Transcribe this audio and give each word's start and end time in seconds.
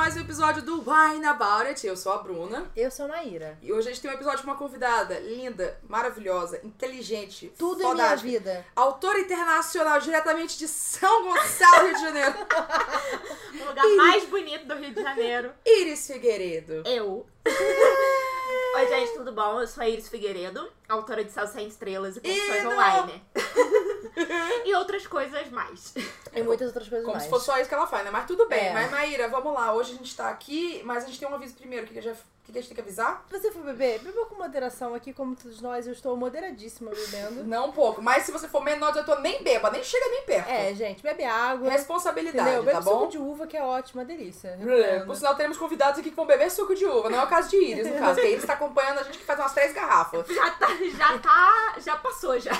mais 0.00 0.16
um 0.16 0.20
episódio 0.20 0.62
do 0.62 0.78
Wine 0.80 1.26
About 1.26 1.66
It. 1.66 1.86
Eu 1.86 1.94
sou 1.94 2.10
a 2.12 2.16
Bruna. 2.16 2.70
Eu 2.74 2.90
sou 2.90 3.04
a 3.04 3.08
Maíra. 3.08 3.58
E 3.60 3.70
hoje 3.70 3.88
a 3.88 3.90
gente 3.92 4.00
tem 4.00 4.10
um 4.10 4.14
episódio 4.14 4.42
com 4.42 4.50
uma 4.50 4.56
convidada 4.56 5.18
linda, 5.18 5.78
maravilhosa, 5.86 6.58
inteligente, 6.64 7.52
Tudo 7.58 7.82
em 7.82 7.84
minha 7.84 7.90
fodástica. 7.90 8.30
vida. 8.30 8.66
Autora 8.74 9.20
internacional 9.20 10.00
diretamente 10.00 10.56
de 10.56 10.66
São 10.66 11.24
Gonçalo, 11.24 11.88
Rio 11.88 11.96
de 11.96 12.00
Janeiro. 12.00 12.34
O 13.60 13.64
lugar 13.70 13.86
mais 13.96 14.24
bonito 14.24 14.66
do 14.66 14.74
Rio 14.74 14.94
de 14.94 15.02
Janeiro. 15.02 15.52
Iris 15.66 16.06
Figueiredo. 16.06 16.82
Eu. 16.86 17.26
Oi, 18.76 18.88
gente, 18.88 19.12
tudo 19.18 19.32
bom? 19.32 19.60
Eu 19.60 19.66
sou 19.66 19.82
a 19.82 19.88
Iris 19.88 20.08
Figueiredo, 20.08 20.66
autora 20.88 21.22
de 21.22 21.30
Céu 21.30 21.46
Sem 21.46 21.68
Estrelas 21.68 22.16
e 22.16 22.20
E 22.24 22.62
não. 22.62 22.72
Online. 22.72 23.22
e 24.64 24.74
outras 24.74 25.06
coisas 25.06 25.48
mais. 25.50 25.94
E 26.34 26.42
muitas 26.42 26.68
outras 26.68 26.88
coisas 26.88 27.04
Como 27.04 27.12
mais. 27.16 27.24
se 27.24 27.30
fosse 27.30 27.46
só 27.46 27.58
isso 27.58 27.68
que 27.68 27.74
ela 27.74 27.86
faz, 27.86 28.04
né? 28.04 28.10
Mas 28.10 28.26
tudo 28.26 28.48
bem. 28.48 28.66
É. 28.68 28.72
Mas, 28.72 28.90
Maíra, 28.90 29.28
vamos 29.28 29.52
lá. 29.54 29.72
Hoje 29.74 29.92
a 29.92 29.96
gente 29.96 30.16
tá 30.16 30.28
aqui, 30.28 30.80
mas 30.84 31.04
a 31.04 31.06
gente 31.06 31.18
tem 31.18 31.28
um 31.28 31.34
aviso 31.34 31.54
primeiro. 31.54 31.86
Que, 31.86 31.92
que, 31.92 31.98
a 31.98 32.02
gente- 32.02 32.18
o 32.18 32.39
que 32.52 32.58
a 32.58 32.60
gente 32.62 32.68
tem 32.70 32.74
que 32.76 32.80
avisar? 32.80 33.24
Se 33.30 33.38
você 33.38 33.50
for 33.50 33.62
beber, 33.62 34.00
beba 34.00 34.26
com 34.26 34.34
moderação 34.36 34.94
aqui, 34.94 35.12
como 35.12 35.34
todos 35.36 35.60
nós. 35.60 35.86
Eu 35.86 35.92
estou 35.92 36.16
moderadíssima 36.16 36.90
bebendo. 36.90 37.44
Não 37.44 37.68
um 37.68 37.72
pouco. 37.72 38.00
Mas 38.02 38.24
se 38.24 38.32
você 38.32 38.48
for 38.48 38.62
menor 38.62 38.92
de 38.92 38.98
eu 38.98 39.04
tô 39.04 39.16
nem 39.16 39.42
beba, 39.42 39.70
nem 39.70 39.82
chega 39.84 40.06
nem 40.08 40.22
perto. 40.24 40.48
É, 40.48 40.74
gente, 40.74 41.02
bebe 41.02 41.24
água. 41.24 41.70
Responsabilidade, 41.70 42.48
Entendeu? 42.48 42.62
Bebe 42.64 42.76
tá 42.76 42.82
suco 42.82 42.96
bom? 42.98 43.08
de 43.08 43.18
uva, 43.18 43.46
que 43.46 43.56
é 43.56 43.62
ótima, 43.62 44.04
delícia. 44.04 44.48
É, 44.48 44.56
Recomendo. 44.56 45.06
Por 45.06 45.16
sinal, 45.16 45.34
teremos 45.36 45.58
convidados 45.58 45.98
aqui 46.00 46.10
que 46.10 46.16
vão 46.16 46.26
beber 46.26 46.50
suco 46.50 46.74
de 46.74 46.84
uva. 46.86 47.08
Não 47.10 47.20
é 47.20 47.24
o 47.24 47.28
caso 47.28 47.48
de 47.50 47.56
Iris, 47.56 47.86
no 47.90 47.98
caso. 47.98 48.20
Iris 48.20 48.44
tá 48.44 48.54
acompanhando 48.54 48.98
a 48.98 49.02
gente 49.02 49.18
que 49.18 49.24
faz 49.24 49.38
umas 49.38 49.52
três 49.52 49.72
garrafas. 49.72 50.26
Já 50.28 50.50
tá, 50.52 50.68
já 50.96 51.18
tá, 51.18 51.74
já 51.78 51.96
passou 51.96 52.38
já. 52.38 52.52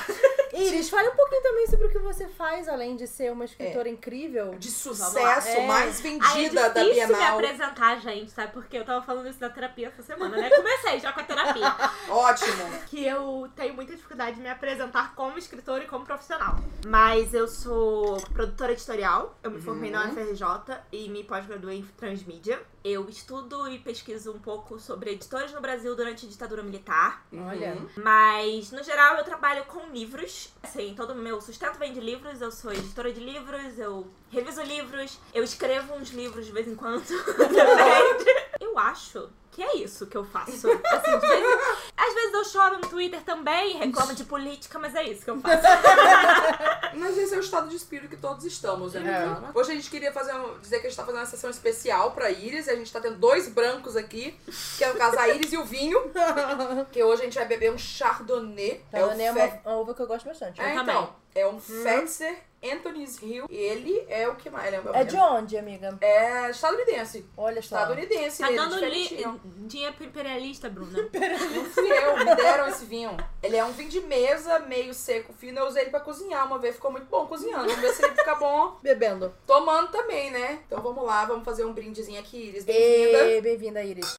Iris, 0.52 0.88
fale 0.90 1.08
um 1.08 1.16
pouquinho 1.16 1.42
também 1.42 1.66
sobre 1.66 1.86
o 1.86 1.90
que 1.90 1.98
você 1.98 2.26
faz, 2.28 2.68
além 2.68 2.96
de 2.96 3.06
ser 3.06 3.32
uma 3.32 3.44
escritora 3.44 3.88
incrível. 3.88 4.54
De 4.58 4.70
sucesso, 4.70 5.48
É. 5.48 5.66
mais 5.66 6.04
Aí 6.04 6.06
é 6.06 6.18
vendida 6.18 6.68
da 6.70 6.82
difícil 6.82 7.08
me 7.08 7.14
Bienal. 7.14 7.38
apresentar, 7.38 8.00
gente, 8.00 8.30
sabe? 8.32 8.52
Porque 8.52 8.76
eu 8.76 8.84
tava 8.84 9.04
falando 9.04 9.28
isso 9.28 9.38
da 9.38 9.48
terapia 9.48 9.79
essa 9.84 10.02
semana, 10.02 10.36
né? 10.36 10.50
Comecei 10.50 11.00
já 11.00 11.12
com 11.12 11.20
a 11.20 11.24
terapia. 11.24 11.74
Ótimo. 12.08 12.80
que 12.88 13.04
eu 13.04 13.48
tenho 13.54 13.74
muita 13.74 13.94
dificuldade 13.94 14.36
de 14.36 14.42
me 14.42 14.48
apresentar 14.48 15.14
como 15.14 15.38
escritora 15.38 15.84
e 15.84 15.86
como 15.86 16.04
profissional. 16.04 16.56
Mas 16.86 17.34
eu 17.34 17.46
sou 17.46 18.20
produtora 18.32 18.72
editorial, 18.72 19.38
eu 19.42 19.50
me 19.50 19.60
formei 19.60 19.90
na 19.90 20.06
UFRJ 20.06 20.78
e 20.92 21.08
me 21.08 21.24
pós-graduei 21.24 21.78
em 21.78 21.86
transmídia. 21.96 22.60
Eu 22.82 23.08
estudo 23.10 23.68
e 23.68 23.78
pesquiso 23.78 24.32
um 24.32 24.38
pouco 24.38 24.78
sobre 24.78 25.10
editores 25.10 25.52
no 25.52 25.60
Brasil 25.60 25.94
durante 25.94 26.24
a 26.24 26.28
ditadura 26.28 26.62
militar. 26.62 27.26
Olha. 27.30 27.74
Uhum. 27.74 27.88
Mas, 27.96 28.70
no 28.70 28.82
geral, 28.82 29.16
eu 29.16 29.24
trabalho 29.24 29.64
com 29.66 29.90
livros. 29.90 30.54
Assim, 30.62 30.94
todo 30.96 31.12
o 31.12 31.16
meu 31.16 31.40
sustento 31.42 31.78
vem 31.78 31.92
de 31.92 32.00
livros. 32.00 32.40
Eu 32.40 32.50
sou 32.50 32.72
editora 32.72 33.12
de 33.12 33.20
livros, 33.20 33.78
eu 33.78 34.10
reviso 34.30 34.62
livros, 34.62 35.18
eu 35.34 35.44
escrevo 35.44 35.94
uns 35.94 36.10
livros 36.10 36.46
de 36.46 36.52
vez 36.52 36.66
em 36.66 36.74
quando. 36.74 37.04
Depende. 37.06 38.50
Eu 38.60 38.78
acho 38.78 39.30
que 39.52 39.62
é 39.62 39.76
isso 39.78 40.06
que 40.06 40.16
eu 40.16 40.24
faço. 40.24 40.52
Assim, 40.52 41.18
de 41.18 41.26
vez 41.26 41.40
em... 41.44 41.80
Às 41.96 42.14
vezes 42.14 42.32
eu 42.34 42.44
choro 42.44 42.76
no 42.78 42.88
Twitter 42.88 43.20
também, 43.22 43.76
reclamo 43.76 44.14
de 44.14 44.24
política, 44.24 44.78
mas 44.78 44.94
é 44.94 45.02
isso 45.04 45.24
que 45.24 45.30
eu 45.30 45.40
faço. 45.40 45.62
Mas 46.94 47.16
esse 47.16 47.32
é 47.34 47.36
o 47.36 47.40
estado 47.40 47.68
de 47.68 47.76
espírito 47.76 48.08
que 48.10 48.16
todos 48.16 48.44
estamos, 48.44 48.94
né? 48.94 49.24
É. 49.54 49.58
Hoje 49.58 49.70
a 49.70 49.74
gente 49.76 49.88
queria 49.88 50.12
fazer 50.12 50.34
um- 50.34 50.58
dizer 50.58 50.80
que 50.80 50.86
a 50.86 50.90
gente 50.90 50.96
tá 50.96 51.04
fazendo 51.04 51.20
uma 51.20 51.26
sessão 51.26 51.48
especial 51.48 52.10
pra 52.10 52.30
Iris. 52.30 52.66
E 52.66 52.70
a 52.70 52.74
gente 52.76 52.92
tá 52.92 53.00
tendo 53.00 53.16
dois 53.16 53.48
brancos 53.48 53.96
aqui, 53.96 54.36
que 54.76 54.82
é 54.84 54.88
no 54.92 54.98
caso 54.98 55.16
a 55.18 55.28
Iris 55.28 55.52
e 55.52 55.56
o 55.56 55.64
vinho. 55.64 56.00
Que 56.90 57.02
hoje 57.04 57.22
a 57.22 57.24
gente 57.26 57.34
vai 57.38 57.46
beber 57.46 57.72
um 57.72 57.78
Chardonnay. 57.78 58.84
Tá, 58.90 58.98
é 58.98 59.04
o 59.04 59.10
é 59.12 59.30
uma, 59.30 59.48
Fe- 59.48 59.60
uma 59.64 59.76
uva 59.76 59.94
que 59.94 60.02
eu 60.02 60.06
gosto 60.06 60.26
bastante. 60.26 60.60
É, 60.60 60.72
Eu 60.72 60.78
também. 60.78 60.94
então. 60.96 61.14
É 61.32 61.46
um 61.46 61.60
Fetzer 61.60 62.38
Anthony's 62.60 63.22
Hill. 63.22 63.46
Ele 63.48 64.04
é 64.08 64.26
o 64.28 64.34
que 64.34 64.50
mais? 64.50 64.66
Ele 64.66 64.76
é, 64.76 65.00
É 65.00 65.04
de 65.04 65.16
onde, 65.16 65.56
amiga? 65.56 65.96
É 66.00 66.50
estadunidense. 66.50 67.24
Olha 67.36 67.62
só. 67.62 67.76
Estadunidense. 67.76 68.38
Tá 68.42 68.48
ele, 68.48 68.56
dando 68.56 68.76
li... 68.84 69.24
dinheiro 69.44 69.94
pro 69.94 70.04
imperialista, 70.04 70.68
Bruna. 70.68 70.98
Não 71.54 71.64
fui 71.66 71.90
eu, 71.90 72.16
me 72.18 72.34
deram 72.34 72.68
esse 72.68 72.84
vinho. 72.84 73.16
Ele 73.42 73.56
é 73.56 73.64
um 73.64 73.72
vinho 73.72 73.88
de 73.90 74.00
mesa, 74.00 74.58
meio 74.60 74.92
seco, 74.94 75.32
fino. 75.32 75.58
Eu 75.58 75.66
usei 75.66 75.82
ele 75.82 75.90
pra 75.90 76.00
cozinhar 76.00 76.46
uma 76.46 76.58
vez, 76.58 76.74
ficou 76.74 76.90
muito 76.90 77.06
bom 77.06 77.26
cozinhando. 77.26 77.66
Vamos 77.66 77.80
ver 77.80 77.92
se 77.92 78.04
ele 78.04 78.14
fica 78.14 78.34
bom 78.36 78.76
Bebendo. 78.82 79.34
tomando 79.46 79.90
também, 79.90 80.30
né? 80.30 80.60
Então 80.66 80.80
vamos 80.82 81.04
lá, 81.04 81.24
vamos 81.24 81.44
fazer 81.44 81.64
um 81.64 81.72
brindezinho 81.72 82.20
aqui, 82.20 82.48
Iris. 82.48 82.64
Bem-vinda. 82.64 83.40
Bem-vinda, 83.40 83.82
Iris. 83.82 84.16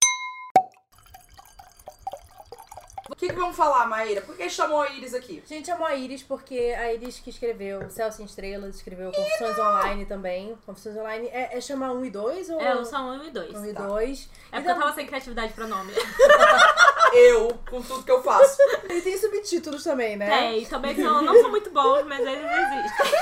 O 3.12 3.16
que, 3.16 3.28
que 3.28 3.36
vamos 3.36 3.58
falar, 3.58 3.86
Maíra? 3.88 4.22
Por 4.22 4.36
que 4.38 4.50
chamou 4.50 4.82
a 4.82 4.90
Iris 4.90 5.14
aqui? 5.14 5.44
A 5.46 5.48
gente 5.48 5.68
chamou 5.68 5.86
a 5.86 5.94
Iris 5.94 6.24
porque 6.24 6.74
a 6.78 6.94
Iris 6.94 7.20
que 7.20 7.30
escreveu 7.30 7.90
Céu 7.90 8.10
Sem 8.10 8.26
Estrelas, 8.26 8.78
escreveu 8.78 9.12
Confissões 9.12 9.60
Online 9.60 10.06
também. 10.06 10.58
Confissões 10.66 10.96
Online 10.96 11.28
é, 11.28 11.58
é 11.58 11.62
chamar 11.62 11.92
um 11.92 12.06
e 12.06 12.10
dois 12.10 12.50
ou 12.50 12.60
É, 12.62 12.72
eu 12.72 12.86
sou 12.86 13.00
um 13.00 13.24
e 13.24 13.30
dois. 13.30 13.54
um 13.54 13.66
e 13.66 13.74
tá. 13.74 13.86
dois? 13.86 14.30
É 14.52 14.56
porque 14.58 14.72
eu 14.72 14.80
tava 14.80 14.94
sem 14.94 15.06
criatividade 15.06 15.52
pra 15.54 15.68
nome. 15.68 15.92
Eu, 17.14 17.50
com 17.70 17.82
tudo 17.82 18.04
que 18.04 18.12
eu 18.12 18.22
faço. 18.24 18.58
Ele 18.90 19.02
tem 19.02 19.18
subtítulos 19.18 19.84
também, 19.84 20.16
né? 20.16 20.30
Tem, 20.30 20.66
também 20.66 20.96
são, 20.96 21.22
não 21.22 21.40
são 21.40 21.50
muito 21.50 21.70
bons, 21.70 22.04
mas 22.06 22.20
eles 22.20 22.44
existem. 22.44 23.22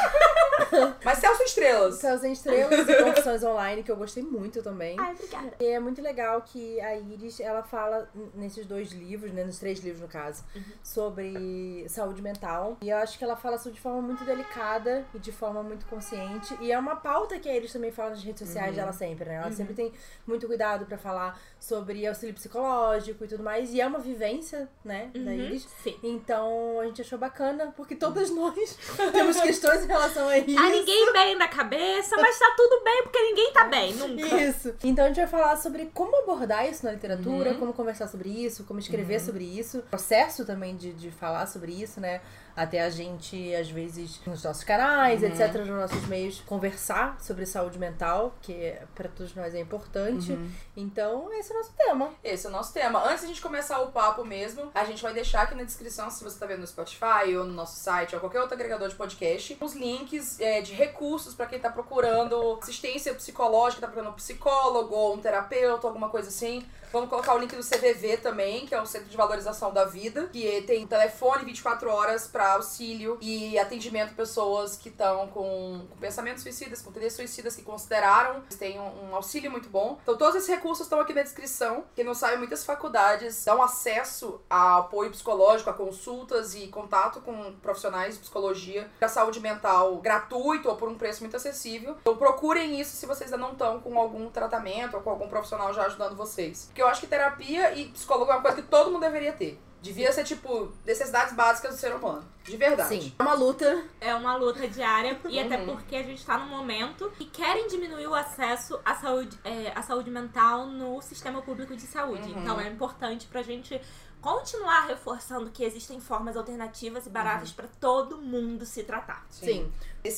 Mas 1.03 1.19
Celso 1.19 1.43
Estrelas. 1.43 1.95
Sem 1.95 2.33
Estrelas 2.33 2.87
e 2.87 3.03
Confissões 3.03 3.43
Online, 3.43 3.83
que 3.83 3.91
eu 3.91 3.95
gostei 3.95 4.21
muito 4.23 4.61
também. 4.61 4.95
Ai, 4.99 5.13
obrigada. 5.13 5.51
E 5.59 5.65
é 5.65 5.79
muito 5.79 6.01
legal 6.01 6.41
que 6.41 6.79
a 6.81 6.95
Iris, 6.95 7.39
ela 7.39 7.63
fala 7.63 8.09
nesses 8.35 8.65
dois 8.65 8.91
livros, 8.91 9.31
né, 9.31 9.43
nos 9.43 9.57
três 9.57 9.79
livros 9.79 10.01
no 10.01 10.07
caso, 10.07 10.43
sobre 10.83 11.85
saúde 11.87 12.21
mental. 12.21 12.77
E 12.81 12.89
eu 12.89 12.97
acho 12.97 13.17
que 13.17 13.23
ela 13.23 13.35
fala 13.35 13.55
isso 13.55 13.71
de 13.71 13.79
forma 13.79 14.01
muito 14.01 14.23
delicada 14.23 15.05
e 15.13 15.19
de 15.19 15.31
forma 15.31 15.63
muito 15.63 15.85
consciente. 15.85 16.55
E 16.61 16.71
é 16.71 16.77
uma 16.77 16.95
pauta 16.95 17.39
que 17.39 17.49
a 17.49 17.55
Iris 17.55 17.73
também 17.73 17.91
fala 17.91 18.11
nas 18.11 18.23
redes 18.23 18.45
sociais 18.45 18.75
dela 18.75 18.93
sempre, 18.93 19.29
né? 19.29 19.35
Ela 19.35 19.51
sempre 19.51 19.73
tem 19.73 19.91
muito 20.27 20.47
cuidado 20.47 20.85
pra 20.85 20.97
falar 20.97 21.39
sobre 21.59 22.05
auxílio 22.05 22.35
psicológico 22.35 23.23
e 23.23 23.27
tudo 23.27 23.43
mais. 23.43 23.73
E 23.73 23.78
é 23.79 23.87
uma 23.87 23.99
vivência, 23.99 24.69
né, 24.83 25.09
da 25.13 25.19
Uhum, 25.31 25.31
Iris. 25.33 25.67
Sim. 25.83 25.95
Então 26.03 26.79
a 26.79 26.85
gente 26.85 27.01
achou 27.01 27.17
bacana, 27.19 27.73
porque 27.75 27.95
todas 27.95 28.29
nós 28.29 28.77
temos 29.11 29.39
questões 29.39 29.83
em 29.83 29.87
relação 29.87 30.27
a 30.27 30.37
isso. 30.37 30.55
Tá 30.55 30.69
ninguém 30.69 31.13
bem 31.13 31.35
na 31.37 31.47
cabeça, 31.47 32.15
mas 32.17 32.37
tá 32.37 32.53
tudo 32.57 32.83
bem 32.83 33.03
porque 33.03 33.19
ninguém 33.21 33.51
tá 33.53 33.65
bem, 33.65 33.93
nunca. 33.93 34.35
Isso. 34.41 34.75
Então 34.83 35.05
a 35.05 35.07
gente 35.07 35.17
vai 35.17 35.27
falar 35.27 35.55
sobre 35.57 35.85
como 35.93 36.15
abordar 36.23 36.69
isso 36.69 36.85
na 36.85 36.91
literatura, 36.91 37.51
Uhum. 37.51 37.59
como 37.59 37.73
conversar 37.73 38.07
sobre 38.07 38.29
isso, 38.29 38.63
como 38.63 38.79
escrever 38.79 39.19
sobre 39.19 39.43
isso, 39.43 39.79
processo 39.89 40.45
também 40.45 40.75
de, 40.75 40.93
de 40.93 41.11
falar 41.11 41.45
sobre 41.47 41.71
isso, 41.71 41.99
né? 41.99 42.21
Até 42.59 42.81
a 42.81 42.89
gente, 42.89 43.55
às 43.55 43.69
vezes, 43.69 44.19
nos 44.25 44.43
nossos 44.43 44.65
canais, 44.65 45.21
Uhum. 45.23 45.29
etc., 45.29 45.53
nos 45.59 45.69
nossos 45.69 46.05
meios, 46.07 46.41
conversar 46.41 47.15
sobre 47.21 47.45
saúde 47.45 47.79
mental, 47.79 48.35
que 48.41 48.75
para 48.93 49.07
todos 49.07 49.33
nós 49.33 49.55
é 49.55 49.61
importante. 49.61 50.33
Uhum. 50.33 50.51
Então, 50.75 51.31
esse 51.33 51.53
é 51.53 51.55
o 51.55 51.57
nosso 51.57 51.73
tema. 51.77 52.13
Esse 52.21 52.45
é 52.45 52.49
o 52.49 52.51
nosso 52.51 52.73
tema. 52.73 53.01
Antes 53.05 53.19
de 53.21 53.25
a 53.25 53.27
gente 53.29 53.41
começar 53.41 53.79
o 53.79 53.93
papo 53.93 54.25
mesmo, 54.25 54.69
a 54.75 54.83
gente 54.83 55.01
vai 55.01 55.13
deixar 55.13 55.43
aqui 55.43 55.55
na 55.55 55.63
descrição, 55.63 56.11
se 56.11 56.21
você 56.21 56.37
tá 56.37 56.45
vendo 56.45 56.59
no 56.59 56.67
Spotify 56.67 57.33
ou 57.37 57.45
no 57.45 57.53
nosso 57.53 57.79
site 57.79 58.13
ou 58.13 58.19
qualquer 58.19 58.41
outro 58.41 58.55
agregador 58.55 58.89
de 58.89 58.95
podcast, 58.95 59.57
os 59.61 59.73
links 59.73 60.37
é, 60.41 60.59
de 60.59 60.73
recursos 60.73 61.33
pra 61.33 61.45
quem 61.45 61.59
tá 61.59 61.69
procurando 61.69 62.59
assistência 62.61 63.13
psicológica, 63.13 63.79
tá 63.79 63.87
procurando 63.87 64.11
um 64.11 64.17
psicólogo 64.17 64.93
ou 64.93 65.15
um 65.15 65.19
terapeuta, 65.21 65.87
alguma 65.87 66.09
coisa 66.09 66.27
assim. 66.27 66.65
Vamos 66.91 67.07
colocar 67.07 67.35
o 67.35 67.37
link 67.37 67.55
do 67.55 67.61
CVV 67.63 68.17
também, 68.17 68.65
que 68.65 68.73
é 68.73 68.81
o 68.81 68.85
Centro 68.85 69.09
de 69.09 69.15
Valorização 69.15 69.71
da 69.71 69.85
Vida, 69.85 70.27
que 70.33 70.63
tem 70.63 70.87
telefone 70.87 71.45
24 71.45 71.87
horas 71.87 72.25
auxílio 72.53 73.17
e 73.21 73.57
atendimento 73.57 74.11
a 74.11 74.15
pessoas 74.15 74.75
que 74.75 74.89
estão 74.89 75.27
com, 75.27 75.85
com 75.89 75.97
pensamentos 75.97 76.43
suicidas, 76.43 76.81
com 76.81 76.91
tendências 76.91 77.15
suicidas, 77.15 77.55
que 77.55 77.61
consideraram, 77.61 78.37
eles 78.43 78.55
têm 78.55 78.79
um, 78.79 79.09
um 79.09 79.15
auxílio 79.15 79.51
muito 79.51 79.69
bom. 79.69 79.97
Então 80.01 80.17
todos 80.17 80.35
esses 80.35 80.49
recursos 80.49 80.85
estão 80.85 80.99
aqui 80.99 81.13
na 81.13 81.21
descrição. 81.21 81.83
Quem 81.95 82.03
não 82.03 82.13
sabe, 82.13 82.37
muitas 82.37 82.65
faculdades 82.65 83.43
dão 83.45 83.61
acesso 83.61 84.41
a 84.49 84.77
apoio 84.77 85.11
psicológico, 85.11 85.69
a 85.69 85.73
consultas 85.73 86.55
e 86.55 86.67
contato 86.67 87.21
com 87.21 87.53
profissionais 87.61 88.15
de 88.15 88.21
psicologia 88.21 88.89
para 88.99 89.07
saúde 89.07 89.39
mental 89.39 89.97
gratuito 89.97 90.69
ou 90.69 90.75
por 90.75 90.89
um 90.89 90.95
preço 90.95 91.21
muito 91.21 91.35
acessível. 91.35 91.95
Então 92.01 92.15
procurem 92.15 92.79
isso 92.79 92.95
se 92.95 93.05
vocês 93.05 93.31
ainda 93.31 93.45
não 93.45 93.53
estão 93.53 93.79
com 93.79 93.97
algum 93.97 94.29
tratamento 94.29 94.95
ou 94.95 95.01
com 95.01 95.09
algum 95.09 95.27
profissional 95.27 95.73
já 95.73 95.85
ajudando 95.85 96.15
vocês. 96.15 96.65
Porque 96.65 96.81
eu 96.81 96.87
acho 96.87 97.01
que 97.01 97.07
terapia 97.07 97.73
e 97.73 97.89
psicólogo 97.89 98.31
é 98.31 98.35
uma 98.35 98.41
coisa 98.41 98.57
que 98.57 98.67
todo 98.67 98.91
mundo 98.91 99.01
deveria 99.01 99.33
ter. 99.33 99.59
Devia 99.81 100.11
ser, 100.11 100.23
tipo, 100.25 100.71
necessidades 100.85 101.33
básicas 101.33 101.75
do 101.75 101.77
ser 101.79 101.93
humano. 101.95 102.23
De 102.43 102.57
verdade. 102.57 102.89
Sim. 103.01 103.13
É 103.17 103.23
uma 103.23 103.33
luta. 103.33 103.83
É 104.01 104.13
uma 104.13 104.35
luta 104.35 104.67
diária 104.67 105.19
e 105.29 105.39
até 105.39 105.57
Uhum. 105.59 105.67
porque 105.75 105.95
a 105.95 106.03
gente 106.03 106.25
tá 106.25 106.37
num 106.37 106.47
momento 106.49 107.09
que 107.17 107.25
querem 107.25 107.67
diminuir 107.67 108.07
o 108.07 108.13
acesso 108.15 108.79
à 108.83 108.95
saúde, 108.95 109.37
é, 109.43 109.71
à 109.75 109.81
saúde 109.81 110.09
mental 110.09 110.65
no 110.65 111.01
sistema 111.01 111.41
público 111.41 111.75
de 111.75 111.83
saúde. 111.83 112.29
Uhum. 112.31 112.41
Então 112.41 112.59
é 112.59 112.67
importante 112.67 113.27
pra 113.27 113.41
gente 113.41 113.79
continuar 114.21 114.87
reforçando 114.87 115.49
que 115.49 115.63
existem 115.63 115.99
formas 116.01 116.35
alternativas 116.35 117.05
e 117.05 117.09
baratas 117.09 117.51
pra 117.51 117.67
todo 117.79 118.17
mundo 118.17 118.65
se 118.65 118.83
tratar. 118.83 119.25
Sim. 119.29 119.71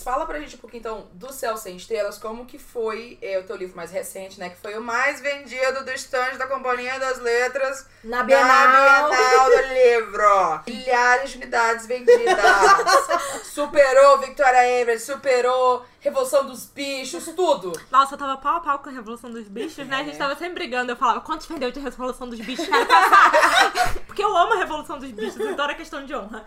Fala 0.04 0.26
pra 0.26 0.40
gente 0.40 0.56
um 0.56 0.60
pouquinho, 0.60 0.80
então, 0.80 1.08
do 1.14 1.32
Céu 1.34 1.58
Sem 1.58 1.76
Estrelas, 1.76 2.18
como 2.18 2.46
que 2.46 2.58
foi 2.60 3.18
é, 3.22 3.38
o 3.40 3.44
teu 3.44 3.56
livro 3.56 3.76
mais 3.76 3.92
recente, 3.92 4.40
né? 4.40 4.50
Que 4.50 4.58
foi 4.58 4.78
o 4.78 4.82
mais 4.82 5.20
vendido 5.22 5.84
do 5.84 5.92
stand 5.92 6.38
da 6.38 6.48
Companhia 6.48 7.00
das 7.00 7.20
Letras 7.20 7.86
Na 8.04 8.18
na 8.18 8.24
Bienal. 8.24 9.10
Bienal 9.10 9.50
do 9.50 9.74
livro. 9.74 10.62
Milhares 10.68 11.32
de 11.32 11.38
unidades 11.38 11.86
vendidas. 11.88 12.38
Superou 13.44 14.18
Victoria 14.20 14.80
Everett, 14.82 15.02
superou 15.04 15.86
Revolução 16.00 16.48
dos 16.48 16.66
Bichos, 16.66 17.26
tudo. 17.36 17.72
Nossa, 17.92 18.16
eu 18.16 18.18
tava 18.18 18.36
pau 18.38 18.56
a 18.58 18.60
pau 18.60 18.80
com 18.80 18.90
a 18.90 18.92
Revolução 18.92 19.30
dos 19.30 19.48
Bichos, 19.48 19.86
né? 19.88 19.98
A 19.98 20.02
É. 20.02 20.06
gente 20.06 20.18
tava 20.18 20.36
sempre 20.36 20.56
brigando. 20.56 20.92
Eu 20.92 20.96
falava, 20.96 21.22
quantos 21.22 21.46
perdeu 21.46 21.70
de 21.72 21.80
Revolução 21.80 22.28
dos 22.28 22.40
Bichos? 22.40 22.68
Porque 24.08 24.24
eu 24.24 24.36
amo 24.36 24.54
a 24.54 24.58
Revolução 24.58 24.98
dos 24.98 25.12
Bichos, 25.12 25.40
então 25.40 25.64
era 25.66 25.76
questão 25.76 26.04
de 26.04 26.16
honra. 26.16 26.44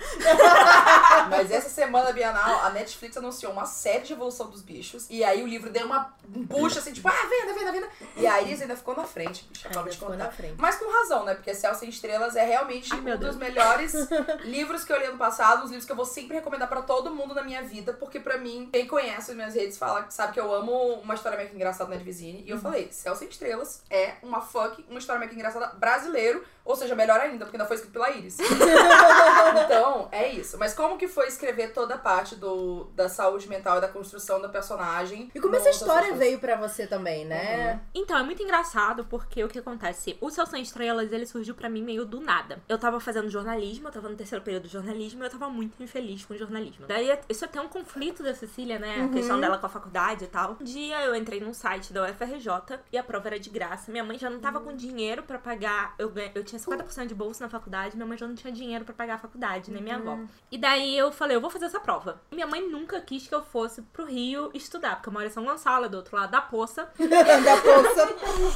Mas 1.30 1.50
essa 1.52 1.68
semana 1.68 2.12
Bienal, 2.12 2.64
a 2.64 2.70
Netflix 2.70 3.16
anunciou 3.24 3.52
uma 3.52 3.66
série 3.66 4.02
de 4.02 4.10
Revolução 4.10 4.50
dos 4.50 4.62
Bichos. 4.62 5.06
E 5.10 5.24
aí 5.24 5.42
o 5.42 5.46
livro 5.46 5.70
deu 5.70 5.86
uma 5.86 6.14
um 6.34 6.46
puxa 6.46 6.78
assim, 6.78 6.92
tipo, 6.92 7.08
ah, 7.08 7.28
venda, 7.28 7.58
venda, 7.58 7.72
venda. 7.72 7.88
E 8.16 8.26
a 8.26 8.40
Iris 8.40 8.62
ainda 8.62 8.76
ficou 8.76 8.96
na 8.96 9.04
frente, 9.04 9.46
bicho. 9.50 9.68
De 9.68 9.98
contar. 9.98 10.16
na 10.16 10.30
frente. 10.30 10.54
Mas 10.58 10.76
com 10.76 10.90
razão, 10.90 11.24
né? 11.24 11.34
Porque 11.34 11.54
Céu 11.54 11.74
Sem 11.74 11.88
Estrelas 11.88 12.36
é 12.36 12.44
realmente 12.44 12.92
Ai, 12.92 13.00
um 13.00 13.18
dos 13.18 13.36
melhores 13.36 13.94
livros 14.44 14.84
que 14.84 14.92
eu 14.92 14.98
li 14.98 15.04
ano 15.06 15.18
passado, 15.18 15.64
os 15.64 15.70
livros 15.70 15.84
que 15.84 15.92
eu 15.92 15.96
vou 15.96 16.06
sempre 16.06 16.36
recomendar 16.36 16.68
pra 16.68 16.82
todo 16.82 17.14
mundo 17.14 17.34
na 17.34 17.42
minha 17.42 17.62
vida, 17.62 17.92
porque 17.92 18.20
pra 18.20 18.38
mim, 18.38 18.68
quem 18.72 18.86
conhece 18.86 19.30
as 19.30 19.36
minhas 19.36 19.54
redes 19.54 19.76
fala, 19.76 20.06
sabe 20.10 20.32
que 20.32 20.40
eu 20.40 20.52
amo 20.54 20.72
uma 20.94 21.14
história 21.14 21.36
meio 21.36 21.50
que 21.50 21.56
engraçada 21.56 21.90
na 21.90 21.96
Divizine. 21.96 22.44
E 22.46 22.50
eu 22.50 22.58
falei, 22.58 22.88
Céu 22.90 23.14
Sem 23.14 23.28
Estrelas 23.28 23.82
é 23.90 24.14
uma 24.22 24.40
fuck, 24.40 24.84
uma 24.88 24.98
história 24.98 25.18
meio 25.18 25.30
que 25.30 25.36
engraçada 25.36 25.66
brasileiro, 25.68 26.44
ou 26.64 26.74
seja, 26.74 26.94
melhor 26.94 27.20
ainda, 27.20 27.44
porque 27.44 27.56
ainda 27.56 27.66
foi 27.66 27.76
escrito 27.76 27.92
pela 27.92 28.10
Iris. 28.10 28.38
então, 29.64 30.08
é 30.10 30.32
isso. 30.32 30.56
Mas 30.58 30.72
como 30.72 30.96
que 30.96 31.06
foi 31.06 31.28
escrever 31.28 31.72
toda 31.72 31.94
a 31.94 31.98
parte 31.98 32.34
do, 32.36 32.84
da 32.94 33.08
saúde 33.08 33.48
mental 33.48 33.78
e 33.78 33.80
da 33.82 33.88
construção 33.88 34.40
da 34.40 34.48
personagem? 34.48 35.30
E 35.34 35.40
como 35.40 35.54
essa 35.54 35.68
história 35.68 36.14
veio 36.14 36.38
pra 36.38 36.56
você 36.56 36.86
também, 36.86 37.26
né? 37.26 37.80
Então, 37.94 38.16
é 38.18 38.22
muito 38.22 38.42
engraçado 38.42 39.04
porque 39.04 39.44
o 39.44 39.48
que 39.48 39.58
acontece? 39.58 40.16
O 40.20 40.30
Céu 40.30 40.46
Sem 40.46 40.62
Estrelas, 40.62 41.12
ele 41.12 41.26
surgiu 41.26 41.54
pra 41.54 41.68
mim 41.68 41.82
meio 41.82 42.06
do 42.06 42.20
nada. 42.20 42.58
Eu 42.66 42.78
tava 42.78 42.98
fazendo 42.98 43.28
jornalismo, 43.28 43.88
eu 43.88 43.92
tava 43.92 44.08
no 44.08 44.16
terceiro 44.16 44.42
período 44.42 44.66
de 44.66 44.72
jornalismo 44.72 45.22
e 45.22 45.26
eu 45.26 45.30
tava 45.30 45.50
muito 45.50 45.82
infeliz 45.82 46.24
com 46.24 46.32
o 46.32 46.38
jornalismo. 46.38 46.86
Daí, 46.86 47.18
isso 47.28 47.44
é 47.44 47.48
até 47.48 47.60
um 47.60 47.68
conflito 47.68 48.22
da 48.22 48.34
Cecília, 48.34 48.78
né? 48.78 49.04
A 49.04 49.08
questão 49.08 49.38
dela 49.38 49.58
com 49.58 49.66
a 49.66 49.68
faculdade 49.68 50.24
e 50.24 50.28
tal. 50.28 50.56
Um 50.58 50.64
dia 50.64 51.02
eu 51.02 51.14
entrei 51.14 51.40
num 51.40 51.52
site 51.52 51.92
da 51.92 52.04
UFRJ 52.04 52.80
e 52.90 52.96
a 52.96 53.02
prova 53.02 53.28
era 53.28 53.38
de 53.38 53.50
graça. 53.50 53.92
Minha 53.92 54.04
mãe 54.04 54.18
já 54.18 54.30
não 54.30 54.40
tava 54.40 54.60
com 54.60 54.74
dinheiro 54.74 55.22
pra 55.22 55.38
pagar. 55.38 55.94
Eu, 55.98 56.12
eu 56.34 56.42
tinha 56.42 56.53
50% 56.58 57.06
de 57.06 57.14
bolsa 57.14 57.44
na 57.44 57.50
faculdade, 57.50 57.96
minha 57.96 58.06
mãe 58.06 58.16
já 58.16 58.26
não 58.26 58.34
tinha 58.34 58.52
dinheiro 58.52 58.84
pra 58.84 58.94
pagar 58.94 59.14
a 59.14 59.18
faculdade, 59.18 59.70
nem 59.70 59.82
minha 59.82 59.96
avó. 59.96 60.18
E 60.50 60.58
daí 60.58 60.96
eu 60.96 61.12
falei, 61.12 61.36
eu 61.36 61.40
vou 61.40 61.50
fazer 61.50 61.66
essa 61.66 61.80
prova. 61.80 62.20
E 62.30 62.34
minha 62.34 62.46
mãe 62.46 62.68
nunca 62.68 63.00
quis 63.00 63.26
que 63.26 63.34
eu 63.34 63.42
fosse 63.42 63.82
pro 63.82 64.06
Rio 64.06 64.50
estudar, 64.54 64.96
porque 64.96 65.08
eu 65.08 65.12
moro 65.12 65.26
em 65.26 65.30
São 65.30 65.44
Gonçalo, 65.44 65.88
do 65.88 65.96
outro 65.96 66.16
lado 66.16 66.30
da 66.30 66.40
poça. 66.40 66.84
da 66.98 67.56
poça. 67.56 68.14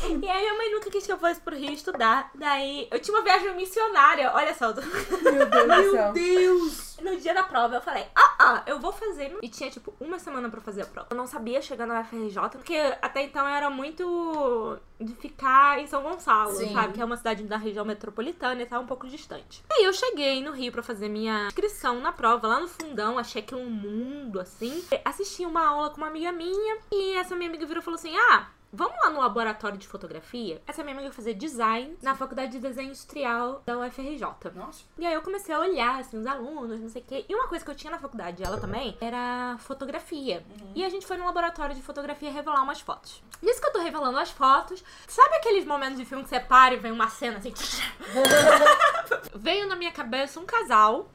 E 0.08 0.28
aí 0.28 0.40
minha 0.42 0.54
mãe 0.54 0.72
nunca 0.72 0.90
quis 0.90 1.04
que 1.04 1.12
eu 1.12 1.18
fosse 1.18 1.40
pro 1.40 1.56
Rio 1.56 1.72
estudar. 1.72 2.30
Daí 2.34 2.88
eu 2.90 3.00
tinha 3.00 3.16
uma 3.16 3.22
viagem 3.22 3.54
missionária, 3.54 4.32
olha 4.34 4.54
só. 4.54 4.72
Meu 4.72 5.46
Deus 5.46 5.66
do 5.66 5.92
Meu. 5.92 6.12
Deus! 6.12 6.96
No 7.00 7.16
dia 7.16 7.32
da 7.32 7.44
prova 7.44 7.76
eu 7.76 7.80
falei, 7.80 8.06
ah, 8.14 8.34
ah, 8.38 8.62
eu 8.66 8.80
vou 8.80 8.92
fazer. 8.92 9.36
E 9.42 9.48
tinha 9.48 9.70
tipo 9.70 9.94
uma 10.00 10.18
semana 10.18 10.48
pra 10.48 10.60
fazer 10.60 10.82
a 10.82 10.86
prova. 10.86 11.08
Eu 11.10 11.16
não 11.16 11.26
sabia 11.26 11.62
chegar 11.62 11.86
na 11.86 12.00
UFRJ, 12.00 12.40
porque 12.52 12.76
até 13.00 13.22
então 13.22 13.46
eu 13.46 13.54
era 13.54 13.70
muito 13.70 14.78
de 15.00 15.14
ficar 15.14 15.78
em 15.78 15.86
São 15.86 16.02
Gonçalo, 16.02 16.52
Sim. 16.52 16.72
sabe? 16.72 16.94
Que 16.94 17.00
é 17.00 17.04
uma 17.04 17.16
cidade 17.16 17.44
da 17.44 17.56
região 17.56 17.84
metropolitana 17.84 18.62
e 18.62 18.66
tá 18.66 18.78
um 18.78 18.86
pouco 18.86 19.06
distante. 19.06 19.62
Aí 19.70 19.84
eu 19.84 19.92
cheguei 19.92 20.42
no 20.42 20.52
Rio 20.52 20.72
pra 20.72 20.82
fazer 20.82 21.08
minha 21.08 21.46
inscrição 21.46 22.00
na 22.00 22.12
prova, 22.12 22.48
lá 22.48 22.60
no 22.60 22.68
fundão, 22.68 23.18
achei 23.18 23.40
aquilo 23.42 23.60
um 23.60 23.70
mundo 23.70 24.40
assim. 24.40 24.84
Assisti 25.04 25.46
uma 25.46 25.66
aula 25.66 25.90
com 25.90 25.98
uma 25.98 26.08
amiga 26.08 26.32
minha 26.32 26.78
e 26.92 27.14
essa 27.14 27.36
minha 27.36 27.48
amiga 27.48 27.66
virou 27.66 27.80
e 27.80 27.84
falou 27.84 27.98
assim: 27.98 28.16
ah. 28.16 28.48
Vamos 28.70 28.96
lá 29.02 29.08
no 29.10 29.20
laboratório 29.20 29.78
de 29.78 29.88
fotografia? 29.88 30.60
Essa 30.66 30.84
minha 30.84 30.94
amiga 30.94 31.10
fazia 31.10 31.34
design 31.34 31.96
na 32.02 32.14
faculdade 32.14 32.52
de 32.52 32.58
desenho 32.58 32.88
industrial 32.88 33.62
da 33.64 33.78
UFRJ. 33.78 34.20
Nossa. 34.54 34.84
E 34.98 35.06
aí 35.06 35.14
eu 35.14 35.22
comecei 35.22 35.54
a 35.54 35.60
olhar, 35.60 35.98
assim, 35.98 36.18
os 36.18 36.26
alunos, 36.26 36.78
não 36.78 36.88
sei 36.90 37.00
o 37.00 37.04
quê. 37.04 37.24
E 37.26 37.34
uma 37.34 37.48
coisa 37.48 37.64
que 37.64 37.70
eu 37.70 37.74
tinha 37.74 37.90
na 37.90 37.98
faculdade, 37.98 38.42
ela 38.42 38.58
também, 38.58 38.96
era 39.00 39.56
fotografia. 39.58 40.44
E 40.74 40.84
a 40.84 40.88
gente 40.90 41.06
foi 41.06 41.16
no 41.16 41.24
laboratório 41.24 41.74
de 41.74 41.80
fotografia 41.80 42.30
revelar 42.30 42.62
umas 42.62 42.80
fotos. 42.80 43.22
Nisso 43.40 43.60
que 43.60 43.68
eu 43.68 43.72
tô 43.72 43.78
revelando 43.78 44.18
as 44.18 44.30
fotos, 44.30 44.84
sabe 45.06 45.36
aqueles 45.36 45.64
momentos 45.64 45.96
de 45.96 46.04
filme 46.04 46.22
que 46.22 46.28
você 46.28 46.40
para 46.40 46.74
e 46.74 46.78
vem 46.78 46.92
uma 46.92 47.08
cena 47.08 47.38
assim? 47.38 47.54
Veio 49.34 49.66
na 49.66 49.76
minha 49.76 49.92
cabeça 49.92 50.38
um 50.40 50.44
casal 50.44 51.08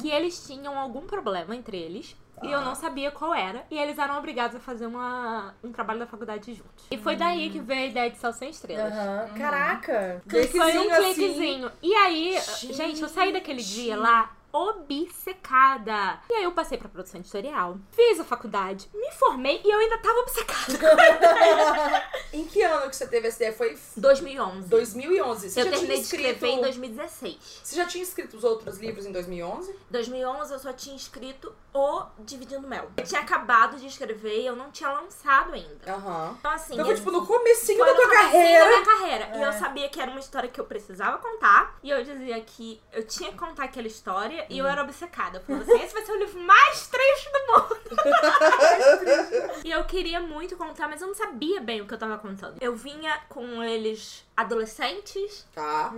que 0.00 0.10
eles 0.10 0.44
tinham 0.44 0.76
algum 0.78 1.06
problema 1.06 1.54
entre 1.54 1.76
eles. 1.76 2.16
E 2.42 2.50
eu 2.52 2.60
não 2.60 2.74
sabia 2.74 3.10
qual 3.10 3.34
era. 3.34 3.64
E 3.70 3.78
eles 3.78 3.98
eram 3.98 4.18
obrigados 4.18 4.56
a 4.56 4.60
fazer 4.60 4.86
uma, 4.86 5.54
um 5.64 5.72
trabalho 5.72 5.98
da 5.98 6.06
faculdade 6.06 6.52
juntos. 6.52 6.84
E 6.90 6.98
foi 6.98 7.16
daí 7.16 7.50
que 7.50 7.60
veio 7.60 7.80
a 7.80 7.86
ideia 7.86 8.10
de 8.10 8.18
Céu 8.18 8.32
Sem 8.32 8.50
Estrelas. 8.50 8.92
Aham. 8.92 9.28
Caraca. 9.38 10.22
Foi 10.28 10.40
um 10.40 10.42
Cliquezinho 10.46 10.92
assim. 10.92 11.14
cliquezinho. 11.14 11.72
E 11.82 11.94
aí, 11.94 12.38
gente. 12.72 13.02
eu 13.02 13.08
saí 13.08 13.32
daquele 13.32 13.62
dia 13.62 13.96
lá 13.96 14.35
obcecada. 14.52 16.20
E 16.30 16.34
aí 16.34 16.44
eu 16.44 16.52
passei 16.52 16.78
pra 16.78 16.88
produção 16.88 17.20
editorial, 17.20 17.78
fiz 17.92 18.18
a 18.20 18.24
faculdade, 18.24 18.88
me 18.94 19.10
formei 19.12 19.60
e 19.64 19.70
eu 19.70 19.78
ainda 19.78 19.98
tava 19.98 20.18
obcecada. 20.20 20.76
Em 22.32 22.44
que 22.44 22.62
ano 22.62 22.88
que 22.90 22.96
você 22.96 23.06
teve 23.06 23.28
essa 23.28 23.36
ideia? 23.38 23.52
Foi 23.52 23.78
2011. 23.96 24.68
2011. 24.68 25.50
Você 25.50 25.60
eu 25.60 25.64
já 25.64 25.70
terminei 25.70 25.96
tinha 25.96 25.96
de 25.96 26.02
escrito... 26.04 26.26
escrever 26.34 26.52
em 26.54 26.60
2016. 26.60 27.60
Você 27.62 27.76
já 27.76 27.86
tinha 27.86 28.02
escrito 28.02 28.36
os 28.36 28.44
outros 28.44 28.78
livros 28.78 29.06
em 29.06 29.12
2011? 29.12 29.74
2011 29.90 30.52
eu 30.52 30.58
só 30.58 30.72
tinha 30.72 30.96
escrito 30.96 31.54
o 31.72 32.02
Dividindo 32.20 32.66
Mel. 32.66 32.90
Eu 32.96 33.04
tinha 33.04 33.20
acabado 33.20 33.76
de 33.78 33.86
escrever 33.86 34.40
e 34.42 34.46
eu 34.46 34.56
não 34.56 34.70
tinha 34.70 34.90
lançado 34.90 35.52
ainda. 35.54 35.92
Aham. 35.92 36.36
Então 36.38 36.50
assim, 36.50 36.74
Então 36.74 36.84
foi 36.84 36.94
eu- 36.94 36.98
tipo 36.98 37.10
no 37.10 37.26
comecinho 37.26 37.78
Foi 37.78 37.86
da 37.88 37.94
tua 37.94 38.08
carreira. 38.10 38.64
da 38.64 38.68
minha 38.70 38.84
carreira. 38.84 39.30
E 39.36 39.42
É. 39.42 39.46
eu 39.48 39.52
sabia 39.52 39.88
que 39.88 40.00
era 40.00 40.10
uma 40.10 40.20
história 40.20 40.48
que 40.48 40.60
eu 40.60 40.64
precisava 40.64 41.18
contar. 41.18 41.78
E 41.82 41.90
eu 41.90 42.02
dizia 42.02 42.40
que 42.40 42.80
eu 42.92 43.06
tinha 43.06 43.30
que 43.30 43.38
contar 43.38 43.64
aquela 43.64 43.86
história. 43.86 44.35
E 44.48 44.58
eu 44.58 44.66
era 44.66 44.82
obcecada. 44.82 45.38
Eu 45.38 45.42
falava 45.42 45.64
assim, 45.64 45.82
esse 45.82 45.94
vai 45.94 46.04
ser 46.04 46.12
o 46.12 46.18
livro 46.18 46.40
mais 46.40 46.86
triste 46.86 47.30
do 47.32 47.52
mundo. 47.52 47.76
e 49.64 49.70
eu 49.70 49.84
queria 49.84 50.20
muito 50.20 50.56
contar, 50.56 50.88
mas 50.88 51.00
eu 51.00 51.08
não 51.08 51.14
sabia 51.14 51.60
bem 51.60 51.80
o 51.80 51.86
que 51.86 51.94
eu 51.94 51.98
tava 51.98 52.18
contando. 52.18 52.56
Eu 52.60 52.74
vinha 52.76 53.18
com 53.28 53.62
eles 53.62 54.24
adolescentes, 54.36 55.46
Tá. 55.54 55.92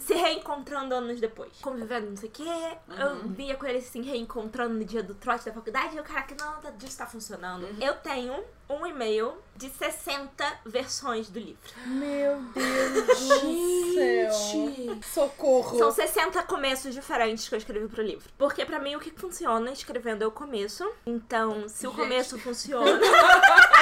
se 0.00 0.14
reencontrando 0.14 0.94
anos 0.94 1.20
depois. 1.20 1.52
Convivendo, 1.62 2.10
não 2.10 2.16
sei 2.16 2.28
o 2.28 2.32
quê. 2.32 2.76
Eu 2.98 3.06
Uhum. 3.08 3.28
via 3.32 3.54
com 3.56 3.66
eles 3.66 3.84
se 3.84 4.00
reencontrando 4.00 4.74
no 4.74 4.84
dia 4.84 5.02
do 5.02 5.14
trote 5.14 5.44
da 5.46 5.52
faculdade. 5.52 5.94
E 5.94 5.98
eu, 5.98 6.04
caraca, 6.04 6.34
não, 6.38 6.60
tá- 6.60 6.70
disso 6.70 6.98
tá 6.98 7.06
funcionando. 7.06 7.64
Uhum. 7.64 7.76
Eu 7.80 7.94
tenho 7.98 8.42
um 8.68 8.86
e-mail 8.86 9.32
de 9.56 9.70
60 9.70 10.60
versões 10.66 11.28
do 11.28 11.38
livro. 11.38 11.60
Meu 11.86 12.36
Deus 12.54 13.06
do 13.06 13.94
céu. 13.94 14.32
Gente. 14.32 15.06
Socorro. 15.06 15.78
São 15.78 15.90
60 15.90 16.42
começos 16.42 16.92
diferentes 16.92 17.48
que 17.48 17.54
eu 17.54 17.58
escrevi 17.58 17.88
pro 17.88 18.02
livro. 18.02 18.28
Porque 18.36 18.64
pra 18.64 18.78
mim 18.78 18.96
o 18.96 19.00
que 19.00 19.10
funciona 19.10 19.70
escrevendo 19.70 20.22
é 20.22 20.26
o 20.26 20.30
começo. 20.30 20.86
Então, 21.06 21.68
se 21.68 21.86
o 21.86 21.90
Gente. 21.90 22.00
começo 22.00 22.38
funciona. 22.38 23.00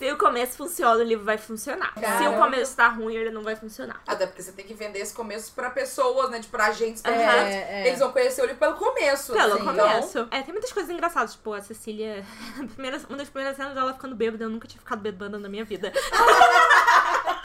se 0.00 0.10
o 0.10 0.16
começo 0.16 0.56
funciona, 0.56 0.96
o 0.96 1.02
livro 1.02 1.26
vai 1.26 1.36
funcionar. 1.36 1.92
Se 1.94 2.26
o 2.26 2.32
começo 2.38 2.74
tá 2.74 2.88
ruim, 2.88 3.14
ele 3.16 3.30
não 3.30 3.42
vai 3.42 3.54
funcionar. 3.54 4.00
Até 4.06 4.26
porque 4.26 4.40
você 4.42 4.50
tem 4.52 4.64
que 4.64 4.72
vender 4.72 4.98
esse 5.00 5.12
começo 5.12 5.52
pra 5.52 5.68
pessoas, 5.68 6.30
né? 6.30 6.38
Tipo, 6.40 6.52
pra 6.52 6.68
agentes, 6.68 7.02
pra. 7.02 7.12
É, 7.14 7.82
é. 7.82 7.86
Eles 7.88 7.98
vão 7.98 8.10
conhecer 8.10 8.40
o 8.40 8.46
livro 8.46 8.58
pelo 8.58 8.76
começo. 8.76 9.34
Pelo 9.34 9.52
assim, 9.56 9.62
começo. 9.64 10.26
É, 10.30 10.40
tem 10.40 10.52
muitas 10.54 10.72
coisas 10.72 10.90
engraçadas. 10.90 11.32
Tipo, 11.34 11.52
a 11.52 11.60
Cecília. 11.60 12.24
a 12.58 12.64
primeira- 12.66 12.98
uma 13.10 13.18
das 13.18 13.28
primeiras 13.28 13.58
cenas 13.58 13.74
dela 13.74 13.92
ficando 13.92 14.16
bêbada. 14.16 14.42
Eu 14.44 14.48
nunca 14.48 14.66
tinha 14.66 14.80
ficado 14.80 15.00
bêbada 15.00 15.38
na 15.38 15.50
minha 15.50 15.66
vida. 15.66 15.92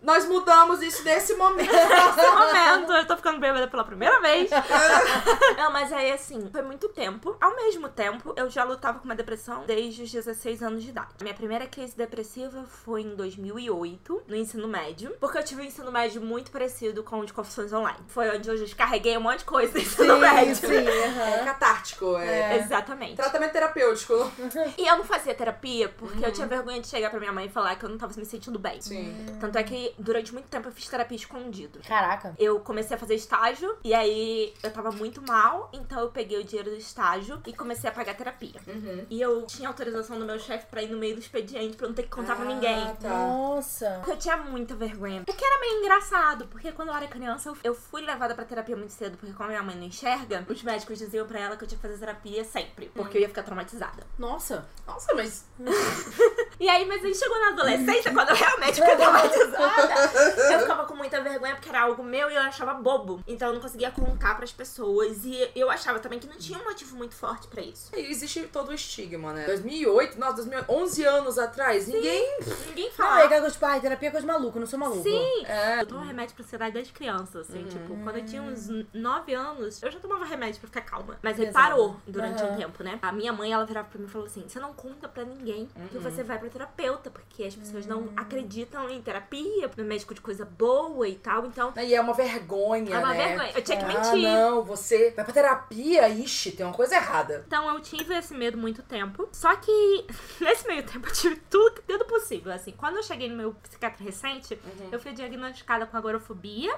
Nós 0.06 0.26
mudamos 0.28 0.82
isso 0.82 1.04
nesse 1.04 1.34
momento. 1.36 1.66
Nesse 1.74 2.30
momento, 2.32 2.92
eu 2.94 3.08
tô 3.08 3.18
ficando 3.18 3.40
bêbada 3.40 3.68
pela 3.68 3.84
primeira 3.84 4.20
vez. 4.22 4.50
Não, 5.58 5.72
mas 5.72 5.92
aí 5.92 6.12
assim, 6.12 6.48
foi 6.52 6.62
muito 6.62 6.88
tempo. 6.90 7.36
Ao 7.42 7.56
mesmo 7.56 7.90
tempo, 7.90 8.34
eu 8.36 8.50
já 8.50 8.64
lutava 8.64 9.00
com 9.00 9.06
uma 9.06 9.16
depressão 9.16 9.64
desde 9.66 10.04
os 10.04 10.12
16 10.12 10.62
anos 10.62 10.84
de 10.84 10.90
idade. 10.90 11.08
Minha 11.22 11.34
primeira 11.34 11.66
crise 11.68 11.98
depressiva 11.98 12.64
foi 12.84 13.02
em 13.02 13.16
2008, 13.16 14.24
no 14.28 14.36
ensino 14.36 14.68
médio. 14.68 15.16
Porque 15.20 15.38
eu 15.38 15.44
tive 15.44 15.62
um 15.62 15.66
ensino 15.66 15.92
médio 15.92 16.22
muito 16.22 16.52
parecido 16.52 17.04
com 17.04 17.20
o 17.20 17.26
de 17.26 17.34
confissões 17.34 17.74
online. 17.74 17.98
Foi 18.08 18.30
onde 18.36 18.48
eu 18.50 18.56
descarreguei 18.56 19.18
um 19.18 19.22
monte 19.22 19.40
de 19.40 19.46
coisa 19.46 19.74
no 19.74 19.80
ensino 19.80 20.14
Sim, 20.14 20.20
médio. 20.20 20.56
sim, 20.56 20.76
É 20.88 21.08
aham. 21.38 21.46
catártico. 21.46 22.18
É. 22.18 22.58
Exatamente. 22.58 23.16
Tratamento 23.16 23.52
terapêutico. 23.52 24.32
E 24.78 24.86
eu 24.88 24.98
não 24.98 25.04
fazia 25.04 25.34
terapia 25.34 25.90
porque 25.90 26.24
eu 26.24 26.32
tinha 26.32 26.46
vergonha 26.48 26.80
de 26.80 26.88
chegar 26.88 27.10
pra 27.10 27.20
minha 27.20 27.32
mãe 27.32 27.46
e 27.48 27.50
falar 27.50 27.76
que 27.76 27.86
eu 27.86 27.90
não 27.90 27.98
tava 27.98 28.14
me 28.16 28.26
sentindo 28.26 28.60
bem. 28.60 28.80
Sim. 28.82 29.16
Tanto 29.40 29.58
é 29.58 29.64
que 29.64 29.95
durante 29.98 30.34
muito 30.34 30.48
tempo 30.48 30.68
eu 30.68 30.72
fiz 30.72 30.88
terapia 30.88 31.16
escondido. 31.18 31.80
Caraca. 31.88 32.34
Eu 32.38 32.60
comecei 32.60 32.96
a 32.96 33.00
fazer 33.00 33.16
estágio 33.16 33.78
e 33.84 33.94
aí 33.94 34.54
eu 34.64 34.72
tava 34.72 34.92
muito 34.92 35.22
mal, 35.22 35.70
então 35.74 36.00
eu 36.00 36.10
peguei 36.10 36.40
o 36.40 36.44
dinheiro 36.44 36.72
do 36.72 36.78
estágio 36.78 37.42
e 37.46 37.54
comecei 37.54 37.90
a 37.90 37.94
pagar 37.94 38.16
terapia. 38.16 38.60
Uhum. 38.68 39.06
E 39.10 39.22
eu 39.22 39.44
tinha 39.46 39.68
autorização 39.68 40.18
do 40.20 40.26
meu 40.26 40.40
chefe 40.40 40.66
pra 40.68 40.82
ir 40.82 40.90
no 40.90 40.98
meio 40.98 41.16
do 41.16 41.20
expediente 41.22 41.78
pra 41.78 41.88
não 41.88 41.96
ter 41.96 42.04
que 42.04 42.10
contar 42.10 42.36
pra 42.36 42.46
Ah, 42.46 42.48
ninguém. 42.48 42.96
Tá. 42.96 43.10
Nossa. 43.10 43.90
Porque 43.98 44.12
eu 44.12 44.18
tinha 44.18 44.38
muita 44.38 44.76
vergonha. 44.76 45.22
O 45.22 45.26
que 45.34 45.44
era 45.46 45.60
meio 45.60 45.80
engraçado, 45.80 46.48
porque 46.48 46.72
quando 46.72 46.90
eu 46.90 46.96
era 46.96 47.08
criança, 47.08 47.54
eu- 47.64 47.76
fui 47.76 48.02
levada 48.02 48.34
pra 48.34 48.46
terapia 48.46 48.76
muito 48.76 48.94
cedo, 48.94 49.18
porque 49.18 49.34
como 49.34 49.50
minha 49.50 49.62
mãe 49.62 49.76
não 49.76 49.84
enxerga, 49.84 50.46
os 50.50 50.64
médicos 50.64 50.98
diziam 50.98 51.28
pra 51.28 51.40
ela 51.40 51.56
que 51.58 51.64
eu 51.64 51.68
tinha 51.68 51.78
que 51.78 51.82
fazer 51.88 52.00
terapia 52.00 52.44
sempre, 52.44 52.90
porque 52.96 53.18
eu 53.18 53.22
ia 53.22 53.28
ficar 53.28 53.44
traumatizada. 53.44 54.04
Nossa. 54.18 54.66
Nossa, 54.88 55.14
mas. 55.14 55.46
E 56.60 56.70
aí, 56.70 56.86
mas 56.86 57.04
aí 57.04 57.14
chegou 57.14 57.40
na 57.40 57.50
adolescência, 57.50 58.14
quando 58.14 58.30
eu 58.30 58.36
realmente 58.36 58.76
fiquei 58.76 58.96
traumatizada, 58.96 59.94
eu 60.54 60.60
ficava 60.60 60.86
com 60.86 60.96
muita 60.96 61.22
vergonha, 61.22 61.56
porque 61.56 61.70
era 61.70 61.82
algo 61.82 62.04
meu 62.04 62.30
e 62.32 62.36
eu 62.36 62.42
achava 62.42 62.74
bobo. 62.74 63.22
Então 63.28 63.50
eu 63.50 63.54
não 63.56 63.62
conseguia 63.62 63.92
contar 63.92 64.36
pras 64.36 64.52
pessoas. 64.52 65.26
E 65.26 65.50
eu 65.56 65.70
achava 65.70 66.00
também 66.00 66.20
que 66.20 66.28
não 66.28 66.38
tinha 66.38 66.58
um 66.60 66.64
motivo 66.64 66.96
muito 66.96 67.16
forte 67.16 67.48
pra 67.48 67.62
isso. 67.62 67.90
E 67.96 68.00
existe 68.12 68.42
todo 68.48 68.70
o 68.70 68.74
estigma, 68.74 69.34
né? 69.34 69.46
2008, 69.46 70.18
nossa, 70.20 70.36
2011 70.38 70.86
11 70.86 71.04
anos 71.04 71.38
atrás, 71.38 71.88
ninguém... 71.88 72.38
Ninguém 72.68 72.86
Não, 72.86 72.92
fala. 72.92 73.22
é 73.24 73.28
que 73.42 73.52
tipo, 73.52 73.66
ai, 73.66 73.82
terapia 73.82 74.10
é 74.10 74.12
coisa 74.12 74.26
maluca, 74.28 74.60
não 74.60 74.68
sou 74.68 74.78
maluco. 74.80 75.04
Sim! 75.04 75.46
É, 75.46 75.82
Eu 75.82 75.86
tomo 75.88 76.02
remédio 76.02 76.36
pra 76.36 76.44
ansiedade 76.46 76.74
desde 76.74 76.94
criança, 76.94 77.40
assim. 77.40 77.64
Tipo, 77.66 77.98
quando 78.04 78.18
eu 78.18 78.26
tinha 78.26 78.42
uns 78.42 78.70
9 78.94 79.34
anos, 79.34 79.82
eu 79.82 79.92
já 79.92 80.00
tomava 80.00 80.24
remédio 80.26 80.60
pra 80.62 80.68
ficar 80.68 80.82
calma. 80.82 81.18
Mas 81.22 81.40
Exato. 81.40 81.54
parou 81.54 81.96
durante 82.08 82.44
um 82.44 82.48
Aham. 82.48 82.58
tempo, 82.58 82.84
né? 82.84 83.00
A 83.02 83.12
minha 83.12 83.34
mãe, 83.34 83.52
ela 83.52 83.66
virava 83.66 83.88
pra 83.90 84.00
mim 84.00 84.06
e 84.06 84.10
falou 84.10 84.28
assim: 84.28 84.44
você 84.48 84.60
não 84.60 84.74
conta 84.74 85.08
pra 85.10 85.24
ninguém 85.24 85.68
que 85.92 85.98
você 85.98 86.24
vai 86.24 86.38
pra 86.38 86.45
terapeuta, 86.50 87.10
porque 87.10 87.44
as 87.44 87.56
pessoas 87.56 87.86
não 87.86 88.10
acreditam 88.16 88.90
em 88.90 89.02
terapia, 89.02 89.70
no 89.78 89.84
médico 89.86 90.14
de 90.14 90.22
coisa 90.22 90.46
boa 90.46 91.08
e 91.08 91.16
tal. 91.16 91.46
Então, 91.46 91.74
E 91.78 91.94
é 91.94 92.02
uma 92.02 92.14
vergonha, 92.14 92.96
é 92.96 92.98
uma 93.00 93.14
né? 93.14 93.28
vergonha. 93.28 93.52
Eu 93.56 93.62
tinha 93.64 93.78
que 93.78 93.84
Ah, 93.84 93.88
mentir. 93.88 94.22
não, 94.24 94.64
você 94.64 95.12
vai 95.12 95.24
pra 95.26 95.34
terapia, 95.34 96.10
ixi, 96.10 96.52
tem 96.52 96.66
uma 96.66 96.74
coisa 96.76 96.96
errada. 96.96 97.44
Então 97.48 97.68
eu 97.74 97.80
tive 97.82 98.14
esse 98.16 98.34
medo 98.34 98.58
muito 98.58 98.82
tempo. 98.84 99.28
Só 99.32 99.56
que 99.56 100.06
nesse 100.42 100.68
meio 100.68 100.84
tempo 100.84 101.08
eu 101.08 101.14
tive 101.14 101.36
tudo, 101.50 101.82
tudo 101.88 102.06
possível. 102.06 102.52
Assim, 102.52 102.72
quando 102.72 102.98
eu 102.98 103.04
cheguei 103.04 103.30
no 103.30 103.36
meu 103.36 103.54
psiquiatra 103.56 104.04
recente, 104.04 104.58
eu 104.92 105.00
fui 105.00 105.14
diagnosticada 105.14 105.86
com 105.86 105.98
agorafobia, 105.98 106.76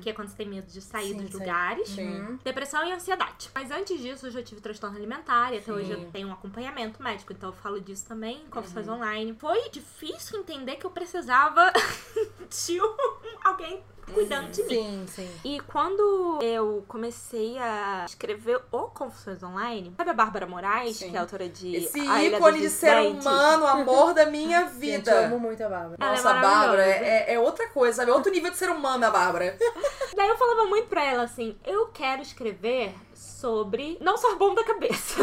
que 0.00 0.10
é 0.10 0.12
quando 0.12 0.28
você 0.28 0.36
tem 0.36 0.48
medo 0.48 0.66
de 0.66 0.80
sair 0.80 1.08
Sim, 1.12 1.16
dos 1.22 1.30
sei. 1.30 1.40
lugares. 1.40 1.88
Sim. 1.88 2.38
Depressão 2.44 2.86
e 2.86 2.92
ansiedade. 2.92 3.50
Mas 3.54 3.70
antes 3.70 4.00
disso, 4.00 4.26
eu 4.26 4.30
já 4.30 4.42
tive 4.42 4.60
transtorno 4.60 4.96
alimentar 4.96 5.52
e 5.52 5.58
até 5.58 5.72
hoje 5.72 5.86
Sim. 5.94 6.02
eu 6.02 6.10
tenho 6.10 6.28
um 6.28 6.32
acompanhamento 6.32 7.02
médico, 7.02 7.32
então 7.32 7.50
eu 7.50 7.54
falo 7.54 7.80
disso 7.80 8.06
também 8.06 8.42
em 8.42 8.50
confissões 8.50 8.88
online. 8.88 9.05
Foi 9.38 9.68
difícil 9.70 10.40
entender 10.40 10.76
que 10.76 10.86
eu 10.86 10.90
precisava 10.90 11.72
de 12.66 12.80
um, 12.82 12.96
alguém 13.44 13.82
cuidando 14.12 14.50
de 14.50 14.62
mim. 14.64 14.68
Sim, 14.68 15.06
sim. 15.08 15.30
E 15.44 15.60
quando 15.60 16.38
eu 16.42 16.84
comecei 16.86 17.58
a 17.58 18.04
escrever 18.06 18.60
o 18.70 18.82
Confissões 18.82 19.42
Online, 19.42 19.92
sabe 19.96 20.10
a 20.10 20.14
Bárbara 20.14 20.46
Moraes, 20.46 20.96
Sim. 20.96 21.10
que 21.10 21.16
é 21.16 21.20
autora 21.20 21.48
de 21.48 21.74
Esse 21.74 21.98
ícone 21.98 22.60
de 22.60 22.70
ser 22.70 22.96
humano, 22.98 23.66
amor 23.66 24.14
da 24.14 24.26
minha 24.26 24.68
Gente, 24.78 25.08
eu 25.08 25.16
amo 25.18 25.28
vida. 25.28 25.38
muito 25.38 25.62
a 25.64 25.68
Bárbara. 25.68 25.96
Ela 25.98 26.08
é 26.10 26.16
Nossa, 26.16 26.30
a 26.30 26.34
Bárbara 26.34 26.86
maravilhosa. 26.86 27.04
é, 27.04 27.34
é 27.34 27.38
outra 27.40 27.68
coisa, 27.68 27.96
sabe? 27.96 28.10
É 28.10 28.14
outro 28.14 28.30
nível 28.30 28.50
de 28.50 28.56
ser 28.56 28.70
humano, 28.70 29.04
a 29.06 29.10
Bárbara. 29.10 29.56
Daí 30.14 30.28
eu 30.28 30.36
falava 30.36 30.66
muito 30.66 30.88
pra 30.88 31.04
ela 31.04 31.24
assim: 31.24 31.56
eu 31.64 31.86
quero 31.88 32.22
escrever 32.22 32.94
sobre 33.36 33.98
não 34.00 34.16
ser 34.16 34.34
bom 34.36 34.54
da 34.54 34.64
cabeça. 34.64 35.16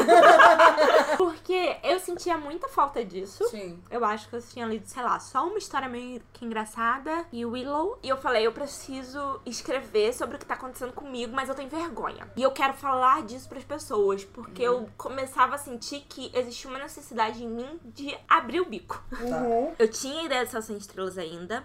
Porque 1.17 1.77
eu 1.83 1.99
sentia 1.99 2.37
muita 2.37 2.67
falta 2.67 3.03
disso. 3.03 3.47
Sim. 3.49 3.81
Eu 3.89 4.05
acho 4.05 4.29
que 4.29 4.35
eu 4.35 4.41
tinha 4.41 4.65
lido, 4.65 4.85
sei 4.87 5.01
lá, 5.01 5.19
só 5.19 5.47
uma 5.47 5.57
história 5.57 5.89
meio 5.89 6.21
que 6.31 6.45
engraçada 6.45 7.25
e 7.31 7.45
Willow. 7.45 7.97
E 8.03 8.09
eu 8.09 8.17
falei, 8.17 8.45
eu 8.45 8.51
preciso 8.51 9.41
escrever 9.45 10.13
sobre 10.13 10.35
o 10.35 10.39
que 10.39 10.45
tá 10.45 10.53
acontecendo 10.53 10.93
comigo, 10.93 11.33
mas 11.35 11.49
eu 11.49 11.55
tenho 11.55 11.69
vergonha. 11.69 12.27
E 12.35 12.43
eu 12.43 12.51
quero 12.51 12.73
falar 12.73 13.23
disso 13.23 13.49
pras 13.49 13.63
pessoas, 13.63 14.23
porque 14.23 14.61
eu 14.61 14.87
começava 14.97 15.55
a 15.55 15.57
sentir 15.57 16.01
que 16.07 16.31
existia 16.33 16.69
uma 16.69 16.79
necessidade 16.79 17.43
em 17.43 17.49
mim 17.49 17.79
de 17.83 18.15
abrir 18.29 18.61
o 18.61 18.65
bico. 18.65 19.03
Uhum. 19.19 19.73
Eu 19.79 19.89
tinha 19.89 20.23
ideia 20.23 20.45
de 20.45 20.51
Céu 20.51 20.61
Sem 20.61 20.77
Estrelas 20.77 21.17
ainda. 21.17 21.63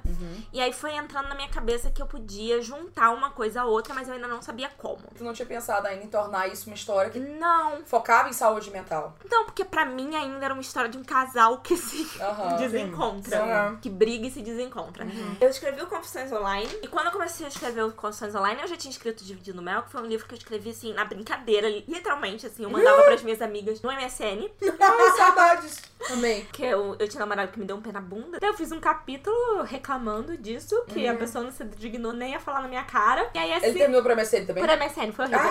E 0.52 0.60
aí 0.60 0.72
foi 0.72 0.94
entrando 0.94 1.28
na 1.28 1.34
minha 1.34 1.48
cabeça 1.48 1.90
que 1.90 2.00
eu 2.00 2.06
podia 2.06 2.60
juntar 2.62 3.10
uma 3.10 3.30
coisa 3.30 3.62
a 3.62 3.64
outra, 3.64 3.92
mas 3.92 4.08
eu 4.08 4.14
ainda 4.14 4.28
não 4.28 4.40
sabia 4.40 4.70
como. 4.78 5.02
Tu 5.16 5.22
não 5.22 5.32
tinha 5.32 5.46
pensado 5.46 5.86
ainda 5.86 6.04
em 6.04 6.08
tornar 6.08 6.37
isso 6.46 6.66
uma 6.68 6.74
história 6.76 7.10
que 7.10 7.18
Não. 7.18 7.82
focava 7.84 8.28
em 8.28 8.32
saúde 8.32 8.70
mental. 8.70 9.14
Então, 9.24 9.44
porque 9.44 9.64
pra 9.64 9.84
mim 9.84 10.14
ainda 10.14 10.44
era 10.44 10.54
uma 10.54 10.60
história 10.60 10.88
de 10.88 10.96
um 10.98 11.02
casal 11.04 11.58
que 11.58 11.76
se 11.76 12.08
Aham. 12.22 12.56
desencontra. 12.58 13.38
Sim. 13.70 13.76
Que 13.80 13.90
briga 13.90 14.26
e 14.26 14.30
se 14.30 14.40
desencontra. 14.42 15.06
Eu 15.40 15.48
escrevi 15.48 15.82
o 15.82 15.86
Confissões 15.86 16.30
Online. 16.32 16.68
E 16.82 16.86
quando 16.88 17.06
eu 17.06 17.12
comecei 17.12 17.46
a 17.46 17.48
escrever 17.48 17.82
o 17.84 17.92
Confissões 17.92 18.34
Online, 18.34 18.60
eu 18.62 18.68
já 18.68 18.76
tinha 18.76 18.90
escrito 18.90 19.24
Dividindo 19.24 19.60
Mel, 19.62 19.82
que 19.82 19.90
foi 19.90 20.02
um 20.02 20.06
livro 20.06 20.26
que 20.26 20.34
eu 20.34 20.38
escrevi 20.38 20.70
assim, 20.70 20.92
na 20.92 21.04
brincadeira. 21.04 21.68
Literalmente, 21.88 22.46
assim, 22.46 22.62
eu 22.62 22.70
mandava 22.70 23.02
pras 23.02 23.22
minhas 23.22 23.40
amigas 23.42 23.80
no 23.82 23.90
MSN. 23.92 24.48
Ai, 24.80 25.10
saudades. 25.16 25.82
Amei. 26.10 26.46
Que 26.52 26.62
eu, 26.64 26.94
eu 26.98 27.08
tinha 27.08 27.20
namorado 27.20 27.50
que 27.52 27.58
me 27.58 27.64
deu 27.64 27.76
um 27.76 27.82
pé 27.82 27.90
na 27.92 28.00
bunda. 28.00 28.38
Daí 28.40 28.50
eu 28.50 28.54
fiz 28.54 28.70
um 28.70 28.78
capítulo 28.80 29.62
reclamando 29.62 30.36
disso, 30.36 30.84
que 30.86 31.06
a 31.08 31.14
pessoa 31.14 31.42
não 31.44 31.50
se 31.50 31.64
dignou 31.64 32.12
nem 32.12 32.34
a 32.34 32.40
falar 32.40 32.62
na 32.62 32.68
minha 32.68 32.84
cara. 32.84 33.28
E 33.34 33.38
aí 33.38 33.50
Ele 33.52 33.66
assim. 33.66 33.78
terminou 33.78 34.02
pra 34.02 34.14
MSN 34.14 34.46
também? 34.46 34.64
Por 34.64 34.76
MSN, 34.76 35.12
foi 35.12 35.24
horrível. 35.24 35.50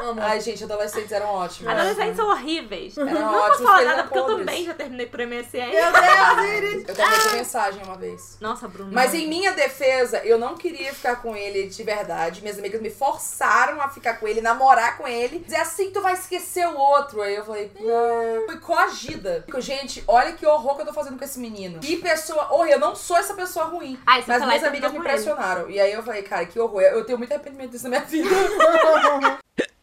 Amo. 0.00 0.20
Ai, 0.22 0.40
gente, 0.40 0.64
adolescentes 0.64 1.12
eram 1.12 1.28
ótimos. 1.28 1.72
Adolescentes 1.72 2.16
são 2.16 2.28
horríveis. 2.28 2.96
Eram 2.96 3.12
não 3.12 3.32
posso 3.32 3.52
ótimos, 3.52 3.70
falar 3.70 3.84
nada 3.84 4.02
porque 4.04 4.18
eu 4.18 4.26
também 4.26 4.64
já 4.64 4.74
terminei 4.74 5.06
por 5.06 5.20
MSN. 5.20 5.70
Meu 5.70 5.92
Deus, 5.92 6.56
Iris. 6.56 6.88
Eu 6.88 6.94
terminei 6.94 7.18
essa 7.18 7.36
mensagem 7.36 7.82
uma 7.84 7.96
vez. 7.96 8.36
Nossa, 8.40 8.68
Bruno. 8.68 8.90
Mas 8.92 9.14
em 9.14 9.28
minha 9.28 9.52
defesa, 9.52 10.18
eu 10.24 10.38
não 10.38 10.56
queria 10.56 10.92
ficar 10.92 11.16
com 11.16 11.36
ele 11.36 11.68
de 11.68 11.82
verdade. 11.82 12.42
Minhas 12.42 12.58
amigas 12.58 12.80
me 12.80 12.90
forçaram 12.90 13.80
a 13.80 13.88
ficar 13.88 14.14
com 14.14 14.26
ele, 14.26 14.40
namorar 14.40 14.96
com 14.96 15.06
ele. 15.06 15.38
Dizer 15.40 15.56
assim, 15.56 15.90
tu 15.90 16.00
vai 16.00 16.14
esquecer 16.14 16.66
o 16.66 16.76
outro. 16.76 17.22
Aí 17.22 17.34
eu 17.34 17.44
falei, 17.44 17.70
ah. 17.78 18.42
fui 18.46 18.58
coagida. 18.58 19.42
Fico, 19.46 19.60
Gente, 19.60 20.02
olha 20.08 20.32
que 20.32 20.46
horror 20.46 20.74
que 20.74 20.82
eu 20.82 20.86
tô 20.86 20.92
fazendo 20.92 21.18
com 21.18 21.24
esse 21.24 21.38
menino. 21.38 21.80
Que 21.80 21.96
pessoa 21.96 22.52
horrível. 22.52 22.70
Eu 22.70 22.80
não 22.80 22.96
sou 22.96 23.16
essa 23.16 23.34
pessoa 23.34 23.66
ruim. 23.66 23.98
Ai, 24.06 24.24
Mas 24.26 24.44
minhas 24.44 24.64
amigas 24.64 24.72
me 24.72 24.80
terminou 24.80 24.90
com 24.90 25.08
ele. 25.08 25.08
pressionaram. 25.08 25.70
E 25.70 25.78
aí 25.78 25.92
eu 25.92 26.02
falei, 26.02 26.22
cara, 26.22 26.46
que 26.46 26.58
horror. 26.58 26.82
Eu 26.82 27.04
tenho 27.04 27.18
muito 27.18 27.32
arrependimento 27.32 27.70
disso 27.70 27.84
na 27.84 27.90
minha 27.90 28.02
vida. 28.02 28.28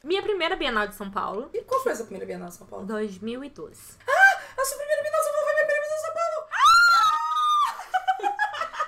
Minha 0.07 0.23
primeira 0.23 0.55
Bienal 0.55 0.87
de 0.87 0.95
São 0.95 1.11
Paulo, 1.11 1.49
e 1.53 1.61
qual 1.63 1.83
foi 1.83 1.91
essa 1.91 2.05
primeira 2.05 2.25
Bienal 2.25 2.47
de 2.47 2.55
São 2.55 2.65
Paulo? 2.65 2.85
2012. 2.85 3.97
A 4.07 4.63
sua 4.63 4.77
primeira 4.77 5.01
Bienal 5.03 5.19
de 5.19 5.25
São 5.25 5.33
Paulo 5.33 5.45
foi 5.47 5.53
minha 5.53 5.65
primeira 5.65 5.83
Bienal 5.83 5.99
de 5.99 6.05
São 6.07 6.13
Paulo. 6.15 6.47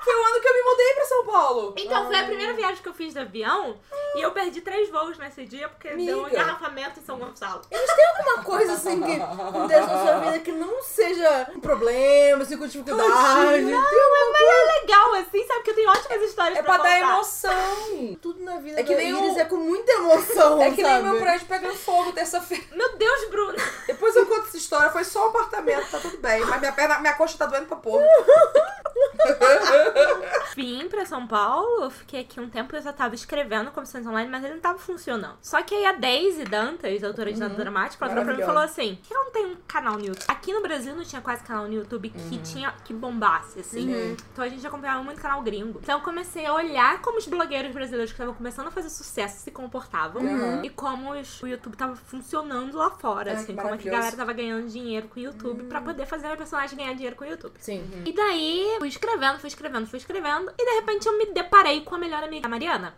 Foi 0.01 0.15
o 0.15 0.23
ano 0.25 0.39
que 0.39 0.47
eu 0.47 0.53
me 0.53 0.61
mudei 0.63 0.93
pra 0.93 1.05
São 1.19 1.25
Paulo. 1.25 1.73
Então, 1.77 2.05
foi 2.07 2.15
a 2.19 2.23
primeira 2.25 2.53
viagem 2.53 2.81
que 2.81 2.87
eu 2.89 2.93
fiz 2.93 3.13
de 3.13 3.19
avião 3.19 3.77
e 4.15 4.21
eu 4.21 4.31
perdi 4.31 4.61
três 4.61 4.89
voos 4.89 5.17
nesse 5.17 5.45
dia 5.45 5.67
porque 5.69 5.89
deu 5.89 6.23
um 6.23 6.27
engarrafamento 6.27 6.99
em 6.99 7.03
São 7.03 7.17
Gonçalo. 7.17 7.61
Uma 8.19 8.43
coisa 8.43 8.73
assim 8.73 9.01
que 9.01 9.13
acontece 9.21 9.87
na 9.87 10.01
sua 10.05 10.19
vida 10.19 10.39
que 10.39 10.51
não 10.51 10.81
seja 10.83 11.47
um 11.55 11.59
problema, 11.59 12.43
assim, 12.43 12.57
com 12.57 12.65
dificuldade. 12.67 13.09
Tem 13.09 13.73
uma 13.75 14.31
Mas 14.31 14.41
é 14.41 14.79
legal, 14.81 15.13
assim, 15.15 15.47
sabe? 15.47 15.61
Que 15.63 15.71
eu 15.71 15.75
tenho 15.75 15.89
ótimas 15.89 16.21
histórias 16.21 16.57
É 16.59 16.63
pra 16.63 16.73
pra 16.75 16.83
dar 16.83 16.99
emoção. 16.99 18.17
Tudo 18.21 18.43
na 18.43 18.57
vida 18.57 18.79
É 18.79 18.83
que 18.83 18.95
nem 18.95 19.09
Iris 19.09 19.35
o- 19.35 19.39
é 19.39 19.45
com 19.45 19.57
muita 19.57 19.91
emoção, 19.91 20.61
É 20.63 20.71
que 20.71 20.81
nem 20.83 20.85
sabe? 20.85 21.07
o 21.07 21.11
meu 21.11 21.21
prédio 21.21 21.47
pegando 21.47 21.75
fogo 21.75 22.11
terça-feira. 22.13 22.63
Meu 22.71 22.95
Deus, 22.97 23.29
Bruno. 23.29 23.55
Depois 23.87 24.15
eu 24.15 24.25
conto 24.25 24.47
essa 24.47 24.57
história, 24.57 24.89
foi 24.89 25.03
só 25.03 25.25
um 25.25 25.29
apartamento, 25.29 25.89
tá 25.91 25.99
tudo 25.99 26.17
bem. 26.17 26.41
Mas 26.45 26.59
minha 26.59 26.71
perna, 26.71 26.99
minha 26.99 27.13
coxa 27.13 27.37
tá 27.37 27.45
doendo 27.45 27.65
pra 27.67 27.77
porra. 27.77 28.05
Vim 30.55 30.87
pra 30.89 31.05
São 31.05 31.25
Paulo, 31.27 31.83
eu 31.83 31.89
fiquei 31.89 32.21
aqui 32.21 32.39
um 32.39 32.49
tempo, 32.49 32.75
eu 32.75 32.81
já 32.81 32.91
tava 32.91 33.15
escrevendo 33.15 33.71
Confissões 33.71 34.05
Online, 34.05 34.29
mas 34.29 34.43
ele 34.43 34.55
não 34.55 34.61
tava 34.61 34.77
funcionando. 34.79 35.37
Só 35.41 35.61
que 35.61 35.73
aí 35.75 35.85
a 35.85 35.93
Daisy 35.93 36.43
Dantas, 36.43 37.03
autora 37.03 37.31
de 37.31 37.39
Nada 37.39 37.53
Dramático, 37.55 38.03
ela 38.03 38.13
pra 38.23 38.33
mim 38.33 38.41
e 38.41 38.45
falou 38.45 38.61
assim, 38.61 38.95
por 38.95 39.07
que 39.07 39.13
ela 39.13 39.23
não 39.25 39.31
tem 39.31 39.45
um 39.45 39.55
canal 39.67 39.93
no 39.93 40.05
YouTube? 40.05 40.25
Aqui 40.27 40.53
no 40.53 40.61
Brasil 40.61 40.95
não 40.95 41.03
tinha 41.03 41.21
quase 41.21 41.43
canal 41.43 41.65
no 41.67 41.73
YouTube 41.73 42.09
que 42.09 42.37
tinha, 42.39 42.73
que 42.83 42.93
bombasse, 42.93 43.59
assim. 43.59 44.17
Então 44.33 44.43
a 44.43 44.49
gente 44.49 44.65
acompanhava 44.65 45.03
muito 45.03 45.21
canal 45.21 45.41
gringo. 45.41 45.79
Então 45.81 45.99
eu 45.99 46.03
comecei 46.03 46.45
a 46.45 46.53
olhar 46.53 47.01
como 47.01 47.17
os 47.17 47.27
blogueiros 47.27 47.71
brasileiros 47.73 48.11
que 48.11 48.15
estavam 48.15 48.33
começando 48.33 48.67
a 48.67 48.71
fazer 48.71 48.89
sucesso 48.89 49.39
se 49.43 49.51
comportavam 49.51 50.21
Uhum. 50.21 50.63
e 50.63 50.69
como 50.69 51.11
os- 51.13 51.41
o 51.41 51.47
YouTube 51.47 51.75
tava 51.77 51.95
funcionando 51.95 52.77
lá 52.77 52.89
fora, 52.89 53.31
Ai, 53.31 53.37
assim, 53.37 53.55
como 53.55 53.73
é 53.73 53.77
que 53.77 53.87
a 53.87 53.91
galera 53.91 54.15
tava 54.15 54.33
ganhando 54.33 54.67
dinheiro 54.67 55.07
com 55.07 55.19
o 55.19 55.23
YouTube 55.23 55.63
pra 55.65 55.79
poder 55.81 56.05
fazer 56.05 56.27
a 56.27 56.35
personagem 56.35 56.77
ganhar 56.77 56.93
dinheiro 56.93 57.15
com 57.15 57.23
o 57.23 57.27
YouTube. 57.27 57.53
Sim. 57.59 57.83
E 58.05 58.11
daí, 58.13 58.77
fui 58.79 58.87
escrevendo, 58.87 59.39
fui 59.39 59.47
escrevendo, 59.47 59.87
fui 59.87 59.99
escrevendo. 59.99 60.51
E 60.57 60.65
de 60.65 60.75
repente 60.79 61.07
eu 61.07 61.17
me 61.17 61.27
deparei 61.27 61.81
com 61.81 61.95
a 61.95 61.97
melhor 61.97 62.23
amiga, 62.23 62.47
a 62.47 62.49
Mariana. 62.49 62.95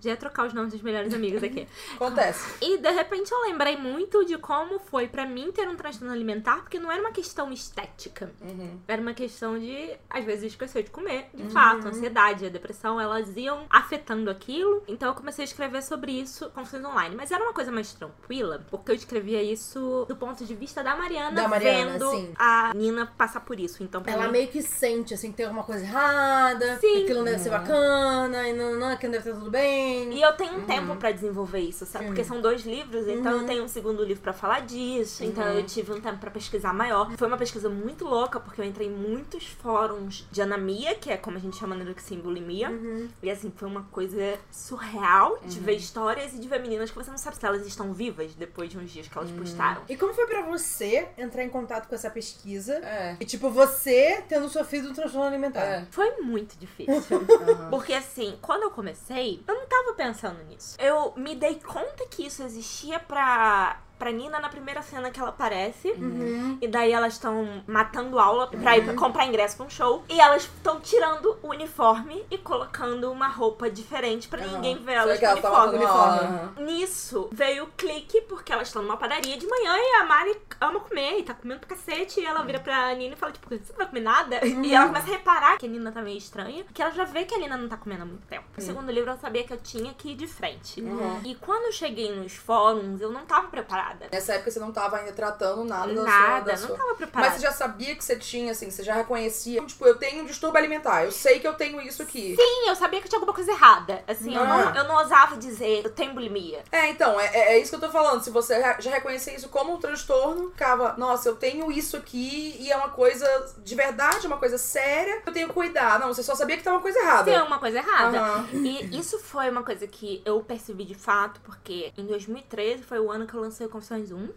Já 0.00 0.10
ia 0.10 0.16
trocar 0.16 0.46
os 0.46 0.54
nomes 0.54 0.72
das 0.72 0.82
melhores 0.82 1.12
amigas 1.12 1.42
aqui. 1.42 1.66
Acontece. 1.96 2.54
E 2.64 2.78
de 2.78 2.90
repente 2.90 3.30
eu 3.30 3.40
lembrei 3.42 3.76
muito 3.76 4.24
de 4.24 4.38
como 4.38 4.78
foi 4.78 5.08
pra 5.08 5.26
mim 5.26 5.52
ter 5.52 5.68
um 5.68 5.76
transtorno 5.76 6.12
alimentar, 6.12 6.56
porque 6.62 6.78
não 6.78 6.90
era 6.90 7.00
uma 7.00 7.12
questão 7.12 7.52
estética. 7.52 8.32
Uhum. 8.40 8.80
Era 8.86 9.00
uma 9.00 9.14
questão 9.14 9.58
de, 9.58 9.96
às 10.08 10.24
vezes, 10.24 10.44
esquecer 10.52 10.82
de 10.82 10.90
comer. 10.90 11.28
De 11.34 11.50
fato, 11.50 11.86
a 11.86 11.90
ansiedade, 11.90 12.46
a 12.46 12.48
depressão, 12.48 13.00
elas 13.00 13.36
iam 13.36 13.66
afetando 13.70 14.30
aquilo. 14.30 14.82
Então 14.88 15.08
eu 15.08 15.14
comecei 15.14 15.44
a 15.44 15.46
escrever 15.46 15.82
sobre 15.82 16.12
isso 16.12 16.50
com 16.50 16.64
Confissões 16.64 16.84
Online. 16.84 17.14
Mas 17.14 17.30
era 17.30 17.42
uma 17.42 17.52
coisa 17.52 17.70
mais 17.70 17.92
tranquila, 17.92 18.64
porque 18.70 18.90
eu 18.90 18.94
escrevia 18.94 19.42
isso 19.42 20.04
do 20.08 20.16
ponto 20.16 20.44
de 20.44 20.54
vista 20.54 20.82
da 20.82 20.96
Mariana, 20.96 21.42
Da 21.42 21.48
Mariana, 21.48 21.92
vendo 21.92 22.10
sim. 22.10 22.32
a 22.36 22.72
Nina 22.74 23.06
passar 23.06 23.40
por 23.40 23.60
isso. 23.60 23.82
Então, 23.82 24.02
pra 24.02 24.12
Ela 24.12 24.26
mim, 24.26 24.32
meio 24.32 24.48
que 24.48 24.62
sente, 24.62 25.14
assim, 25.14 25.23
que 25.30 25.36
tem 25.36 25.46
alguma 25.46 25.64
coisa 25.64 25.82
errada, 25.84 26.76
Sim. 26.78 26.80
que 26.80 27.02
aquilo 27.04 27.18
não 27.18 27.24
deve 27.24 27.38
ser 27.38 27.50
bacana, 27.50 28.48
e 28.48 28.52
não, 28.52 28.74
não, 28.78 28.96
que 28.96 29.04
não 29.06 29.12
deve 29.12 29.28
estar 29.28 29.38
tudo 29.40 29.50
bem. 29.50 30.12
E 30.12 30.22
eu 30.22 30.32
tenho 30.34 30.58
um 30.58 30.64
tempo 30.64 30.96
pra 30.96 31.10
desenvolver 31.12 31.60
isso, 31.60 31.84
sabe? 31.86 32.06
Porque 32.06 32.24
são 32.24 32.40
dois 32.40 32.62
livros, 32.64 33.06
então 33.08 33.32
Uhum. 33.34 33.40
eu 33.40 33.46
tenho 33.46 33.64
um 33.64 33.68
segundo 33.68 34.04
livro 34.04 34.22
pra 34.22 34.32
falar 34.32 34.60
disso. 34.60 35.24
Então 35.24 35.44
eu 35.44 35.64
tive 35.64 35.92
um 35.92 36.00
tempo 36.00 36.18
pra 36.18 36.30
pesquisar 36.30 36.72
maior. 36.72 37.10
Foi 37.16 37.28
uma 37.28 37.36
pesquisa 37.38 37.68
muito 37.68 38.04
louca, 38.04 38.38
porque 38.40 38.60
eu 38.60 38.64
entrei 38.64 38.88
em 38.88 38.90
muitos 38.90 39.46
fóruns 39.46 40.26
de 40.30 40.40
anamia, 40.42 40.94
que 40.94 41.10
é 41.10 41.16
como 41.16 41.36
a 41.36 41.40
gente 41.40 41.56
chama 41.56 41.74
na 41.74 41.82
anorexia 41.82 42.16
e 42.16 42.20
bulimia. 42.20 42.70
Uhum. 42.70 43.08
E 43.22 43.30
assim, 43.30 43.52
foi 43.56 43.68
uma 43.68 43.82
coisa 43.84 44.38
surreal 44.50 45.38
de 45.44 45.60
ver 45.60 45.74
histórias 45.76 46.32
e 46.34 46.38
de 46.38 46.48
ver 46.48 46.60
meninas 46.60 46.90
que 46.90 46.96
você 46.96 47.10
não 47.10 47.18
sabe 47.18 47.36
se 47.36 47.46
elas 47.46 47.66
estão 47.66 47.92
vivas 47.92 48.34
depois 48.34 48.70
de 48.70 48.78
uns 48.78 48.90
dias 48.90 49.06
que 49.08 49.16
elas 49.16 49.30
postaram. 49.30 49.82
E 49.88 49.96
como 49.96 50.12
foi 50.14 50.26
pra 50.26 50.42
você 50.42 51.06
entrar 51.16 51.42
em 51.44 51.48
contato 51.48 51.88
com 51.88 51.94
essa 51.94 52.10
pesquisa? 52.10 52.74
É. 52.76 53.16
E 53.20 53.24
tipo, 53.24 53.50
você 53.50 54.22
tendo 54.28 54.48
sofrido 54.48 54.88
um 54.88 54.92
transtorno 54.92 55.13
alimentar? 55.22 55.60
É. 55.60 55.86
Foi 55.90 56.20
muito 56.20 56.56
difícil. 56.58 57.20
Aham. 57.48 57.70
Porque 57.70 57.92
assim, 57.92 58.38
quando 58.42 58.62
eu 58.62 58.70
comecei, 58.70 59.42
eu 59.46 59.54
não 59.54 59.66
tava 59.66 59.94
pensando 59.94 60.42
nisso. 60.44 60.76
Eu 60.80 61.12
me 61.16 61.34
dei 61.34 61.56
conta 61.56 62.06
que 62.10 62.26
isso 62.26 62.42
existia 62.42 62.98
pra, 62.98 63.80
pra 63.98 64.10
Nina 64.10 64.38
na 64.40 64.48
primeira 64.48 64.82
cena 64.82 65.10
que 65.10 65.20
ela 65.20 65.30
aparece. 65.30 65.90
Uhum. 65.92 66.58
E 66.60 66.68
daí 66.68 66.92
elas 66.92 67.14
estão 67.14 67.62
matando 67.66 68.18
aula 68.18 68.46
pra 68.48 68.76
ir 68.76 68.84
pra 68.84 68.94
comprar 68.94 69.26
ingresso 69.26 69.56
pra 69.56 69.66
um 69.66 69.70
show. 69.70 70.04
E 70.08 70.20
elas 70.20 70.42
estão 70.42 70.80
tirando 70.80 71.38
o 71.42 71.48
uniforme 71.48 72.24
e 72.30 72.38
colocando 72.38 73.10
uma 73.10 73.28
roupa 73.28 73.70
diferente 73.70 74.28
pra 74.28 74.40
ninguém 74.46 74.76
ver 74.76 74.94
elas 74.94 75.20
com 75.20 75.26
ela 75.26 75.66
uniforme. 75.68 75.84
Aham. 75.86 76.52
Nisso 76.58 77.28
veio 77.32 77.64
o 77.64 77.66
clique, 77.68 78.20
porque 78.22 78.52
elas 78.52 78.68
estão 78.68 78.82
numa 78.82 78.96
padaria 78.96 79.36
de 79.36 79.46
manhã 79.46 79.74
e 79.76 79.94
a 80.00 80.04
Mari 80.04 80.36
ama 80.60 80.80
comer 80.80 81.18
e 81.18 81.22
tá 81.22 81.34
comendo 81.34 81.60
pra 81.60 81.76
cacete. 81.76 82.20
E 82.20 82.26
ela 82.26 82.42
vira 82.42 82.60
pra 82.60 82.94
Nina 82.94 83.14
e 83.14 83.16
fala, 83.16 83.32
tipo, 83.32 83.48
você 83.48 83.72
não 83.72 83.78
vai 83.78 83.86
comer 83.86 84.00
nada? 84.00 84.40
E 84.64 84.74
ela 84.74 84.86
começa 84.86 85.08
a 85.08 85.12
reparar 85.12 85.58
que 85.58 85.66
a 85.66 85.68
Nina 85.68 85.92
tá 85.92 86.00
meio 86.00 86.16
estranha, 86.16 86.64
que 86.72 86.80
ela 86.80 86.90
já 86.90 87.04
vê 87.04 87.24
que 87.24 87.34
a 87.34 87.38
Nina 87.38 87.56
não 87.56 87.68
tá 87.68 87.76
comendo 87.76 88.02
há 88.02 88.06
muito 88.06 88.26
tempo. 88.26 88.44
No 88.56 88.62
segundo 88.62 88.90
livro 88.90 89.10
eu 89.10 89.18
sabia 89.18 89.44
que 89.44 89.52
eu 89.52 89.58
tinha 89.58 89.92
que 89.92 90.12
ir 90.12 90.14
de 90.14 90.26
frente. 90.26 90.80
Uhum. 90.80 91.20
E 91.24 91.34
quando 91.34 91.66
eu 91.66 91.72
cheguei 91.72 92.14
nos 92.14 92.34
fóruns, 92.34 93.00
eu 93.00 93.10
não 93.10 93.26
tava 93.26 93.48
preparada. 93.48 93.83
Nessa 94.10 94.34
época 94.34 94.50
você 94.50 94.58
não 94.60 94.72
tava 94.72 94.96
ainda 94.98 95.12
tratando 95.12 95.64
nada 95.64 95.88
da 95.92 95.94
sua- 95.94 96.04
Nada, 96.04 96.52
da 96.52 96.58
não 96.60 96.66
sua... 96.68 96.76
tava 96.76 96.94
preparada. 96.94 97.30
Mas 97.32 97.40
você 97.40 97.46
já 97.46 97.52
sabia 97.52 97.94
que 97.94 98.04
você 98.04 98.16
tinha, 98.16 98.52
assim, 98.52 98.70
você 98.70 98.82
já 98.82 98.94
reconhecia. 98.94 99.62
Tipo, 99.64 99.86
eu 99.86 99.96
tenho 99.96 100.22
um 100.22 100.26
distúrbio 100.26 100.58
alimentar, 100.58 101.04
eu 101.04 101.12
sei 101.12 101.38
que 101.40 101.46
eu 101.46 101.54
tenho 101.54 101.80
isso 101.80 102.02
aqui. 102.02 102.34
Sim, 102.36 102.68
eu 102.68 102.74
sabia 102.76 103.00
que 103.00 103.08
tinha 103.08 103.18
alguma 103.18 103.34
coisa 103.34 103.50
errada. 103.52 104.02
Assim, 104.06 104.34
eu, 104.34 104.42
Ah. 104.42 104.46
não, 104.46 104.74
eu 104.76 104.84
não 104.88 104.96
ousava 104.96 105.36
dizer 105.36 105.82
eu 105.84 105.90
tenho 105.90 106.14
bulimia. 106.14 106.62
É, 106.72 106.88
então, 106.90 107.18
é, 107.20 107.26
é- 107.26 107.52
é 107.54 107.58
isso 107.58 107.70
que 107.70 107.76
eu 107.76 107.80
tô 107.80 107.90
falando. 107.90 108.22
Se 108.22 108.30
você 108.30 108.60
já- 108.60 108.94
reconhecer 108.94 109.34
isso 109.34 109.48
como 109.48 109.74
um 109.74 109.78
transtorno, 109.78 110.50
ficava, 110.50 110.94
nossa, 110.96 111.28
eu 111.28 111.36
tenho 111.36 111.70
isso 111.72 111.96
aqui 111.96 112.56
e 112.60 112.70
é 112.70 112.76
uma 112.76 112.90
coisa 112.90 113.26
de 113.58 113.74
verdade, 113.74 114.26
uma 114.26 114.36
coisa 114.36 114.56
séria, 114.58 115.22
eu 115.26 115.32
tenho 115.32 115.48
que 115.48 115.54
cuidar. 115.54 115.98
Não, 115.98 116.08
você 116.08 116.22
só 116.22 116.34
sabia 116.34 116.56
que 116.56 116.62
tava 116.62 116.76
uma 116.76 116.82
coisa 116.82 116.98
errada. 116.98 117.24
Tem 117.24 117.36
alguma 117.36 117.58
coisa 117.58 117.78
errada. 117.78 118.18
Aham. 118.20 118.48
E 118.52 118.98
isso 118.98 119.18
foi 119.18 119.50
uma 119.50 119.62
coisa 119.62 119.86
que 119.86 120.22
eu 120.24 120.40
percebi 120.40 120.84
de 120.84 120.94
fato, 120.94 121.40
porque 121.40 121.92
em 121.96 122.06
2013 122.06 122.82
foi 122.82 122.98
o 123.00 123.10
ano 123.10 123.26
que 123.26 123.34
eu 123.34 123.40
lancei 123.40 123.66
o 123.66 123.70
Confissões 123.74 124.12
1. 124.12 124.16
Uhum. 124.16 124.30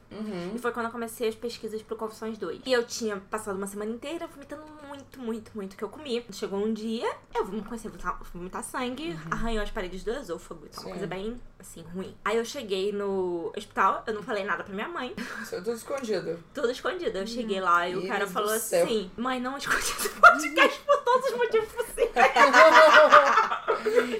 E 0.55 0.57
foi 0.57 0.71
quando 0.71 0.87
eu 0.87 0.91
comecei 0.91 1.27
as 1.29 1.35
pesquisas 1.35 1.79
pro 1.83 1.95
Confissões 1.95 2.39
2. 2.39 2.61
E 2.65 2.73
eu 2.73 2.83
tinha 2.83 3.17
passado 3.17 3.55
uma 3.55 3.67
semana 3.67 3.91
inteira 3.91 4.25
vomitando 4.25 4.63
muito, 4.87 5.19
muito, 5.19 5.51
muito 5.53 5.73
o 5.73 5.77
que 5.77 5.83
eu 5.83 5.89
comi. 5.89 6.25
Chegou 6.31 6.57
um 6.57 6.73
dia, 6.73 7.07
eu 7.35 7.45
comecei 7.45 7.87
a 7.87 7.91
vomitar, 7.91 8.19
vomitar 8.33 8.63
sangue, 8.63 9.15
arranhou 9.29 9.61
as 9.61 9.69
paredes 9.69 10.03
do 10.03 10.09
esôfago. 10.09 10.65
Então, 10.65 10.79
Sim. 10.81 10.87
uma 10.87 10.95
coisa 10.95 11.05
bem, 11.05 11.39
assim, 11.59 11.83
ruim. 11.93 12.15
Aí 12.25 12.35
eu 12.35 12.43
cheguei 12.45 12.91
no 12.91 13.53
hospital, 13.55 14.03
eu 14.07 14.15
não 14.15 14.23
falei 14.23 14.43
nada 14.43 14.63
pra 14.63 14.73
minha 14.73 14.87
mãe, 14.87 15.13
Isso 15.43 15.53
é 15.53 15.59
tudo 15.61 15.73
escondido. 15.77 16.43
tudo 16.51 16.71
escondido. 16.71 17.15
Eu 17.15 17.27
cheguei 17.27 17.61
lá 17.61 17.87
e 17.87 17.95
o 17.95 18.07
cara 18.07 18.25
falou 18.25 18.57
céu. 18.57 18.85
assim: 18.85 19.11
Mãe, 19.15 19.39
não 19.39 19.55
esconde 19.55 19.77
esse 19.81 20.09
podcast 20.09 20.79
por 20.81 20.97
todos 21.03 21.29
os 21.29 21.37
motivos 21.37 21.71
possíveis. 21.73 22.09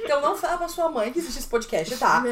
Então 0.03 0.21
não 0.21 0.35
fala 0.35 0.57
pra 0.57 0.67
sua 0.67 0.89
mãe 0.89 1.11
que 1.11 1.19
existe 1.19 1.39
esse 1.39 1.47
podcast, 1.47 1.97
tá? 1.97 2.23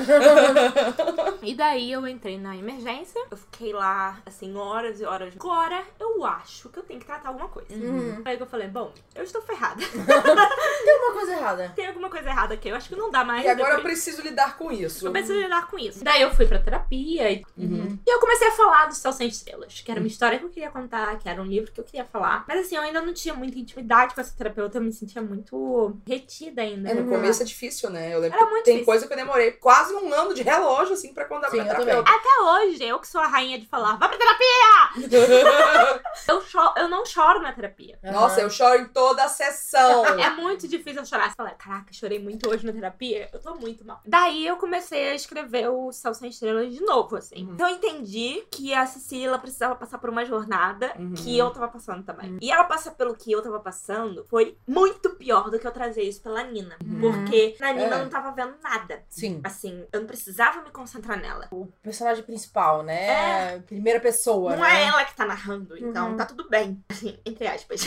E 1.41 1.53
daí 1.53 1.91
eu 1.91 2.07
entrei 2.07 2.39
na 2.39 2.55
emergência, 2.55 3.21
eu 3.29 3.37
fiquei 3.37 3.73
lá, 3.73 4.19
assim, 4.25 4.55
horas 4.55 4.99
e 4.99 5.05
horas. 5.05 5.33
Agora 5.35 5.83
eu 5.99 6.25
acho 6.25 6.69
que 6.69 6.79
eu 6.79 6.83
tenho 6.83 6.99
que 6.99 7.05
tratar 7.05 7.29
alguma 7.29 7.47
coisa. 7.49 7.73
Uhum. 7.73 8.21
Aí 8.25 8.37
que 8.37 8.43
eu 8.43 8.47
falei, 8.47 8.67
bom, 8.67 8.91
eu 9.13 9.23
estou 9.23 9.41
ferrada. 9.41 9.81
Tem 9.85 10.97
uma 10.97 11.13
coisa 11.13 11.31
errada. 11.33 11.73
Tem 11.75 11.87
alguma 11.87 12.09
coisa 12.09 12.29
errada 12.29 12.53
aqui, 12.53 12.69
eu 12.69 12.75
acho 12.75 12.89
que 12.89 12.95
não 12.95 13.11
dá 13.11 13.23
mais. 13.23 13.45
E 13.45 13.47
agora 13.47 13.75
eu 13.75 13.81
preciso 13.81 14.21
lidar 14.21 14.57
com 14.57 14.71
isso. 14.71 15.07
Eu 15.07 15.11
preciso 15.11 15.39
lidar 15.39 15.67
com 15.67 15.77
isso. 15.77 16.03
Daí 16.03 16.21
eu 16.21 16.33
fui 16.33 16.45
pra 16.45 16.59
terapia 16.59 17.31
e... 17.31 17.45
Uhum. 17.57 17.97
e 18.05 18.09
eu 18.09 18.19
comecei 18.19 18.47
a 18.47 18.51
falar 18.51 18.87
do 18.87 18.95
Céu 18.95 19.13
Sem 19.13 19.27
Estrelas, 19.27 19.81
que 19.81 19.91
era 19.91 19.99
uma 19.99 20.07
história 20.07 20.39
que 20.39 20.45
eu 20.45 20.49
queria 20.49 20.69
contar, 20.69 21.17
que 21.19 21.29
era 21.29 21.41
um 21.41 21.45
livro 21.45 21.71
que 21.71 21.79
eu 21.79 21.83
queria 21.83 22.05
falar. 22.05 22.43
Mas 22.47 22.65
assim, 22.65 22.75
eu 22.75 22.81
ainda 22.81 23.01
não 23.01 23.13
tinha 23.13 23.33
muita 23.33 23.57
intimidade 23.57 24.13
com 24.13 24.21
essa 24.21 24.33
terapeuta, 24.35 24.77
eu 24.77 24.81
me 24.81 24.91
sentia 24.91 25.21
muito 25.21 25.95
retida 26.07 26.61
ainda. 26.61 26.89
É, 26.89 26.93
no 26.93 27.09
começo 27.15 27.41
é 27.41 27.45
difícil, 27.45 27.89
né? 27.89 28.13
Eu 28.13 28.19
lembro 28.19 28.37
Era 28.37 28.45
que 28.47 28.53
tem 28.55 28.63
difícil. 28.63 28.85
coisa 28.85 29.07
que 29.07 29.13
eu 29.13 29.17
demorei 29.17 29.51
quase 29.51 29.93
um 29.93 30.13
ano 30.13 30.33
de 30.33 30.41
relógio, 30.41 30.93
assim, 30.93 31.13
pra 31.13 31.25
contar 31.25 31.49
Sim, 31.49 31.63
pra 31.63 31.75
terapeuta. 31.75 32.09
Até 32.09 32.41
hoje, 32.41 32.83
eu 32.83 32.99
que 32.99 33.07
sou 33.07 33.21
a 33.21 33.27
rainha 33.27 33.59
de 33.59 33.67
falar, 33.67 33.97
vai 33.97 34.09
pra 34.09 34.17
terapia! 34.17 34.95
eu, 36.27 36.41
cho- 36.41 36.73
eu 36.77 36.87
não 36.87 37.05
choro 37.05 37.41
na 37.41 37.51
terapia. 37.53 37.97
Nossa, 38.03 38.41
eu 38.41 38.49
choro 38.49 38.79
em 38.81 38.87
toda 38.89 39.23
a 39.23 39.27
sessão. 39.29 40.05
É 40.05 40.29
muito 40.31 40.67
difícil 40.67 41.01
eu 41.01 41.05
chorar. 41.05 41.29
Você 41.29 41.35
fala, 41.35 41.51
caraca, 41.51 41.91
chorei 41.93 42.19
muito 42.19 42.49
hoje 42.49 42.65
na 42.65 42.71
terapia. 42.73 43.29
Eu 43.33 43.39
tô 43.41 43.55
muito 43.55 43.85
mal. 43.85 43.99
Daí 44.05 44.45
eu 44.45 44.57
comecei 44.57 45.09
a 45.09 45.15
escrever 45.15 45.69
o 45.69 45.91
Céu 45.91 46.13
Sem 46.13 46.29
Estrelas 46.29 46.73
de 46.73 46.81
novo, 46.81 47.15
assim. 47.15 47.45
Uhum. 47.45 47.53
Então 47.53 47.67
eu 47.69 47.75
entendi 47.75 48.43
que 48.51 48.73
a 48.73 48.85
Cecília 48.85 49.37
precisava 49.37 49.75
passar 49.75 49.97
por 49.97 50.09
uma 50.09 50.25
jornada 50.25 50.93
Uhum. 50.97 51.13
que 51.13 51.37
eu 51.37 51.49
tava 51.51 51.67
passando 51.67 52.03
também. 52.03 52.37
E 52.41 52.51
ela 52.51 52.63
passar 52.63 52.91
pelo 52.91 53.15
que 53.15 53.31
eu 53.31 53.41
tava 53.41 53.59
passando 53.59 54.25
foi 54.29 54.57
muito 54.67 55.09
pior 55.11 55.49
do 55.49 55.59
que 55.59 55.67
eu 55.67 55.71
trazer 55.71 56.03
isso 56.03 56.21
pela 56.21 56.43
Nina. 56.43 56.77
Porque 57.11 57.55
na 57.59 57.73
Nina 57.73 57.95
É. 57.95 57.99
eu 57.99 58.03
não 58.03 58.09
tava 58.09 58.31
vendo 58.31 58.55
nada. 58.61 59.03
Sim. 59.09 59.41
Assim, 59.43 59.85
eu 59.91 59.99
não 60.01 60.07
precisava 60.07 60.61
me 60.61 60.71
concentrar 60.71 61.19
nela. 61.19 61.47
O 61.51 61.67
personagem 61.81 62.23
principal, 62.23 62.83
né? 62.83 63.59
Primeira 63.67 63.99
pessoa, 63.99 64.55
Não 64.55 64.63
né? 64.63 64.83
é 64.83 64.87
ela 64.87 65.05
que 65.05 65.15
tá 65.15 65.25
narrando, 65.25 65.77
então 65.77 66.11
Uhum. 66.11 66.17
tá 66.17 66.25
tudo 66.25 66.49
bem. 66.49 66.83
Assim, 66.89 67.17
entre 67.25 67.47
aspas. 67.47 67.81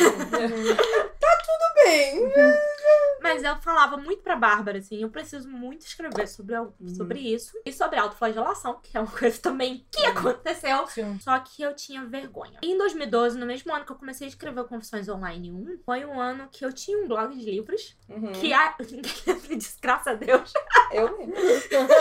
Bem, 1.84 2.20
Mas 3.28 3.44
eu 3.44 3.56
falava 3.56 3.96
muito 3.96 4.22
pra 4.22 4.34
Bárbara, 4.36 4.78
assim, 4.78 5.02
eu 5.02 5.10
preciso 5.10 5.48
muito 5.48 5.82
escrever 5.82 6.26
sobre, 6.28 6.54
al- 6.54 6.74
sobre 6.96 7.20
isso. 7.20 7.52
E 7.64 7.72
sobre 7.72 7.98
autoflagelação, 7.98 8.80
que 8.82 8.96
é 8.96 9.00
uma 9.00 9.10
coisa 9.10 9.38
também 9.40 9.86
que 9.90 10.04
aconteceu. 10.06 10.86
Sim. 10.88 11.18
Só 11.20 11.38
que 11.40 11.62
eu 11.62 11.74
tinha 11.74 12.04
vergonha. 12.04 12.58
E 12.62 12.72
em 12.72 12.78
2012, 12.78 13.38
no 13.38 13.46
mesmo 13.46 13.74
ano 13.74 13.84
que 13.84 13.92
eu 13.92 13.96
comecei 13.96 14.26
a 14.26 14.28
escrever 14.28 14.64
Confissões 14.64 15.08
Online 15.08 15.52
1, 15.52 15.78
foi 15.84 16.04
um 16.04 16.20
ano 16.20 16.48
que 16.50 16.64
eu 16.64 16.72
tinha 16.72 16.98
um 16.98 17.06
blog 17.08 17.34
de 17.36 17.44
livros. 17.44 17.96
Uhum. 18.08 18.32
Que 18.32 18.52
a... 18.52 18.74
disso, 19.56 19.78
graças 19.80 20.06
a 20.08 20.14
Deus. 20.14 20.52
Eu 20.92 21.16
lembro. 21.18 21.36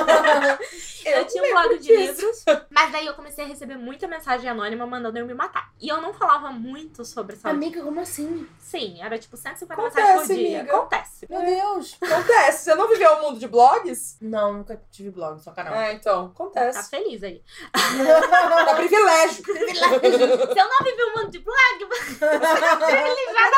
Eu, 1.05 1.25
tinha 1.25 1.43
um 1.43 1.49
blog 1.51 1.77
de 1.79 1.95
livros. 1.95 2.43
Mas 2.69 2.91
daí 2.91 3.05
eu 3.05 3.13
comecei 3.13 3.45
a 3.45 3.47
receber 3.47 3.77
muita 3.77 4.07
mensagem 4.07 4.49
anônima 4.49 4.85
mandando 4.85 5.17
eu 5.17 5.25
me 5.25 5.33
matar. 5.33 5.71
E 5.79 5.87
eu 5.87 6.01
não 6.01 6.13
falava 6.13 6.51
muito 6.51 7.05
sobre 7.05 7.35
saúde. 7.35 7.57
Amiga, 7.57 7.81
como 7.83 7.99
assim? 8.01 8.47
Sim, 8.59 9.01
era 9.01 9.17
tipo 9.17 9.37
150 9.37 9.73
Acontece, 9.81 10.01
mensagens 10.01 10.27
por 10.27 10.35
dia. 10.35 10.59
amiga. 10.59 10.75
Acontece. 10.77 11.16
Meu 11.29 11.41
Deus. 11.43 11.97
Acontece. 12.03 12.63
Você 12.65 12.75
não 12.75 12.87
viveu 12.87 13.13
o 13.13 13.21
mundo 13.21 13.39
de 13.39 13.47
blogs? 13.47 14.17
Não, 14.21 14.53
nunca 14.53 14.81
tive 14.91 15.09
blog, 15.11 15.39
só 15.41 15.51
canal. 15.51 15.73
É, 15.75 15.93
então, 15.93 16.27
Tá 16.27 16.31
acontece. 16.33 16.89
feliz 16.89 17.23
aí. 17.23 17.41
Dá 17.73 18.75
privilégio. 18.75 19.43
Se 19.43 20.59
eu 20.59 20.69
não 20.69 20.79
vivi 20.83 21.03
um 21.03 21.15
mundo 21.19 21.31
de 21.31 21.39
blog, 21.39 21.85
você 21.89 22.19
tá 22.25 22.75
privilegiada. 22.77 23.57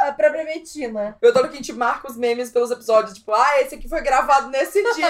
A 0.00 0.12
própria 0.12 0.44
Betina. 0.44 1.16
Eu 1.20 1.30
adoro 1.30 1.48
que 1.48 1.54
a 1.54 1.56
gente 1.56 1.72
marca 1.72 2.08
os 2.10 2.16
memes 2.16 2.50
pelos 2.50 2.70
episódios. 2.70 3.14
Tipo, 3.16 3.32
ah, 3.32 3.60
esse 3.60 3.74
aqui 3.76 3.88
foi 3.88 4.00
gravado 4.02 4.48
nesse 4.48 4.82
dia. 4.94 5.08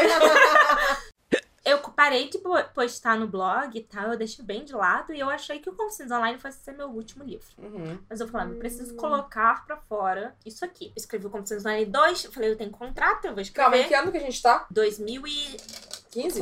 Eu 1.64 1.79
parei 1.79 2.29
de 2.29 2.38
po- 2.38 2.64
postar 2.75 3.16
no 3.16 3.29
blog 3.29 3.79
e 3.79 3.83
tal, 3.85 4.11
eu 4.11 4.18
deixei 4.18 4.44
bem 4.44 4.64
de 4.64 4.72
lado 4.75 5.12
e 5.14 5.20
eu 5.20 5.31
achei 5.31 5.61
que 5.61 5.70
o 5.70 5.75
Confissões 5.75 6.11
Online 6.11 6.37
fosse 6.38 6.59
ser 6.59 6.72
meu 6.72 6.88
último 6.88 7.22
livro. 7.22 7.46
Uhum. 7.57 7.98
Mas 8.11 8.18
eu 8.20 8.27
falei, 8.27 8.55
eu 8.55 8.59
preciso 8.59 8.94
colocar 8.96 9.64
pra 9.64 9.77
fora 9.77 10.35
isso 10.44 10.64
aqui. 10.64 10.87
Eu 10.87 10.92
escrevi 10.96 11.27
o 11.27 11.31
Confissões 11.31 11.64
Online 11.64 11.87
2, 11.87 12.25
eu 12.25 12.33
falei, 12.33 12.51
eu 12.51 12.57
tenho 12.57 12.70
contrato, 12.72 13.27
eu 13.27 13.35
vou 13.35 13.44
Calma, 13.55 13.77
em 13.77 13.81
escrever. 13.83 13.88
que 13.88 13.94
ano 13.94 14.11
que 14.11 14.18
a 14.18 14.20
gente 14.20 14.42
tá? 14.42 14.66
2014, 14.70 16.02
15? 16.12 16.38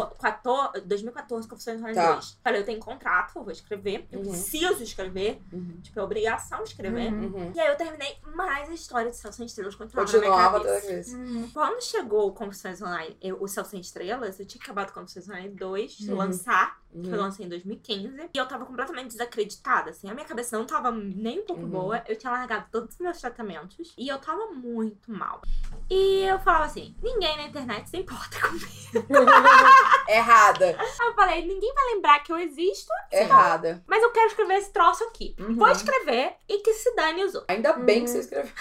2014, 0.84 1.48
Confissões 1.48 1.78
Online 1.80 1.94
Tá. 1.94 2.12
2. 2.14 2.38
Falei, 2.42 2.60
eu 2.60 2.64
tenho 2.64 2.80
contrato, 2.80 3.36
eu 3.38 3.42
vou 3.44 3.52
escrever. 3.52 4.06
Eu 4.10 4.18
Uhum. 4.20 4.28
preciso 4.30 4.82
escrever. 4.82 5.40
Uhum. 5.52 5.78
Tipo, 5.82 6.00
é 6.00 6.02
obrigação 6.02 6.62
escrever. 6.64 7.12
Uhum. 7.12 7.26
Uhum. 7.26 7.52
E 7.54 7.60
aí 7.60 7.68
eu 7.68 7.76
terminei 7.76 8.16
mais 8.34 8.68
a 8.68 8.74
história 8.74 9.10
de 9.10 9.16
Céu 9.16 9.32
Sem 9.32 9.46
Estrelas 9.46 9.74
continuava 9.76 10.10
na 10.12 10.18
minha 10.18 10.30
cabeça. 10.36 10.64
toda 10.64 10.80
vez. 10.80 11.52
Quando 11.52 11.82
chegou 11.82 12.28
o 12.28 12.32
Confissões 12.32 12.82
Online, 12.82 13.16
eu- 13.22 13.40
o 13.40 13.46
Céu 13.48 13.64
Sem 13.64 13.80
Estrelas, 13.80 14.38
eu 14.40 14.46
tinha 14.46 14.62
acabado 14.62 14.90
o 14.90 14.92
Confissões 14.92 15.28
Online 15.28 15.48
2 15.54 15.92
de 15.92 16.10
Uhum. 16.10 16.18
lançar, 16.18 16.80
que 16.90 16.98
eu 17.08 17.12
Uhum. 17.12 17.20
lancei 17.20 17.46
em 17.46 17.48
2015, 17.48 18.28
e 18.34 18.36
eu 18.38 18.46
tava 18.46 18.66
completamente 18.66 19.08
desacreditada, 19.12 19.90
assim, 19.90 20.10
a 20.10 20.14
minha 20.14 20.26
cabeça 20.26 20.58
não 20.58 20.66
tava 20.66 20.90
nem 20.90 21.38
um 21.40 21.44
pouco 21.46 21.62
Uhum. 21.62 21.68
boa, 21.68 22.02
eu 22.08 22.16
tinha 22.16 22.32
largado 22.32 22.66
todos 22.72 22.94
os 22.94 22.98
meus 23.00 23.20
tratamentos, 23.20 23.94
e 23.96 24.08
eu 24.08 24.18
tava 24.18 24.46
muito 24.48 25.12
mal. 25.12 25.40
E 25.88 26.22
eu 26.24 26.38
falava 26.40 26.64
assim, 26.64 26.94
ninguém 27.00 27.36
na 27.36 27.44
internet 27.44 27.88
se 27.88 27.96
importa 27.98 28.40
comigo. 28.40 28.66
Errada. 30.08 30.76
Eu 31.00 31.14
falei, 31.14 31.46
ninguém 31.46 31.72
vai 31.72 31.94
lembrar 31.94 32.18
que 32.20 32.32
eu 32.32 32.38
existo, 32.38 32.92
Errada. 33.12 33.82
mas 33.86 34.02
eu 34.02 34.10
quero 34.10 34.26
escrever 34.26 34.54
esse 34.54 34.72
troço 34.72 35.04
aqui. 35.04 35.36
Uhum. 35.38 35.56
Vou 35.56 35.68
escrever 35.68 36.34
e 36.48 36.58
que 36.58 36.74
se 36.74 36.94
dane 36.94 37.24
os 37.24 37.34
outros. 37.34 37.54
Ainda 37.54 37.72
bem 37.74 38.04
que 38.04 38.10
você 38.10 38.18
escreveu. 38.18 38.52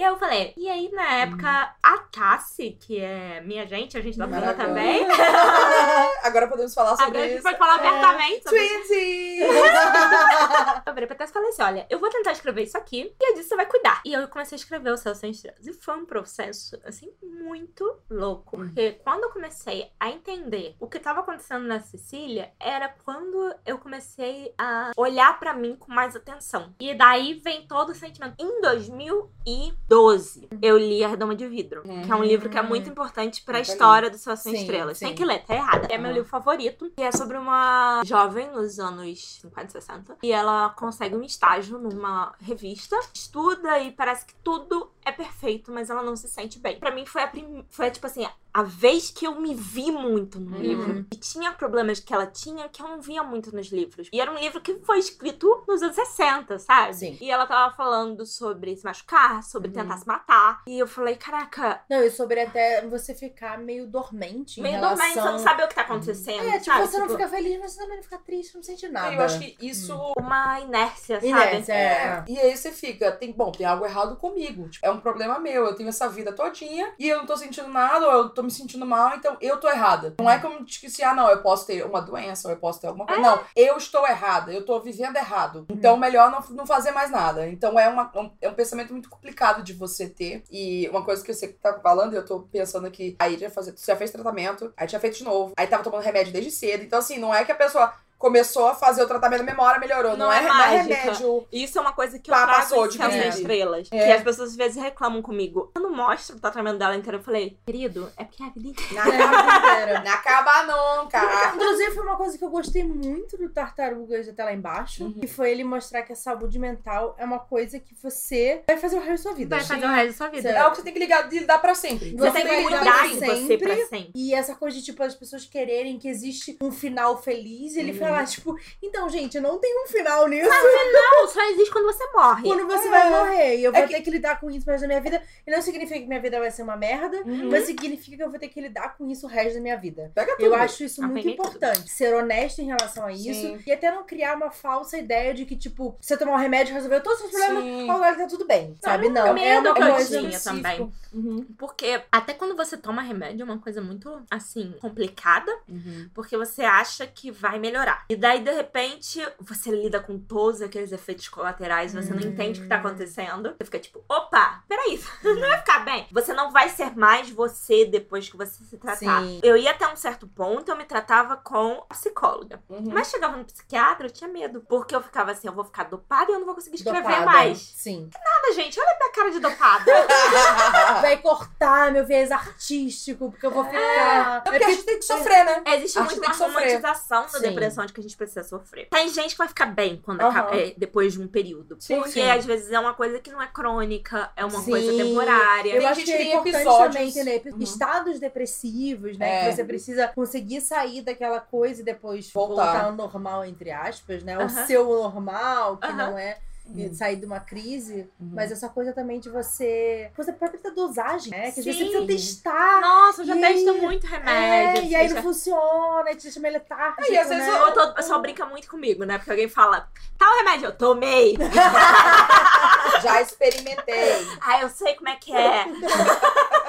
E 0.00 0.02
aí 0.02 0.08
eu 0.08 0.16
falei, 0.18 0.54
e 0.56 0.66
aí 0.66 0.90
na 0.92 1.12
época, 1.16 1.74
a 1.82 1.98
Tassi, 1.98 2.70
que 2.80 2.98
é 2.98 3.42
minha 3.42 3.66
gente, 3.66 3.98
a 3.98 4.00
gente 4.00 4.16
da 4.16 4.26
Bruna 4.26 4.54
também, 4.54 5.06
Agora 6.22 6.48
podemos 6.48 6.72
falar 6.72 6.96
sobre 6.96 7.04
agora 7.04 7.24
a 7.24 7.28
gente 7.28 7.34
isso. 7.34 7.42
pode 7.42 7.58
falar 7.58 7.74
abertamente 7.74 8.42
sobre 8.42 8.58
Twinsies! 8.58 9.40
Eu 10.86 10.94
virei 10.94 11.06
pra 11.06 11.16
Tess 11.16 11.30
e 11.30 11.32
falei 11.32 11.48
assim: 11.50 11.62
olha, 11.62 11.86
eu 11.88 11.98
vou 11.98 12.08
tentar 12.10 12.32
escrever 12.32 12.62
isso 12.62 12.76
aqui 12.76 13.14
e 13.20 13.30
eu 13.30 13.34
disse 13.34 13.50
você 13.50 13.56
vai 13.56 13.66
cuidar. 13.66 14.00
E 14.04 14.12
eu 14.12 14.26
comecei 14.28 14.56
a 14.56 14.60
escrever 14.60 14.90
o 14.90 14.96
Céu 14.96 15.14
Sem 15.14 15.30
Estrelas. 15.30 15.66
E 15.66 15.72
foi 15.72 15.96
um 15.96 16.04
processo, 16.04 16.78
assim, 16.84 17.12
muito 17.22 17.98
louco. 18.08 18.56
Hum. 18.56 18.66
Porque 18.66 18.92
quando 19.04 19.24
eu 19.24 19.30
comecei 19.30 19.90
a 20.00 20.10
entender 20.10 20.74
o 20.80 20.88
que 20.88 20.98
tava 20.98 21.20
acontecendo 21.20 21.66
na 21.66 21.80
Cecília, 21.80 22.50
era 22.58 22.88
quando 23.04 23.54
eu 23.64 23.78
comecei 23.78 24.52
a 24.58 24.90
olhar 24.96 25.38
pra 25.38 25.54
mim 25.54 25.76
com 25.76 25.92
mais 25.92 26.16
atenção. 26.16 26.74
E 26.80 26.94
daí 26.94 27.34
vem 27.34 27.66
todo 27.66 27.90
o 27.90 27.94
sentimento. 27.94 28.34
Em 28.38 28.60
2000 28.60 29.30
e 29.46 29.72
2012, 29.90 30.48
eu 30.62 30.78
li 30.78 31.02
A 31.02 31.08
Redoma 31.08 31.34
de 31.34 31.46
Vidro, 31.48 31.82
que 31.82 32.10
é 32.12 32.14
um 32.14 32.22
livro 32.22 32.48
que 32.48 32.56
é 32.56 32.62
muito 32.62 32.88
importante 32.88 33.42
pra 33.42 33.58
Nunca 33.58 33.66
li. 33.66 33.72
história 33.72 34.08
do 34.10 34.16
Céu 34.16 34.36
Sem 34.36 34.54
Estrelas. 34.54 34.98
sim. 34.98 35.06
Tem 35.06 35.14
que 35.16 35.24
ler, 35.24 35.42
tá 35.44 35.54
errada. 35.54 35.88
É 35.90 35.98
meu 35.98 36.06
Aham. 36.06 36.14
livro 36.14 36.28
favorito, 36.28 36.90
que 36.96 37.02
é 37.02 37.10
sobre 37.10 37.36
uma 37.36 38.00
jovem 38.04 38.50
nos 38.52 38.78
anos 38.78 39.40
50, 39.40 39.68
60, 39.72 40.16
e 40.22 40.30
ela 40.30 40.70
consegue 40.70 41.16
um 41.16 41.22
estágio 41.22 41.76
numa 41.78 42.32
revista, 42.40 42.96
estuda 43.12 43.80
e 43.80 43.90
parece 43.90 44.24
que 44.26 44.34
tudo 44.36 44.90
é 45.04 45.10
perfeito, 45.10 45.72
mas 45.72 45.90
ela 45.90 46.02
não 46.02 46.14
se 46.14 46.28
sente 46.28 46.58
bem. 46.60 46.78
Pra 46.78 46.92
mim 46.94 47.04
foi 47.04 47.22
a 47.22 47.26
prim... 47.26 47.64
foi 47.68 47.90
tipo 47.90 48.06
assim, 48.06 48.24
a 48.52 48.62
vez 48.62 49.10
que 49.10 49.26
eu 49.26 49.40
me 49.40 49.54
vi 49.54 49.90
muito 49.90 50.38
no 50.40 50.56
Uhum. 50.56 50.62
livro. 50.62 51.06
E 51.12 51.16
tinha 51.16 51.52
problemas 51.52 52.00
que 52.00 52.12
ela 52.12 52.26
tinha 52.26 52.68
que 52.68 52.82
eu 52.82 52.88
não 52.88 53.00
via 53.00 53.22
muito 53.22 53.54
nos 53.54 53.68
livros. 53.70 54.08
E 54.12 54.20
era 54.20 54.30
um 54.30 54.38
livro 54.38 54.60
que 54.60 54.74
foi 54.80 54.98
escrito 54.98 55.62
nos 55.68 55.82
anos 55.82 55.94
60, 55.94 56.58
sabe? 56.58 56.94
Sim. 56.94 57.18
E 57.20 57.30
ela 57.30 57.46
tava 57.46 57.74
falando 57.74 58.24
sobre 58.26 58.76
se 58.76 58.84
machucar, 58.84 59.42
sobre 59.44 59.68
Uhum. 59.68 59.74
tentar 59.74 59.98
se 59.98 60.06
matar. 60.06 60.62
E 60.66 60.78
eu 60.78 60.86
falei, 60.86 61.16
caraca, 61.16 61.82
Não, 61.88 62.02
e 62.02 62.10
sobre 62.10 62.40
até 62.40 62.86
você 62.86 63.14
ficar 63.14 63.58
meio 63.58 63.86
dormente 63.86 64.60
em 64.60 64.62
meio 64.62 64.76
relação... 64.76 64.96
dormente, 64.96 65.14
você 65.20 65.30
não 65.32 65.38
sabe 65.38 65.62
o 65.64 65.68
que 65.68 65.74
tá 65.74 65.82
acontecendo. 65.82 66.42
É, 66.44 66.58
tipo, 66.58 66.64
sabe? 66.64 66.86
você 66.86 66.98
não 66.98 67.06
Tipo, 67.06 67.18
fica 67.18 67.28
feliz, 67.28 67.58
mas 67.60 67.72
você 67.72 67.80
também 67.80 67.96
não 67.96 68.02
fica 68.02 68.18
triste, 68.18 68.54
não 68.54 68.62
sente 68.62 68.88
nada. 68.88 69.14
Eu 69.14 69.20
acho 69.22 69.38
que 69.38 69.56
isso. 69.60 69.94
Uma 70.18 70.60
inércia, 70.60 71.16
sabe? 71.16 71.28
Inércia, 71.28 71.72
é. 71.72 71.76
É. 71.76 72.24
E 72.28 72.38
aí 72.38 72.56
você 72.56 72.70
fica, 72.72 73.10
tem, 73.12 73.32
bom, 73.32 73.50
tem 73.52 73.66
algo 73.66 73.84
errado 73.84 74.16
comigo. 74.16 74.68
Tipo, 74.68 74.86
é 74.86 74.90
um 74.90 75.00
problema 75.00 75.38
meu. 75.38 75.64
Eu 75.66 75.74
tenho 75.74 75.88
essa 75.88 76.08
vida 76.08 76.32
todinha 76.32 76.92
e 76.98 77.08
eu 77.08 77.18
não 77.18 77.26
tô 77.26 77.36
sentindo 77.36 77.68
nada, 77.68 78.06
ou 78.06 78.12
eu 78.12 78.28
tô 78.30 78.39
me 78.42 78.50
sentindo 78.50 78.86
mal, 78.86 79.16
então 79.16 79.36
eu 79.40 79.58
tô 79.58 79.68
errada. 79.68 80.14
Não 80.18 80.30
é 80.30 80.38
como 80.38 80.66
se, 80.68 81.02
ah, 81.02 81.14
não, 81.14 81.28
eu 81.30 81.42
posso 81.42 81.66
ter 81.66 81.84
uma 81.84 82.00
doença, 82.00 82.48
ou 82.48 82.54
eu 82.54 82.58
posso 82.58 82.80
ter 82.80 82.86
alguma 82.86 83.06
coisa. 83.06 83.20
Não, 83.20 83.40
eu 83.54 83.76
estou 83.76 84.06
errada, 84.06 84.52
eu 84.52 84.64
tô 84.64 84.78
vivendo 84.80 85.16
errado. 85.16 85.66
Então, 85.70 85.96
melhor 85.96 86.30
não, 86.30 86.56
não 86.56 86.66
fazer 86.66 86.90
mais 86.90 87.10
nada. 87.10 87.48
Então, 87.48 87.78
é, 87.78 87.88
uma, 87.88 88.10
um, 88.16 88.30
é 88.40 88.48
um 88.48 88.54
pensamento 88.54 88.92
muito 88.92 89.08
complicado 89.08 89.62
de 89.62 89.72
você 89.72 90.08
ter. 90.08 90.42
E 90.50 90.88
uma 90.88 91.04
coisa 91.04 91.24
que 91.24 91.32
você 91.32 91.48
tá 91.48 91.78
falando, 91.80 92.14
eu 92.14 92.24
tô 92.24 92.40
pensando 92.40 92.86
aqui, 92.86 93.16
aí 93.18 93.38
já, 93.38 93.48
já 93.76 93.96
fez 93.96 94.10
tratamento, 94.10 94.72
aí 94.76 94.86
tinha 94.86 95.00
feito 95.00 95.18
de 95.18 95.24
novo, 95.24 95.52
aí 95.56 95.66
tava 95.66 95.82
tomando 95.82 96.02
remédio 96.02 96.32
desde 96.32 96.50
cedo. 96.50 96.84
Então, 96.84 96.98
assim, 96.98 97.18
não 97.18 97.34
é 97.34 97.44
que 97.44 97.52
a 97.52 97.56
pessoa 97.56 97.92
começou 98.20 98.68
a 98.68 98.74
fazer 98.74 99.02
o 99.02 99.06
tratamento, 99.08 99.40
a 99.40 99.44
memória 99.44 99.80
melhorou. 99.80 100.10
Não, 100.12 100.26
Não 100.26 100.32
é, 100.32 100.38
é 100.38 100.42
não 100.42 100.48
é 100.48 100.76
mágica. 100.76 100.94
remédio. 100.94 101.46
Isso 101.50 101.78
é 101.78 101.80
uma 101.80 101.92
coisa 101.92 102.18
que 102.18 102.30
eu 102.30 102.34
trago 102.34 102.52
passou 102.52 102.86
de 102.86 102.98
Céu. 102.98 103.08
Estrelas. 103.28 103.88
É. 103.90 104.06
Que 104.06 104.12
as 104.12 104.22
pessoas 104.22 104.50
às 104.50 104.56
vezes 104.56 104.80
reclamam 104.80 105.22
comigo. 105.22 105.72
Eu 105.74 105.80
não 105.82 105.90
mostro 105.90 106.36
o 106.36 106.40
tratamento 106.40 106.78
dela 106.78 106.94
inteiro. 106.94 107.16
Eu 107.18 107.22
falei, 107.22 107.56
querido, 107.66 108.12
é 108.18 108.24
porque 108.24 108.42
é 108.42 108.46
a 108.46 108.50
vida 108.50 108.68
inteira. 108.68 109.04
Na 109.04 109.56
Inteira. 109.56 110.02
Não 110.04 110.12
acaba 110.12 110.62
nunca. 111.02 111.52
Inclusive, 111.54 111.92
foi 111.92 112.02
uma 112.04 112.16
coisa 112.16 112.36
que 112.36 112.44
eu 112.44 112.50
gostei 112.50 112.84
muito 112.84 113.38
do 113.38 113.48
Tartarugas 113.48 114.28
até 114.28 114.44
lá 114.44 114.52
embaixo, 114.52 115.04
Uhum. 115.04 115.12
que 115.14 115.26
foi 115.26 115.50
ele 115.50 115.64
mostrar 115.64 116.02
que 116.02 116.12
a 116.12 116.16
saúde 116.16 116.58
mental 116.58 117.14
é 117.18 117.24
uma 117.24 117.38
coisa 117.38 117.80
que 117.80 117.94
você 117.94 118.62
vai 118.66 118.76
fazer 118.76 118.96
o 118.96 119.00
resto 119.00 119.10
da 119.24 119.30
sua 119.30 119.32
vida. 119.34 119.56
Vai 119.56 119.64
fazer 119.64 119.86
o 119.86 119.88
resto 119.88 120.06
da 120.08 120.12
sua 120.16 120.28
vida. 120.28 120.42
Certo. 120.42 120.56
É 120.56 120.58
algo 120.58 120.70
que 120.72 120.76
você 120.76 120.84
tem 120.84 120.92
que 120.92 120.98
ligar, 120.98 121.28
lidar 121.32 121.58
pra 121.58 121.74
sempre. 121.74 122.10
Você 122.10 122.30
Você 122.30 122.32
tem 122.32 122.42
que 122.46 122.56
lidar 122.68 122.78
cuidar 122.78 123.02
de 123.06 123.14
você 123.14 123.58
pra 123.58 123.76
sempre. 123.76 124.10
E 124.14 124.34
essa 124.34 124.54
coisa 124.54 124.76
de, 124.76 124.84
tipo, 124.84 125.02
as 125.02 125.14
pessoas 125.14 125.46
quererem 125.46 125.98
que 125.98 126.06
existe 126.08 126.58
um 126.62 126.70
final 126.70 127.22
feliz, 127.22 127.76
ele 127.76 127.92
Uhum. 127.92 127.98
Falar, 128.10 128.26
tipo, 128.26 128.58
então, 128.82 129.08
gente, 129.08 129.38
não 129.40 129.58
tem 129.58 129.84
um 129.84 129.86
final 129.86 130.28
nisso. 130.28 130.48
Não, 130.48 131.28
só 131.28 131.42
existe 131.50 131.70
quando 131.70 131.86
você 131.86 132.04
morre. 132.12 132.42
Quando 132.42 132.66
você 132.66 132.88
É. 132.88 132.90
vai 132.90 133.10
morrer. 133.10 133.56
E 133.58 133.64
eu 133.64 133.72
É 133.74 133.78
vou 133.78 133.88
que- 133.88 133.94
ter 133.94 134.00
que 134.02 134.10
lidar 134.10 134.38
com 134.40 134.50
isso 134.50 134.66
resto 134.68 134.82
da 134.82 134.86
minha 134.88 135.00
vida. 135.00 135.22
E 135.46 135.50
não 135.50 135.60
significa 135.62 135.98
que 136.00 136.06
minha 136.06 136.20
vida 136.20 136.38
vai 136.38 136.50
ser 136.50 136.62
uma 136.62 136.76
merda, 136.76 137.18
Uhum. 137.24 137.50
mas 137.50 137.64
significa 137.66 138.16
que 138.16 138.22
eu 138.22 138.30
vou 138.30 138.38
ter 138.38 138.48
que 138.48 138.60
lidar 138.60 138.96
com 138.96 139.06
isso 139.08 139.26
o 139.26 139.28
resto 139.28 139.54
da 139.54 139.60
minha 139.60 139.76
vida. 139.76 140.10
Pega 140.14 140.32
tudo. 140.36 140.44
Eu 140.46 140.54
acho 140.54 140.84
isso 140.84 141.00
muito 141.02 141.14
peguei 141.14 141.36
tudo. 141.36 141.48
importante. 141.48 141.90
Ser 141.90 142.14
honesto 142.14 142.60
em 142.60 142.66
relação 142.66 143.04
a 143.06 143.12
isso. 143.12 143.22
Sim. 143.40 143.58
E 143.66 143.72
até 143.72 143.90
não 143.90 144.04
criar 144.04 144.36
uma 144.36 144.50
falsa 144.50 144.96
ideia 144.98 145.32
de 145.34 145.44
que, 145.44 145.56
tipo, 145.56 145.96
você 146.00 146.16
tomar 146.16 146.32
um 146.34 146.38
remédio 146.38 146.74
resolveu 146.74 147.02
todos 147.02 147.20
os 147.22 147.30
seus 147.30 147.44
problemas, 147.44 147.64
Sim. 147.64 147.90
agora 147.90 148.16
tá 148.16 148.26
tudo 148.26 148.44
bem. 148.46 148.76
Sabe? 148.82 149.08
Não. 149.08 149.26
um 149.26 149.28
é 149.30 149.32
medo 149.32 149.70
uma 149.72 150.00
específica. 150.00 150.40
também. 150.40 150.92
Uhum. 151.12 151.46
Porque 151.58 152.00
até 152.10 152.32
quando 152.34 152.56
você 152.56 152.76
toma 152.76 153.02
remédio 153.02 153.42
é 153.42 153.44
uma 153.44 153.58
coisa 153.58 153.80
muito, 153.80 154.22
assim, 154.30 154.74
complicada. 154.80 155.52
Uhum. 155.68 156.08
Porque 156.14 156.36
você 156.36 156.62
acha 156.62 157.06
que 157.06 157.30
vai 157.30 157.58
melhorar. 157.58 157.99
E 158.08 158.16
daí, 158.16 158.42
de 158.42 158.50
repente, 158.50 159.20
você 159.38 159.70
lida 159.70 160.00
com 160.00 160.18
todos 160.18 160.60
aqueles 160.62 160.92
efeitos 160.92 161.28
colaterais, 161.28 161.92
você 161.94 162.10
não 162.12 162.20
Hum. 162.20 162.32
entende 162.32 162.60
o 162.60 162.62
que 162.64 162.68
tá 162.68 162.76
acontecendo. 162.76 163.54
Você 163.58 163.64
fica 163.64 163.78
tipo, 163.78 164.04
opa, 164.08 164.62
peraí, 164.68 165.00
não 165.24 165.40
vai 165.40 165.58
ficar 165.58 165.80
bem. 165.84 166.06
Você 166.12 166.32
não 166.32 166.50
vai 166.50 166.68
ser 166.68 166.96
mais 166.96 167.30
você 167.30 167.84
depois 167.86 168.28
que 168.28 168.36
você 168.36 168.64
se 168.64 168.76
tratar. 168.76 169.22
Sim. 169.22 169.40
Eu 169.42 169.56
ia 169.56 169.70
até 169.70 169.86
um 169.86 169.96
certo 169.96 170.26
ponto, 170.26 170.68
eu 170.70 170.76
me 170.76 170.84
tratava 170.84 171.36
com 171.36 171.84
psicóloga. 171.88 172.60
Uhum. 172.68 172.90
Mas 172.92 173.08
chegava 173.10 173.36
no 173.36 173.44
psiquiatra, 173.44 174.06
eu 174.06 174.10
tinha 174.10 174.28
medo. 174.28 174.60
Porque 174.68 174.94
eu 174.94 175.02
ficava 175.02 175.30
assim, 175.32 175.46
eu 175.48 175.54
vou 175.54 175.64
ficar 175.64 175.84
dopada 175.84 176.30
e 176.30 176.34
eu 176.34 176.38
não 176.38 176.46
vou 176.46 176.54
conseguir 176.54 176.76
escrever 176.76 177.02
Dopada. 177.02 177.24
mais. 177.26 177.58
Sim. 177.58 178.08
Nada, 178.12 178.54
gente, 178.54 178.78
olha 178.80 178.90
a 178.90 178.96
minha 178.98 179.12
cara 179.12 179.30
de 179.30 179.40
dopada. 179.40 179.84
Vai 181.00 181.16
cortar 181.18 181.92
meu 181.92 182.04
viés 182.06 182.30
artístico, 182.30 183.30
porque 183.30 183.46
eu 183.46 183.50
vou 183.50 183.64
ficar. 183.64 184.38
É 184.38 184.40
porque 184.50 184.64
a 184.64 184.70
gente 184.70 184.82
tem 184.84 184.98
que 184.98 185.04
sofrer, 185.04 185.44
né? 185.44 185.62
Existe 185.74 185.98
que 186.06 186.20
que 186.20 186.34
sofrer. 186.34 186.46
romantização 186.46 187.26
da 187.32 187.38
depressão 187.38 187.84
que 187.92 188.00
a 188.00 188.02
gente 188.02 188.16
precisa 188.16 188.42
sofrer. 188.44 188.88
Tem 188.90 189.08
gente 189.08 189.32
que 189.32 189.38
vai 189.38 189.48
ficar 189.48 189.66
bem 189.66 190.00
quando 190.04 190.20
Aham. 190.20 190.30
acaba- 190.30 190.56
é, 190.56 190.74
depois 190.76 191.12
de 191.12 191.20
um 191.20 191.26
período. 191.28 191.76
Sim, 191.80 191.96
porque 191.96 192.12
sim. 192.12 192.30
às 192.30 192.44
vezes 192.44 192.70
é 192.70 192.78
uma 192.78 192.94
coisa 192.94 193.18
que 193.18 193.30
não 193.30 193.40
é 193.42 193.46
crônica, 193.46 194.30
é 194.36 194.44
uma 194.44 194.60
Sim. 194.60 194.70
coisa 194.70 194.92
temporária. 194.92 195.70
Eu 195.74 195.78
Tem 195.78 195.86
acho 195.88 196.00
gente 196.00 196.06
que 196.06 196.12
é 196.12 196.16
que 196.16 196.22
tem 196.24 196.30
importante 196.32 196.56
episódios- 196.56 196.94
também 196.94 197.08
entender 197.08 197.42
Uhum. 197.54 197.58
estados 197.62 198.20
depressivos, 198.20 199.16
né? 199.18 199.46
É. 199.46 199.48
Que 199.50 199.56
você 199.56 199.64
precisa 199.64 200.08
conseguir 200.08 200.60
sair 200.60 201.02
daquela 201.02 201.40
coisa 201.40 201.80
e 201.80 201.84
depois 201.84 202.30
Voltar. 202.32 202.64
voltar, 202.64 202.84
ao 202.86 202.92
normal, 202.92 203.44
entre 203.44 203.70
aspas, 203.70 204.22
né? 204.22 204.36
O 204.38 204.42
Aham. 204.42 204.66
seu 204.66 204.84
normal, 204.84 205.76
que 205.78 205.92
não 205.92 206.18
é 206.18 206.38
Uhum. 206.74 206.94
sair 206.94 207.16
de 207.16 207.26
uma 207.26 207.40
crise. 207.40 208.08
Uhum. 208.20 208.30
Mas 208.32 208.50
essa 208.52 208.68
coisa 208.68 208.92
também 208.92 209.18
de 209.20 209.28
você. 209.28 210.10
Você 210.16 210.32
pode 210.32 210.58
ter 210.58 210.70
dosagem, 210.72 211.30
né? 211.30 211.50
Que 211.52 211.60
às 211.60 211.64
vezes 211.66 211.80
você 211.80 211.98
Sim. 211.98 212.06
precisa 212.06 212.06
testar. 212.06 212.80
Nossa, 212.80 213.22
eu 213.22 213.26
já 213.26 213.36
E- 213.36 213.40
testo 213.40 213.74
muito 213.74 214.06
remédio. 214.06 214.82
É, 214.82 214.84
e 214.86 214.94
aí 214.94 215.08
já- 215.08 215.14
não 215.16 215.22
funciona, 215.22 216.14
te 216.14 216.22
deixa 216.24 216.40
meio 216.40 216.54
letárgico, 216.54 217.12
E 217.12 217.18
às 217.18 217.28
vezes 217.28 217.46
né? 217.46 217.58
Eu 217.62 217.72
tô- 217.72 217.94
pessoal 217.94 218.20
brinca 218.22 218.46
muito 218.46 218.68
comigo, 218.68 219.04
né? 219.04 219.18
Porque 219.18 219.30
alguém 219.30 219.48
fala, 219.48 219.88
tal 220.18 220.36
remédio 220.36 220.66
eu 220.66 220.76
tomei. 220.76 221.36
Já 223.02 223.20
experimentei. 223.22 224.26
ah, 224.40 224.60
eu 224.62 224.68
sei 224.68 224.94
como 224.94 225.08
é 225.08 225.16
que 225.16 225.34
é. 225.34 225.64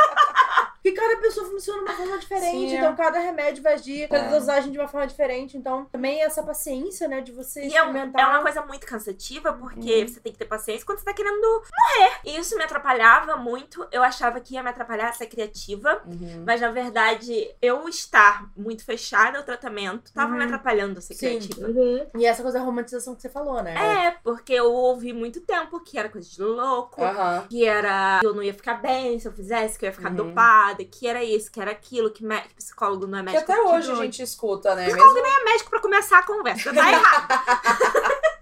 Porque 0.81 0.91
cada 0.99 1.17
pessoa 1.21 1.45
funciona 1.47 1.79
de 1.83 1.85
uma 1.89 1.95
forma 1.97 2.17
diferente, 2.17 2.69
Sim, 2.69 2.75
é. 2.75 2.79
então 2.79 2.95
cada 2.95 3.19
remédio 3.19 3.61
vai 3.61 3.73
agir, 3.73 4.07
cada 4.09 4.25
É. 4.25 4.29
dosagem 4.29 4.71
de 4.71 4.79
uma 4.79 4.87
forma 4.87 5.05
diferente. 5.05 5.55
Então, 5.57 5.85
também 5.85 6.21
essa 6.23 6.41
paciência, 6.41 7.07
né, 7.07 7.21
de 7.21 7.31
você 7.31 7.61
E 7.61 7.65
é, 7.65 7.67
experimentar. 7.67 8.21
é 8.21 8.27
uma 8.27 8.41
coisa 8.41 8.61
muito 8.65 8.85
cansativa, 8.87 9.53
porque 9.53 10.01
Uhum. 10.01 10.07
você 10.07 10.19
tem 10.19 10.31
que 10.31 10.39
ter 10.39 10.45
paciência 10.45 10.85
quando 10.85 10.97
você 10.99 11.05
tá 11.05 11.13
querendo 11.13 11.39
morrer. 11.39 12.11
E 12.25 12.37
isso 12.37 12.57
me 12.57 12.63
atrapalhava 12.63 13.35
muito. 13.37 13.87
Eu 13.91 14.01
achava 14.01 14.39
que 14.41 14.55
ia 14.55 14.63
me 14.63 14.69
atrapalhar 14.69 15.13
ser 15.13 15.27
criativa. 15.27 16.01
Uhum. 16.05 16.43
Mas 16.45 16.61
na 16.61 16.71
verdade, 16.71 17.53
eu 17.61 17.87
estar 17.87 18.49
muito 18.57 18.83
fechada 18.83 19.37
ao 19.37 19.43
tratamento 19.43 20.11
tava 20.13 20.31
Uhum. 20.31 20.37
me 20.39 20.43
atrapalhando 20.45 20.97
a 20.97 21.01
ser 21.01 21.13
Sim. 21.13 21.39
criativa. 21.39 22.09
E 22.17 22.25
essa 22.25 22.41
coisa 22.41 22.57
da 22.59 22.65
romantização 22.65 23.15
que 23.15 23.21
você 23.21 23.29
falou, 23.29 23.61
né? 23.61 23.75
É, 24.07 24.11
porque 24.23 24.53
eu 24.53 24.71
ouvi 24.73 25.13
muito 25.13 25.41
tempo 25.41 25.79
que 25.81 25.97
era 25.97 26.09
coisa 26.09 26.27
de 26.29 26.41
louco, 26.41 27.01
que 27.49 27.65
era 27.65 28.19
que 28.19 28.25
eu 28.25 28.33
não 28.33 28.41
ia 28.43 28.53
ficar 28.53 28.75
bem 28.75 29.19
se 29.19 29.27
eu 29.27 29.31
fizesse, 29.31 29.77
que 29.77 29.85
eu 29.85 29.89
ia 29.89 29.93
ficar 29.93 30.09
Uhum. 30.09 30.15
Dopada, 30.71 30.85
que 30.85 31.07
era 31.07 31.23
isso, 31.23 31.51
que 31.51 31.59
era 31.59 31.71
aquilo, 31.71 32.11
que, 32.11 32.23
que 32.23 32.53
psicólogo 32.55 33.07
não 33.07 33.19
é 33.19 33.21
Que 33.21 33.31
médico. 33.31 33.51
até 33.51 33.61
que 33.61 33.67
hoje 33.67 33.91
a 33.91 33.95
gente 33.95 34.21
escuta, 34.21 34.75
né? 34.75 34.85
Psicólogo 34.85 35.13
Mesmo... 35.13 35.29
nem 35.29 35.41
é 35.41 35.43
médico 35.45 35.69
pra 35.69 35.81
começar 35.81 36.19
a 36.19 36.23
conversa, 36.23 36.73
tá 36.73 36.91
errado. 36.91 37.27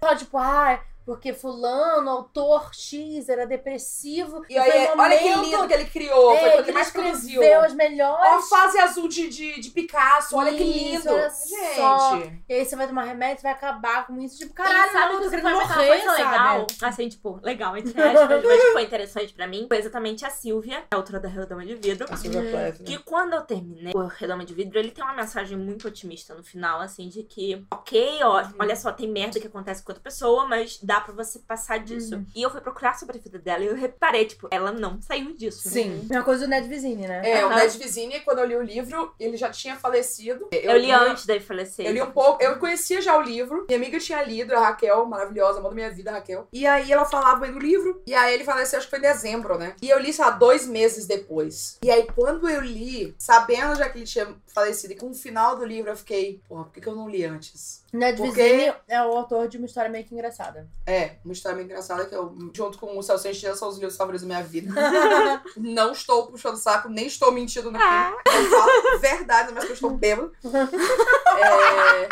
Só 0.02 0.16
tipo, 0.16 0.38
ah, 0.38 0.80
porque 1.04 1.32
fulano, 1.32 2.08
autor 2.10 2.70
X, 2.74 3.28
era 3.28 3.46
depressivo. 3.46 4.44
E 4.48 4.56
aí, 4.58 4.86
foi 4.86 4.96
um 4.96 5.00
olha 5.00 5.18
que 5.18 5.24
momento- 5.30 5.44
lindo 5.50 5.66
que 5.68 5.74
ele 5.74 5.84
criou. 5.86 6.34
É, 6.34 6.38
foi 6.40 6.50
quando 6.50 6.64
que 6.64 6.70
ele 6.70 6.72
mais 6.78 6.90
produziu. 6.90 7.42
as 7.42 7.70
Ó, 7.70 7.74
a 7.74 7.76
melhores. 7.76 8.48
fase 8.48 8.78
azul 8.78 9.08
de, 9.08 9.28
de, 9.28 9.60
de 9.60 9.70
Picasso, 9.70 10.36
olha 10.36 10.52
que 10.54 10.62
Isso, 10.62 11.08
lindo. 11.08 11.12
olha 11.14 11.30
só. 11.30 12.16
Gente. 12.18 12.42
E 12.48 12.52
aí 12.54 12.64
você 12.64 12.76
vai 12.76 12.86
tomar 12.86 13.04
remédio, 13.04 13.38
você 13.40 13.42
vai 13.48 13.52
acabar 13.52 14.06
com 14.06 14.18
isso. 14.20 14.38
Tipo, 14.38 14.54
Caralho, 14.54 14.76
caralho, 14.76 14.92
sabe 14.92 15.04
não, 15.04 15.12
eu 15.12 15.16
que 15.16 15.18
tô 15.18 15.36
isso 15.36 15.44
querendo 15.44 15.68
morrer, 15.68 15.86
coisa 15.88 16.04
sabe? 16.16 16.22
legal? 16.30 16.66
Assim, 16.82 17.08
tipo, 17.08 17.40
legal, 17.42 17.76
entre 17.76 18.00
aspas, 18.02 18.28
mas 18.44 18.60
que 18.60 18.72
foi 18.72 18.82
interessante 18.82 19.34
pra 19.34 19.46
mim. 19.46 19.66
Foi 19.68 19.78
exatamente 19.78 20.24
a 20.24 20.30
Silvia, 20.30 20.84
a 20.90 20.96
autora 20.96 21.20
da 21.20 21.28
Redoma 21.28 21.64
de 21.64 21.74
Vidro. 21.74 22.06
A 22.10 22.16
Silvia 22.16 22.40
Uhum. 22.40 22.50
Plath, 22.50 22.78
né? 22.80 22.84
Que 22.86 22.98
quando 22.98 23.34
eu 23.34 23.42
terminei 23.42 23.92
o 23.94 24.06
Redoma 24.06 24.44
de 24.44 24.54
Vidro, 24.54 24.78
ele 24.78 24.90
tem 24.90 25.02
uma 25.04 25.14
mensagem 25.14 25.56
muito 25.56 25.88
otimista 25.88 26.34
no 26.34 26.42
final, 26.42 26.80
assim, 26.80 27.08
de 27.08 27.22
que, 27.22 27.64
ok, 27.70 28.20
ó, 28.22 28.40
Uhum. 28.42 28.52
olha 28.60 28.76
só, 28.76 28.92
tem 28.92 29.08
merda 29.08 29.38
que 29.40 29.46
acontece 29.46 29.82
com 29.82 29.90
outra 29.92 30.02
pessoa, 30.02 30.46
mas 30.46 30.78
dá 30.90 31.00
pra 31.00 31.14
você 31.14 31.38
passar 31.38 31.78
disso. 31.78 32.16
Uhum. 32.16 32.26
E 32.34 32.42
eu 32.42 32.50
fui 32.50 32.60
procurar 32.60 32.98
sobre 32.98 33.16
a 33.16 33.20
vida 33.20 33.38
dela 33.38 33.62
e 33.62 33.68
eu 33.68 33.76
reparei, 33.76 34.24
tipo, 34.24 34.48
ela 34.50 34.72
não 34.72 35.00
saiu 35.00 35.36
disso. 35.36 35.68
Sim. 35.68 36.00
Mesma 36.10 36.24
coisa 36.24 36.44
do 36.44 36.50
Ned 36.50 36.68
Vizini, 36.68 37.06
né? 37.06 37.22
É, 37.24 37.44
o 37.44 37.48
Aham. 37.48 37.56
Ned 37.58 37.78
Vizini, 37.78 38.18
quando 38.20 38.40
eu 38.40 38.46
li 38.46 38.56
o 38.56 38.62
livro, 38.62 39.14
ele 39.20 39.36
já 39.36 39.50
tinha 39.50 39.76
falecido. 39.76 40.48
Eu, 40.50 40.76
li 40.76 40.90
antes 40.90 41.26
dele 41.26 41.38
falecer. 41.38 41.86
Eu 41.86 41.92
li 41.92 42.02
um 42.02 42.10
pouco, 42.10 42.42
eu 42.42 42.58
conhecia 42.58 43.00
já 43.00 43.16
o 43.16 43.22
livro. 43.22 43.66
Minha 43.68 43.78
amiga 43.78 44.00
tinha 44.00 44.20
lido, 44.24 44.52
a 44.52 44.58
Raquel, 44.58 45.06
maravilhosa, 45.06 45.60
amor 45.60 45.68
da 45.68 45.76
minha 45.76 45.90
vida, 45.92 46.10
a 46.10 46.14
Raquel. 46.14 46.48
E 46.52 46.66
aí 46.66 46.90
ela 46.90 47.04
falava 47.04 47.46
do 47.46 47.58
livro, 47.60 48.02
e 48.04 48.12
aí 48.12 48.34
ele 48.34 48.42
faleceu, 48.42 48.78
acho 48.78 48.88
que 48.88 48.90
foi 48.90 48.98
em 48.98 49.02
dezembro, 49.02 49.56
né? 49.56 49.76
E 49.80 49.88
eu 49.88 49.98
li, 49.98 50.12
sei 50.12 50.24
lá, 50.24 50.32
dois 50.32 50.66
meses 50.66 51.06
depois. 51.06 51.78
E 51.84 51.90
aí 51.90 52.04
quando 52.16 52.48
eu 52.48 52.60
li, 52.60 53.14
sabendo 53.16 53.76
já 53.76 53.88
que 53.88 53.98
ele 53.98 54.06
tinha 54.06 54.34
falecido, 54.52 54.92
e 54.92 54.96
com 54.96 55.10
o 55.10 55.14
final 55.14 55.56
do 55.56 55.64
livro, 55.64 55.90
eu 55.90 55.96
fiquei, 55.96 56.40
porra, 56.48 56.64
por 56.64 56.72
que, 56.72 56.80
que 56.80 56.88
eu 56.88 56.96
não 56.96 57.08
li 57.08 57.24
antes? 57.24 57.79
Ned 57.92 58.16
Porque- 58.16 58.72
é 58.88 59.02
o 59.02 59.16
autor 59.16 59.48
de 59.48 59.56
uma 59.56 59.66
história 59.66 59.90
meio 59.90 60.04
que 60.04 60.14
engraçada. 60.14 60.68
É, 60.86 61.16
uma 61.24 61.32
história 61.32 61.56
meio 61.56 61.66
engraçada 61.66 62.06
que 62.06 62.14
eu, 62.14 62.32
junto 62.54 62.78
com 62.78 62.96
o 62.96 63.02
Sem 63.02 63.32
Estrela, 63.32 63.56
são 63.56 63.68
os 63.68 63.76
livros 63.78 63.96
favoritos 63.96 64.26
da 64.26 64.32
minha 64.32 64.46
vida. 64.46 64.72
Não 65.56 65.90
estou 65.92 66.28
puxando 66.28 66.56
saco, 66.56 66.88
nem 66.88 67.06
estou 67.06 67.32
mentindo 67.32 67.68
aqui. 67.70 67.78
É. 67.82 68.36
Eu 68.38 68.50
falo 68.50 68.98
verdade, 69.00 69.52
mas 69.52 69.64
que 69.64 69.70
eu 69.70 69.74
estou 69.74 69.90
bêbado. 69.90 70.32
É, 71.42 72.08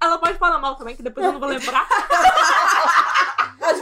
Ela 0.00 0.18
pode 0.18 0.36
falar 0.36 0.58
mal 0.58 0.76
também, 0.76 0.94
que 0.94 1.02
depois 1.02 1.24
eu 1.24 1.32
não 1.32 1.40
vou 1.40 1.48
lembrar. 1.48 1.88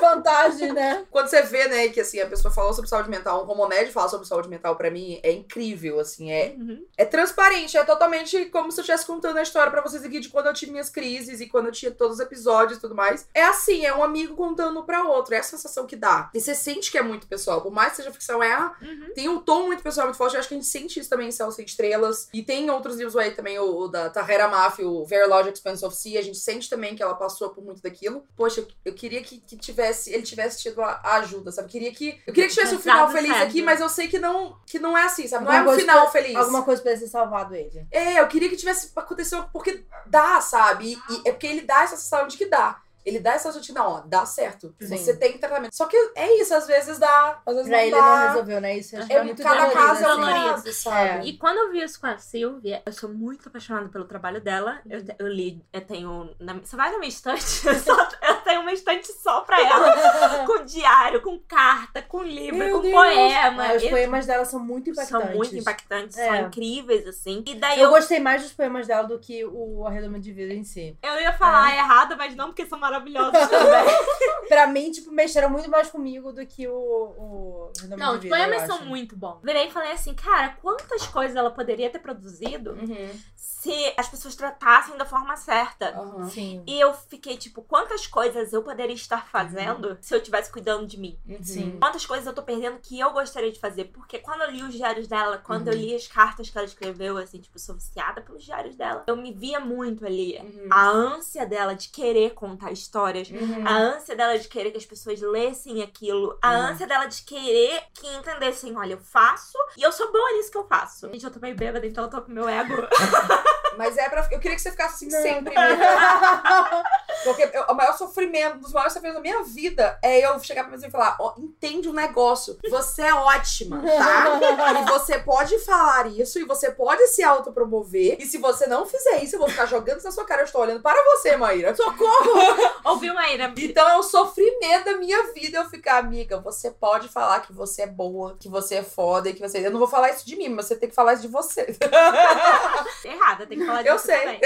As 0.09 0.15
vantagens, 0.17 0.75
né? 0.75 1.07
quando 1.11 1.29
você 1.29 1.43
vê, 1.43 1.69
né, 1.69 1.89
que 1.89 2.01
assim, 2.01 2.21
a 2.21 2.27
pessoa 2.27 2.53
falou 2.53 2.73
sobre 2.73 2.89
saúde 2.91 3.09
mental, 3.11 3.43
um 3.43 3.47
Romoned 3.47 3.91
fala 3.93 4.09
sobre 4.09 4.27
saúde 4.27 4.49
mental, 4.49 4.77
pra 4.77 4.91
mim, 4.91 5.21
é 5.23 5.33
incrível, 5.33 6.01
assim, 6.01 6.31
é, 6.31 6.55
Uhum. 6.59 6.85
é 6.97 7.05
transparente, 7.05 7.77
é 7.77 7.85
totalmente 7.85 8.47
como 8.47 8.71
se 8.73 8.79
eu 8.79 8.83
estivesse 8.83 9.07
contando 9.07 9.37
a 9.39 9.43
história 9.43 9.71
pra 9.71 9.81
vocês 9.83 10.05
aqui 10.05 10.21
de 10.21 10.29
quando 10.29 10.47
eu 10.47 10.55
tive 10.55 10.73
minhas 10.73 10.89
crises 10.91 11.41
e 11.41 11.47
quando 11.47 11.67
eu 11.67 11.73
tinha 11.73 11.91
todos 11.91 12.15
os 12.15 12.21
episódios 12.21 12.79
e 12.79 12.81
tudo 12.81 12.95
mais. 12.95 13.27
É 13.35 13.43
assim, 13.45 13.85
é 13.85 13.95
um 13.95 14.03
amigo 14.03 14.35
contando 14.35 14.83
pra 14.85 15.05
outro, 15.05 15.35
é 15.35 15.39
a 15.39 15.43
sensação 15.43 15.87
que 15.87 15.97
dá. 15.97 16.31
E 16.35 16.41
você 16.41 16.55
sente 16.55 16.91
que 16.91 16.99
é 16.99 17.03
muito 17.03 17.27
pessoal, 17.27 17.61
por 17.61 17.71
mais 17.73 17.91
que 17.91 17.97
seja 17.97 18.13
ficção, 18.13 18.43
é 18.43 18.53
a 18.53 18.69
Uhum. 18.81 19.13
Tem 19.15 19.29
um 19.29 19.41
tom 19.41 19.67
muito 19.67 19.83
pessoal, 19.83 20.07
muito 20.07 20.17
forte. 20.17 20.35
Eu 20.35 20.41
acho 20.41 20.49
que 20.49 20.55
a 20.55 20.59
gente 20.59 20.67
sente 20.69 21.01
isso 21.01 21.09
também 21.11 21.29
em 21.29 21.33
Céu 21.33 21.51
Sem 21.51 21.65
Estrelas. 21.65 22.29
E 22.33 22.43
tem 22.43 22.71
outros 22.71 22.97
livros 22.97 23.17
aí 23.17 23.31
também, 23.33 23.59
o, 23.59 23.77
o 23.83 23.89
da 23.89 24.09
Tahera 24.11 24.47
Mafia, 24.49 24.87
o 24.89 25.05
Very 25.05 25.29
Large 25.29 25.51
Expanse 25.51 25.85
of 25.85 25.97
Sea. 25.97 26.19
A 26.19 26.23
gente 26.23 26.39
sente 26.39 26.69
também 26.69 26.95
que 26.95 27.03
ela 27.03 27.15
passou 27.15 27.51
por 27.51 27.65
muito 27.65 27.83
daquilo. 27.83 28.25
Poxa, 28.37 28.61
eu, 28.61 28.69
eu 28.87 28.93
queria 28.95 29.23
que, 29.23 29.41
que 29.41 29.57
tivesse, 29.57 29.98
ele 30.07 30.23
tivesse 30.23 30.61
tido 30.63 30.83
a, 30.83 31.01
a 31.03 31.17
ajuda, 31.17 31.51
sabe? 31.51 31.69
Queria 31.69 31.93
que, 31.93 32.21
eu 32.27 32.33
queria 32.33 32.49
que 32.49 32.55
tivesse 32.55 32.75
um 32.75 32.79
final 32.79 33.11
feliz 33.11 33.31
certo. 33.33 33.49
aqui, 33.49 33.63
mas 33.63 33.81
eu 33.81 33.89
sei 33.89 34.09
que 34.09 34.19
não, 34.19 34.57
que 34.67 34.79
não 34.79 34.97
é 34.97 35.05
assim, 35.05 35.27
sabe? 35.27 35.45
Não 35.45 35.53
é 35.53 35.59
Alguma 35.59 35.77
um 35.77 35.79
final 35.81 36.03
pra- 36.03 36.11
feliz. 36.11 36.37
Alguma 36.37 36.63
coisa 36.63 36.83
pra 36.83 36.97
ter 36.97 37.07
salvado 37.07 37.55
ele. 37.55 37.87
É, 37.91 38.21
eu 38.21 38.29
queria 38.29 38.49
que 38.49 38.57
tivesse 38.57 38.93
acontecido, 38.95 39.49
porque 39.53 39.85
dá, 40.07 40.41
sabe? 40.41 40.99
E, 41.11 41.13
e 41.15 41.29
é 41.29 41.33
porque 41.33 41.47
ele 41.47 41.63
dá 41.63 41.83
essa 41.83 41.97
sensação 41.97 42.27
de 42.29 42.37
que 42.37 42.47
dá. 42.47 42.81
Ele 43.09 43.21
dá 43.21 43.33
essa 43.33 43.49
não, 43.73 43.87
ó, 43.87 44.01
dá 44.01 44.25
certo. 44.27 44.75
Sim. 44.81 44.97
Você 44.97 45.17
tem 45.17 45.39
tratamento. 45.39 45.75
Só 45.75 45.87
que 45.87 45.97
é 46.15 46.41
isso, 46.41 46.55
às 46.55 46.67
vezes 46.67 46.99
dá, 46.99 47.41
às 47.45 47.55
vezes 47.55 47.69
Pra 47.69 47.79
não 47.79 47.85
ele 47.85 47.91
dá. 47.97 48.03
não 48.03 48.29
resolveu, 48.29 48.61
né? 48.61 48.77
Isso 48.77 48.97
acho 48.97 49.07
que 49.07 49.13
É, 49.13 49.17
é 49.17 49.23
muito 49.25 49.43
cada 49.43 49.67
dolorido, 49.67 49.81
caso 49.87 50.05
é 50.05 50.07
um 50.09 50.23
assim. 50.23 50.33
caso, 50.49 50.73
sabe? 50.75 51.27
E 51.29 51.37
quando 51.39 51.57
eu 51.59 51.71
vi 51.73 51.83
isso 51.83 52.01
com 52.01 52.07
a 52.07 52.19
Silvia, 52.19 52.83
eu 52.85 52.93
sou 52.93 53.09
muito 53.09 53.49
apaixonada 53.49 53.89
pelo 53.89 54.05
trabalho 54.05 54.41
dela. 54.41 54.81
Eu, 54.89 55.05
te- 55.05 55.17
eu 55.19 55.27
li, 55.29 55.65
eu 55.73 55.81
tenho. 55.81 56.31
Na, 56.39 56.55
você 56.55 56.77
vai 56.77 56.91
na 56.93 56.99
minha 56.99 57.09
estante? 57.09 57.39
Eu, 57.67 57.75
só- 57.81 58.09
eu 58.23 58.35
tenho 58.43 58.61
uma 58.61 58.73
estante 58.73 59.07
só 59.13 59.41
pra 59.43 59.61
ela. 59.61 60.45
com 60.47 60.65
diário, 60.65 61.21
com 61.23 61.39
carta, 61.41 62.01
com 62.03 62.23
livro, 62.23 62.57
Meu 62.59 62.77
com 62.77 62.83
Deus. 62.83 62.95
poema. 62.95 63.67
Ah, 63.69 63.75
os 63.75 63.83
E 63.83 63.89
poemas 63.91 64.27
dela 64.27 64.45
são 64.45 64.61
muito 64.61 64.91
impactantes. 64.91 65.27
são 65.27 65.37
muito 65.37 65.57
impactantes, 65.57 66.19
É. 66.19 66.27
são 66.27 66.37
incríveis, 66.47 67.07
assim. 67.07 67.43
E 67.47 67.55
daí 67.55 67.79
Eu 67.79 67.85
eu, 67.87 67.91
gostei 67.91 68.21
mais 68.21 68.43
dos 68.43 68.53
poemas 68.53 68.87
dela 68.87 69.03
do 69.05 69.19
que 69.19 69.45
o 69.45 69.87
Arredoma 69.87 70.19
de 70.19 70.33
Vida 70.33 70.53
em 70.55 70.65
si. 70.65 70.97
eu 71.03 71.21
ia 71.21 71.33
falar 71.33 71.75
errado, 71.75 72.17
mas 72.17 72.35
não 72.35 72.47
porque 72.49 72.67
são 72.67 72.79
maravilhosos 72.79 72.98
também. 73.03 73.99
Pra 74.49 74.67
mim, 74.67 74.91
tipo, 74.91 75.11
mexeram 75.13 75.51
muito 75.51 75.71
mais 75.71 75.91
comigo 75.91 76.33
do 76.33 76.45
que 76.47 76.67
o, 76.67 76.73
o 76.75 77.73
Não, 77.99 78.17
os 78.19 78.25
poemas 78.27 78.63
são 78.63 78.83
muito 78.87 79.15
bons. 79.15 79.41
Virei 79.43 79.67
e 79.67 79.71
falei 79.71 79.93
assim, 79.93 80.15
cara, 80.15 80.57
quantas 80.63 81.07
coisas 81.07 81.37
ela 81.37 81.51
poderia 81.51 81.91
ter 81.91 81.99
produzido 81.99 82.73
Uhum. 82.73 83.11
se 83.37 83.93
as 83.97 84.09
pessoas 84.09 84.35
tratassem 84.35 84.97
da 84.97 85.05
forma 85.05 85.37
certa. 85.37 85.91
Aham. 85.91 86.29
Sim. 86.31 86.63
E 86.67 86.81
eu 86.81 86.95
fiquei 86.95 87.37
tipo, 87.37 87.61
quantas 87.63 88.07
coisas 88.07 88.53
eu 88.53 88.63
poderia 88.63 88.95
estar 88.95 89.29
fazendo 89.29 89.99
se 90.01 90.15
eu 90.15 90.19
estivesse 90.19 90.51
cuidando 90.51 90.87
de 90.87 90.99
mim? 90.99 91.19
Uhum. 91.29 91.43
Sim. 91.43 91.77
Quantas 91.79 92.07
coisas 92.07 92.27
eu 92.27 92.33
tô 92.33 92.43
perdendo 92.43 92.79
que 92.79 92.99
eu 92.99 93.13
gostaria 93.13 93.53
de 93.53 93.61
fazer? 93.61 93.85
Porque 93.87 94.19
quando 94.19 94.43
eu 94.43 94.51
li 94.51 94.63
os 94.63 94.73
diários 94.75 95.07
dela, 95.09 95.37
quando 95.39 95.69
eu 95.69 95.75
Uhum. 95.75 95.81
li 95.81 95.95
as 95.95 96.07
cartas 96.09 96.49
que 96.49 96.57
ela 96.57 96.67
escreveu, 96.67 97.19
assim, 97.19 97.39
tipo, 97.41 97.59
sou 97.59 97.75
viciada 97.75 98.23
pelos 98.23 98.43
diários 98.45 98.75
dela. 98.77 99.05
Eu 99.07 99.17
me 99.17 99.33
via 99.33 99.61
muito 99.61 100.07
ali. 100.07 100.39
Uhum. 100.39 100.69
A 100.71 100.89
ânsia 100.89 101.45
dela 101.45 101.75
de 101.75 101.89
querer 101.89 102.31
contar 102.33 102.73
histórias. 102.73 102.88
Uhum. 103.35 103.67
A 103.67 103.73
ânsia 103.77 104.15
dela 104.17 104.39
de 104.39 104.49
querer 104.49 104.71
que 104.71 104.79
as 104.79 104.85
pessoas 104.87 105.21
lessem 105.21 105.83
aquilo. 105.83 106.39
A 106.43 106.51
Uhum. 106.51 106.61
ânsia 106.71 106.87
dela 106.87 107.07
de 107.07 107.23
querer 107.23 107.83
que 107.95 108.07
entendessem, 108.17 108.77
olha, 108.77 108.95
eu 108.95 109.01
faço 109.01 109.57
e 109.77 109.83
eu 109.83 109.93
sou 109.93 110.11
boa 110.13 110.33
nisso 110.33 110.51
que 110.51 110.59
eu 110.59 110.67
faço. 110.67 111.09
Gente, 111.13 111.25
eu 111.25 111.31
tô 111.31 111.39
meio 111.41 111.55
bêbada, 111.57 111.87
então 111.87 112.05
eu 112.05 112.11
tô 112.11 112.21
com 112.23 112.31
meu 112.33 112.49
ego. 112.49 112.75
Mas 113.77 113.97
é 113.97 114.09
pra. 114.09 114.27
Eu 114.33 114.41
queria 114.41 114.57
que 114.57 114.63
você 114.63 114.73
ficasse 114.73 115.05
assim 115.07 115.15
Não. 115.15 115.23
sempre. 115.23 115.55
mesmo. 115.55 115.79
Porque 117.25 117.49
eu- 117.53 117.65
o 117.69 117.75
maior 117.75 117.97
sofrimento, 117.97 118.57
um 118.57 118.61
dos 118.61 118.73
maiores 118.73 118.93
sofrimentos 118.93 119.23
da 119.23 119.31
minha 119.31 119.43
vida 119.45 119.99
é 120.03 120.21
eu 120.27 120.39
chegar 120.41 120.65
pra 120.65 120.77
você 120.77 120.89
e 120.89 120.91
falar: 120.91 121.17
ó, 121.21 121.35
entende 121.39 121.89
um 121.89 121.93
negócio. 121.93 122.59
Você 122.71 123.03
é 123.03 123.15
ótima, 123.15 123.81
tá? 123.81 124.81
E 124.81 124.85
você 124.91 125.19
pode 125.21 125.59
falar 125.61 126.09
isso 126.09 126.39
e 126.41 126.45
você 126.45 126.73
pode 126.73 127.07
se 127.09 127.23
autopromover. 127.23 128.17
E 128.21 128.27
se 128.27 128.39
você 128.39 128.67
não 128.67 128.85
fizer 128.85 129.23
isso, 129.23 129.37
eu 129.37 129.41
vou 129.41 129.49
ficar 129.49 129.67
jogando 129.67 129.99
isso 129.99 130.07
na 130.07 130.13
sua 130.13 130.25
cara. 130.25 130.43
Eu 130.43 130.47
estou 130.47 130.61
olhando 130.61 130.81
para 130.83 131.01
você, 131.17 131.37
Maíra. 131.37 131.75
Socorro! 131.77 132.33
Ouviu, 132.85 133.15
Maíra? 133.15 133.53
Então 133.57 133.89
é 133.89 133.97
o 133.97 134.03
sofrimento 134.03 134.85
da 134.85 134.97
minha 134.97 135.33
vida 135.33 135.59
eu 135.59 135.65
ficar, 135.69 135.99
amiga, 135.99 136.41
você 136.41 136.71
pode 136.71 137.09
falar 137.09 137.41
que 137.41 137.53
você 137.53 137.83
é 137.83 137.87
boa, 137.87 138.37
que 138.39 138.49
você 138.49 138.77
é 138.77 138.83
foda 138.83 139.29
e 139.29 139.35
que 139.35 139.41
você. 139.41 139.65
Eu 139.67 139.71
não 139.71 139.79
vou 139.79 139.89
falar 139.89 140.11
isso 140.11 140.27
de 140.27 140.37
mim, 140.37 140.49
mas 140.49 140.67
você 140.67 140.77
tem 140.77 140.89
que 140.89 140.95
falar 140.95 141.15
isso 141.15 141.23
de 141.23 141.29
você. 141.29 141.77
Errada, 143.05 143.47
tem 143.47 143.59
que 143.59 143.65
falar 143.67 143.85
Eu 143.87 143.95
disso 143.95 144.07
sei. 144.07 144.19
também. 144.21 144.41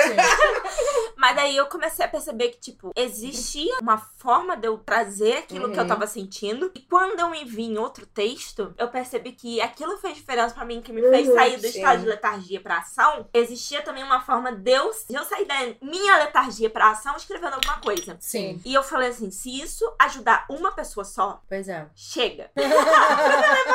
Mas 1.17 1.37
daí 1.37 1.57
eu 1.57 1.67
comecei 1.67 2.05
a 2.05 2.09
perceber 2.09 2.49
que, 2.51 2.59
tipo, 2.59 2.91
existia 2.97 3.79
uma 3.81 3.99
forma 3.99 4.57
de 4.57 4.67
eu 4.67 4.79
trazer 4.79 5.39
aquilo 5.39 5.71
que 5.71 5.79
eu 5.79 5.83
Uhum. 5.83 5.89
tava 5.89 6.07
sentindo. 6.07 6.71
E 6.75 6.81
quando 6.81 7.21
eu 7.21 7.31
me 7.31 7.45
vi 7.45 7.63
em 7.65 7.79
outro 7.79 8.07
texto, 8.07 8.75
eu 8.79 8.89
percebi 8.89 9.33
que 9.33 9.61
aquilo 9.61 9.97
fez 9.99 10.17
diferença 10.17 10.55
pra 10.55 10.65
mim, 10.65 10.81
que 10.83 10.93
me 10.93 11.01
fez 11.03 11.29
Uhum, 11.29 11.35
sair 11.35 11.57
do 11.57 11.63
sim. 11.63 11.69
estado 11.69 12.01
de 12.01 12.07
letargia 12.07 12.61
pra 12.61 12.79
ação. 12.79 13.29
Existia 13.33 13.83
também 13.83 14.03
uma 14.03 14.21
forma 14.21 14.53
de 14.53 14.71
eu, 14.73 14.91
de 15.09 15.15
eu 15.15 15.25
sair 15.25 15.45
da 15.45 15.55
minha 15.81 16.17
letargia 16.19 16.69
pra 16.71 16.91
ação 16.91 17.17
escrevendo 17.17 17.55
alguma 17.55 17.79
coisa. 17.81 18.12
Sim. 18.21 18.61
E 18.65 18.73
eu 18.75 18.83
falei 18.83 19.09
assim: 19.11 19.31
se 19.31 19.61
isso 19.61 19.91
ajudar 19.99 20.45
uma 20.49 20.73
pessoa 20.73 21.05
só, 21.05 21.41
Pois 21.49 21.69
é. 21.69 21.87
chega. 21.95 22.51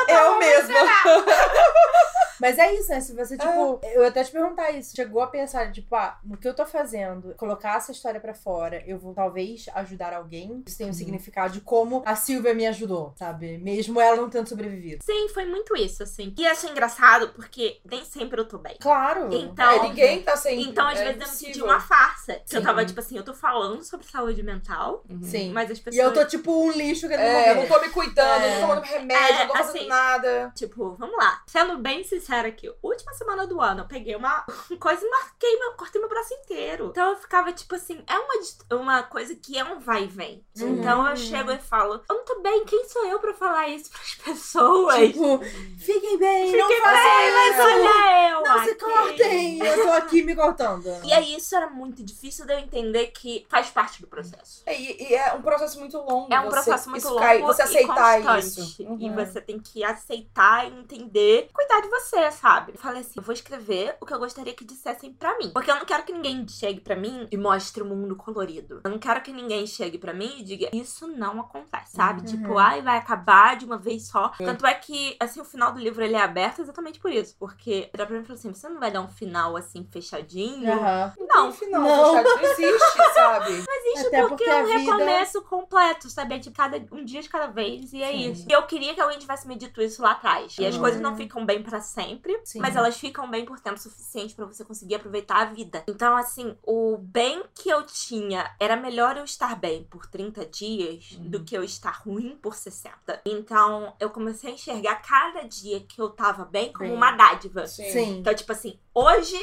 Eu 0.08 0.38
mesma. 0.38 0.74
Mas 2.40 2.58
é 2.58 2.72
isso, 2.74 2.88
né? 2.90 3.00
Se 3.00 3.14
você, 3.14 3.36
tipo, 3.36 3.80
eu 3.82 4.06
até 4.06 4.22
te 4.24 4.30
perguntar 4.32 4.70
isso. 4.70 4.94
Chegou 4.94 5.20
a 5.22 5.26
pensar, 5.26 5.70
tipo, 5.72 5.94
ah, 5.94 6.18
no 6.24 6.36
que 6.36 6.46
eu 6.48 6.54
tô 6.54 6.64
fazendo, 6.66 7.34
colocar 7.36 7.76
essa 7.76 7.92
história 7.92 8.20
pra 8.20 8.34
fora, 8.34 8.82
eu 8.86 8.98
vou 8.98 9.12
talvez 9.14 9.66
ajudar 9.74 10.12
alguém. 10.12 10.62
Isso 10.66 10.78
tem 10.78 10.88
um 10.88 10.92
significado 10.92 11.52
de 11.54 11.60
como 11.60 12.02
a 12.06 12.14
Silvia 12.16 12.54
me 12.54 12.66
ajudou, 12.66 13.14
sabe? 13.16 13.58
Mesmo 13.58 14.00
ela 14.00 14.16
não 14.16 14.30
tendo 14.30 14.48
sobrevivido. 14.48 15.04
Sim, 15.04 15.28
foi 15.28 15.44
muito 15.44 15.76
isso, 15.76 16.02
assim. 16.02 16.34
E 16.38 16.46
achei 16.46 16.70
engraçado 16.70 17.28
porque 17.30 17.80
nem 17.90 18.04
sempre 18.04 18.40
eu 18.40 18.44
tô 18.46 18.58
bem. 18.58 18.76
Claro. 18.80 19.28
Então, 19.32 19.70
É, 19.70 19.82
ninguém 19.88 20.22
tá 20.22 20.36
sem. 20.36 20.60
Então, 20.62 20.86
às 20.86 20.98
é 21.00 21.04
vezes, 21.12 21.20
eu 21.22 21.28
me 21.28 21.34
senti 21.34 21.62
uma 21.62 21.80
farsa. 21.80 22.40
Sim. 22.44 22.56
Eu 22.56 22.62
tava, 22.62 22.84
tipo 22.84 23.00
assim, 23.00 23.16
eu 23.16 23.22
tô 23.24 23.34
falando 23.34 23.82
sobre 23.84 24.06
saúde 24.06 24.42
mental, 24.42 25.02
Uhum. 25.08 25.22
Sim. 25.22 25.52
mas 25.52 25.70
as 25.70 25.78
pessoas. 25.78 25.96
E 25.96 25.98
eu 26.06 26.12
tô 26.12 26.24
tipo 26.24 26.52
um 26.52 26.70
lixo 26.72 27.08
querendo 27.08 27.24
É, 27.26 27.50
eu 27.50 27.54
não 27.56 27.62
morrer. 27.62 27.74
tô 27.74 27.80
me 27.80 27.88
cuidando, 27.92 28.42
É. 28.44 28.48
não 28.48 28.54
tô 28.54 28.60
tomando 28.74 28.84
remédio, 28.84 29.34
É, 29.36 29.38
não 29.40 29.46
tô 29.48 29.52
fazendo 29.58 29.76
assim, 29.76 29.86
nada. 29.88 30.52
Tipo, 30.54 30.94
vamos 30.98 31.16
lá. 31.16 31.42
Sendo 31.46 31.78
bem 31.78 32.04
sincera 32.28 32.48
aqui, 32.48 32.70
última 32.82 33.12
semana 33.14 33.46
do 33.46 33.58
ano, 33.60 33.80
eu 33.80 33.86
peguei 33.86 34.14
uma 34.14 34.44
coisa 34.78 35.04
e 35.04 35.10
marquei, 35.10 35.58
meu, 35.58 35.72
cortei 35.72 35.98
meu 36.00 36.10
braço 36.10 36.34
inteiro. 36.34 36.88
Então 36.90 37.10
eu 37.10 37.16
ficava, 37.16 37.50
tipo 37.52 37.74
assim, 37.74 38.02
é 38.06 38.18
uma, 38.18 38.80
uma 38.80 39.02
coisa 39.04 39.34
que 39.34 39.56
é 39.58 39.64
um 39.64 39.80
vai 39.80 40.04
e 40.04 40.06
vem. 40.08 40.44
Uhum. 40.60 40.74
Então 40.78 41.06
eu 41.08 41.16
chego 41.16 41.50
e 41.50 41.58
falo, 41.58 41.94
eu 42.08 42.16
não 42.16 42.24
tô 42.24 42.40
bem, 42.40 42.64
quem 42.66 42.86
sou 42.88 43.04
eu 43.06 43.18
pra 43.18 43.32
falar 43.32 43.68
isso 43.68 43.90
pras 43.90 44.14
pessoas? 44.22 44.96
Tipo, 45.08 45.40
fiquem 45.78 46.18
bem, 46.18 46.52
não 46.52 46.68
Fiquem 46.68 46.82
façam 46.82 47.02
bem, 47.02 47.32
mas 47.32 47.60
olha 47.60 48.30
eu 48.30 48.42
Não 48.42 48.64
se 48.64 48.70
aqui. 48.70 48.84
cortem. 48.84 49.58
Eu 49.66 49.82
tô 49.84 49.92
aqui 49.92 50.22
me 50.22 50.36
cortando. 50.36 50.86
E 51.04 51.12
aí 51.12 51.34
isso 51.36 51.56
era 51.56 51.68
muito 51.70 52.02
difícil 52.04 52.44
de 52.46 52.52
eu 52.52 52.58
entender 52.58 53.06
que 53.08 53.46
faz 53.48 53.70
parte 53.70 54.00
do 54.02 54.06
processo. 54.06 54.62
É, 54.66 54.78
E, 54.78 55.08
e 55.10 55.14
é 55.14 55.32
um 55.34 55.40
processo 55.42 55.78
muito 55.80 55.96
longo. 55.98 56.32
É 56.32 56.38
um 56.40 56.48
processo 56.48 56.90
muito 56.90 57.08
longo 57.08 57.20
cai- 57.20 57.40
você 57.40 57.62
e 57.62 57.64
aceitar 57.64 58.22
constante. 58.22 58.60
isso. 58.60 58.82
E 58.82 59.08
Uhum. 59.08 59.14
você 59.14 59.40
tem 59.40 59.58
que 59.58 59.82
aceitar 59.82 60.66
e 60.66 60.78
entender, 60.78 61.48
cuidar 61.54 61.80
de 61.80 61.88
você, 61.88 62.17
sabe? 62.30 62.72
Eu 62.74 62.78
falei 62.78 63.00
assim, 63.00 63.14
eu 63.16 63.22
vou 63.22 63.32
escrever 63.32 63.96
o 64.00 64.06
que 64.06 64.12
eu 64.14 64.18
gostaria 64.18 64.52
que 64.54 64.64
dissessem 64.64 65.12
pra 65.12 65.36
mim. 65.38 65.50
Porque 65.52 65.70
eu 65.70 65.76
não 65.76 65.84
quero 65.84 66.02
que 66.04 66.12
ninguém 66.12 66.46
chegue 66.48 66.80
pra 66.80 66.96
mim 66.96 67.26
e 67.30 67.36
mostre 67.36 67.82
o 67.82 67.86
mundo 67.86 68.16
colorido. 68.16 68.80
Eu 68.84 68.90
não 68.90 68.98
quero 68.98 69.20
que 69.22 69.32
ninguém 69.32 69.66
chegue 69.66 69.98
pra 69.98 70.12
mim 70.12 70.36
e 70.38 70.42
diga, 70.42 70.68
isso 70.72 71.06
não 71.06 71.40
acontece, 71.40 71.96
sabe? 71.96 72.20
Uhum. 72.20 72.26
Tipo, 72.26 72.58
ai, 72.58 72.82
vai 72.82 72.98
acabar 72.98 73.56
de 73.56 73.64
uma 73.64 73.78
vez 73.78 74.06
só. 74.08 74.28
Tanto 74.38 74.66
é 74.66 74.74
que, 74.74 75.16
assim, 75.20 75.40
o 75.40 75.44
final 75.44 75.72
do 75.72 75.78
livro 75.80 76.02
ele 76.04 76.14
é 76.14 76.20
aberto 76.22 76.60
exatamente 76.60 76.98
por 76.98 77.10
isso. 77.10 77.36
Porque 77.38 77.88
pra 77.92 78.06
mim 78.06 78.22
falou 78.22 78.38
assim, 78.38 78.52
você 78.52 78.68
não 78.68 78.80
vai 78.80 78.90
dar 78.90 79.00
um 79.00 79.08
final 79.08 79.56
assim 79.56 79.86
fechadinho? 79.90 80.72
Aham. 80.72 81.12
Não, 81.28 81.52
Final, 81.52 81.80
Não. 81.82 82.16
fechado, 82.16 82.28
não 82.42 82.50
existe, 82.50 83.14
sabe? 83.14 83.52
existe 83.68 84.06
Até 84.08 84.20
porque, 84.22 84.44
porque 84.44 84.44
é 84.44 84.56
um 84.62 84.66
vida- 84.66 84.78
recomeço 84.78 85.42
completo, 85.42 86.08
sabe? 86.10 86.34
É 86.34 86.38
tipo 86.38 86.56
cada, 86.56 86.76
um 86.92 87.04
dia 87.04 87.22
de 87.22 87.28
cada 87.28 87.46
vez 87.46 87.92
e 87.92 88.02
é 88.02 88.12
Sim. 88.12 88.30
isso. 88.30 88.46
E 88.48 88.52
eu 88.52 88.62
queria 88.64 88.94
que 88.94 89.00
alguém 89.00 89.18
tivesse 89.18 89.46
me 89.46 89.56
dito 89.56 89.80
isso 89.80 90.02
lá 90.02 90.12
atrás. 90.12 90.56
E 90.58 90.66
as 90.66 90.74
Uhum. 90.74 90.80
coisas 90.80 91.00
não 91.00 91.16
ficam 91.16 91.44
bem 91.46 91.62
pra 91.62 91.80
sempre, 91.80 92.07
Sim. 92.44 92.60
mas 92.60 92.76
elas 92.76 92.96
ficam 92.96 93.28
bem 93.30 93.44
por 93.44 93.58
tempo 93.60 93.78
suficiente 93.78 94.34
pra 94.34 94.46
você 94.46 94.64
conseguir 94.64 94.94
aproveitar 94.94 95.36
a 95.42 95.44
vida. 95.46 95.82
Então, 95.88 96.16
assim, 96.16 96.56
o 96.62 96.96
bem 96.98 97.42
que 97.54 97.68
eu 97.68 97.82
tinha 97.84 98.54
era 98.60 98.76
melhor 98.76 99.16
eu 99.16 99.24
estar 99.24 99.54
bem 99.56 99.84
por 99.84 100.06
30 100.06 100.46
dias 100.46 101.12
Uhum. 101.12 101.30
do 101.30 101.44
que 101.44 101.56
eu 101.56 101.62
estar 101.64 101.90
ruim 101.90 102.36
por 102.40 102.54
60. 102.54 103.20
Então, 103.26 103.94
eu 104.00 104.10
comecei 104.10 104.50
a 104.50 104.54
enxergar 104.54 104.96
cada 105.02 105.42
dia 105.42 105.80
que 105.80 106.00
eu 106.00 106.10
tava 106.10 106.44
bem 106.44 106.72
como 106.72 106.88
Bem. 106.88 106.96
uma 106.96 107.10
dádiva. 107.12 107.66
Sim. 107.66 108.18
Então, 108.20 108.34
tipo 108.34 108.52
assim, 108.52 108.78
hoje 108.94 109.36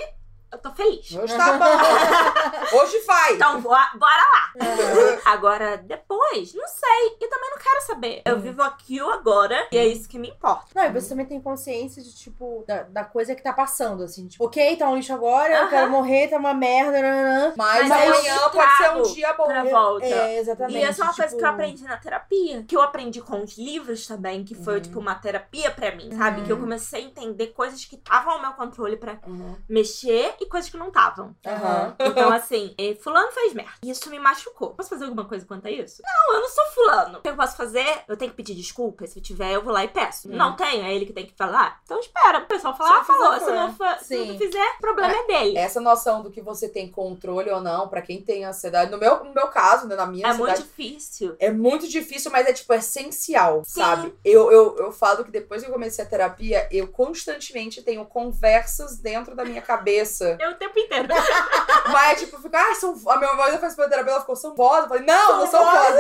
eu 0.52 0.58
tô 0.60 0.72
feliz. 0.72 1.12
Hoje 1.14 1.36
tá 1.36 1.54
bom. 1.54 1.66
Hoje 2.82 3.00
vai. 3.06 3.34
Então, 3.34 3.62
bora 3.62 3.82
lá. 4.00 4.52
Agora, 5.26 5.78
depois, 5.78 6.54
não 6.54 6.68
sei. 6.68 7.18
E 7.20 7.28
também 7.28 7.50
não 7.52 7.58
quero 7.58 7.82
saber. 7.86 8.22
Eu 8.26 8.40
vivo 8.40 8.62
aqui 8.62 9.02
o 9.02 9.10
agora 9.10 9.68
e 9.72 9.78
é 9.78 9.86
isso 9.88 10.08
que 10.08 10.18
me 10.18 10.30
importa. 10.30 10.66
Não, 10.74 10.84
e 10.86 10.90
você 10.94 11.10
também 11.10 11.26
tem 11.26 11.42
consciência 11.42 12.02
de, 12.02 12.14
tipo, 12.16 12.64
da, 12.68 12.84
da 12.84 13.04
coisa 13.04 13.36
que 13.36 13.42
tá 13.44 13.54
passando, 13.54 14.04
assim. 14.04 14.28
Tipo, 14.28 14.46
ok, 14.46 14.76
tá 14.78 14.88
um 14.90 14.96
lixo 14.96 15.14
agora, 15.14 15.54
eu 15.54 15.70
quero 15.70 15.90
morrer, 15.92 16.28
tá 16.30 16.38
uma 16.38 16.54
merda, 16.54 17.02
nananã. 17.02 17.54
Mas, 17.58 17.88
Mas 17.88 18.02
é 18.02 18.08
amanhã 18.08 18.50
pode 18.50 18.78
ser 18.78 18.90
um 18.92 19.14
dia 19.14 19.34
bom. 19.34 19.46
pra 19.46 19.64
volta. 19.64 20.06
É, 20.06 20.38
exatamente. 20.40 20.78
E 20.78 20.82
essa 20.84 21.02
é 21.02 21.04
uma 21.06 21.14
coisa 21.14 21.28
tipo, 21.30 21.40
que 21.40 21.46
eu 21.46 21.50
aprendi 21.50 21.84
na 21.84 21.98
terapia. 21.98 22.64
Que 22.68 22.76
eu 22.78 22.82
aprendi 22.82 23.22
com 23.22 23.44
os 23.44 23.58
livros 23.58 24.08
também, 24.08 24.44
que 24.44 24.56
foi, 24.56 24.76
Uhum. 24.76 24.82
tipo, 24.82 25.00
uma 25.00 25.16
terapia 25.16 25.72
pra 25.72 25.94
mim, 25.96 26.10
sabe? 26.16 26.42
Que 26.44 26.52
eu 26.52 26.58
comecei 26.58 27.02
a 27.02 27.06
entender 27.06 27.48
coisas 27.48 27.84
que 27.86 27.96
estavam 27.96 28.34
ao 28.34 28.42
meu 28.42 28.52
controle 28.54 28.98
pra 28.98 29.18
Uhum. 29.28 29.56
mexer 29.68 30.35
e 30.44 30.46
coisas 30.48 30.70
que 30.70 30.78
não 30.78 30.88
estavam. 30.88 31.36
Aham. 31.46 31.96
Então, 32.00 32.32
assim, 32.32 32.76
fulano 33.02 33.32
fez 33.32 33.54
merda. 33.54 33.74
Isso 33.84 34.10
me 34.10 34.20
machucou. 34.20 34.72
Posso 34.72 34.90
fazer 34.90 35.06
alguma 35.06 35.26
coisa 35.26 35.46
quanto 35.46 35.68
a 35.68 35.72
isso? 35.72 36.02
Não, 36.04 36.36
eu 36.36 36.42
não 36.42 36.50
sou 36.50 36.66
fulano. 36.68 37.20
O 37.20 37.22
que 37.22 37.30
eu 37.30 37.36
posso 37.36 37.56
fazer? 37.58 38.04
Eu 38.08 38.18
tenho 38.18 38.32
que 38.32 38.38
pedir 38.38 38.56
desculpa. 38.56 39.06
Se 39.08 39.20
eu 39.20 39.24
tiver, 39.24 39.54
eu 39.54 39.62
vou 39.64 39.74
lá 39.74 39.84
e 39.84 39.88
peço. 39.88 40.28
Hum. 40.30 40.36
Não 40.36 40.56
tenho, 40.56 40.84
é 40.84 40.94
ele 40.94 41.06
que 41.06 41.14
tem 41.14 41.26
que 41.26 41.34
falar. 41.36 41.80
Então 41.84 42.00
espera. 42.00 42.40
O 42.40 42.46
pessoal 42.46 42.76
falar, 42.76 42.96
Se 42.96 43.00
ah, 43.00 43.04
falou. 43.04 43.40
Se 43.40 43.52
não, 43.52 43.74
fa- 43.76 43.98
se 44.00 44.18
não 44.18 44.38
fizer, 44.38 44.78
problema 44.80 45.14
é, 45.14 45.28
dele. 45.28 45.58
Essa 45.58 45.80
noção 45.80 46.22
do 46.22 46.32
que 46.32 46.42
você 46.42 46.68
tem 46.70 46.90
controle 46.90 47.50
ou 47.50 47.62
não, 47.62 47.88
pra 47.88 48.02
quem 48.02 48.22
tem 48.22 48.46
ansiedade, 48.46 48.92
no 48.92 48.98
meu, 48.98 49.24
no 49.24 49.34
meu 49.34 49.48
caso, 49.48 49.88
né, 49.88 49.96
na 49.96 50.06
minha 50.06 50.28
É, 50.28 50.30
ansiedade, 50.32 50.60
muito 50.60 50.68
difícil. 50.70 51.36
É 51.40 51.52
muito 51.52 51.88
difícil, 51.88 52.32
mas 52.32 52.48
é 52.48 52.54
tipo 52.54 52.74
essencial, 52.74 53.64
Sim. 53.66 53.82
sabe? 53.82 54.14
Eu, 54.24 54.52
eu, 54.52 54.78
eu 54.78 54.92
falo 54.92 55.24
que 55.24 55.32
depois 55.32 55.62
que 55.62 55.68
eu 55.70 55.74
comecei 55.74 56.04
a 56.04 56.08
terapia, 56.08 56.68
eu 56.72 56.88
constantemente 56.88 57.82
tenho 57.82 58.06
conversas 58.06 58.98
dentro 58.98 59.36
da 59.36 59.44
minha 59.46 59.62
cabeça. 59.62 60.25
Eu 60.40 60.52
o 60.52 60.56
tempo 60.56 60.80
inteiro. 60.80 61.08
Mas, 61.92 62.20
tipo, 62.20 62.42
fica, 62.42 62.60
ah, 62.60 62.76
são. 62.76 62.96
A 63.08 63.18
minha 63.18 63.36
voz 63.36 63.76
pra 63.76 63.90
terapia, 63.90 64.12
ela 64.12 64.22
ficou 64.22 64.36
são 64.36 64.56
voz. 64.56 64.84
Eu 64.84 64.90
falei, 64.90 65.04
não, 65.06 65.40
não 65.40 65.48
são 65.48 65.64
voz. 65.64 65.96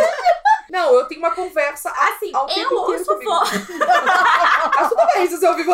Não, 0.69 0.93
eu 0.93 1.05
tenho 1.05 1.19
uma 1.19 1.31
conversa. 1.31 1.91
Assim, 1.91 2.31
Ao 2.33 2.49
eu 2.49 2.73
ouço 2.73 3.19
voz. 3.19 3.49
Mas 4.75 4.89
tudo 4.89 5.05
bem, 5.13 5.27
se 5.27 5.45
eu 5.45 5.53
vivo. 5.53 5.73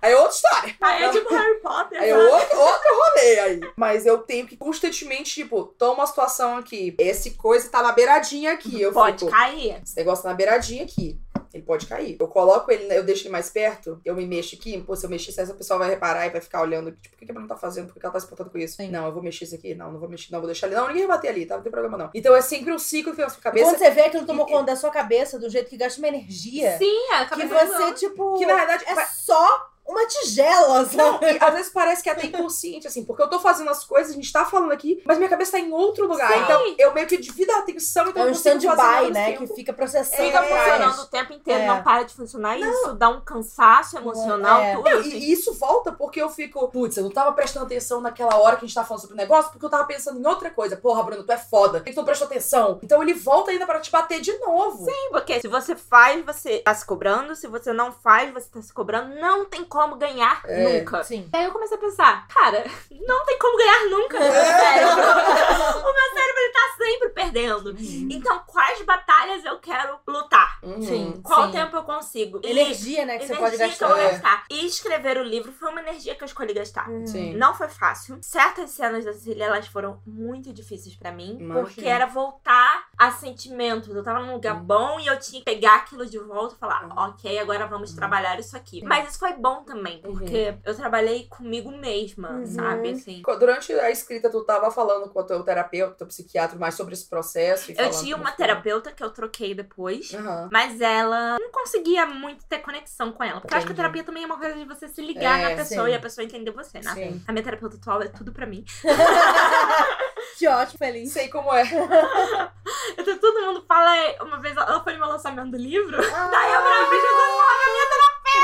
Aí 0.00 0.12
é 0.12 0.16
outra 0.16 0.34
história. 0.34 0.76
Aí 0.80 1.04
é 1.04 1.08
tipo 1.08 1.34
Harry 1.34 1.60
Potter. 1.60 2.00
Aí 2.00 2.10
é 2.10 2.16
outro, 2.16 2.60
outro 2.60 2.88
rolê 2.94 3.40
aí. 3.40 3.60
Mas 3.76 4.06
eu 4.06 4.18
tenho 4.18 4.46
que 4.46 4.56
constantemente, 4.56 5.34
tipo, 5.34 5.64
toma 5.78 5.94
uma 5.94 6.06
situação 6.06 6.58
aqui. 6.58 6.94
Esse 6.98 7.32
coisa 7.32 7.68
tá 7.70 7.82
na 7.82 7.92
beiradinha 7.92 8.52
aqui. 8.52 8.80
Eu 8.80 8.92
Pode 8.92 9.20
fico, 9.20 9.30
cair. 9.30 9.80
Esse 9.82 9.96
negócio 9.96 10.22
tá 10.22 10.28
na 10.28 10.34
beiradinha 10.34 10.84
aqui. 10.84 11.18
Ele 11.54 11.62
pode 11.62 11.86
cair. 11.86 12.16
Eu 12.18 12.26
coloco 12.26 12.68
ele, 12.72 12.92
eu 12.92 13.04
deixo 13.04 13.22
ele 13.22 13.30
mais 13.30 13.48
perto, 13.48 14.00
eu 14.04 14.14
me 14.16 14.26
mexo 14.26 14.56
aqui. 14.56 14.82
Pô, 14.82 14.96
se 14.96 15.06
eu 15.06 15.10
mexer, 15.10 15.30
essa 15.40 15.54
pessoa 15.54 15.78
vai 15.78 15.88
reparar 15.88 16.26
e 16.26 16.30
vai 16.30 16.40
ficar 16.40 16.60
olhando. 16.60 16.90
Tipo, 16.90 17.14
o 17.14 17.18
que 17.18 17.24
que 17.24 17.30
a 17.30 17.34
Bruna 17.34 17.48
tá 17.48 17.56
fazendo? 17.56 17.86
Por 17.92 18.00
que 18.00 18.04
ela 18.04 18.12
tá 18.12 18.18
se 18.18 18.26
importando 18.26 18.50
com 18.50 18.58
isso? 18.58 18.76
Sim. 18.76 18.90
Não, 18.90 19.06
eu 19.06 19.12
vou 19.12 19.22
mexer 19.22 19.44
isso 19.44 19.54
aqui. 19.54 19.72
Não, 19.72 19.92
não 19.92 20.00
vou 20.00 20.08
mexer. 20.08 20.32
Não, 20.32 20.40
vou 20.40 20.48
deixar 20.48 20.66
ali. 20.66 20.74
Não, 20.74 20.88
ninguém 20.88 21.06
vai 21.06 21.16
bater 21.16 21.28
ali, 21.28 21.46
tá? 21.46 21.54
Não 21.56 21.62
tem 21.62 21.70
problema 21.70 21.96
não. 21.96 22.10
Então 22.12 22.34
é 22.34 22.40
sempre 22.42 22.72
um 22.72 22.78
ciclo 22.78 23.12
que 23.12 23.16
fica 23.16 23.28
na 23.28 23.30
sua 23.32 23.40
cabeça. 23.42 23.66
Quando 23.70 23.78
você 23.78 23.90
vê 23.90 24.00
aquilo 24.00 24.26
tomou 24.26 24.46
E- 24.48 24.50
conta 24.50 24.64
da 24.72 24.76
sua 24.76 24.90
cabeça, 24.90 25.38
do 25.38 25.48
jeito 25.48 25.70
que 25.70 25.76
gasta 25.76 26.00
uma 26.00 26.08
energia, 26.08 26.76
Sim, 26.76 27.10
é 27.12 27.14
a 27.18 27.24
que 27.24 27.30
cabeça 27.30 27.66
você, 27.66 27.92
tipo. 27.94 28.36
Que 28.36 28.46
na 28.46 28.56
verdade. 28.56 28.84
É 28.88 28.94
vai- 28.94 29.06
só 29.06 29.70
uma 29.86 30.06
tigela, 30.06 30.82
Não, 30.82 30.88
sabe? 30.88 31.32
e 31.32 31.38
às 31.44 31.54
vezes 31.54 31.72
parece 31.72 32.02
que 32.02 32.08
é 32.08 32.12
até 32.12 32.26
inconsciente, 32.26 32.86
assim, 32.86 33.04
porque 33.04 33.22
eu 33.22 33.28
tô 33.28 33.38
fazendo 33.38 33.70
as 33.70 33.84
coisas, 33.84 34.12
a 34.12 34.14
gente 34.14 34.32
tá 34.32 34.44
falando 34.44 34.72
aqui, 34.72 35.02
mas 35.04 35.18
minha 35.18 35.28
cabeça 35.28 35.52
tá 35.52 35.58
em 35.58 35.72
outro 35.72 36.06
lugar. 36.08 36.32
Sim. 36.32 36.40
Então 36.42 36.74
eu 36.78 36.94
meio 36.94 37.06
que 37.06 37.16
divido 37.16 37.52
a 37.52 37.58
atenção, 37.58 38.08
então 38.08 38.22
É 38.22 38.26
um 38.26 38.30
stand-by, 38.32 39.10
né? 39.12 39.32
tempo. 39.32 39.46
Que 39.48 39.54
fica 39.54 39.72
processando. 39.72 40.22
Fica 40.22 40.38
É. 40.38 40.42
funcionando 40.48 40.98
o 41.02 41.06
tempo 41.06 41.32
inteiro, 41.32 41.60
É. 41.62 41.66
não 41.66 41.82
para 41.82 42.02
de 42.04 42.14
funcionar. 42.14 42.58
E 42.58 42.62
isso 42.62 42.94
dá 42.94 43.08
um 43.08 43.20
cansaço 43.20 43.96
emocional, 43.98 44.60
É. 44.60 44.74
tudo. 44.76 44.88
Não, 44.90 44.98
assim. 45.00 45.10
e 45.10 45.32
isso 45.32 45.52
volta 45.54 45.92
porque 45.92 46.20
eu 46.20 46.28
fico, 46.30 46.66
putz, 46.68 46.96
eu 46.96 47.04
não 47.04 47.10
tava 47.10 47.32
prestando 47.32 47.66
atenção 47.66 48.00
naquela 48.00 48.36
hora 48.36 48.56
que 48.56 48.64
a 48.64 48.68
gente 48.68 48.74
tava 48.74 48.86
falando 48.86 49.00
sobre 49.02 49.14
o 49.14 49.18
negócio, 49.18 49.50
porque 49.50 49.64
eu 49.64 49.70
tava 49.70 49.84
pensando 49.84 50.18
em 50.18 50.26
outra 50.26 50.50
coisa. 50.50 50.76
Porra, 50.76 51.02
Bruno, 51.02 51.22
tu 51.24 51.32
é 51.32 51.38
foda. 51.38 51.78
Por 51.78 51.84
que 51.84 51.92
tu 51.92 51.96
não 51.96 52.04
prestou 52.04 52.26
atenção? 52.26 52.78
Então 52.82 53.02
ele 53.02 53.14
volta 53.14 53.50
ainda 53.50 53.66
pra 53.66 53.80
te 53.80 53.90
bater 53.90 54.20
de 54.20 54.36
novo. 54.38 54.84
Sim, 54.84 55.08
porque 55.10 55.40
se 55.40 55.48
você 55.48 55.74
faz, 55.76 56.24
você 56.24 56.58
tá 56.60 56.74
se 56.74 56.84
cobrando. 56.86 57.34
Se 57.36 57.46
você 57.46 57.72
não 57.72 57.92
faz, 57.92 58.32
você 58.32 58.48
tá 58.48 58.62
se 58.62 58.72
cobrando. 58.72 59.14
Não 59.16 59.44
tem 59.44 59.64
como 59.74 59.96
ganhar 59.96 60.40
É. 60.46 60.78
nunca. 60.78 61.02
Sim. 61.02 61.28
Aí 61.32 61.44
eu 61.44 61.50
comecei 61.50 61.76
a 61.76 61.80
pensar, 61.80 62.28
cara, 62.28 62.64
não 63.06 63.24
tem 63.26 63.36
como 63.40 63.58
ganhar 63.58 63.84
nunca 63.90 64.18
no 64.22 64.24
meu 64.24 64.32
cérebro. 64.32 65.02
o 65.02 65.92
meu 65.92 66.14
cérebro 66.14 66.38
ele 66.38 66.52
tá 66.52 66.74
sempre 66.78 67.08
perdendo. 67.08 67.74
Então, 68.14 68.38
quais 68.46 68.80
batalhas 68.82 69.44
eu 69.44 69.58
quero 69.58 69.98
lutar? 70.06 70.58
Uhum. 70.62 70.80
Sim. 70.82 71.20
Qual 71.24 71.46
sim. 71.46 71.52
tempo 71.52 71.76
eu 71.76 71.82
consigo? 71.82 72.40
E 72.44 72.50
Energia, 72.50 73.04
né? 73.04 73.18
Que 73.18 73.26
você 73.26 73.32
energia 73.34 73.44
pode 73.66 73.76
que 73.76 73.84
eu 73.84 73.88
gastar. 73.88 74.00
É. 74.00 74.10
gastar. 74.12 74.44
E 74.48 74.66
escrever 74.66 75.18
o 75.18 75.22
livro 75.24 75.50
foi 75.52 75.70
uma 75.70 75.80
energia 75.80 76.14
que 76.14 76.22
eu 76.22 76.26
escolhi 76.26 76.52
gastar. 76.54 76.88
Hum. 76.88 77.04
Sim. 77.06 77.34
Não 77.34 77.52
foi 77.54 77.68
fácil. 77.68 78.18
Certas 78.22 78.70
cenas 78.70 79.04
da 79.04 79.12
Cecília, 79.12 79.46
elas 79.46 79.66
foram 79.66 80.00
muito 80.06 80.52
difíceis 80.52 80.94
pra 80.94 81.10
mim. 81.10 81.36
Imagino. 81.40 81.64
Porque 81.66 81.84
era 81.86 82.06
voltar 82.06 82.84
a 82.96 83.10
sentimentos. 83.10 83.88
Eu 83.94 84.02
tava 84.04 84.20
num 84.20 84.34
lugar 84.34 84.54
Hum. 84.56 84.64
bom 84.64 85.00
e 85.00 85.06
eu 85.08 85.18
tinha 85.18 85.40
que 85.40 85.44
pegar 85.44 85.76
aquilo 85.76 86.06
de 86.06 86.18
volta 86.18 86.54
e 86.54 86.58
falar, 86.58 86.84
Uhum. 86.84 86.92
ok, 87.10 87.38
agora 87.38 87.66
vamos 87.66 87.92
trabalhar 87.92 88.38
isso 88.38 88.56
aqui. 88.56 88.82
Mas 88.84 89.08
isso 89.08 89.18
foi 89.18 89.32
bom 89.32 89.63
também, 89.64 90.00
Uhum. 90.04 90.12
porque 90.18 90.54
eu 90.64 90.74
trabalhei 90.76 91.26
comigo 91.28 91.70
mesma, 91.70 92.30
Uhum. 92.30 92.46
sabe? 92.46 92.90
Assim. 92.90 93.22
Durante 93.38 93.72
a 93.72 93.90
escrita, 93.90 94.30
tu 94.30 94.42
tava 94.44 94.70
falando 94.70 95.08
com 95.10 95.18
o 95.20 95.24
teu 95.24 95.42
terapeuta, 95.42 95.94
teu 95.94 96.06
psiquiatra, 96.06 96.58
mais 96.58 96.74
sobre 96.74 96.94
esse 96.94 97.08
processo. 97.08 97.72
e 97.72 97.76
Eu 97.78 97.90
tinha 97.90 98.16
uma 98.16 98.30
terapeuta 98.32 98.92
que 98.92 99.02
eu 99.02 99.10
troquei 99.10 99.54
depois. 99.54 100.12
Aham. 100.14 100.48
Mas 100.52 100.80
ela 100.80 101.36
não 101.40 101.50
conseguia 101.50 102.06
muito 102.06 102.44
ter 102.46 102.58
conexão 102.58 103.10
com 103.12 103.24
ela. 103.24 103.40
Porque 103.40 103.52
eu 103.54 103.58
acho 103.58 103.66
que 103.66 103.72
a 103.72 103.74
Entendi. 103.74 103.82
terapia 103.82 104.04
também 104.04 104.22
é 104.22 104.26
uma 104.26 104.38
coisa 104.38 104.54
de 104.54 104.64
você 104.64 104.88
se 104.88 105.00
ligar 105.02 105.40
É, 105.40 105.48
na 105.50 105.56
pessoa 105.56 105.86
sim. 105.86 105.92
e 105.92 105.94
a 105.94 106.00
pessoa 106.00 106.24
entender 106.24 106.50
você, 106.50 106.80
né? 106.80 106.92
Sim. 106.94 107.24
A 107.26 107.32
minha 107.32 107.42
terapeuta 107.42 107.76
atual 107.76 108.02
é 108.02 108.08
tudo 108.08 108.32
pra 108.32 108.46
mim. 108.46 108.64
Que 110.38 110.48
ótimo, 110.48 110.78
feliz. 110.78 111.12
Sei 111.12 111.28
como 111.28 111.52
é. 111.54 111.62
Então, 112.98 113.18
todo 113.18 113.40
mundo 113.42 113.64
fala. 113.68 113.92
Uma 114.22 114.40
vez 114.40 114.56
ela 114.56 114.82
foi 114.82 114.94
no 114.94 115.00
meu 115.00 115.08
lançamento 115.08 115.50
do 115.52 115.56
livro. 115.56 115.96
Ah, 115.96 116.28
Daí 116.30 116.52
eu 116.52 116.60
falei, 116.60 116.90
bicho, 116.90 117.06
eu 117.06 117.10
tô 117.12 117.16
falando, 117.16 117.72
minha 117.72 117.86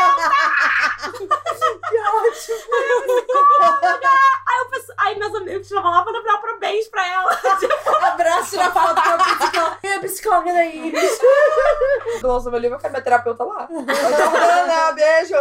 que 1.91 1.99
ótimo. 2.17 4.21
Aí, 4.61 4.65
eu 4.65 4.71
penso- 4.71 4.93
aí 4.97 5.19
meus 5.19 5.35
amigos 5.35 5.67
estavam 5.67 5.91
lá 5.91 6.03
pra 6.03 6.13
dar 6.13 6.39
parabéns 6.39 6.89
pra 6.89 7.07
ela. 7.07 7.31
Abraço 8.13 8.57
na 8.57 8.71
foto 8.71 8.95
com 9.03 9.09
a 9.11 9.19
psicóloga. 9.19 9.79
E 9.83 9.89
a 9.93 10.01
psicóloga 10.01 10.53
da 10.53 10.65
Iris. 10.67 11.19
Nossa, 12.23 12.51
meu 12.51 12.59
livro, 12.61 12.77
eu 12.77 12.81
quero 12.81 12.93
minha 12.93 13.03
terapeuta 13.03 13.45
lá. 13.45 13.69
Jordana, 13.71 14.93
beijo. 14.93 15.35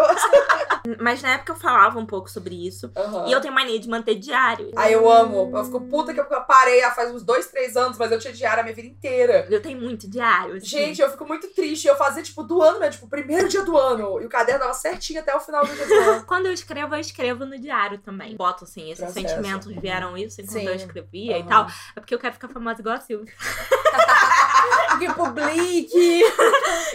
Mas 0.99 1.21
na 1.21 1.33
época 1.33 1.51
eu 1.53 1.55
falava 1.57 1.99
um 1.99 2.05
pouco 2.05 2.29
sobre 2.29 2.55
isso. 2.55 2.91
Aham. 2.95 3.27
E 3.27 3.31
eu 3.31 3.41
tenho 3.41 3.53
mania 3.53 3.79
de 3.79 3.89
manter 3.89 4.15
diário. 4.15 4.71
Aí 4.75 4.93
eu 4.93 5.09
amo. 5.09 5.51
Eu 5.55 5.65
fico 5.65 5.81
puta 5.81 6.13
que 6.13 6.19
eu 6.19 6.25
parei 6.25 6.81
há 6.83 6.91
faz 6.91 7.11
uns 7.11 7.23
dois, 7.23 7.47
três 7.47 7.75
anos, 7.75 7.97
mas 7.97 8.11
eu 8.11 8.19
tinha 8.19 8.33
diário 8.33 8.61
a 8.61 8.63
minha 8.63 8.75
vida 8.75 8.87
inteira. 8.87 9.47
Eu 9.49 9.61
tenho 9.61 9.79
muito 9.79 10.09
diário. 10.09 10.55
assim. 10.55 10.65
Gente, 10.65 11.01
eu 11.01 11.09
fico 11.11 11.25
muito 11.25 11.47
triste. 11.53 11.87
Eu 11.87 11.95
fazia, 11.95 12.23
tipo, 12.23 12.43
do 12.43 12.61
ano, 12.61 12.79
né? 12.79 12.89
Tipo, 12.89 13.07
primeiro 13.07 13.47
dia 13.47 13.63
do 13.63 13.77
ano. 13.77 14.21
E 14.21 14.25
o 14.25 14.29
caderno 14.29 14.61
dava 14.61 14.73
certinho 14.73 15.19
até 15.19 15.35
o 15.35 15.39
final 15.39 15.65
do 15.65 15.73
dia 15.75 15.85
do 15.85 15.93
ano. 15.93 16.23
Quando 16.25 16.45
eu 16.47 16.53
escrevo, 16.53 16.95
eu 16.95 16.99
escrevo 16.99 17.45
no 17.45 17.59
diário 17.59 17.97
também. 17.99 18.35
Boto 18.35 18.63
assim, 18.63 18.91
esses 18.91 19.08
Processo. 19.11 19.35
sentimentos 19.35 19.75
vieram 19.81 20.17
isso 20.17 20.41
enquanto 20.41 20.59
Sim. 20.59 20.67
eu 20.67 20.73
escrevia 20.75 21.37
e 21.37 21.41
Aham. 21.41 21.49
tal. 21.49 21.67
É 21.95 21.99
porque 21.99 22.15
eu 22.15 22.19
quero 22.19 22.33
ficar 22.33 22.47
famosa 22.49 22.79
igual 22.81 22.95
a 22.95 22.99
Silvia. 22.99 23.33
Que 24.99 25.13
publique. 25.13 26.23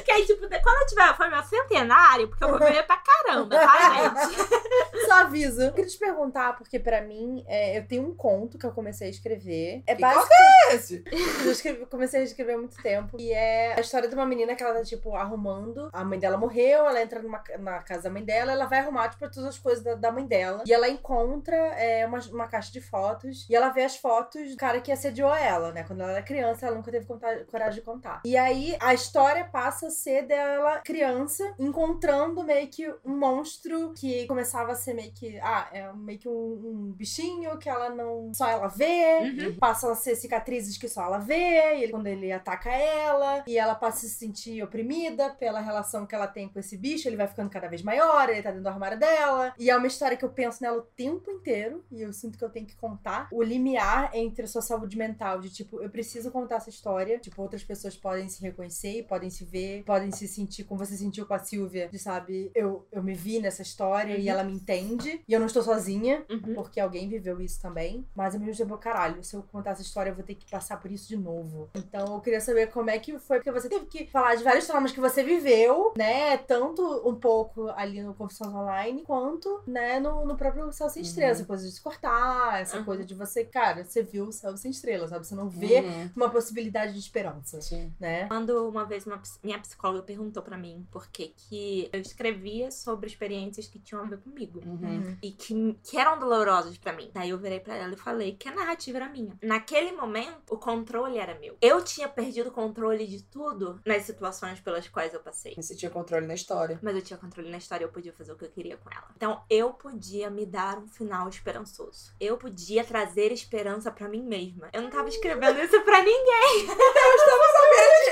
Que 0.04 0.12
aí, 0.12 0.26
tipo, 0.26 0.40
quando 0.46 0.80
eu 0.82 0.86
tiver 0.86 1.16
foi 1.16 1.28
meu 1.30 1.42
centenário, 1.42 2.28
porque 2.28 2.44
eu 2.44 2.48
vou 2.50 2.58
viver 2.58 2.82
pra 2.84 2.96
caramba, 2.98 3.56
tá, 3.58 3.94
gente? 4.24 4.36
Só 5.06 5.12
aviso. 5.22 5.62
Eu 5.62 5.72
queria 5.72 5.88
te 5.90 5.98
perguntar, 5.98 6.56
porque 6.56 6.78
pra 6.78 7.00
mim, 7.00 7.44
é, 7.46 7.78
eu 7.78 7.86
tenho 7.86 8.02
um 8.06 8.14
conto 8.14 8.58
que 8.58 8.66
eu 8.66 8.72
comecei 8.72 9.06
a 9.08 9.10
escrever. 9.10 9.82
É 9.86 9.94
Que 9.94 10.00
basicamente. 10.00 10.34
Esse. 10.72 11.04
Eu 11.44 11.52
escrevi- 11.52 11.86
comecei 11.86 12.20
a 12.20 12.24
escrever 12.24 12.54
há 12.54 12.58
muito 12.58 12.80
tempo. 12.82 13.16
E 13.18 13.30
é 13.32 13.74
a 13.76 13.80
história 13.80 14.08
de 14.08 14.14
uma 14.14 14.24
menina 14.26 14.54
que 14.54 14.62
ela 14.62 14.74
tá, 14.74 14.82
tipo, 14.82 15.14
arrumando. 15.14 15.90
A 15.92 16.02
mãe 16.04 16.18
dela 16.18 16.36
morreu, 16.38 16.86
ela 16.86 17.00
entra 17.02 17.20
numa, 17.22 17.42
na 17.58 17.82
casa 17.82 18.02
da 18.04 18.10
mãe 18.10 18.24
dela, 18.24 18.52
ela 18.52 18.66
vai 18.66 18.78
arrumar, 18.80 19.08
tipo, 19.08 19.28
todas 19.30 19.44
as 19.44 19.58
coisas 19.58 19.84
da, 19.84 19.94
da 19.94 20.10
mãe 20.10 20.26
dela. 20.26 20.62
E 20.66 20.72
ela 20.72 20.88
encontra 20.88 21.54
é, 21.56 22.06
uma, 22.06 22.18
uma 22.32 22.48
caixa 22.48 22.72
de 22.72 22.80
fotos. 22.80 23.46
E 23.48 23.54
ela 23.54 23.68
vê 23.68 23.82
as 23.84 23.96
fotos 23.96 24.50
do 24.50 24.56
cara 24.56 24.80
que 24.80 24.90
assediou 24.90 25.34
ela, 25.34 25.70
né? 25.72 25.84
Quando 25.84 26.00
ela 26.02 26.12
era 26.12 26.22
criança, 26.22 26.66
ela 26.66 26.76
nunca 26.76 26.90
teve 26.90 27.04
conta- 27.06 27.44
coragem 27.54 27.80
de 27.80 27.82
contar. 27.82 28.22
E 28.24 28.36
aí 28.36 28.76
a 28.80 28.92
história 28.92 29.44
passa 29.44 29.86
a 29.86 29.90
ser 29.90 30.26
dela, 30.26 30.80
criança, 30.84 31.54
encontrando 31.58 32.42
meio 32.42 32.66
que 32.66 32.88
um 33.04 33.16
monstro 33.16 33.92
que 33.94 34.26
começava 34.26 34.72
a 34.72 34.74
ser 34.74 34.94
meio 34.94 35.12
que. 35.12 35.38
Ah, 35.38 35.68
é 35.72 35.92
meio 35.92 36.18
que 36.18 36.28
um, 36.28 36.32
um 36.32 36.92
bichinho 36.92 37.56
que 37.58 37.68
ela 37.68 37.90
não. 37.90 38.32
Só 38.34 38.48
ela 38.48 38.66
vê. 38.66 39.20
Uhum. 39.20 39.56
Passam 39.56 39.90
a 39.90 39.94
ser 39.94 40.16
cicatrizes 40.16 40.76
que 40.76 40.88
só 40.88 41.04
ela 41.04 41.18
vê, 41.18 41.76
e 41.76 41.82
ele, 41.84 41.92
quando 41.92 42.06
ele 42.06 42.32
ataca 42.32 42.70
ela, 42.70 43.44
e 43.46 43.56
ela 43.56 43.74
passa 43.74 43.98
a 43.98 44.08
se 44.08 44.16
sentir 44.16 44.62
oprimida 44.62 45.30
pela 45.30 45.60
relação 45.60 46.06
que 46.06 46.14
ela 46.14 46.26
tem 46.26 46.48
com 46.48 46.58
esse 46.58 46.76
bicho, 46.76 47.08
ele 47.08 47.16
vai 47.16 47.28
ficando 47.28 47.50
cada 47.50 47.68
vez 47.68 47.82
maior, 47.82 48.28
ele 48.28 48.42
tá 48.42 48.50
dentro 48.50 48.64
do 48.64 48.68
armário 48.68 48.98
dela. 48.98 49.54
E 49.58 49.70
é 49.70 49.76
uma 49.76 49.86
história 49.86 50.16
que 50.16 50.24
eu 50.24 50.30
penso 50.30 50.62
nela 50.62 50.78
o 50.78 50.82
tempo 50.82 51.30
inteiro, 51.30 51.84
e 51.90 52.02
eu 52.02 52.12
sinto 52.12 52.36
que 52.38 52.44
eu 52.44 52.50
tenho 52.50 52.66
que 52.66 52.76
contar 52.76 53.28
o 53.30 53.42
limiar 53.42 54.10
entre 54.14 54.44
a 54.44 54.48
sua 54.48 54.62
saúde 54.62 54.96
mental, 54.96 55.40
de 55.40 55.50
tipo, 55.50 55.80
eu 55.80 55.90
preciso 55.90 56.30
contar 56.30 56.56
essa 56.56 56.70
história, 56.70 57.18
tipo, 57.18 57.43
outras 57.44 57.62
pessoas 57.62 57.96
podem 57.96 58.28
se 58.28 58.42
reconhecer, 58.42 59.04
podem 59.08 59.30
se 59.30 59.44
ver, 59.44 59.82
podem 59.84 60.10
se 60.10 60.26
sentir 60.26 60.64
como 60.64 60.84
você 60.84 60.96
sentiu 60.96 61.26
com 61.26 61.34
a 61.34 61.38
Silvia, 61.38 61.88
de 61.88 61.98
sabe, 61.98 62.50
eu, 62.54 62.86
eu 62.90 63.02
me 63.02 63.14
vi 63.14 63.38
nessa 63.38 63.62
história 63.62 64.16
e 64.16 64.24
Uhum. 64.24 64.28
ela 64.30 64.44
me 64.44 64.52
entende, 64.52 65.22
e 65.28 65.32
eu 65.32 65.38
não 65.40 65.46
estou 65.46 65.62
sozinha, 65.62 66.24
Uhum. 66.30 66.54
porque 66.54 66.80
alguém 66.80 67.08
viveu 67.08 67.40
isso 67.40 67.60
também. 67.60 68.06
Mas 68.14 68.34
ao 68.34 68.40
mesmo 68.40 68.56
tempo, 68.64 68.76
caralho, 68.78 69.22
se 69.22 69.34
eu 69.36 69.42
contar 69.42 69.70
essa 69.72 69.82
história, 69.82 70.10
eu 70.10 70.14
vou 70.14 70.24
ter 70.24 70.34
que 70.34 70.50
passar 70.50 70.78
por 70.80 70.90
isso 70.90 71.08
de 71.08 71.16
novo. 71.16 71.68
Então 71.74 72.14
eu 72.14 72.20
queria 72.20 72.40
saber 72.40 72.68
como 72.70 72.90
é 72.90 72.98
que 72.98 73.18
foi, 73.18 73.38
porque 73.38 73.52
você 73.52 73.68
teve 73.68 73.86
que 73.86 74.06
falar 74.06 74.34
de 74.34 74.42
vários 74.44 74.66
traumas 74.66 74.92
que 74.92 75.00
você 75.00 75.22
viveu, 75.22 75.92
né? 75.96 76.36
Tanto 76.38 76.82
um 77.08 77.14
pouco 77.14 77.68
ali 77.70 78.02
no 78.02 78.14
Confissões 78.14 78.52
Online, 78.54 79.02
quanto, 79.02 79.62
né, 79.66 80.00
no, 80.00 80.24
no 80.24 80.36
próprio 80.36 80.72
Céu 80.72 80.88
Sem 80.88 81.02
Estrelas. 81.02 81.38
Essa 81.38 81.46
coisa 81.46 81.66
de 81.66 81.72
se 81.72 81.80
cortar, 81.80 82.60
essa 82.60 82.78
Uhum. 82.78 82.84
coisa 82.84 83.04
de 83.04 83.14
você, 83.14 83.44
cara, 83.44 83.84
você 83.84 84.02
viu 84.02 84.24
o 84.26 84.32
Céu 84.32 84.56
Sem 84.56 84.70
Estrelas, 84.70 85.10
sabe? 85.10 85.26
Você 85.26 85.34
não 85.34 85.48
vê 85.48 85.80
Uhum. 85.80 86.10
uma 86.16 86.30
possibilidade 86.30 86.92
de 86.92 86.98
esperança, 86.98 87.33
Sim. 87.42 87.92
né? 87.98 88.26
Quando 88.28 88.68
uma 88.68 88.84
vez 88.84 89.06
uma 89.06 89.20
minha 89.42 89.58
psicóloga 89.58 90.02
perguntou 90.02 90.42
pra 90.42 90.56
mim 90.56 90.86
por 90.90 91.08
que 91.08 91.28
que 91.28 91.88
eu 91.92 92.00
escrevia 92.00 92.70
sobre 92.70 93.06
experiências 93.08 93.66
que 93.66 93.78
tinham 93.78 94.02
a 94.02 94.06
ver 94.06 94.18
comigo. 94.18 94.60
Uhum. 94.64 95.16
E 95.22 95.30
que, 95.32 95.78
que 95.82 95.98
eram 95.98 96.18
dolorosas 96.18 96.76
pra 96.78 96.92
mim. 96.92 97.10
Daí 97.12 97.30
eu 97.30 97.38
virei 97.38 97.60
pra 97.60 97.74
ela 97.76 97.94
e 97.94 97.96
falei 97.96 98.36
que 98.36 98.48
a 98.48 98.54
narrativa 98.54 98.98
era 98.98 99.08
minha. 99.08 99.36
Naquele 99.42 99.92
momento, 99.92 100.54
o 100.54 100.58
controle 100.58 101.18
era 101.18 101.38
meu. 101.38 101.56
Eu 101.60 101.82
tinha 101.82 102.08
perdido 102.08 102.48
o 102.48 102.52
controle 102.52 103.06
de 103.06 103.22
tudo 103.22 103.80
nas 103.84 104.02
situações 104.02 104.60
pelas 104.60 104.88
quais 104.88 105.14
eu 105.14 105.20
passei. 105.20 105.54
Você 105.56 105.74
tinha 105.74 105.90
controle 105.90 106.26
na 106.26 106.34
história. 106.34 106.78
Mas 106.82 106.94
eu 106.96 107.02
tinha 107.02 107.18
controle 107.18 107.50
na 107.50 107.58
história, 107.58 107.84
eu 107.84 107.88
podia 107.90 108.12
fazer 108.12 108.32
o 108.32 108.36
que 108.36 108.44
eu 108.44 108.50
queria 108.50 108.76
com 108.76 108.90
ela. 108.90 109.08
Então 109.16 109.42
eu 109.48 109.72
podia 109.72 110.30
me 110.30 110.46
dar 110.46 110.78
um 110.78 110.86
final 110.88 111.28
esperançoso. 111.28 112.12
Eu 112.20 112.36
podia 112.36 112.84
trazer 112.84 113.32
esperança 113.32 113.90
pra 113.90 114.08
mim 114.08 114.22
mesma. 114.22 114.68
Eu 114.72 114.82
não 114.82 114.90
tava 114.90 115.08
escrevendo 115.08 115.58
isso 115.60 115.80
pra 115.82 115.98
ninguém. 116.02 116.66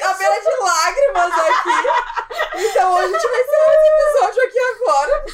A 0.03 0.15
beira 0.15 0.41
de 0.41 0.51
lágrimas 0.61 1.33
aqui. 1.33 1.79
Então 2.55 2.95
hoje 2.95 3.15
a 3.15 3.19
gente 3.19 3.29
vai 3.29 3.41
encerrar 3.41 3.75
esse 3.75 3.89
episódio 3.89 4.43
aqui 4.43 4.59
agora. 4.59 5.25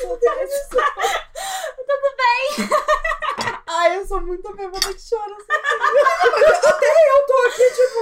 Tudo 1.86 2.08
bem. 2.16 2.68
Ai, 3.66 3.96
eu 3.96 4.06
sou 4.06 4.20
muito 4.20 4.52
bêbada 4.54 4.92
que 4.92 5.08
chora. 5.08 5.36
Até 6.64 6.86
eu 6.86 7.26
tô 7.26 7.36
aqui, 7.46 7.70
tipo. 7.70 7.98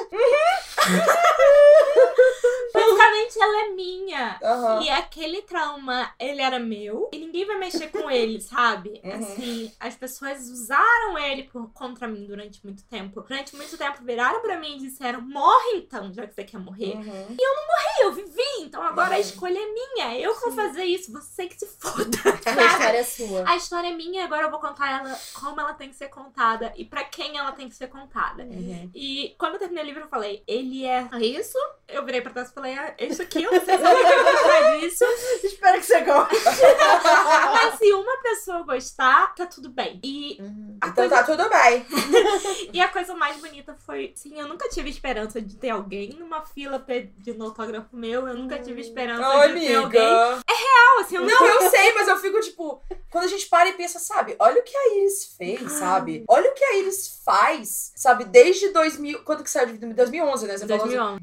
Basicamente 2.72 3.38
ela 3.40 3.64
é 3.64 3.68
minha. 3.70 4.38
Aham. 4.42 4.82
E 4.82 4.90
aquele 4.90 5.42
trauma, 5.42 6.12
ele 6.18 6.40
era 6.42 6.58
meu. 6.58 7.08
E 7.12 7.18
ninguém 7.18 7.44
vai 7.46 7.58
mexer 7.58 7.88
com 7.88 8.10
ele, 8.10 8.40
sabe? 8.40 9.00
Uhum. 9.04 9.12
Assim, 9.14 9.72
as 9.80 9.94
pessoas 9.96 10.48
usaram 10.48 11.18
ele 11.18 11.44
por- 11.44 11.70
contra 11.72 12.06
mim 12.06 12.26
durante 12.26 12.62
muito 12.64 12.84
tempo. 12.84 13.20
Durante 13.22 13.56
muito 13.56 13.76
tempo 13.78 14.04
viraram 14.04 14.40
pra 14.42 14.58
mim 14.58 14.76
e 14.76 14.80
disseram: 14.80 15.20
morre 15.22 15.76
então, 15.76 16.12
já 16.12 16.26
que 16.26 16.34
você 16.34 16.44
quer 16.44 16.58
morrer. 16.58 16.94
Uhum. 16.96 17.36
E 17.38 18.02
eu 18.04 18.12
vivi, 18.12 18.42
então 18.60 18.82
agora 18.82 19.10
a 19.14 19.14
Uhum. 19.14 19.20
escolha 19.20 19.58
é 19.58 19.72
minha. 19.72 20.18
Eu 20.18 20.34
que 20.34 20.40
vou 20.42 20.52
fazer 20.52 20.84
isso, 20.84 21.10
você 21.12 21.46
que 21.46 21.58
se 21.58 21.66
foda. 21.66 22.06
A 22.46 22.64
história 22.66 22.98
é 22.98 23.02
sua. 23.04 23.48
A 23.48 23.56
história 23.56 23.88
é 23.88 23.92
minha, 23.92 24.24
agora 24.24 24.42
eu 24.44 24.50
vou 24.50 24.60
contar 24.60 25.00
ela 25.00 25.18
como 25.34 25.60
ela 25.60 25.74
tem 25.74 25.88
que 25.88 25.96
ser 25.96 26.08
contada 26.08 26.72
e 26.76 26.84
pra 26.84 27.04
quem 27.04 27.36
ela 27.36 27.52
tem 27.52 27.68
que 27.68 27.74
ser 27.74 27.88
contada. 27.88 28.42
Uhum. 28.44 28.90
E 28.94 29.34
quando 29.38 29.54
eu 29.54 29.58
terminei 29.58 29.82
o 29.82 29.86
livro, 29.86 30.02
eu 30.02 30.08
falei, 30.08 30.42
ele 30.46 30.84
é 30.86 31.08
isso? 31.20 31.58
Eu 31.88 32.04
virei 32.04 32.20
pra 32.20 32.32
trás 32.32 32.50
e 32.50 32.52
falei, 32.54 32.74
ah, 32.74 32.94
isso 32.98 33.22
aqui, 33.22 33.44
eu 33.44 33.52
não 33.52 33.64
sei 33.64 33.78
se 33.78 33.84
alguém 33.86 34.02
vai 34.02 34.22
gostar 34.24 34.76
disso. 34.78 35.04
Espero 35.46 35.78
que 35.78 35.86
você 35.86 36.00
goste. 36.00 36.34
Mas 37.52 37.78
se 37.78 37.92
uma 37.92 38.16
pessoa 38.22 38.62
gostar, 38.64 39.34
tá 39.34 39.46
tudo 39.46 39.68
bem. 39.70 40.00
E, 40.02 40.36
Uhum. 40.40 40.76
A 40.80 40.88
Então 40.88 41.08
coisa- 41.08 41.16
tá 41.16 41.22
tudo 41.22 41.48
bem. 41.48 41.86
e 42.72 42.80
a 42.80 42.88
coisa 42.88 43.14
mais 43.14 43.36
bonita 43.38 43.74
foi, 43.86 44.12
sim, 44.14 44.38
eu 44.38 44.46
nunca 44.48 44.68
tive 44.68 44.90
esperança 44.90 45.40
de 45.40 45.56
ter 45.56 45.70
alguém 45.70 46.10
numa 46.18 46.44
fila 46.44 46.78
pedindo 46.78 47.42
autógrafo 47.44 47.96
meu. 47.96 48.26
Eu 48.28 48.34
nunca 48.34 48.58
tive 48.58 48.80
esperança 48.80 49.26
Ô, 49.38 49.48
de 49.48 49.54
ter 49.60 49.74
alguém. 49.76 50.00
amiga. 50.00 50.42
Não, 50.48 51.00
assim, 51.00 51.16
eu 51.16 51.22
Não, 51.24 51.46
eu 51.46 51.70
sei, 51.70 51.92
mas 51.94 52.08
eu 52.08 52.16
fico 52.18 52.40
tipo, 52.40 52.82
quando 53.10 53.24
a 53.24 53.28
gente 53.28 53.46
para 53.48 53.68
e 53.68 53.72
pensa, 53.74 53.98
sabe, 53.98 54.34
olha 54.38 54.60
o 54.60 54.64
que 54.64 54.76
a 54.76 54.94
Iris 54.96 55.34
fez, 55.36 55.72
sabe? 55.72 56.24
Olha 56.28 56.50
o 56.50 56.54
que 56.54 56.64
a 56.64 56.76
Iris 56.78 57.20
faz, 57.24 57.92
sabe? 57.96 58.24
Desde 58.24 58.68
2000, 58.70 59.22
quando 59.24 59.42
que 59.44 59.50
saiu 59.50 59.66
de 59.68 59.78
2011, 59.94 60.46
né? 60.46 60.56
Você 60.58 60.66
falou 60.66 60.84
assim, 60.84 60.96
2011. 60.96 61.20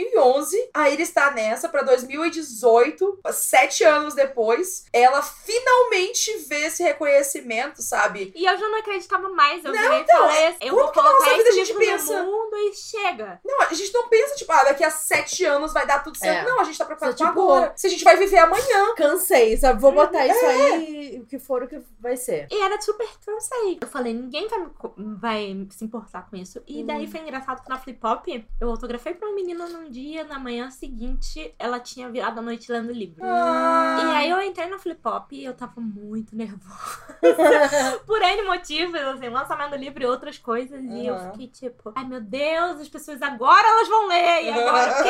Desde 0.00 0.14
2011, 0.14 0.70
a 0.74 0.90
Iris 0.90 1.10
tá 1.10 1.30
nessa 1.30 1.68
pra 1.68 1.82
2018, 1.82 3.20
sete 3.32 3.84
anos 3.84 4.14
depois, 4.14 4.86
ela 4.92 5.20
finalmente 5.22 6.36
vê 6.48 6.66
esse 6.66 6.82
reconhecimento, 6.82 7.82
sabe? 7.82 8.32
E 8.34 8.44
eu 8.46 8.56
já 8.58 8.68
não 8.68 8.78
acreditava 8.78 9.28
mais. 9.28 9.64
Eu 9.64 9.72
Não, 9.72 9.98
então, 10.00 10.18
falei 10.28 10.46
assim, 10.46 10.58
eu 10.62 10.74
vou 10.74 10.88
que 10.90 10.96
na 10.96 11.02
nossa 11.02 11.16
colocar 11.18 11.36
vida 11.36 11.48
a 11.48 11.52
gente 11.52 11.74
pensa? 11.74 12.22
no 12.22 12.30
mundo 12.32 12.56
e 12.56 12.72
chega. 12.74 13.40
Não, 13.44 13.60
a 13.62 13.72
gente 13.74 13.92
não 13.92 14.08
pensa, 14.08 14.34
tipo, 14.36 14.52
ah, 14.52 14.64
daqui 14.64 14.84
a 14.84 14.90
sete 14.90 15.44
anos 15.44 15.72
vai 15.72 15.86
dar 15.86 16.02
tudo 16.02 16.16
certo. 16.16 16.46
É. 16.46 16.50
Não, 16.50 16.60
a 16.60 16.64
gente 16.64 16.78
tá 16.78 16.84
preocupado 16.84 17.12
com 17.16 17.18
tipo, 17.26 17.28
agora. 17.40 17.72
Se 17.76 17.86
a 17.86 17.90
gente 17.90 18.04
vai 18.04 18.16
viver 18.16 18.38
amanhã. 18.38 18.94
Cansei, 18.96 19.56
sabe? 19.56 19.80
Vou 19.80 19.92
botar 19.92 20.26
isso 20.26 20.44
É. 20.44 20.72
aí, 20.72 21.20
o 21.22 21.26
que 21.26 21.38
for, 21.38 21.62
o 21.62 21.68
que 21.68 21.80
vai 21.98 22.16
ser. 22.16 22.46
E 22.50 22.60
era 22.62 22.80
super 22.80 23.08
cansei. 23.24 23.78
Eu 23.80 23.88
falei, 23.88 24.12
ninguém 24.14 24.48
vai, 24.48 24.58
me 24.96 25.14
vai 25.16 25.66
se 25.70 25.84
importar 25.84 26.28
com 26.28 26.36
isso. 26.36 26.62
E 26.66 26.82
daí 26.84 27.04
Uhum. 27.04 27.10
foi 27.10 27.20
engraçado 27.20 27.62
que 27.62 27.68
na 27.68 27.78
Flip 27.78 27.98
Hop, 28.04 28.26
eu 28.60 28.70
autografei 28.70 29.14
pra 29.14 29.28
uma 29.28 29.34
menina 29.34 29.68
num 29.68 29.89
dia, 29.90 30.24
na 30.24 30.38
manhã 30.38 30.70
seguinte, 30.70 31.54
ela 31.58 31.80
tinha 31.80 32.08
virado 32.08 32.38
a 32.38 32.42
noite 32.42 32.70
lendo 32.70 32.88
o 32.90 32.92
livro. 32.92 33.24
Ah. 33.24 33.96
E 33.98 34.12
aí 34.12 34.30
eu 34.30 34.40
entrei 34.40 34.68
no 34.68 34.78
Flip 34.78 35.00
Hop 35.06 35.32
e 35.32 35.44
eu 35.44 35.54
tava 35.54 35.80
muito 35.80 36.34
nervosa. 36.36 37.18
Por 38.06 38.22
N 38.22 38.42
motivos, 38.42 38.94
assim, 39.00 39.28
lançamento 39.28 39.70
do 39.70 39.76
livro 39.76 40.02
e 40.02 40.06
outras 40.06 40.38
coisas. 40.38 40.80
E 40.84 41.06
eu 41.06 41.14
Uhum. 41.14 41.32
fiquei 41.32 41.48
tipo, 41.48 41.92
ai 41.94 42.04
meu 42.04 42.20
Deus, 42.20 42.80
as 42.80 42.88
pessoas 42.88 43.20
agora 43.22 43.66
elas 43.66 43.88
vão 43.88 44.06
ler. 44.06 44.44
E 44.44 44.50
agora? 44.50 44.94
Porque 44.94 45.08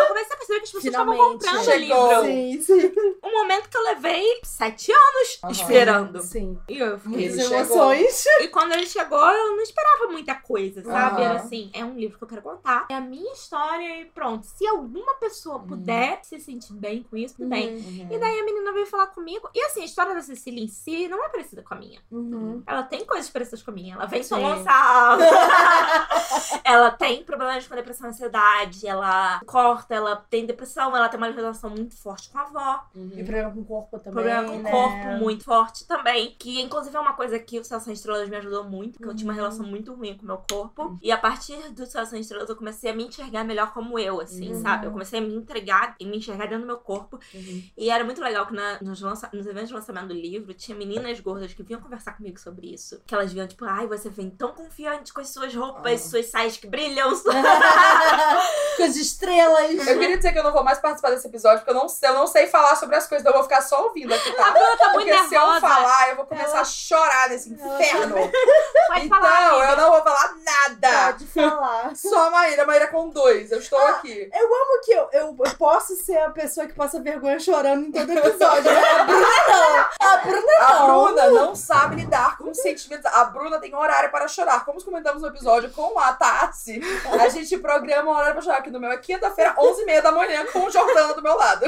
eu 0.00 0.06
comecei 0.08 0.32
a 0.34 0.36
perceber 0.36 0.58
que 0.60 0.64
as 0.64 0.70
pessoas 0.72 0.84
estavam 0.84 1.16
comprando 1.16 1.58
o 1.60 1.64
Chegou. 1.64 2.22
livro. 2.22 2.24
Sim, 2.24 2.60
sim. 2.62 2.92
Um 3.22 3.30
momento 3.32 3.68
que 3.68 3.76
eu 3.76 3.82
levei 3.84 4.40
sete 4.44 4.90
anos 4.92 5.38
Aham. 5.42 5.52
esperando. 5.52 6.22
Sim. 6.22 6.58
E 6.68 6.78
eu 6.78 6.98
fiquei 6.98 7.28
Muitas 7.28 7.50
emoções. 7.50 8.24
e 8.40 8.48
quando 8.48 8.72
ele 8.72 8.86
chegou, 8.86 9.18
eu 9.24 9.56
não 9.56 9.62
esperava 9.62 10.06
muita 10.08 10.34
coisa, 10.34 10.82
sabe? 10.82 11.22
Aham. 11.22 11.30
Era 11.30 11.34
assim, 11.40 11.70
é 11.74 11.84
um 11.84 11.94
livro 11.94 12.18
que 12.18 12.24
eu 12.24 12.28
quero 12.28 12.42
contar, 12.42 12.86
é 12.90 12.94
a 12.94 13.00
minha 13.00 13.32
história 13.32 14.00
e 14.00 14.04
pronto. 14.06 14.21
Se 14.42 14.66
alguma 14.66 15.14
pessoa 15.14 15.58
puder 15.58 16.20
se 16.22 16.38
sentir 16.40 16.72
bem 16.74 17.02
com 17.02 17.16
isso, 17.16 17.36
tudo 17.36 17.48
bem. 17.48 17.76
Uhum. 17.76 18.08
E 18.10 18.18
daí 18.18 18.40
a 18.40 18.44
menina 18.44 18.72
veio 18.72 18.86
falar 18.86 19.08
comigo. 19.08 19.48
E 19.54 19.64
assim, 19.64 19.82
a 19.82 19.84
história 19.84 20.14
da 20.14 20.22
Cecília 20.22 20.62
em 20.62 20.68
si 20.68 21.08
não 21.08 21.24
é 21.24 21.28
parecida 21.28 21.62
com 21.62 21.74
a 21.74 21.76
minha. 21.76 22.00
Uhum. 22.10 22.62
Ela 22.66 22.82
tem 22.82 23.04
coisas 23.04 23.28
parecidas 23.30 23.62
com 23.62 23.70
a 23.70 23.74
minha. 23.74 23.94
Ela 23.94 24.06
vem 24.06 24.22
Sim. 24.22 24.28
soluçar. 24.30 25.18
ela 26.64 26.90
tem 26.90 27.24
problemas 27.24 27.66
com 27.66 27.74
depressão 27.74 28.06
e 28.06 28.10
ansiedade. 28.10 28.86
Ela 28.86 29.40
corta, 29.46 29.94
ela 29.94 30.16
tem 30.16 30.46
depressão, 30.46 30.96
ela 30.96 31.08
tem 31.08 31.18
uma 31.18 31.30
relação 31.30 31.70
muito 31.70 31.96
forte 31.96 32.30
com 32.30 32.38
a 32.38 32.42
avó. 32.42 32.84
Uhum. 32.94 33.10
E 33.16 33.22
problema 33.24 33.50
com 33.50 33.60
o 33.60 33.64
corpo 33.64 33.98
também. 33.98 34.12
problema 34.12 34.48
com 34.48 34.56
o 34.56 34.62
né? 34.62 34.70
corpo 34.70 35.06
muito 35.18 35.44
forte 35.44 35.86
também. 35.86 36.34
Que 36.38 36.60
inclusive 36.60 36.96
é 36.96 37.00
uma 37.00 37.14
coisa 37.14 37.38
que 37.38 37.58
o 37.58 37.64
Sem 37.64 37.92
Estrelas 37.92 38.28
me 38.28 38.36
ajudou 38.36 38.64
muito, 38.64 38.98
porque 38.98 39.10
eu 39.10 39.14
tinha 39.14 39.26
uma 39.28 39.32
Uhum. 39.32 39.38
relação 39.44 39.66
muito 39.66 39.94
ruim 39.94 40.16
com 40.16 40.24
o 40.24 40.26
meu 40.26 40.42
corpo. 40.50 40.98
E 41.02 41.10
a 41.10 41.16
partir 41.18 41.56
do 41.72 41.86
Sem 41.86 42.20
Estrelas 42.20 42.48
eu 42.48 42.56
comecei 42.56 42.90
a 42.90 42.94
me 42.94 43.04
enxergar 43.04 43.44
melhor 43.44 43.72
como 43.72 43.98
eu, 44.12 44.20
assim, 44.20 44.52
Uhum. 44.52 44.62
sabe? 44.62 44.86
Eu 44.86 44.92
comecei 44.92 45.18
a 45.18 45.22
me 45.22 45.34
entregar 45.34 45.94
e 45.98 46.06
me 46.06 46.18
enxergar 46.18 46.44
dentro 46.46 46.60
do 46.62 46.66
meu 46.66 46.78
corpo. 46.78 47.18
Uhum. 47.34 47.62
E 47.76 47.90
era 47.90 48.04
muito 48.04 48.20
legal 48.22 48.46
que 48.46 48.52
na- 48.54 48.78
nos, 48.82 49.00
lança- 49.00 49.28
nos 49.32 49.46
eventos 49.46 49.68
de 49.68 49.74
lançamento 49.74 50.08
do 50.08 50.14
livro, 50.14 50.52
tinha 50.54 50.76
meninas 50.76 51.18
gordas 51.20 51.52
que 51.54 51.62
vinham 51.62 51.80
conversar 51.80 52.12
comigo 52.12 52.38
sobre 52.38 52.72
isso. 52.72 53.00
Que 53.06 53.14
elas 53.14 53.32
vinham, 53.32 53.46
tipo, 53.48 53.64
ai, 53.64 53.86
você 53.86 54.08
vem 54.10 54.30
tão 54.30 54.52
confiante 54.52 55.12
com 55.12 55.20
as 55.20 55.28
suas 55.30 55.54
roupas, 55.54 56.06
Ah. 56.06 56.08
suas 56.10 56.26
saias 56.26 56.56
que 56.56 56.66
brilham. 56.66 57.10
Com 58.76 58.84
as 58.84 58.96
estrelas. 58.96 59.70
Eu 59.86 59.98
queria 59.98 60.16
dizer 60.16 60.32
que 60.32 60.38
eu 60.38 60.42
não 60.44 60.52
vou 60.52 60.64
mais 60.64 60.78
participar 60.78 61.10
desse 61.10 61.26
episódio, 61.26 61.58
porque 61.58 61.70
eu 61.70 61.74
não, 61.74 61.88
sei- 61.88 62.08
eu 62.08 62.14
não 62.14 62.26
sei 62.26 62.46
falar 62.46 62.74
sobre 62.76 62.96
as 62.96 63.06
coisas, 63.06 63.22
então 63.22 63.32
eu 63.32 63.38
vou 63.38 63.42
ficar 63.48 63.60
só 63.62 63.84
ouvindo 63.84 64.12
aqui, 64.12 64.30
A 64.30 64.34
tá? 64.34 64.50
Bruna 64.50 64.76
tá 64.78 64.92
muito 64.94 65.08
Porque 65.08 65.28
se 65.28 65.34
eu 65.34 65.60
falar, 65.60 66.08
eu 66.10 66.16
vou 66.16 66.26
começar 66.26 66.60
a 66.60 66.64
chorar 66.64 67.28
nesse 67.28 67.52
Ela- 67.52 67.74
inferno. 67.74 68.14
Pode 68.88 69.06
então, 69.06 69.20
falar, 69.20 69.70
eu 69.70 69.76
não 69.76 69.90
vou 69.92 70.02
falar 70.02 70.34
nada. 70.44 71.12
Pode 71.12 71.26
falar. 71.26 71.96
Só 71.96 72.26
a 72.28 72.30
Maíra, 72.30 72.62
a 72.62 72.66
Maíra 72.66 72.86
com 72.88 73.08
dois. 73.10 73.52
Eu 73.52 73.58
estou 73.58 73.78
Ah, 73.78 73.92
aqui. 74.02 74.30
Eu 74.32 74.46
amo 74.46 74.80
que 74.84 74.92
eu, 74.92 75.08
eu, 75.12 75.36
eu 75.38 75.54
posso 75.56 75.94
ser 75.96 76.18
a 76.18 76.30
pessoa 76.30 76.66
que 76.66 76.74
passa 76.74 77.00
vergonha 77.00 77.38
chorando 77.38 77.86
em 77.86 77.92
todo 77.92 78.10
episódio. 78.10 78.70
né? 78.70 78.80
A 78.90 79.04
Bruna 79.04 79.28
não. 79.48 80.08
A 80.08 80.16
Bruna 80.18 80.52
A 80.58 80.74
não. 80.74 81.04
Bruna 81.04 81.30
não 81.30 81.54
sabe 81.54 81.96
lidar 81.96 82.36
com 82.36 82.50
os 82.50 82.58
sentimentos. 82.58 83.06
A 83.06 83.24
Bruna 83.24 83.60
tem 83.60 83.74
horário 83.74 84.10
para 84.10 84.28
chorar. 84.28 84.64
Como 84.64 84.82
comentamos 84.82 85.22
no 85.22 85.28
episódio 85.28 85.70
com 85.70 85.98
a 85.98 86.12
Tassi, 86.12 86.80
a 87.20 87.28
gente 87.28 87.56
programa 87.58 88.10
um 88.10 88.14
horário 88.14 88.34
para 88.34 88.42
chorar. 88.42 88.58
Aqui 88.58 88.70
no 88.70 88.80
meu 88.80 88.90
é 88.90 88.98
quinta-feira, 88.98 89.54
11h30 89.54 90.02
da 90.02 90.12
manhã, 90.12 90.44
com 90.52 90.66
o 90.66 90.70
Jordana 90.70 91.14
do 91.14 91.22
meu 91.22 91.36
lado. 91.36 91.66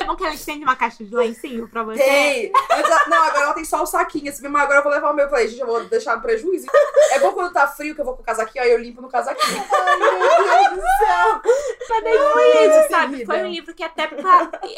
É 0.00 0.04
bom 0.04 0.16
que 0.16 0.24
ela 0.24 0.34
estende 0.34 0.64
uma 0.64 0.76
caixa 0.76 1.04
de 1.04 1.14
lencinho 1.14 1.68
pra 1.68 1.82
você. 1.82 2.02
Tem! 2.02 2.52
Antes 2.70 2.90
não, 3.08 3.22
agora 3.22 3.44
ela 3.44 3.54
tem 3.54 3.64
só 3.64 3.82
o 3.82 3.86
saquinho. 3.86 4.30
Assim, 4.30 4.46
mas 4.48 4.62
agora 4.62 4.78
eu 4.78 4.82
vou 4.82 4.92
levar 4.92 5.10
o 5.10 5.14
meu. 5.14 5.24
Eu 5.26 5.30
falei, 5.30 5.48
gente, 5.48 5.60
eu 5.60 5.66
vou 5.66 5.84
deixar 5.84 6.16
no 6.16 6.22
prejuízo. 6.22 6.66
É 7.12 7.18
bom 7.18 7.32
quando 7.32 7.52
tá 7.52 7.66
frio, 7.66 7.94
que 7.94 8.00
eu 8.00 8.04
vou 8.04 8.14
com 8.16 8.22
o 8.22 8.24
casaquinho, 8.24 8.64
aí 8.64 8.70
eu 8.72 8.78
limpo 8.78 9.00
no 9.00 9.08
casaquinho. 9.08 9.64
Ai, 9.72 9.98
meu 9.98 10.70
Deus 10.70 10.74
do 10.74 11.06
céu. 11.06 11.40
Mas 12.02 12.32
foi 12.32 12.66
isso, 12.66 12.90
sabe? 12.90 13.12
Terrível. 13.12 13.26
Foi 13.26 13.44
um 13.44 13.50
livro 13.50 13.74
que 13.74 13.82
até, 13.84 14.08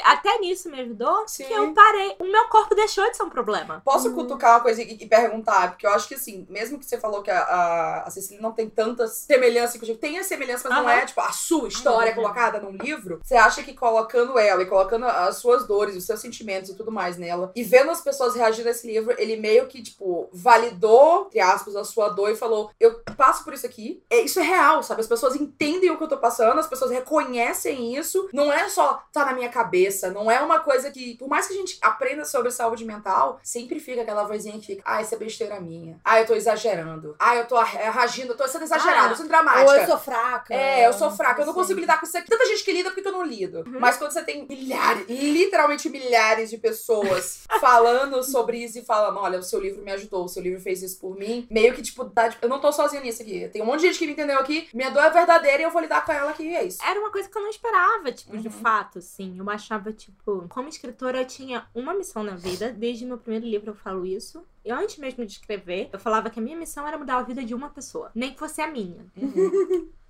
até 0.05 0.39
nisso 0.39 0.71
me 0.71 0.81
ajudou. 0.81 1.27
Sim. 1.27 1.45
Que 1.45 1.53
eu 1.53 1.73
parei. 1.73 2.17
O 2.19 2.25
meu 2.25 2.49
corpo 2.49 2.75
deixou 2.75 3.09
de 3.11 3.17
ser 3.17 3.23
um 3.23 3.31
problema. 3.31 3.81
Posso 3.85 4.12
cutucar 4.12 4.55
uma 4.55 4.61
coisa 4.61 4.83
e, 4.83 4.95
e 5.01 5.07
perguntar? 5.07 5.71
Porque 5.71 5.87
eu 5.87 5.91
acho 5.91 6.09
que, 6.09 6.14
assim, 6.14 6.47
mesmo 6.49 6.79
que 6.79 6.85
você 6.85 6.99
falou 6.99 7.23
que 7.23 7.31
a, 7.31 7.41
a, 7.41 8.03
a 8.07 8.11
Cecília 8.11 8.41
não 8.43 8.53
tem 8.53 8.69
tantas 8.69 9.12
semelhanças, 9.19 9.81
que 9.81 9.95
tem 9.95 10.19
as 10.19 10.27
semelhanças, 10.27 10.64
mas 10.71 10.79
não 10.79 10.89
Aham. 10.89 10.99
é, 10.99 11.07
tipo, 11.07 11.21
a 11.21 11.33
sua 11.33 11.69
história 11.69 12.11
Uhum. 12.11 12.14
colocada 12.17 12.61
num 12.61 12.71
livro, 12.73 13.21
você 13.23 13.35
acha 13.37 13.62
que 13.62 13.73
colocando 13.75 14.39
ela 14.39 14.62
e 14.62 14.67
colocando 14.67 15.05
as 15.07 15.36
suas 15.36 15.66
dores, 15.66 15.96
os 15.96 16.04
seus 16.04 16.20
sentimentos 16.20 16.70
e 16.70 16.74
tudo 16.74 16.90
mais 16.92 17.16
nela, 17.16 17.52
e 17.54 17.62
vendo 17.62 17.90
as 17.90 18.00
pessoas 18.00 18.34
reagindo 18.34 18.68
a 18.68 18.70
esse 18.70 18.86
livro, 18.86 19.14
ele 19.18 19.36
meio 19.36 19.66
que, 19.66 19.82
tipo, 19.82 20.28
validou, 20.32 21.26
entre 21.26 21.40
aspas, 21.40 21.76
a 21.76 21.84
sua 21.84 22.09
dor 22.09 22.30
e 22.30 22.36
falou: 22.36 22.70
eu 22.80 23.00
passo 23.16 23.44
por 23.44 23.52
isso 23.54 23.66
aqui. 23.66 24.02
É, 24.11 24.20
isso 24.20 24.40
é 24.40 24.42
real, 24.42 24.82
sabe? 24.82 25.00
As 25.00 25.07
pessoas 25.07 25.36
entendem 25.36 25.90
o 25.90 25.96
que 25.96 26.04
eu 26.04 26.09
tô 26.09 26.18
passando, 26.18 26.59
as 26.59 26.66
pessoas 26.66 26.90
reconhecem 26.90 27.96
isso. 27.96 28.28
Não 28.32 28.52
é 28.52 28.68
só 28.68 29.02
tá 29.12 29.24
na 29.24 29.32
minha 29.32 29.48
cabeça, 29.48 30.11
não 30.11 30.30
é 30.30 30.40
uma 30.40 30.61
coisa 30.61 30.90
que, 30.90 31.16
por 31.16 31.28
mais 31.28 31.46
que 31.46 31.54
a 31.54 31.57
gente 31.57 31.78
aprenda 31.82 32.24
sobre 32.24 32.50
saúde 32.50 32.84
mental, 32.84 33.38
sempre 33.42 33.80
fica 33.80 34.02
aquela 34.02 34.24
vozinha 34.24 34.59
que 34.59 34.66
fica: 34.66 34.82
ah, 34.84 35.00
isso 35.02 35.14
é 35.14 35.18
besteira 35.18 35.61
minha. 35.61 35.98
Ah, 36.04 36.20
eu 36.20 36.26
tô 36.26 36.34
exagerando. 36.34 37.14
Ah, 37.18 37.36
eu 37.36 37.46
tô 37.46 37.57
ar- 37.57 37.66
reagindo, 37.66 38.32
eu 38.32 38.36
tô 38.36 38.46
sendo 38.48 38.64
exagerada, 38.64 39.09
Ah, 39.09 39.11
eu 39.11 39.16
sou 39.16 39.26
dramática. 39.26 39.64
Ou 39.70 39.76
eu 39.76 39.86
sou 39.86 39.98
fraca. 39.98 40.54
É, 40.54 40.86
eu 40.86 40.92
sou 40.92 41.11
fraca, 41.11 41.42
eu 41.42 41.46
não 41.46 41.54
consigo 41.54 41.80
lidar 41.80 41.98
com 42.00 42.07
isso 42.07 42.16
aqui. 42.16 42.28
Tanta 42.28 42.46
gente 42.46 42.64
que 42.64 42.72
lida 42.72 42.90
porque 42.90 43.07
eu 43.07 43.12
não 43.12 43.24
lido. 43.24 43.64
Mas 43.66 43.96
quando 43.96 44.12
você 44.12 44.22
tem 44.22 44.46
milhares, 44.48 44.95
literalmente 45.09 45.88
milhares 45.88 46.51
de 46.51 46.59
pessoas 46.59 47.44
falando 47.61 48.22
sobre 48.22 48.59
isso 48.64 48.78
e 48.78 48.82
falando: 48.84 49.18
olha, 49.18 49.38
o 49.38 49.42
seu 49.42 49.61
livro 49.61 49.82
me 49.82 49.92
ajudou, 49.92 50.24
o 50.24 50.28
seu 50.28 50.42
livro 50.42 50.61
fez 50.61 50.82
isso 50.82 50.99
por 50.99 51.16
mim, 51.16 51.47
meio 51.51 51.74
que, 51.74 51.82
tipo, 51.82 52.05
dá, 52.05 52.28
tipo, 52.28 52.44
eu 52.44 52.49
não 52.49 52.61
tô 52.61 52.72
sozinha 52.72 53.03
nisso 53.03 53.22
aqui. 53.22 53.49
Tem 53.49 53.62
um 53.62 53.66
monte 53.66 53.80
de 53.80 53.86
gente 53.88 53.99
que 53.99 54.07
me 54.07 54.12
entendeu 54.12 54.38
aqui, 54.38 54.68
minha 54.74 54.90
dor 54.90 55.03
é 55.05 55.11
verdadeira 55.11 55.59
e 55.61 55.64
eu 55.64 55.70
vou 55.70 55.80
lidar 55.82 56.05
com 56.05 56.12
ela 56.12 56.30
aqui, 56.30 56.44
e 56.44 56.55
é 56.55 56.64
isso. 56.64 56.78
Era 56.84 56.99
uma 57.01 57.11
coisa 57.11 57.28
que 57.28 57.36
eu 57.36 57.42
não 57.42 57.51
esperava, 57.51 58.12
tipo, 58.12 58.36
de 58.36 58.49
Uhum. 58.49 58.53
fato, 58.53 58.99
assim. 58.99 59.36
Eu 59.38 59.49
achava, 59.51 59.92
tipo, 59.92 60.47
como 60.49 60.68
escritora, 60.68 61.20
eu 61.20 61.26
tinha 61.26 61.66
uma 61.74 61.92
missão 61.94 62.22
na 62.22 62.36
vida. 62.36 62.72
Desde 62.72 63.05
meu 63.05 63.18
primeiro 63.18 63.47
livro 63.47 63.70
eu 63.70 63.74
falo 63.74 64.07
isso. 64.07 64.42
E 64.64 64.70
antes 64.70 64.99
mesmo 64.99 65.24
de 65.24 65.32
escrever, 65.32 65.88
eu 65.92 65.99
falava 65.99 66.28
que 66.28 66.40
a 66.40 66.42
minha 66.42 66.57
missão 66.57 66.86
era 66.86 66.99
mudar 66.99 67.18
a 67.18 67.22
vida 67.22 67.42
de 67.44 67.55
uma 67.55 67.68
pessoa. 67.70 68.11
Nem 68.14 68.32
que 68.32 68.38
fosse 68.38 68.61
a 68.61 68.66
minha. 68.66 69.05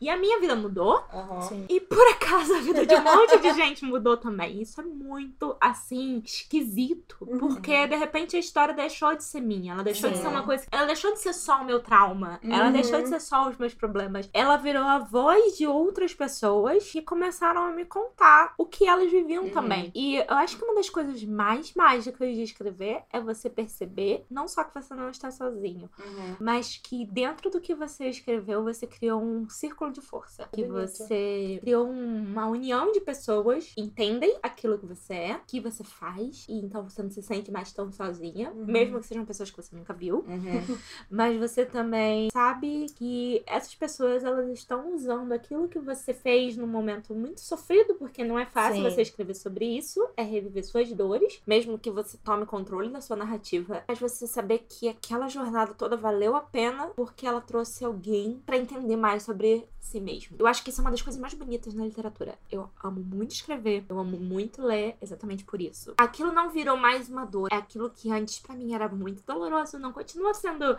E 0.00 0.10
a 0.10 0.16
minha 0.16 0.38
vida 0.40 0.54
mudou. 0.54 1.02
Sim. 1.48 1.64
E 1.68 1.80
por 1.80 2.06
acaso 2.08 2.54
a 2.54 2.58
vida 2.60 2.84
de 2.84 2.94
um 2.94 3.02
monte 3.02 3.38
de 3.38 3.52
gente 3.54 3.84
mudou 3.84 4.16
também. 4.16 4.60
Isso 4.60 4.80
é 4.80 4.84
muito, 4.84 5.56
assim, 5.60 6.22
esquisito. 6.24 7.16
Uhum. 7.20 7.38
Porque, 7.38 7.86
de 7.86 7.96
repente, 7.96 8.36
a 8.36 8.38
história 8.38 8.74
deixou 8.74 9.14
de 9.16 9.24
ser 9.24 9.40
minha. 9.40 9.72
Ela 9.72 9.82
deixou 9.82 10.10
de 10.10 10.16
Sim. 10.16 10.22
ser 10.22 10.28
uma 10.28 10.42
coisa. 10.42 10.66
Ela 10.70 10.86
deixou 10.86 11.12
de 11.12 11.20
ser 11.20 11.32
só 11.32 11.60
o 11.62 11.64
meu 11.64 11.80
trauma. 11.80 12.38
Ela 12.42 12.66
Uhum. 12.66 12.72
deixou 12.72 13.00
de 13.02 13.08
ser 13.08 13.20
só 13.20 13.48
os 13.48 13.56
meus 13.56 13.74
problemas. 13.74 14.28
Ela 14.32 14.56
virou 14.56 14.82
a 14.84 14.98
voz 14.98 15.56
de 15.56 15.66
outras 15.66 16.12
pessoas 16.14 16.90
que 16.90 17.00
começaram 17.02 17.62
a 17.62 17.70
me 17.70 17.84
contar 17.84 18.54
o 18.58 18.66
que 18.66 18.86
elas 18.86 19.10
viviam 19.10 19.44
Uhum. 19.44 19.50
também. 19.50 19.90
E 19.94 20.16
eu 20.16 20.24
acho 20.36 20.56
que 20.58 20.64
uma 20.64 20.74
das 20.74 20.90
coisas 20.90 21.22
mais 21.24 21.72
mágicas 21.74 22.34
de 22.34 22.42
escrever 22.42 23.02
é 23.12 23.20
você 23.20 23.48
perceber, 23.48 24.24
não 24.30 24.46
só 24.48 24.62
que 24.64 24.74
você 24.74 24.94
não 24.94 25.08
está 25.10 25.30
sozinho, 25.30 25.88
Uhum. 25.98 26.36
mas 26.40 26.76
que 26.82 27.04
dentro 27.06 27.50
do 27.50 27.60
que 27.60 27.74
você 27.74 28.08
escreveu, 28.08 28.62
você 28.62 28.86
criou 28.86 29.20
um 29.22 29.48
círculo 29.48 29.85
de 29.90 30.00
força. 30.00 30.48
Que 30.52 30.64
você 30.64 31.58
criou 31.60 31.88
uma 31.88 32.46
união 32.48 32.92
de 32.92 33.00
pessoas 33.00 33.72
que 33.74 33.80
entendem 33.80 34.36
aquilo 34.42 34.78
que 34.78 34.86
você 34.86 35.14
é, 35.14 35.40
que 35.46 35.60
você 35.60 35.82
faz, 35.84 36.46
e 36.48 36.58
então 36.58 36.82
você 36.88 37.02
não 37.02 37.10
se 37.10 37.22
sente 37.22 37.50
mais 37.50 37.72
tão 37.72 37.90
sozinha, 37.92 38.50
Uhum. 38.50 38.64
mesmo 38.66 38.98
que 39.00 39.06
sejam 39.06 39.24
pessoas 39.24 39.50
que 39.50 39.56
você 39.62 39.74
nunca 39.76 39.92
viu. 39.92 40.24
Uhum. 40.26 40.26
Mas 41.10 41.36
você 41.38 41.64
também 41.64 42.28
sabe 42.32 42.86
que 42.96 43.42
essas 43.46 43.74
pessoas 43.74 44.24
elas 44.24 44.48
estão 44.50 44.94
usando 44.94 45.32
aquilo 45.32 45.68
que 45.68 45.78
você 45.78 46.12
fez 46.14 46.56
num 46.56 46.66
momento 46.66 47.14
muito 47.14 47.40
sofrido, 47.40 47.94
porque 47.94 48.24
não 48.24 48.38
é 48.38 48.46
fácil 48.46 48.82
Sim. 48.82 48.90
você 48.90 49.02
escrever 49.02 49.34
sobre 49.34 49.64
isso, 49.66 50.06
é 50.16 50.22
reviver 50.22 50.64
suas 50.64 50.92
dores, 50.92 51.40
mesmo 51.46 51.78
que 51.78 51.90
você 51.90 52.16
tome 52.18 52.46
controle 52.46 52.88
da 52.90 53.00
sua 53.00 53.16
narrativa, 53.16 53.82
mas 53.86 53.98
você 53.98 54.26
saber 54.26 54.64
que 54.68 54.88
aquela 54.88 55.28
jornada 55.28 55.74
toda 55.74 55.96
valeu 55.96 56.34
a 56.36 56.40
pena 56.40 56.86
porque 56.96 57.26
ela 57.26 57.40
trouxe 57.40 57.84
alguém 57.84 58.40
pra 58.44 58.56
entender 58.56 58.96
mais 58.96 59.22
sobre 59.22 59.66
si 59.86 60.00
mesmo. 60.00 60.36
Eu 60.38 60.46
acho 60.46 60.62
que 60.62 60.70
isso 60.70 60.80
é 60.80 60.84
uma 60.84 60.90
das 60.90 61.02
coisas 61.02 61.20
mais 61.20 61.34
bonitas 61.34 61.74
na 61.74 61.84
literatura. 61.84 62.38
Eu 62.50 62.70
amo 62.82 63.00
muito 63.00 63.32
escrever, 63.32 63.84
eu 63.88 63.98
amo 63.98 64.18
muito 64.18 64.62
ler, 64.62 64.96
exatamente 65.00 65.44
por 65.44 65.60
isso. 65.60 65.94
Aquilo 65.96 66.32
não 66.32 66.50
virou 66.50 66.76
mais 66.76 67.08
uma 67.08 67.24
dor, 67.24 67.48
é 67.52 67.56
aquilo 67.56 67.90
que 67.90 68.10
antes 68.10 68.38
pra 68.38 68.54
mim 68.54 68.74
era 68.74 68.88
muito 68.88 69.22
doloroso, 69.24 69.78
não 69.78 69.92
continua 69.92 70.34
sendo 70.34 70.76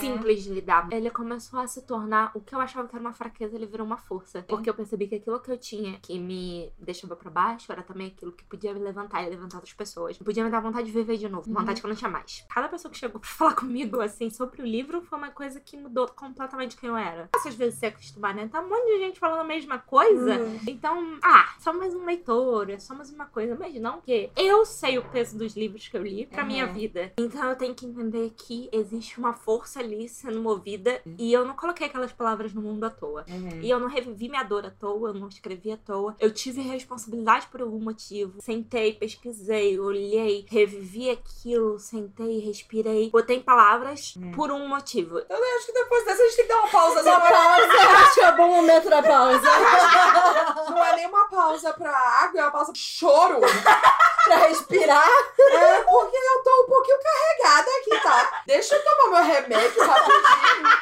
simples 0.00 0.42
de 0.42 0.50
lidar. 0.50 0.88
Ele 0.90 1.10
começou 1.10 1.60
a 1.60 1.66
se 1.66 1.82
tornar 1.82 2.30
o 2.34 2.40
que 2.40 2.54
eu 2.54 2.60
achava 2.60 2.88
que 2.88 2.94
era 2.94 3.04
uma 3.04 3.12
fraqueza, 3.12 3.54
ele 3.54 3.66
virou 3.66 3.86
uma 3.86 3.98
força. 3.98 4.42
Porque 4.42 4.68
eu 4.68 4.74
percebi 4.74 5.06
que 5.06 5.16
aquilo 5.16 5.40
que 5.40 5.50
eu 5.50 5.58
tinha 5.58 5.98
que 6.00 6.18
me 6.18 6.72
deixava 6.78 7.14
pra 7.14 7.30
baixo 7.30 7.70
era 7.70 7.82
também 7.82 8.08
aquilo 8.08 8.32
que 8.32 8.44
podia 8.44 8.72
me 8.72 8.80
levantar 8.80 9.22
e 9.22 9.30
levantar 9.30 9.58
outras 9.58 9.74
pessoas. 9.74 10.16
Podia 10.18 10.44
me 10.44 10.50
dar 10.50 10.60
vontade 10.60 10.86
de 10.86 10.92
viver 10.92 11.16
de 11.16 11.28
novo, 11.28 11.52
vontade 11.52 11.80
que 11.80 11.86
eu 11.86 11.88
não 11.88 11.96
tinha 11.96 12.10
mais. 12.10 12.44
Cada 12.48 12.68
pessoa 12.68 12.90
que 12.90 12.98
chegou 12.98 13.20
pra 13.20 13.28
falar 13.28 13.54
comigo, 13.54 14.00
assim, 14.00 14.30
sobre 14.30 14.62
o 14.62 14.66
livro 14.66 15.02
foi 15.02 15.18
uma 15.18 15.30
coisa 15.30 15.60
que 15.60 15.76
mudou 15.76 16.08
completamente 16.08 16.76
quem 16.76 16.88
eu 16.88 16.96
era. 16.96 17.28
Às 17.34 17.54
vezes 17.54 17.78
se 17.78 17.86
acostumar, 17.86 18.34
né? 18.38 18.48
Tá 18.50 18.60
um 18.60 18.68
monte 18.68 18.86
de 18.86 18.98
gente 18.98 19.18
falando 19.18 19.40
a 19.40 19.44
mesma 19.44 19.78
coisa. 19.78 20.38
Uhum. 20.38 20.60
Então, 20.66 21.18
ah, 21.22 21.54
só 21.58 21.72
mais 21.72 21.94
um 21.94 22.04
leitor, 22.04 22.70
é 22.70 22.78
só 22.78 22.94
mais 22.94 23.10
uma 23.10 23.26
coisa. 23.26 23.56
Mas 23.58 23.74
não 23.74 24.00
que 24.00 24.30
eu 24.36 24.64
sei 24.64 24.96
o 24.98 25.02
peso 25.02 25.36
dos 25.36 25.56
livros 25.56 25.88
que 25.88 25.96
eu 25.96 26.02
li 26.02 26.26
pra 26.26 26.42
Uhum. 26.42 26.48
minha 26.48 26.66
vida. 26.66 27.12
Então 27.18 27.48
eu 27.50 27.56
tenho 27.56 27.74
que 27.74 27.84
entender 27.86 28.32
que 28.36 28.68
existe 28.72 29.18
uma 29.18 29.32
força 29.34 29.80
ali 29.80 30.08
sendo 30.08 30.40
movida 30.40 31.00
e 31.18 31.32
eu 31.32 31.44
não 31.44 31.54
coloquei 31.54 31.86
aquelas 31.86 32.12
palavras 32.12 32.52
no 32.54 32.62
mundo 32.62 32.84
à 32.84 32.90
toa. 32.90 33.24
Uhum. 33.28 33.60
E 33.60 33.68
eu 33.70 33.80
não 33.80 33.88
revivi 33.88 34.28
minha 34.28 34.42
dor 34.44 34.64
à 34.66 34.70
toa, 34.70 35.10
eu 35.10 35.14
não 35.14 35.28
escrevi 35.28 35.72
à 35.72 35.76
toa. 35.76 36.14
Eu 36.20 36.32
tive 36.32 36.60
responsabilidade 36.62 37.48
por 37.48 37.60
algum 37.60 37.80
motivo. 37.80 38.40
Sentei, 38.40 38.92
pesquisei, 38.92 39.78
olhei, 39.80 40.46
revivi 40.48 41.10
aquilo, 41.10 41.78
sentei, 41.78 42.38
respirei. 42.40 43.10
Botei 43.10 43.40
palavras 43.40 44.14
por 44.34 44.50
um 44.50 44.68
motivo. 44.68 45.18
Eu 45.18 45.56
acho 45.56 45.66
que 45.66 45.72
depois 45.72 46.04
dessa 46.04 46.22
a 46.22 46.26
gente 46.26 46.36
tem 46.36 46.44
que 46.46 46.52
dar 46.52 46.60
uma 46.60 46.70
pausa. 46.70 47.02
Uma 47.02 47.18
Não, 47.18 47.20
pausa. 47.20 48.27
É 48.28 48.30
o 48.30 48.36
bom 48.36 48.48
momento 48.48 48.90
da 48.90 49.02
pausa. 49.02 49.40
não 50.68 50.84
é 50.84 50.96
nem 50.96 51.06
uma 51.06 51.26
pausa 51.28 51.72
pra 51.72 51.90
água, 51.90 52.40
é 52.40 52.42
uma 52.44 52.50
pausa 52.50 52.72
pra 52.72 52.80
choro. 52.80 53.40
pra 54.24 54.36
respirar. 54.48 55.08
É 55.08 55.82
porque 55.82 56.16
eu 56.16 56.42
tô 56.42 56.62
um 56.62 56.66
pouquinho 56.66 56.98
carregada 57.02 57.70
aqui, 57.80 58.02
tá? 58.02 58.42
Deixa 58.46 58.74
eu 58.74 58.84
tomar 58.84 59.22
meu 59.22 59.32
remédio 59.34 59.82
rapidinho. 59.82 60.78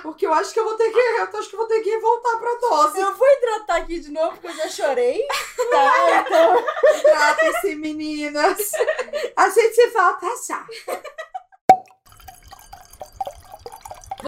Porque 0.00 0.24
eu 0.24 0.32
acho 0.32 0.52
que 0.52 0.60
eu 0.60 0.64
vou 0.64 0.76
ter 0.76 0.92
que. 0.92 0.98
Eu 0.98 1.38
acho 1.40 1.50
que 1.50 1.56
vou 1.56 1.66
ter 1.66 1.80
que 1.80 1.98
voltar 1.98 2.36
pra 2.38 2.54
dose. 2.54 3.00
Eu 3.00 3.12
vou 3.14 3.26
hidratar 3.26 3.76
aqui 3.78 3.98
de 3.98 4.12
novo, 4.12 4.38
porque 4.38 4.46
eu 4.46 4.54
já 4.54 4.68
chorei. 4.68 5.26
Tá, 5.68 6.20
então. 6.20 6.64
Tratem-se, 7.02 7.74
meninas. 7.74 8.70
A 9.34 9.48
gente 9.48 9.74
se 9.74 9.88
volta 9.88 10.26
já. 10.46 10.64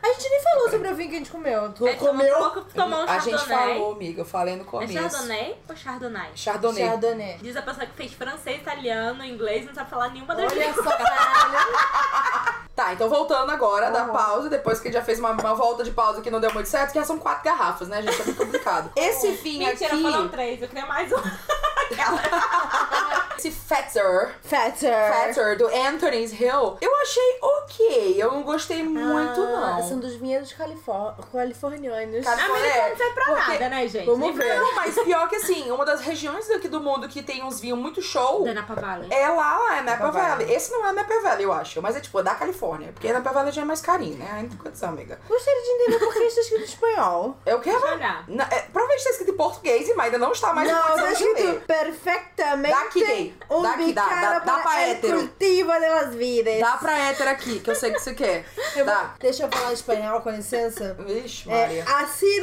A 0.03 0.07
gente 0.13 0.29
nem 0.31 0.43
falou 0.43 0.71
sobre 0.71 0.89
o 0.89 0.95
vinho 0.95 1.09
que 1.11 1.15
a 1.17 1.19
gente 1.19 1.31
comeu. 1.31 1.73
Tu 1.73 1.87
É, 1.87 1.95
comeu? 1.95 2.33
tomou 2.35 2.49
um 2.49 2.53
pouco, 2.53 2.71
tomou 2.75 2.99
um 3.01 3.09
A 3.09 3.19
gente 3.19 3.45
falou, 3.47 3.93
amiga. 3.93 4.21
Eu 4.23 4.25
falei 4.25 4.57
no 4.57 4.63
É 4.63 4.65
começo. 4.65 4.93
chardonnay 4.93 5.57
ou 5.69 5.77
chardonnay? 5.77 6.31
Chardonnay. 6.35 6.85
Chardonnay. 6.87 7.39
Diz 7.43 7.57
a 7.57 7.63
pessoa 7.63 7.87
que 7.87 7.93
fez 7.95 8.13
francês, 8.13 8.59
italiano, 8.61 9.25
inglês, 9.25 9.67
não 9.67 9.75
sabe 9.75 9.91
falar 9.91 10.09
nenhuma 10.11 10.35
das 10.35 10.51
Olha 10.53 10.75
só, 10.75 10.83
caralho. 10.83 12.69
Tá, 12.75 12.93
então 12.93 13.09
voltando 13.09 13.51
agora 13.51 13.91
da 13.91 14.05
Uhum. 14.05 14.13
pausa, 14.13 14.49
depois 14.49 14.79
que 14.79 14.93
já 14.93 15.03
fez 15.03 15.19
uma, 15.19 15.33
uma 15.33 15.55
volta 15.55 15.83
de 15.83 15.91
pausa 15.91 16.21
que 16.21 16.31
não 16.31 16.39
deu 16.41 16.53
muito 16.55 16.69
certo, 16.69 16.93
que 16.93 16.99
já 17.01 17.05
são 17.05 17.19
quatro 17.19 17.43
garrafas, 17.45 17.89
né, 17.89 18.01
gente? 18.03 18.21
É 18.21 18.25
muito 18.25 18.37
complicado. 18.39 18.93
Esse 18.95 19.33
vinho 19.33 19.67
Mentira, 19.67 19.95
aqui, 19.95 20.03
foram 20.03 20.29
três. 20.29 20.63
Eu 20.63 20.69
queria 20.69 20.87
mais 20.87 21.11
um. 21.13 21.17
esse 23.39 23.51
Fetzer, 23.51 24.35
Fatter. 24.43 25.13
Fetzer, 25.13 25.57
do 25.59 25.67
Anthony's 25.69 26.33
Hill, 26.33 26.77
eu 26.81 26.97
achei 27.01 27.39
ok. 27.41 28.15
Eu 28.19 28.33
não 28.33 28.43
gostei 28.43 28.83
muito, 28.83 29.41
Ah, 29.41 29.77
não. 29.79 29.89
São 29.89 29.99
dos 30.01 30.15
vinhedos 30.17 30.53
califor 30.53 31.15
californianos. 31.33 32.25
Cara, 32.25 32.45
Americano 32.45 32.89
não 32.91 32.97
serve 32.97 33.13
pra 33.15 33.25
porque- 33.25 33.53
nada, 33.53 33.69
né, 33.69 33.89
gente? 33.89 34.07
Vamos 34.07 34.37
ver. 34.37 34.59
Não, 34.59 34.75
mas 34.75 34.95
pior 34.99 35.29
que 35.29 35.37
assim, 35.37 35.71
uma 35.71 35.85
das 35.85 36.01
regiões 36.01 36.49
daqui 36.49 36.69
do 36.69 36.81
mundo 36.81 37.09
que 37.09 37.23
tem 37.23 37.43
uns 37.45 37.61
vinhos 37.61 37.79
muito 37.79 38.03
show 38.03 38.45
Da 38.45 38.53
Napa 38.55 38.75
Valley. 38.75 39.09
é 39.13 39.29
lá, 39.29 39.79
é 39.79 39.83
Napa 39.83 40.07
Napa 40.07 40.11
Valley. 40.11 40.29
Valley. 40.47 40.55
Esse 40.55 40.73
não 40.73 40.87
é 40.87 40.93
Napa 40.93 41.21
Valley, 41.21 41.45
eu 41.45 41.53
acho, 41.53 41.81
mas 41.81 41.97
é 41.97 42.01
tipo, 42.01 42.19
é 42.19 42.23
da 42.23 42.35
Califórnia. 42.35 42.91
Porque 42.93 43.13
Napa 43.13 43.31
Valley 43.31 43.53
já 43.53 43.63
é 43.63 43.65
mais 43.65 43.81
carinho, 43.81 44.17
né? 44.17 44.29
Não 44.43 44.49
tem 44.49 44.59
condição, 44.59 44.89
amiga. 44.91 45.19
Gostaria 45.29 45.63
de 45.63 45.69
entender 45.69 45.99
por 46.05 46.13
que 46.13 46.21
isso 46.25 46.39
é 46.39 46.43
escrito 46.43 46.61
em 46.63 46.65
espanhol. 46.65 47.37
Eu 47.47 47.61
quero. 47.61 47.79
Deixa 47.79 47.93
eu 47.95 47.99
olhar. 47.99 48.25
Na- 48.29 48.45
é, 48.51 48.61
provavelmente 48.73 49.05
tá 49.05 49.11
escrito 49.11 49.31
em 49.33 49.37
português, 49.37 49.89
mas 49.97 50.07
ainda 50.07 50.19
não 50.19 50.33
está 50.33 50.53
mais 50.53 50.69
em 50.69 50.73
não, 50.73 50.83
condição 50.83 51.05
tá 51.05 51.13
de 51.13 51.23
escrito 51.25 51.43
ler. 51.47 51.61
perfeitamente 51.67 52.75
Daqui, 52.75 53.28
unido. 53.49 53.63
dá 53.63 53.71
aqui, 53.73 53.93
dá, 53.93 54.05
dá, 54.07 54.39
dá 54.41 54.59
pra 54.59 54.83
hétero. 54.89 55.29
de 55.39 55.89
las 55.89 56.15
vidas. 56.15 56.61
Dá 56.61 56.77
pra 56.77 56.99
hétero 57.11 57.31
aqui, 57.31 57.61
que 57.61 57.71
eu 57.71 57.75
sei 57.75 57.93
que 57.93 58.01
você 58.01 58.15
quer. 58.15 58.45
Eu 58.77 58.85
vou- 58.85 58.95
Dá. 58.95 59.15
Deixa 59.21 59.45
eu 59.45 59.49
falar 59.51 59.73
espanhol, 59.73 60.21
com 60.21 60.31
licença. 60.31 60.95
Vixe, 61.01 61.49
É, 61.51 61.61
Maria. 61.67 61.85
hace 61.85 62.41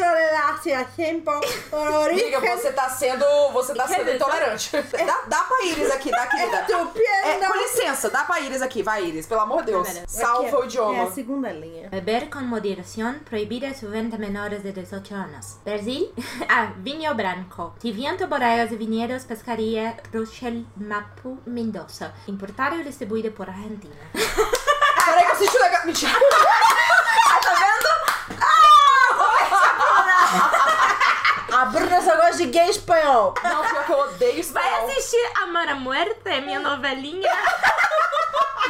tiempo 0.96 1.32
por 1.70 1.88
origen. 1.88 2.36
Amiga, 2.36 2.58
você 2.58 2.72
tá 2.72 2.90
sendo. 2.90 3.26
Você 3.54 3.74
tá 3.74 3.88
sendo 3.88 4.12
intolerante. 4.12 4.72
Dá, 5.06 5.22
dá 5.28 5.44
pra 5.44 5.66
Iris 5.66 5.92
aqui, 5.92 6.12
dá 6.12 6.26
querida. 6.28 6.62
Estupendo. 6.62 7.06
É, 7.24 7.46
com 7.46 7.58
licença, 7.58 8.10
dá 8.10 8.24
pra 8.24 8.40
Iris 8.40 8.62
aqui, 8.62 8.82
vai, 8.84 9.06
Iris, 9.06 9.26
pelo 9.28 9.42
amor 9.42 9.64
de 9.64 9.72
Deus. 9.72 9.88
Salva 10.08 10.48
Aqui, 10.48 10.56
o 10.56 10.64
É 10.64 10.66
idioma. 10.66 11.04
a 11.04 11.12
segunda 11.12 11.52
linha. 11.52 11.90
Beber 11.90 12.30
con 12.30 12.44
moderación, 12.48 13.20
prohibida 13.30 13.74
su 13.74 13.90
venta 13.90 14.16
a 14.16 14.20
menores 14.20 14.64
de 14.64 14.72
18 14.72 15.14
años. 15.16 15.58
Brasil, 15.64 16.12
ah, 16.50 16.74
vinho 16.78 17.14
branco. 17.16 17.76
Tiviento, 17.80 18.28
bodegas 18.28 18.72
y 18.72 18.76
viñedos, 18.78 19.24
pescaría, 19.26 19.98
Rochelle, 20.76 20.88
Mapu, 20.88 21.42
Mendoza. 21.46 22.14
Importado 22.28 22.76
y 22.80 22.84
distribuido 22.84 23.34
por 23.34 23.50
Argentina. 23.50 23.96
Peraí 24.14 25.24
que 25.24 25.30
eu 25.30 25.34
assisti 25.34 25.58
o 25.58 25.62
legal. 25.62 25.86
Mentira. 25.86 26.12
A 31.58 31.66
Bruna 31.66 31.90
só 31.90 31.90
gosta 31.90 31.95
de 32.38 32.46
gay 32.48 32.70
espanhol. 32.70 33.34
Não, 33.44 33.64
pior 33.66 33.86
que 33.86 33.92
eu 33.92 34.00
odeio 34.00 34.40
isso. 34.40 34.54
Vai 34.54 34.86
assistir 34.86 35.32
Amor 35.44 35.68
a 35.68 35.76
Muerte, 35.76 36.42
minha 36.42 36.60
novelinha. 36.60 37.32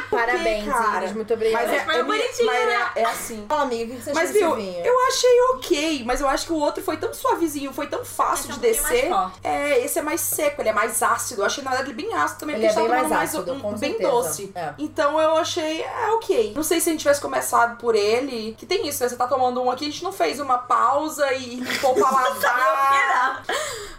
Parabéns, 0.09 0.65
cara? 0.65 1.03
Iris. 1.03 1.13
Muito 1.13 1.33
obrigada. 1.33 1.67
Mas 1.67 1.95
é, 1.95 1.99
é, 1.99 2.03
bonitinho, 2.03 2.45
mas 2.45 2.65
né? 2.65 2.91
é, 2.95 3.01
é 3.01 3.05
assim. 3.05 3.45
Fala, 3.47 3.63
amiga, 3.63 3.93
o 3.93 3.97
que 3.97 4.03
você 4.03 4.09
achou 4.11 4.21
Mas 4.21 4.31
desse 4.31 4.45
viu, 4.45 4.55
vinho? 4.55 4.85
eu 4.85 5.07
achei 5.07 5.41
ok, 5.53 6.03
mas 6.05 6.21
eu 6.21 6.29
acho 6.29 6.45
que 6.45 6.53
o 6.53 6.57
outro 6.57 6.83
foi 6.83 6.97
tão 6.97 7.13
suavezinho, 7.13 7.73
foi 7.73 7.87
tão 7.87 8.03
fácil 8.05 8.51
Esse 8.51 8.51
é 8.51 8.53
de 8.53 8.79
um 8.79 8.83
pouquinho 8.83 9.29
descer. 9.31 9.41
É, 9.43 9.79
esse 9.83 9.99
é 9.99 10.01
mais 10.01 10.21
seco, 10.21 10.61
ele 10.61 10.69
é 10.69 10.73
mais 10.73 11.01
ácido. 11.01 11.41
Eu 11.41 11.45
achei 11.45 11.63
na 11.63 11.71
verdade 11.71 11.91
ele 11.91 12.01
bem 12.01 12.13
ácido 12.13 12.39
também, 12.39 12.55
Ele 12.55 12.67
porque 12.67 12.79
é 12.79 12.81
a 12.81 12.87
gente 12.87 12.91
bem 12.91 13.09
mais 13.09 13.23
ácido, 13.23 13.55
com 13.59 13.69
um, 13.69 13.77
bem 13.77 13.91
certeza. 13.91 14.09
doce. 14.11 14.51
É. 14.55 14.73
Então 14.77 15.19
eu 15.19 15.37
achei, 15.37 15.81
é 15.81 16.11
ok. 16.11 16.53
Não 16.55 16.63
sei 16.63 16.79
se 16.79 16.89
a 16.89 16.91
gente 16.91 17.01
tivesse 17.01 17.21
começado 17.21 17.77
por 17.77 17.95
ele, 17.95 18.55
que 18.57 18.65
tem 18.65 18.87
isso, 18.87 19.01
né? 19.03 19.09
Você 19.09 19.15
tá 19.15 19.27
tomando 19.27 19.61
um 19.61 19.71
aqui, 19.71 19.85
a 19.85 19.91
gente 19.91 20.03
não 20.03 20.13
fez 20.13 20.39
uma 20.39 20.57
pausa 20.59 21.31
e 21.33 21.55
limpou 21.55 21.91
o 21.97 21.99
paladar. 22.01 23.43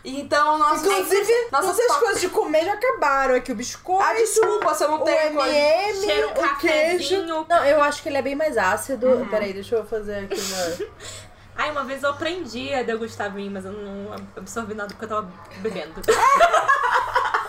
Então, 0.08 0.56
nós 0.56 0.84
Inclusive, 0.84 1.48
nossas 1.50 1.76
todas 1.76 1.90
as 1.90 1.96
coisas 1.96 2.20
de 2.20 2.28
comer 2.28 2.64
já 2.64 2.74
acabaram 2.74 3.34
aqui. 3.34 3.50
O 3.50 3.56
biscoito, 3.56 4.02
Ah, 4.04 4.14
desculpa, 4.14 4.72
você 4.72 4.86
não 4.86 5.00
o 5.00 5.04
tem 5.04 5.34
coisa. 5.34 5.52
M&M, 5.52 6.00
Cheiro 6.00 6.30
o 6.30 6.56
queijo. 6.58 7.22
Não, 7.48 7.64
eu 7.64 7.82
acho 7.82 8.02
que 8.02 8.08
ele 8.08 8.18
é 8.18 8.22
bem 8.22 8.36
mais 8.36 8.56
ácido. 8.56 9.08
Uhum. 9.08 9.28
Peraí, 9.28 9.52
deixa 9.52 9.74
eu 9.74 9.84
fazer 9.84 10.24
aqui 10.24 10.40
uma... 10.40 10.96
Ai, 11.58 11.70
uma 11.70 11.84
vez 11.84 12.02
eu 12.02 12.10
aprendi 12.10 12.72
a 12.74 12.82
degustar 12.82 13.32
vinho, 13.32 13.50
mas 13.50 13.64
eu 13.64 13.72
não 13.72 14.14
absorvi 14.36 14.74
nada 14.74 14.90
porque 14.90 15.06
eu 15.06 15.08
tava 15.08 15.32
bebendo. 15.56 15.94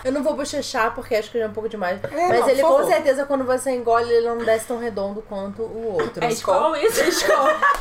Eu 0.08 0.12
não 0.12 0.22
vou 0.22 0.34
bochechar 0.34 0.94
porque 0.94 1.14
acho 1.14 1.30
que 1.30 1.36
ele 1.36 1.44
é 1.44 1.48
um 1.48 1.52
pouco 1.52 1.68
demais. 1.68 2.02
É, 2.02 2.28
Mas 2.28 2.40
não, 2.40 2.48
ele 2.48 2.62
com 2.62 2.68
favor. 2.68 2.86
certeza, 2.86 3.26
quando 3.26 3.44
você 3.44 3.72
engole, 3.72 4.10
ele 4.10 4.26
não 4.26 4.38
desce 4.38 4.66
tão 4.66 4.78
redondo 4.78 5.20
quanto 5.20 5.60
o 5.60 5.98
outro. 6.00 6.24
É 6.24 6.28
escola 6.28 6.80
isso? 6.82 7.02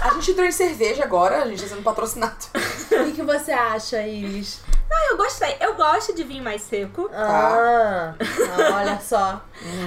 A 0.02 0.10
gente 0.16 0.32
entrou 0.32 0.46
em 0.46 0.52
cerveja 0.52 1.06
agora, 1.06 1.44
a 1.44 1.48
gente 1.48 1.62
tá 1.64 1.70
sendo 1.70 1.84
patrocinado. 1.84 2.36
O 2.54 3.06
que, 3.06 3.14
que 3.14 3.22
você 3.24 3.54
acha, 3.54 4.02
Iris? 4.02 4.60
Não, 4.90 5.12
eu 5.12 5.16
gostei. 5.18 5.56
Eu 5.62 5.76
gosto 5.76 6.14
de 6.14 6.24
vinho 6.26 6.44
mais 6.44 6.64
seco. 6.64 7.10
Ah, 7.14 8.14
ah, 8.20 8.76
olha 8.76 9.00
só. 9.00 9.42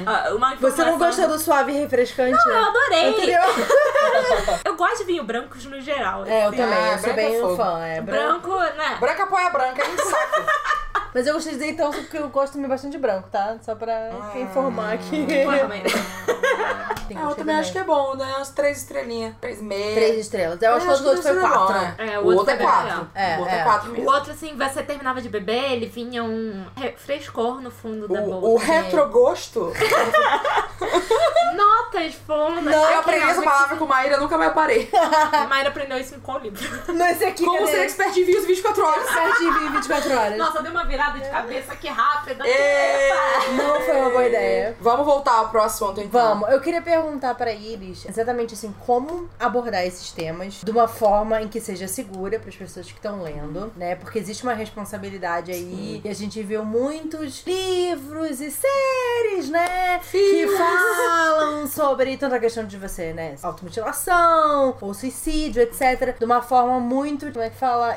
Ah, 0.07 0.31
uma 0.35 0.57
Você 0.57 0.83
não 0.83 0.99
gostou 0.99 1.29
do 1.29 1.39
suave 1.39 1.73
e 1.73 1.79
refrescante? 1.79 2.39
Eu 2.49 2.59
adorei. 2.59 3.11
Entendeu? 3.11 3.43
Eu 4.65 4.77
gosto 4.77 4.99
de 4.99 5.05
vinho 5.05 5.25
brancos 5.25 5.65
no 5.67 5.81
geral. 5.81 6.25
É, 6.25 6.45
eu 6.45 6.49
assim. 6.49 6.57
também. 6.57 6.79
Ah, 6.79 6.93
eu 6.93 6.99
sou 6.99 7.11
é 7.11 7.13
bem 7.13 7.45
um 7.45 7.57
fã. 7.57 7.81
É, 7.85 8.01
branco. 8.01 8.49
Branco, 8.49 8.77
né? 8.77 8.97
Branca 8.99 9.23
apoia 9.25 9.51
branca, 9.51 9.83
é 9.83 9.89
um 9.89 9.97
saco. 9.97 10.43
Mas 11.15 11.27
eu 11.27 11.35
gostei 11.35 11.53
de 11.53 11.59
dizer 11.59 11.71
então 11.73 11.91
porque 11.91 12.17
eu 12.19 12.29
gosto 12.29 12.53
também 12.55 12.69
bastante 12.69 12.93
de 12.93 12.99
branco, 12.99 13.29
tá? 13.31 13.57
Só 13.63 13.75
pra 13.75 14.11
informar 14.37 14.95
aqui. 14.95 15.27
Tem 17.09 17.19
É, 17.19 17.23
eu 17.25 17.35
também 17.35 17.57
acho 17.57 17.73
que 17.73 17.79
é 17.79 17.83
bom, 17.85 18.15
né? 18.15 18.25
Umas 18.37 18.51
três 18.51 18.79
estrelinhas. 18.79 19.35
Três 19.41 19.59
e 19.61 19.65
meia. 19.65 19.95
Três 19.97 20.19
estrelas. 20.21 20.63
Eu 20.63 20.75
acho 20.75 20.87
que 20.87 20.93
o 21.03 21.07
outro 21.09 21.23
foi 21.23 21.37
é 21.37 21.41
quatro. 21.41 21.75
né? 21.75 21.95
É, 21.99 22.19
o 22.21 22.25
outro 22.27 22.51
é 22.55 22.57
quatro. 22.57 23.11
É, 23.15 23.37
o 23.37 23.41
outro 23.41 23.55
é, 23.55 23.59
é. 23.59 23.65
quatro 23.65 23.91
O 23.91 23.93
mesmo. 23.93 24.11
outro, 24.11 24.33
assim, 24.33 24.57
você 24.57 24.83
terminava 24.85 25.21
de 25.21 25.29
beber, 25.29 25.73
ele 25.73 25.87
vinha 25.87 26.23
um 26.23 26.65
frescor 26.97 27.61
no 27.61 27.71
fundo 27.71 28.07
da 28.07 28.21
boca. 28.21 28.47
O, 28.47 28.55
o 28.55 28.57
retrogosto. 28.57 29.73
Notas 31.57 32.15
fundas. 32.15 32.65
Não, 32.65 32.91
eu 32.91 32.99
aprendi 33.01 33.25
essa 33.25 33.43
palavra 33.43 33.77
com 33.77 33.87
Maíra, 33.87 34.17
nunca 34.19 34.39
mais 34.39 34.53
parei. 34.53 34.89
A 35.33 35.47
Mayra 35.47 35.69
aprendeu 35.71 35.99
isso 35.99 36.15
em 36.15 36.21
qual 36.21 36.39
livro? 36.39 36.61
Nesse 36.95 37.25
aqui, 37.25 37.45
Como 37.45 37.59
cadê? 37.59 37.73
ser 37.73 37.81
expert 37.81 38.17
em 38.17 38.25
vinhos 38.25 38.45
24 38.47 38.85
horas. 38.85 39.07
Expert 39.09 39.43
em 39.43 39.73
24 39.73 40.17
horas. 40.17 40.39
Nossa, 40.39 40.63
deu 40.63 40.71
uma 40.71 40.85
virada 40.85 41.00
de 41.09 41.29
cabeça 41.29 41.77
que 41.77 41.89
rápida. 41.89 42.45
Ê! 42.47 43.11
Não 43.57 43.81
foi 43.81 43.97
uma 43.97 44.11
boa 44.11 44.27
ideia. 44.27 44.77
Vamos 44.81 45.07
voltar 45.07 45.37
ao 45.37 45.49
próximo 45.49 45.91
ontem, 45.91 46.05
então. 46.05 46.21
Vamos, 46.21 46.51
eu 46.51 46.61
queria 46.61 46.83
perguntar 46.83 47.35
pra 47.35 47.53
Iris 47.53 48.05
exatamente 48.07 48.55
assim, 48.55 48.75
como 48.87 49.29
abordar 49.39 49.85
esses 49.85 50.13
temas 50.13 50.61
de 50.63 50.71
uma 50.71 50.87
forma 50.87 51.41
em 51.43 51.49
que 51.49 51.61
seja 51.61 51.89
segura 51.89 52.39
para 52.39 52.49
as 52.49 52.57
pessoas 52.57 52.87
que 52.87 52.93
estão 52.93 53.23
lendo, 53.23 53.73
né? 53.77 53.95
Porque 53.97 54.19
existe 54.19 54.43
uma 54.43 54.55
responsabilidade 54.55 55.51
aí 55.51 56.01
e 56.05 56.09
a 56.09 56.15
gente 56.15 56.43
viu 56.43 56.65
muitos 56.65 57.43
livros 57.47 58.41
e 58.41 58.51
séries, 58.51 59.49
né? 59.51 59.99
Que 60.11 60.47
falam 60.57 61.67
sobre 61.67 62.17
tanta 62.17 62.39
questão 62.39 62.65
de 62.65 62.77
você, 62.77 63.13
né? 63.13 63.35
Automutilação 63.43 64.77
ou 64.81 64.95
suicídio, 64.95 65.63
etc. 65.63 66.19
De 66.19 66.25
uma 66.25 66.43
forma 66.43 66.79
muito, 66.79 67.31
como 67.33 67.45
é 67.45 67.51
que 67.51 67.57
fala? 67.57 67.97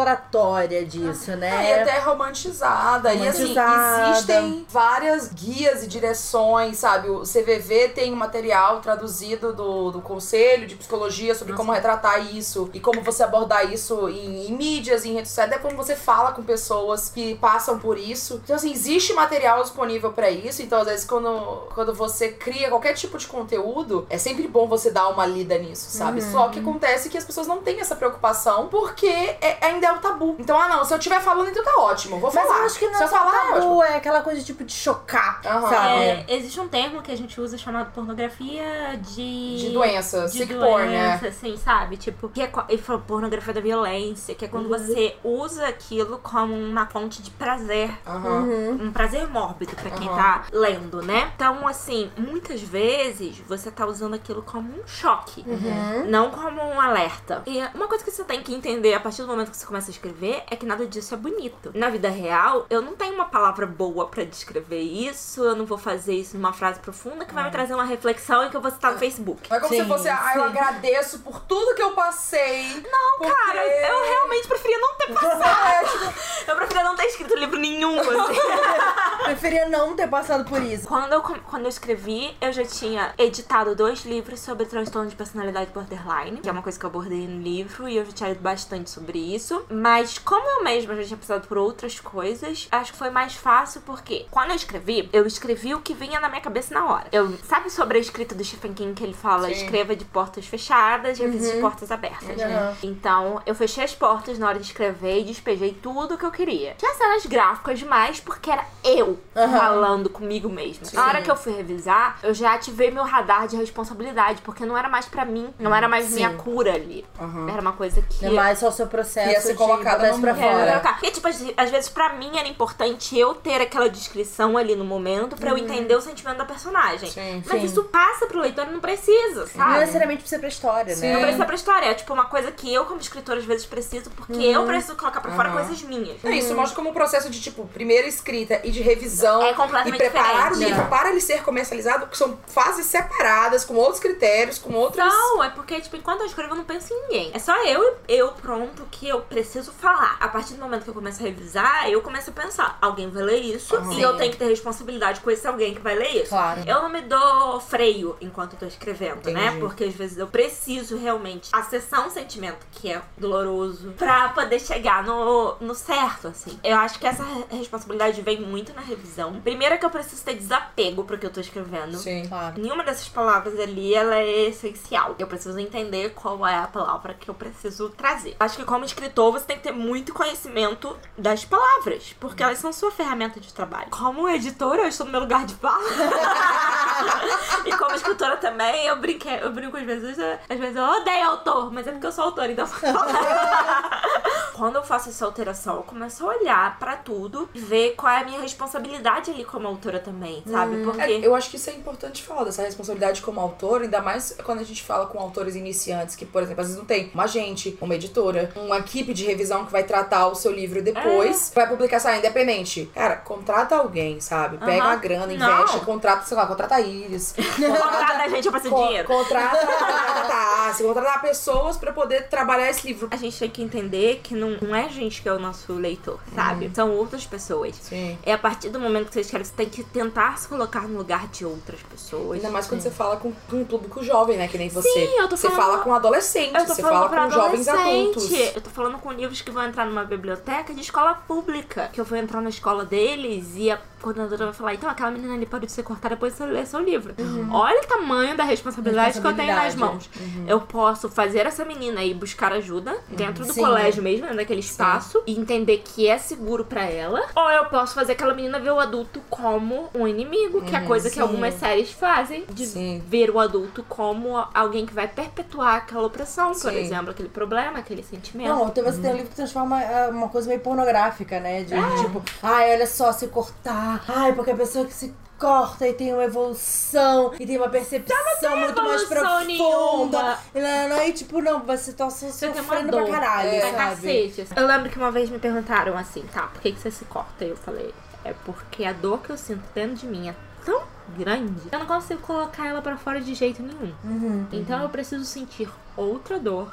Exploratória 0.00 0.84
disso, 0.86 1.32
É, 1.32 1.34
e 1.34 1.36
né? 1.36 1.82
até 1.82 1.98
romantizada. 1.98 3.12
E 3.12 3.26
assim, 3.26 3.54
Romantizada. 3.54 4.10
existem 4.12 4.66
várias 4.68 5.28
guias 5.32 5.82
e 5.82 5.88
direções, 5.88 6.78
sabe? 6.78 7.08
O 7.10 7.22
CVV 7.22 7.88
tem 7.88 8.12
um 8.12 8.16
material 8.16 8.80
traduzido 8.80 9.52
do, 9.52 9.90
do 9.90 10.00
Conselho 10.00 10.66
de 10.68 10.76
Psicologia 10.76 11.34
sobre 11.34 11.54
como 11.54 11.72
retratar 11.72 12.24
isso 12.34 12.70
e 12.72 12.78
como 12.78 13.02
você 13.02 13.24
abordar 13.24 13.72
isso 13.72 14.08
em, 14.08 14.46
em 14.46 14.52
mídias, 14.52 15.04
em 15.04 15.14
redes 15.14 15.30
sociais, 15.30 15.50
até 15.50 15.60
como 15.60 15.76
você 15.76 15.96
fala 15.96 16.30
com 16.32 16.42
pessoas 16.44 17.10
que 17.10 17.34
passam 17.36 17.78
por 17.78 17.98
isso. 17.98 18.40
Então, 18.44 18.54
assim, 18.54 18.70
existe 18.72 19.12
material 19.12 19.60
disponível 19.62 20.12
pra 20.12 20.30
isso. 20.30 20.62
Então, 20.62 20.80
às 20.80 20.86
vezes, 20.86 21.04
quando, 21.04 21.68
quando 21.74 21.92
você 21.92 22.28
cria 22.30 22.68
qualquer 22.68 22.94
tipo 22.94 23.18
de 23.18 23.26
conteúdo, 23.26 24.06
é 24.08 24.16
sempre 24.18 24.46
bom 24.46 24.68
você 24.68 24.90
dar 24.90 25.08
uma 25.08 25.26
lida 25.26 25.58
nisso, 25.58 25.90
sabe? 25.90 26.20
Uhum. 26.22 26.30
Só 26.32 26.48
que 26.48 26.60
acontece 26.60 27.08
que 27.08 27.18
as 27.18 27.24
pessoas 27.24 27.48
não 27.48 27.58
têm 27.58 27.80
essa 27.80 27.96
preocupação 27.96 28.68
porque 28.68 29.06
é- 29.08 29.58
ainda 29.80 29.86
é 29.86 29.92
um 29.92 29.98
tabu. 30.00 30.36
Então, 30.38 30.58
ah, 30.60 30.68
não, 30.68 30.84
se 30.84 30.92
eu 30.92 30.98
estiver 30.98 31.20
falando, 31.20 31.48
então 31.50 31.64
tá 31.64 31.74
ótimo, 31.78 32.18
vou 32.20 32.30
Mas 32.32 32.42
falar. 32.46 32.58
eu 32.60 32.64
acho 32.66 32.78
que 32.78 32.86
não 32.86 32.94
se 32.94 33.04
é 33.04 33.08
falar, 33.08 33.34
é 33.34 33.38
ótimo. 33.50 33.60
tabu, 33.60 33.82
é 33.82 33.96
aquela 33.96 34.22
coisa 34.22 34.42
tipo 34.42 34.64
de 34.64 34.72
chocar, 34.72 35.40
Aham. 35.44 35.68
sabe? 35.68 35.94
É, 36.04 36.24
existe 36.28 36.60
um 36.60 36.68
termo 36.68 37.02
que 37.02 37.10
a 37.10 37.16
gente 37.16 37.40
usa 37.40 37.56
chamado 37.56 37.92
pornografia 37.92 38.98
de. 39.00 39.56
De 39.58 39.70
doença, 39.70 40.26
de 40.26 40.32
sick 40.38 40.52
doença, 40.54 40.66
porn, 40.66 40.88
né? 40.90 41.20
assim, 41.28 41.56
sabe? 41.56 41.96
Tipo, 41.96 42.28
que 42.28 42.42
é 42.42 42.46
co- 42.46 42.64
e 42.68 42.76
fala 42.78 42.98
pornografia 43.00 43.54
da 43.54 43.60
violência, 43.60 44.34
que 44.34 44.44
é 44.44 44.48
quando 44.48 44.70
Uhum. 44.70 44.78
você 44.78 45.16
usa 45.24 45.66
aquilo 45.66 46.18
como 46.18 46.54
uma 46.54 46.86
fonte 46.86 47.22
de 47.22 47.30
prazer. 47.30 47.90
Aham. 48.06 48.40
Um 48.80 48.92
prazer 48.92 49.26
mórbido 49.28 49.74
pra 49.76 49.90
quem 49.90 50.08
tá 50.08 50.44
lendo, 50.52 51.02
né? 51.02 51.32
Então, 51.34 51.66
assim, 51.66 52.10
muitas 52.16 52.60
vezes 52.60 53.38
você 53.46 53.70
tá 53.70 53.86
usando 53.86 54.14
aquilo 54.14 54.42
como 54.42 54.70
um 54.70 54.86
choque, 54.86 55.44
Uhum. 55.46 56.04
não 56.08 56.30
como 56.30 56.62
um 56.62 56.80
alerta. 56.80 57.42
E 57.46 57.58
uma 57.74 57.86
coisa 57.88 58.04
que 58.04 58.10
você 58.10 58.24
tem 58.24 58.42
que 58.42 58.54
entender 58.54 58.94
a 58.94 59.00
partir 59.00 59.22
do 59.22 59.28
momento 59.28 59.50
que 59.50 59.56
você 59.56 59.66
começa 59.70 59.88
a 59.88 59.92
escrever 59.92 60.42
é 60.50 60.56
que 60.56 60.66
nada 60.66 60.84
disso 60.84 61.14
é 61.14 61.16
bonito. 61.16 61.70
Na 61.74 61.88
vida 61.88 62.10
real, 62.10 62.66
eu 62.68 62.82
não 62.82 62.96
tenho 62.96 63.14
uma 63.14 63.26
palavra 63.26 63.66
boa 63.66 64.08
pra 64.08 64.24
descrever 64.24 64.80
isso, 64.80 65.44
eu 65.44 65.54
não 65.54 65.64
vou 65.64 65.78
fazer 65.78 66.14
isso 66.14 66.36
numa 66.36 66.52
frase 66.52 66.80
profunda 66.80 67.24
que 67.24 67.32
vai 67.32 67.44
me 67.44 67.50
trazer 67.52 67.74
uma 67.74 67.84
reflexão 67.84 68.44
e 68.44 68.50
que 68.50 68.56
eu 68.56 68.60
vou 68.60 68.70
citar 68.70 68.92
no 68.92 68.98
Facebook. 68.98 69.48
Não 69.48 69.56
é 69.56 69.60
como 69.60 69.72
Sim, 69.72 69.82
se 69.82 69.88
fosse, 69.88 70.08
ah, 70.08 70.32
eu 70.34 70.44
agradeço 70.44 71.20
por 71.20 71.40
tudo 71.40 71.74
que 71.76 71.82
eu 71.82 71.92
passei. 71.92 72.82
Não, 72.90 73.18
porque... 73.18 73.32
Cara, 73.32 73.64
eu 73.64 74.04
realmente 74.04 74.48
preferia 74.48 74.78
não 74.78 74.94
ter 74.96 75.14
passado. 75.14 75.44
É, 75.46 76.50
Eu 76.50 76.56
preferia 76.56 76.82
não 76.82 76.96
ter 76.96 77.04
escrito 77.04 77.36
livro 77.36 77.58
nenhum, 77.58 78.00
assim. 78.00 78.40
Preferia 79.24 79.68
não 79.68 79.94
ter 79.94 80.08
passado 80.08 80.44
por 80.48 80.60
isso. 80.62 80.88
Quando 80.88 81.12
eu, 81.12 81.22
quando 81.22 81.62
eu 81.62 81.68
escrevi, 81.68 82.36
eu 82.40 82.52
já 82.52 82.64
tinha 82.64 83.14
editado 83.18 83.74
dois 83.74 84.04
livros 84.04 84.40
sobre 84.40 84.66
transtorno 84.66 85.08
de 85.08 85.14
personalidade 85.14 85.70
borderline, 85.70 86.40
que 86.40 86.48
é 86.48 86.52
uma 86.52 86.62
coisa 86.62 86.78
que 86.78 86.84
eu 86.84 86.90
abordei 86.90 87.28
no 87.28 87.40
livro, 87.40 87.88
e 87.88 87.96
eu 87.96 88.04
já 88.06 88.12
tinha 88.12 88.28
lido 88.30 88.40
bastante 88.40 88.90
sobre 88.90 89.18
isso. 89.18 89.49
Mas 89.70 90.18
como 90.18 90.48
eu 90.58 90.64
mesma 90.64 90.94
já 90.96 91.04
tinha 91.04 91.16
passado 91.16 91.46
por 91.46 91.58
outras 91.58 91.98
coisas, 91.98 92.68
acho 92.70 92.92
que 92.92 92.98
foi 92.98 93.10
mais 93.10 93.34
fácil 93.34 93.80
porque 93.82 94.26
quando 94.30 94.50
eu 94.50 94.56
escrevi, 94.56 95.08
eu 95.12 95.26
escrevi 95.26 95.74
o 95.74 95.80
que 95.80 95.94
vinha 95.94 96.20
na 96.20 96.28
minha 96.28 96.40
cabeça 96.40 96.74
na 96.74 96.86
hora. 96.86 97.06
Eu 97.12 97.36
sabe 97.44 97.70
sobre 97.70 97.98
a 97.98 98.00
escrita 98.00 98.34
do 98.34 98.44
Stephen 98.44 98.74
King 98.74 98.94
que 98.94 99.04
ele 99.04 99.14
fala, 99.14 99.46
Sim. 99.48 99.52
escreva 99.52 99.96
de 99.96 100.04
portas 100.04 100.46
fechadas, 100.46 101.18
revise 101.18 101.52
de 101.54 101.60
portas 101.60 101.90
abertas. 101.90 102.28
Uhum. 102.28 102.76
Então, 102.82 103.42
eu 103.46 103.54
fechei 103.54 103.84
as 103.84 103.94
portas 103.94 104.38
na 104.38 104.48
hora 104.48 104.58
de 104.58 104.66
escrever 104.66 105.20
e 105.20 105.24
despejei 105.24 105.72
tudo 105.72 106.16
que 106.16 106.24
eu 106.24 106.30
queria. 106.30 106.74
Tinha 106.78 106.94
cenas 106.94 107.26
gráficas 107.26 107.78
demais 107.78 108.20
porque 108.20 108.50
era 108.50 108.64
eu 108.84 109.18
eu 109.34 109.48
falando 109.48 110.10
comigo 110.10 110.48
mesma. 110.48 110.86
Na 110.92 111.06
hora 111.06 111.22
que 111.22 111.30
eu 111.30 111.36
fui 111.36 111.52
revisar, 111.52 112.18
eu 112.22 112.34
já 112.34 112.54
ativei 112.54 112.90
meu 112.90 113.04
radar 113.04 113.46
de 113.46 113.56
responsabilidade, 113.56 114.42
porque 114.42 114.64
não 114.64 114.76
era 114.76 114.88
mais 114.88 115.06
pra 115.06 115.24
mim, 115.24 115.52
não 115.58 115.74
era 115.74 115.88
mais 115.88 116.12
minha 116.12 116.34
cura 116.34 116.74
ali. 116.74 117.04
Era 117.50 117.60
uma 117.60 117.72
coisa 117.72 118.02
que. 118.02 118.24
Não 118.24 118.32
é 118.32 118.34
mais 118.34 118.58
só 118.58 118.68
o 118.68 118.72
seu 118.72 118.86
processo 118.86 119.39
Ia 119.40 119.46
ser 119.46 119.54
colocada 119.54 120.12
no 120.12 120.20
pra. 120.20 120.30
É, 120.30 120.34
fora. 120.34 120.70
colocar. 120.72 120.92
Porque, 120.94 121.10
tipo, 121.10 121.28
às 121.56 121.70
vezes 121.70 121.88
pra 121.88 122.10
mim 122.14 122.38
era 122.38 122.48
importante 122.48 123.18
eu 123.18 123.34
ter 123.34 123.60
aquela 123.60 123.88
descrição 123.88 124.56
ali 124.56 124.76
no 124.76 124.84
momento 124.84 125.36
pra 125.36 125.50
eu 125.50 125.58
entender 125.58 125.94
o 125.94 126.00
sentimento 126.00 126.38
da 126.38 126.44
personagem. 126.44 127.10
Sim. 127.10 127.42
Mas 127.46 127.60
Sim. 127.60 127.66
isso 127.66 127.84
passa 127.84 128.26
pro 128.26 128.40
leitor 128.40 128.66
e 128.68 128.72
não 128.72 128.80
precisa, 128.80 129.40
Não 129.40 129.46
sabe? 129.46 129.80
necessariamente 129.80 130.20
precisa 130.20 130.38
pra 130.40 130.48
história, 130.48 130.94
Sim. 130.94 131.02
né? 131.06 131.12
Não 131.14 131.20
precisa 131.22 131.44
pra 131.44 131.54
história. 131.54 131.86
É 131.86 131.94
tipo 131.94 132.12
uma 132.12 132.26
coisa 132.26 132.50
que 132.52 132.72
eu, 132.72 132.84
como 132.84 133.00
escritora, 133.00 133.38
às 133.38 133.44
vezes 133.44 133.66
preciso, 133.66 134.10
porque 134.10 134.42
eu 134.42 134.64
preciso 134.64 134.96
colocar 134.96 135.20
pra 135.20 135.32
fora 135.32 135.48
Uhum. 135.50 135.56
coisas 135.56 135.82
minhas. 135.82 136.24
É, 136.24 136.30
Isso 136.30 136.54
mostra 136.54 136.76
como 136.76 136.90
um 136.90 136.92
processo 136.94 137.28
de, 137.30 137.40
tipo, 137.40 137.66
primeira 137.68 138.06
escrita 138.06 138.60
e 138.64 138.70
de 138.70 138.80
revisão. 138.82 139.42
É 139.42 139.52
completamente 139.54 139.94
E 140.02 140.10
preparar 140.10 140.52
o 140.52 140.56
livro 140.56 140.86
para 140.86 141.10
ele 141.10 141.20
ser 141.20 141.42
comercializado, 141.42 142.06
que 142.06 142.16
são 142.16 142.38
fases 142.46 142.86
separadas, 142.86 143.64
com 143.64 143.74
outros 143.74 144.00
critérios, 144.00 144.58
com 144.58 144.72
outros. 144.74 145.04
Não, 145.04 145.42
é 145.42 145.50
porque, 145.50 145.80
tipo, 145.80 145.96
enquanto 145.96 146.20
eu 146.20 146.26
escrevo, 146.26 146.52
eu 146.52 146.56
não 146.58 146.64
penso 146.64 146.92
em 146.92 147.00
ninguém. 147.02 147.30
É 147.34 147.38
só 147.38 147.54
eu 147.64 147.96
e 148.08 148.14
eu 148.16 148.28
pronto 148.32 148.86
que 148.90 149.08
eu 149.08 149.20
preciso 149.30 149.72
falar. 149.72 150.16
A 150.20 150.28
partir 150.28 150.54
do 150.54 150.60
momento 150.60 150.82
que 150.84 150.90
eu 150.90 150.94
começo 150.94 151.20
a 151.22 151.24
revisar, 151.24 151.88
eu 151.88 152.02
começo 152.02 152.28
a 152.30 152.32
pensar: 152.32 152.76
alguém 152.82 153.08
vai 153.08 153.22
ler 153.22 153.40
isso 153.40 153.74
e 153.92 154.02
eu 154.02 154.16
tenho 154.16 154.32
que 154.32 154.36
ter 154.36 154.46
responsabilidade 154.48 155.20
com 155.20 155.30
esse 155.30 155.46
alguém 155.46 155.72
que 155.74 155.80
vai 155.80 155.94
ler 155.94 156.22
isso. 156.22 156.30
Claro. 156.30 156.60
Eu 156.66 156.82
não 156.82 156.88
me 156.90 157.00
dou 157.00 157.60
freio 157.60 158.16
enquanto 158.20 158.54
eu 158.54 158.58
tô 158.58 158.66
escrevendo, 158.66 159.30
né? 159.30 159.46
Entendi. 159.46 159.60
Porque 159.60 159.84
às 159.84 159.94
vezes 159.94 160.18
eu 160.18 160.26
preciso 160.26 160.96
realmente 160.98 161.48
acessar 161.52 162.06
um 162.06 162.10
sentimento 162.10 162.66
que 162.72 162.90
é 162.92 163.00
doloroso 163.16 163.92
pra 163.96 164.28
poder 164.30 164.58
chegar 164.60 165.04
no, 165.04 165.54
no 165.60 165.74
certo, 165.74 166.28
assim. 166.28 166.58
Eu 166.64 166.76
acho 166.78 166.98
que 166.98 167.06
essa 167.06 167.22
re- 167.22 167.44
responsabilidade 167.58 168.20
vem 168.22 168.40
muito 168.40 168.72
na 168.74 168.80
revisão. 168.80 169.40
Primeiro 169.40 169.74
é 169.74 169.78
que 169.78 169.86
eu 169.86 169.90
preciso 169.90 170.22
ter 170.24 170.34
desapego 170.34 171.04
pro 171.04 171.16
que 171.16 171.26
eu 171.26 171.30
tô 171.30 171.40
escrevendo. 171.40 171.96
Sim. 171.96 172.26
Claro. 172.28 172.60
Nenhuma 172.60 172.82
dessas 172.84 173.08
palavras 173.08 173.58
ali, 173.60 173.94
ela 173.94 174.16
é 174.16 174.48
essencial. 174.48 175.14
Eu 175.18 175.26
preciso 175.26 175.58
entender 175.58 176.10
qual 176.10 176.44
é 176.46 176.56
a 176.56 176.66
palavra 176.66 177.14
que 177.14 177.28
eu 177.30 177.34
preciso 177.34 177.90
trazer. 177.90 178.34
Acho 178.40 178.56
que 178.56 178.64
como 178.64 178.84
escritor, 178.84 179.19
você 179.32 179.44
tem 179.44 179.56
que 179.56 179.62
ter 179.62 179.72
muito 179.72 180.12
conhecimento 180.14 180.96
das 181.18 181.44
palavras, 181.44 182.14
porque 182.20 182.42
elas 182.42 182.58
são 182.58 182.72
sua 182.72 182.90
ferramenta 182.90 183.38
de 183.40 183.52
trabalho. 183.52 183.90
Como 183.90 184.28
editora, 184.28 184.82
eu 184.82 184.88
estou 184.88 185.06
no 185.06 185.12
meu 185.12 185.20
lugar 185.20 185.44
de 185.46 185.54
fala. 185.54 185.80
e 187.66 187.72
como 187.76 187.94
escritora 187.94 188.36
também, 188.36 188.86
eu 188.86 188.96
brinquei, 188.96 189.38
eu 189.42 189.50
brinco 189.52 189.76
às 189.76 189.84
vezes, 189.84 190.18
eu- 190.18 190.38
às 190.48 190.58
vezes 190.58 190.76
eu 190.76 190.84
odeio 190.84 191.26
autor, 191.30 191.72
mas 191.72 191.86
é 191.86 191.92
porque 191.92 192.06
eu 192.06 192.12
sou 192.12 192.24
autora, 192.24 192.50
então 192.52 192.66
Quando 194.54 194.76
eu 194.76 194.82
faço 194.82 195.08
essa 195.08 195.24
alteração, 195.24 195.76
eu 195.76 195.82
começo 195.82 196.22
a 196.22 196.28
olhar 196.34 196.78
pra 196.78 196.94
tudo 196.96 197.48
e 197.54 197.58
ver 197.60 197.94
qual 197.96 198.12
é 198.12 198.18
a 198.20 198.24
minha 198.24 198.40
responsabilidade 198.40 199.30
ali 199.30 199.42
como 199.44 199.66
autora 199.66 199.98
também, 199.98 200.42
sabe? 200.46 200.82
Porque 200.84 201.00
É, 201.00 201.26
eu 201.26 201.34
acho 201.34 201.48
que 201.48 201.56
isso 201.56 201.70
é 201.70 201.72
importante 201.74 202.22
falar 202.22 202.44
dessa 202.44 202.60
responsabilidade 202.62 203.22
como 203.22 203.40
autor, 203.40 203.80
ainda 203.82 204.02
mais 204.02 204.36
quando 204.44 204.60
a 204.60 204.64
gente 204.64 204.82
fala 204.82 205.06
com 205.06 205.18
autores 205.18 205.54
iniciantes, 205.56 206.14
que, 206.14 206.26
por 206.26 206.42
exemplo, 206.42 206.60
às 206.60 206.66
vezes 206.66 206.78
não 206.78 206.86
tem 206.86 207.10
uma 207.14 207.22
agente, 207.24 207.76
uma 207.80 207.94
editora, 207.94 208.52
uma 208.54 208.78
equipe 208.78 209.09
de 209.14 209.24
revisão 209.24 209.64
que 209.66 209.72
vai 209.72 209.82
tratar 209.84 210.26
o 210.28 210.34
seu 210.34 210.52
livro 210.52 210.82
depois, 210.82 211.52
vai 211.54 211.66
publicar, 211.68 211.98
sai 212.00 212.18
independente. 212.18 212.90
Cara, 212.94 213.16
contrata 213.16 213.76
alguém, 213.76 214.20
sabe? 214.20 214.58
Pega 214.58 214.84
a 214.84 214.96
grana, 214.96 215.26
Não. 215.26 215.34
investe, 215.62 215.80
contrata, 215.80 216.24
sei 216.26 216.36
lá, 216.36 216.46
contrata 216.46 216.74
a 216.76 216.80
Iris. 216.80 217.34
contrata 217.56 218.22
a 218.24 218.28
gente, 218.28 218.50
de 218.50 218.70
Co- 218.70 218.84
dinheiro. 218.86 219.06
Contrata, 219.08 219.56
contrata 219.66 220.34
a 220.34 220.68
Asi, 220.68 220.82
contratar 220.82 221.20
pessoas 221.22 221.76
pra 221.76 221.92
poder 221.92 222.28
trabalhar 222.28 222.68
esse 222.70 222.86
livro. 222.86 223.08
A 223.10 223.16
gente 223.16 223.38
tem 223.38 223.50
que 223.50 223.62
entender 223.62 224.20
que 224.22 224.34
não, 224.34 224.56
não 224.60 224.74
é 224.74 224.84
a 224.84 224.88
gente 224.88 225.22
que 225.22 225.28
é 225.28 225.32
o 225.32 225.38
nosso 225.38 225.72
leitor, 225.72 226.20
sabe? 226.34 226.70
São 226.74 226.90
outras 226.92 227.26
pessoas. 227.26 227.76
Sim. 227.76 228.18
É 228.24 228.32
a 228.32 228.38
partir 228.38 228.68
do 228.68 228.78
momento 228.78 229.08
que 229.08 229.14
você 229.14 229.20
escreve, 229.20 229.44
você 229.44 229.52
tem 229.54 229.68
que 229.68 229.82
tentar 229.82 230.38
se 230.38 230.48
colocar 230.48 230.82
no 230.82 230.98
lugar 230.98 231.28
de 231.28 231.44
outras 231.44 231.80
pessoas. 231.82 232.36
Ainda 232.36 232.50
mais 232.50 232.66
quando 232.66 232.80
você 232.80 232.90
fala 232.90 233.16
com, 233.16 233.32
com 233.48 233.56
um 233.56 233.64
público 233.64 234.02
jovem, 234.04 234.36
né? 234.36 234.48
Que 234.48 234.58
nem 234.58 234.68
você. 234.68 234.88
Sim, 234.88 235.18
eu 235.18 235.28
tô 235.28 235.36
você 235.36 235.48
falando- 235.48 235.60
fala 235.70 235.78
com 235.84 235.94
adolescentes, 235.94 236.66
você 236.68 236.82
fala 236.82 237.08
pra 237.08 237.24
com 237.24 237.30
jovens 237.30 237.68
adultos. 237.68 238.30
Eu 238.32 238.60
tô 238.60 238.70
falando 238.70 238.98
com 239.00 239.12
livros 239.12 239.40
que 239.40 239.50
vão 239.50 239.64
entrar 239.64 239.86
numa 239.86 240.04
biblioteca 240.04 240.72
de 240.74 240.80
escola 240.80 241.14
pública. 241.14 241.88
Que 241.92 242.00
eu 242.00 242.04
vou 242.04 242.18
entrar 242.18 242.40
na 242.40 242.50
escola 242.50 242.84
deles 242.84 243.54
e 243.56 243.70
a 243.70 243.78
coordenadora 244.00 244.46
vai 244.46 244.54
falar: 244.54 244.74
então 244.74 244.88
aquela 244.88 245.10
menina 245.10 245.34
ali 245.34 245.46
pode 245.46 245.70
ser 245.70 245.82
cortada 245.82 246.14
depois 246.14 246.32
de 246.32 246.38
você 246.38 246.46
ler 246.46 246.66
seu 246.66 246.80
livro. 246.80 247.14
Olha 247.52 247.80
o 247.80 247.86
tamanho 247.86 248.36
da 248.36 248.44
responsabilidade, 248.44 249.20
que 249.20 249.26
eu 249.26 249.34
tenho 249.34 249.54
nas 249.54 249.74
mãos. 249.74 250.06
Responsabilidade. 250.06 250.50
Eu 250.50 250.60
posso 250.62 251.08
fazer 251.08 251.46
essa 251.46 251.64
menina 251.64 252.02
ir 252.02 252.14
buscar 252.14 252.52
ajuda 252.52 252.96
dentro 253.08 253.44
do 253.44 253.52
Sim. 253.52 253.60
colégio 253.62 254.02
mesmo, 254.02 254.22
dentro 254.22 254.36
daquele 254.36 254.60
espaço, 254.60 255.22
e 255.26 255.38
entender 255.38 255.78
que 255.84 256.08
é 256.08 256.18
seguro 256.18 256.64
pra 256.64 256.84
ela. 256.84 257.22
Ou 257.34 257.50
eu 257.50 257.66
posso 257.66 257.94
fazer 257.94 258.12
aquela 258.12 258.34
menina 258.34 258.58
ver 258.58 258.70
o 258.70 258.80
adulto 258.80 259.20
como 259.30 259.88
um 259.94 260.06
inimigo, 260.06 260.62
que 260.62 260.74
é 260.74 260.78
a 260.78 260.84
coisa 260.84 261.08
que 261.08 261.16
sim. 261.16 261.20
algumas 261.20 261.54
séries 261.54 261.90
fazem. 261.92 262.44
De 262.50 262.66
Sim. 262.66 263.02
ver 263.06 263.30
o 263.30 263.38
adulto 263.38 263.84
como 263.88 264.36
alguém 264.54 264.86
que 264.86 264.92
vai 264.94 265.08
perpetuar 265.08 265.76
aquela 265.76 266.06
opressão, 266.06 266.52
por 266.52 266.70
Sim. 266.72 266.78
exemplo, 266.78 267.10
aquele 267.10 267.28
problema, 267.28 267.78
aquele 267.78 268.02
sentimento. 268.02 268.48
Não, 268.48 268.68
então 268.68 268.84
você 268.84 269.00
tem 269.00 269.10
um 269.10 269.14
livro 269.14 269.28
que 269.30 269.36
transforma 269.36 269.78
ah, 269.80 270.08
uma 270.10 270.28
coisa 270.28 270.48
meio 270.48 270.60
pornográfica, 270.60 271.40
né? 271.40 271.62
De 271.64 271.74
É. 271.74 272.04
tipo, 272.04 272.22
ai, 272.42 272.72
olha 272.74 272.86
só, 272.86 273.12
se 273.12 273.26
cortar. 273.28 273.89
Ai, 274.08 274.32
porque 274.34 274.50
a 274.50 274.56
pessoa 274.56 274.84
que 274.86 274.92
se 274.92 275.14
corta 275.38 275.88
e 275.88 275.94
tem 275.94 276.12
uma 276.12 276.22
evolução 276.24 277.32
e 277.40 277.46
tem 277.46 277.56
uma 277.56 277.68
percepção 277.70 278.16
muito 278.58 278.82
mais 278.82 279.04
profunda. 279.04 280.38
nenhuma. 280.52 281.04
E, 281.04 281.12
tipo, 281.12 281.40
não, 281.40 281.60
você 281.60 281.92
tá 281.94 282.10
sofrendo 282.10 282.62
pra 282.90 283.06
caralho, 283.06 283.48
É. 283.48 283.60
Sabe? 283.62 283.76
cacete. 283.76 284.40
assim. 284.42 284.54
Eu 284.54 284.66
lembro 284.66 284.90
que 284.90 284.98
uma 284.98 285.10
vez 285.10 285.30
me 285.30 285.38
perguntaram 285.38 285.96
assim, 285.96 286.22
tá, 286.32 286.42
por 286.42 286.60
que, 286.60 286.72
que 286.72 286.80
você 286.80 286.90
se 286.90 287.04
corta? 287.06 287.44
E 287.44 287.48
eu 287.48 287.56
falei, 287.56 287.92
é 288.22 288.34
porque 288.44 288.84
a 288.84 288.92
dor 288.92 289.20
que 289.20 289.30
eu 289.30 289.38
sinto 289.38 289.62
dentro 289.74 289.96
de 289.96 290.06
mim 290.06 290.28
é 290.28 290.34
tão 290.64 290.82
grande, 291.16 291.68
eu 291.72 291.78
não 291.78 291.86
consigo 291.86 292.20
colocar 292.20 292.66
ela 292.66 292.82
pra 292.82 292.96
fora 292.98 293.18
de 293.20 293.34
jeito 293.34 293.62
nenhum. 293.62 293.94
Uhum. 294.04 294.46
Então 294.52 294.82
eu 294.82 294.88
preciso 294.90 295.24
sentir 295.24 295.68
outra 295.96 296.38
dor 296.38 296.72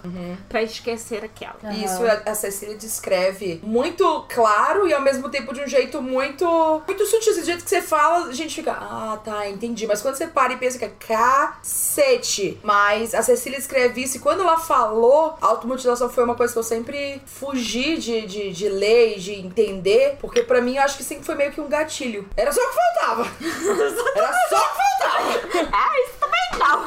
pra 0.49 0.61
esquecer 0.63 1.23
aquela. 1.23 1.55
Aham. 1.63 1.73
Isso 1.73 2.01
a 2.25 2.35
Cecília 2.35 2.75
descreve 2.75 3.59
muito 3.63 4.25
claro 4.29 4.87
e 4.87 4.93
ao 4.93 5.01
mesmo 5.01 5.29
tempo 5.29 5.53
de 5.53 5.61
um 5.61 5.67
jeito 5.67 6.01
muito 6.01 6.45
muito 6.87 7.05
sutil. 7.05 7.35
Do 7.35 7.43
jeito 7.43 7.63
que 7.63 7.69
você 7.69 7.81
fala, 7.81 8.27
a 8.27 8.33
gente 8.33 8.55
fica, 8.55 8.71
ah, 8.71 9.19
tá, 9.23 9.47
entendi. 9.49 9.85
Mas 9.85 10.01
quando 10.01 10.15
você 10.15 10.27
para 10.27 10.53
e 10.53 10.57
pensa 10.57 10.77
que 10.79 10.85
é 10.85 10.91
cacete. 10.99 12.59
Mas 12.63 13.13
a 13.13 13.21
Cecília 13.21 13.57
escreve 13.57 14.03
isso 14.03 14.17
e 14.17 14.19
quando 14.19 14.41
ela 14.41 14.57
falou, 14.57 15.35
a 15.41 15.47
automutilação 15.47 16.09
foi 16.09 16.23
uma 16.23 16.35
coisa 16.35 16.53
que 16.53 16.59
eu 16.59 16.63
sempre 16.63 17.21
fugi 17.25 17.97
de, 17.97 18.25
de, 18.25 18.51
de 18.51 18.69
ler 18.69 19.17
e 19.17 19.19
de 19.19 19.33
entender, 19.35 20.17
porque 20.19 20.41
pra 20.43 20.61
mim 20.61 20.75
eu 20.77 20.83
acho 20.83 20.97
que 20.97 21.03
sempre 21.03 21.25
foi 21.25 21.35
meio 21.35 21.51
que 21.51 21.61
um 21.61 21.67
gatilho. 21.67 22.27
Era 22.35 22.51
só 22.51 22.61
o 22.61 22.69
que 22.69 22.75
faltava. 22.75 23.27
Era 24.15 24.33
só 24.49 24.57
o 24.57 24.69
que 24.69 24.77
faltava. 24.77 25.67
Ah, 25.71 25.89
isso 26.03 26.13
também 26.19 26.59
não! 26.59 26.85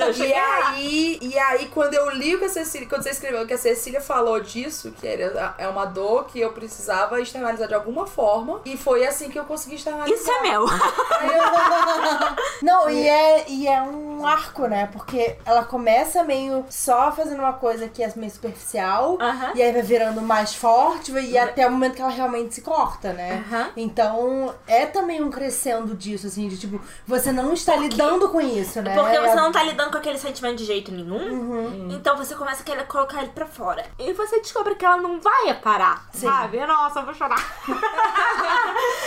Ai, 0.00 0.12
E 0.12 0.32
aí, 0.32 1.18
e 1.20 1.38
aí, 1.38 1.51
quando 1.72 1.94
eu 1.94 2.10
li 2.10 2.34
o 2.34 2.38
que 2.38 2.44
a 2.44 2.48
Cecília, 2.48 2.88
quando 2.88 3.02
você 3.02 3.10
escreveu 3.10 3.46
que 3.46 3.54
a 3.54 3.58
Cecília 3.58 4.00
falou 4.00 4.40
disso, 4.40 4.92
que 5.00 5.06
era, 5.06 5.54
é 5.58 5.68
uma 5.68 5.84
dor 5.84 6.26
que 6.26 6.40
eu 6.40 6.52
precisava 6.52 7.20
externalizar 7.20 7.68
de 7.68 7.74
alguma 7.74 8.06
forma, 8.06 8.60
e 8.64 8.76
foi 8.76 9.06
assim 9.06 9.30
que 9.30 9.38
eu 9.38 9.44
consegui 9.44 9.76
externalizar. 9.76 10.18
Isso 10.18 10.30
é 10.30 10.42
meu. 10.42 10.64
Não, 12.62 12.88
e 12.90 13.06
é, 13.08 13.44
e 13.48 13.66
é 13.66 13.82
um 13.82 14.24
arco, 14.26 14.66
né? 14.66 14.88
Porque 14.92 15.36
ela 15.44 15.64
começa 15.64 16.22
meio 16.22 16.64
só 16.70 17.10
fazendo 17.12 17.40
uma 17.40 17.52
coisa 17.54 17.88
que 17.88 18.02
é 18.02 18.12
meio 18.16 18.30
superficial, 18.32 19.18
Aham. 19.20 19.52
e 19.54 19.62
aí 19.62 19.72
vai 19.72 19.82
virando 19.82 20.20
mais 20.22 20.54
forte, 20.54 21.12
e 21.12 21.36
até 21.36 21.66
o 21.66 21.70
momento 21.70 21.94
que 21.94 22.02
ela 22.02 22.10
realmente 22.10 22.54
se 22.54 22.62
corta, 22.62 23.12
né? 23.12 23.44
Aham. 23.50 23.70
Então, 23.76 24.54
é 24.66 24.86
também 24.86 25.22
um 25.22 25.30
crescendo 25.30 25.94
disso, 25.94 26.26
assim, 26.26 26.48
de 26.48 26.58
tipo, 26.58 26.80
você 27.06 27.32
não 27.32 27.52
está 27.52 27.74
lidando 27.76 28.28
com 28.28 28.40
isso, 28.40 28.80
né? 28.82 28.94
Porque 28.94 29.18
você 29.18 29.32
É- 29.32 29.36
não 29.36 29.50
tá 29.52 29.62
lidando 29.62 29.90
com 29.90 29.98
aquele 29.98 30.18
sentimento 30.18 30.56
de 30.56 30.64
jeito 30.64 30.92
nenhum. 30.92 31.41
Então 31.90 32.16
você 32.16 32.34
começa 32.34 32.62
a 32.62 32.64
querer 32.64 32.86
colocar 32.86 33.22
ele 33.22 33.32
pra 33.32 33.46
fora. 33.46 33.84
E 33.98 34.12
você 34.12 34.40
descobre 34.40 34.74
que 34.74 34.84
ela 34.84 34.96
não 34.96 35.20
vai 35.20 35.54
parar, 35.54 36.08
Sim. 36.12 36.26
sabe? 36.26 36.64
Nossa, 36.66 37.00
eu 37.00 37.04
vou 37.04 37.14
chorar. 37.14 37.36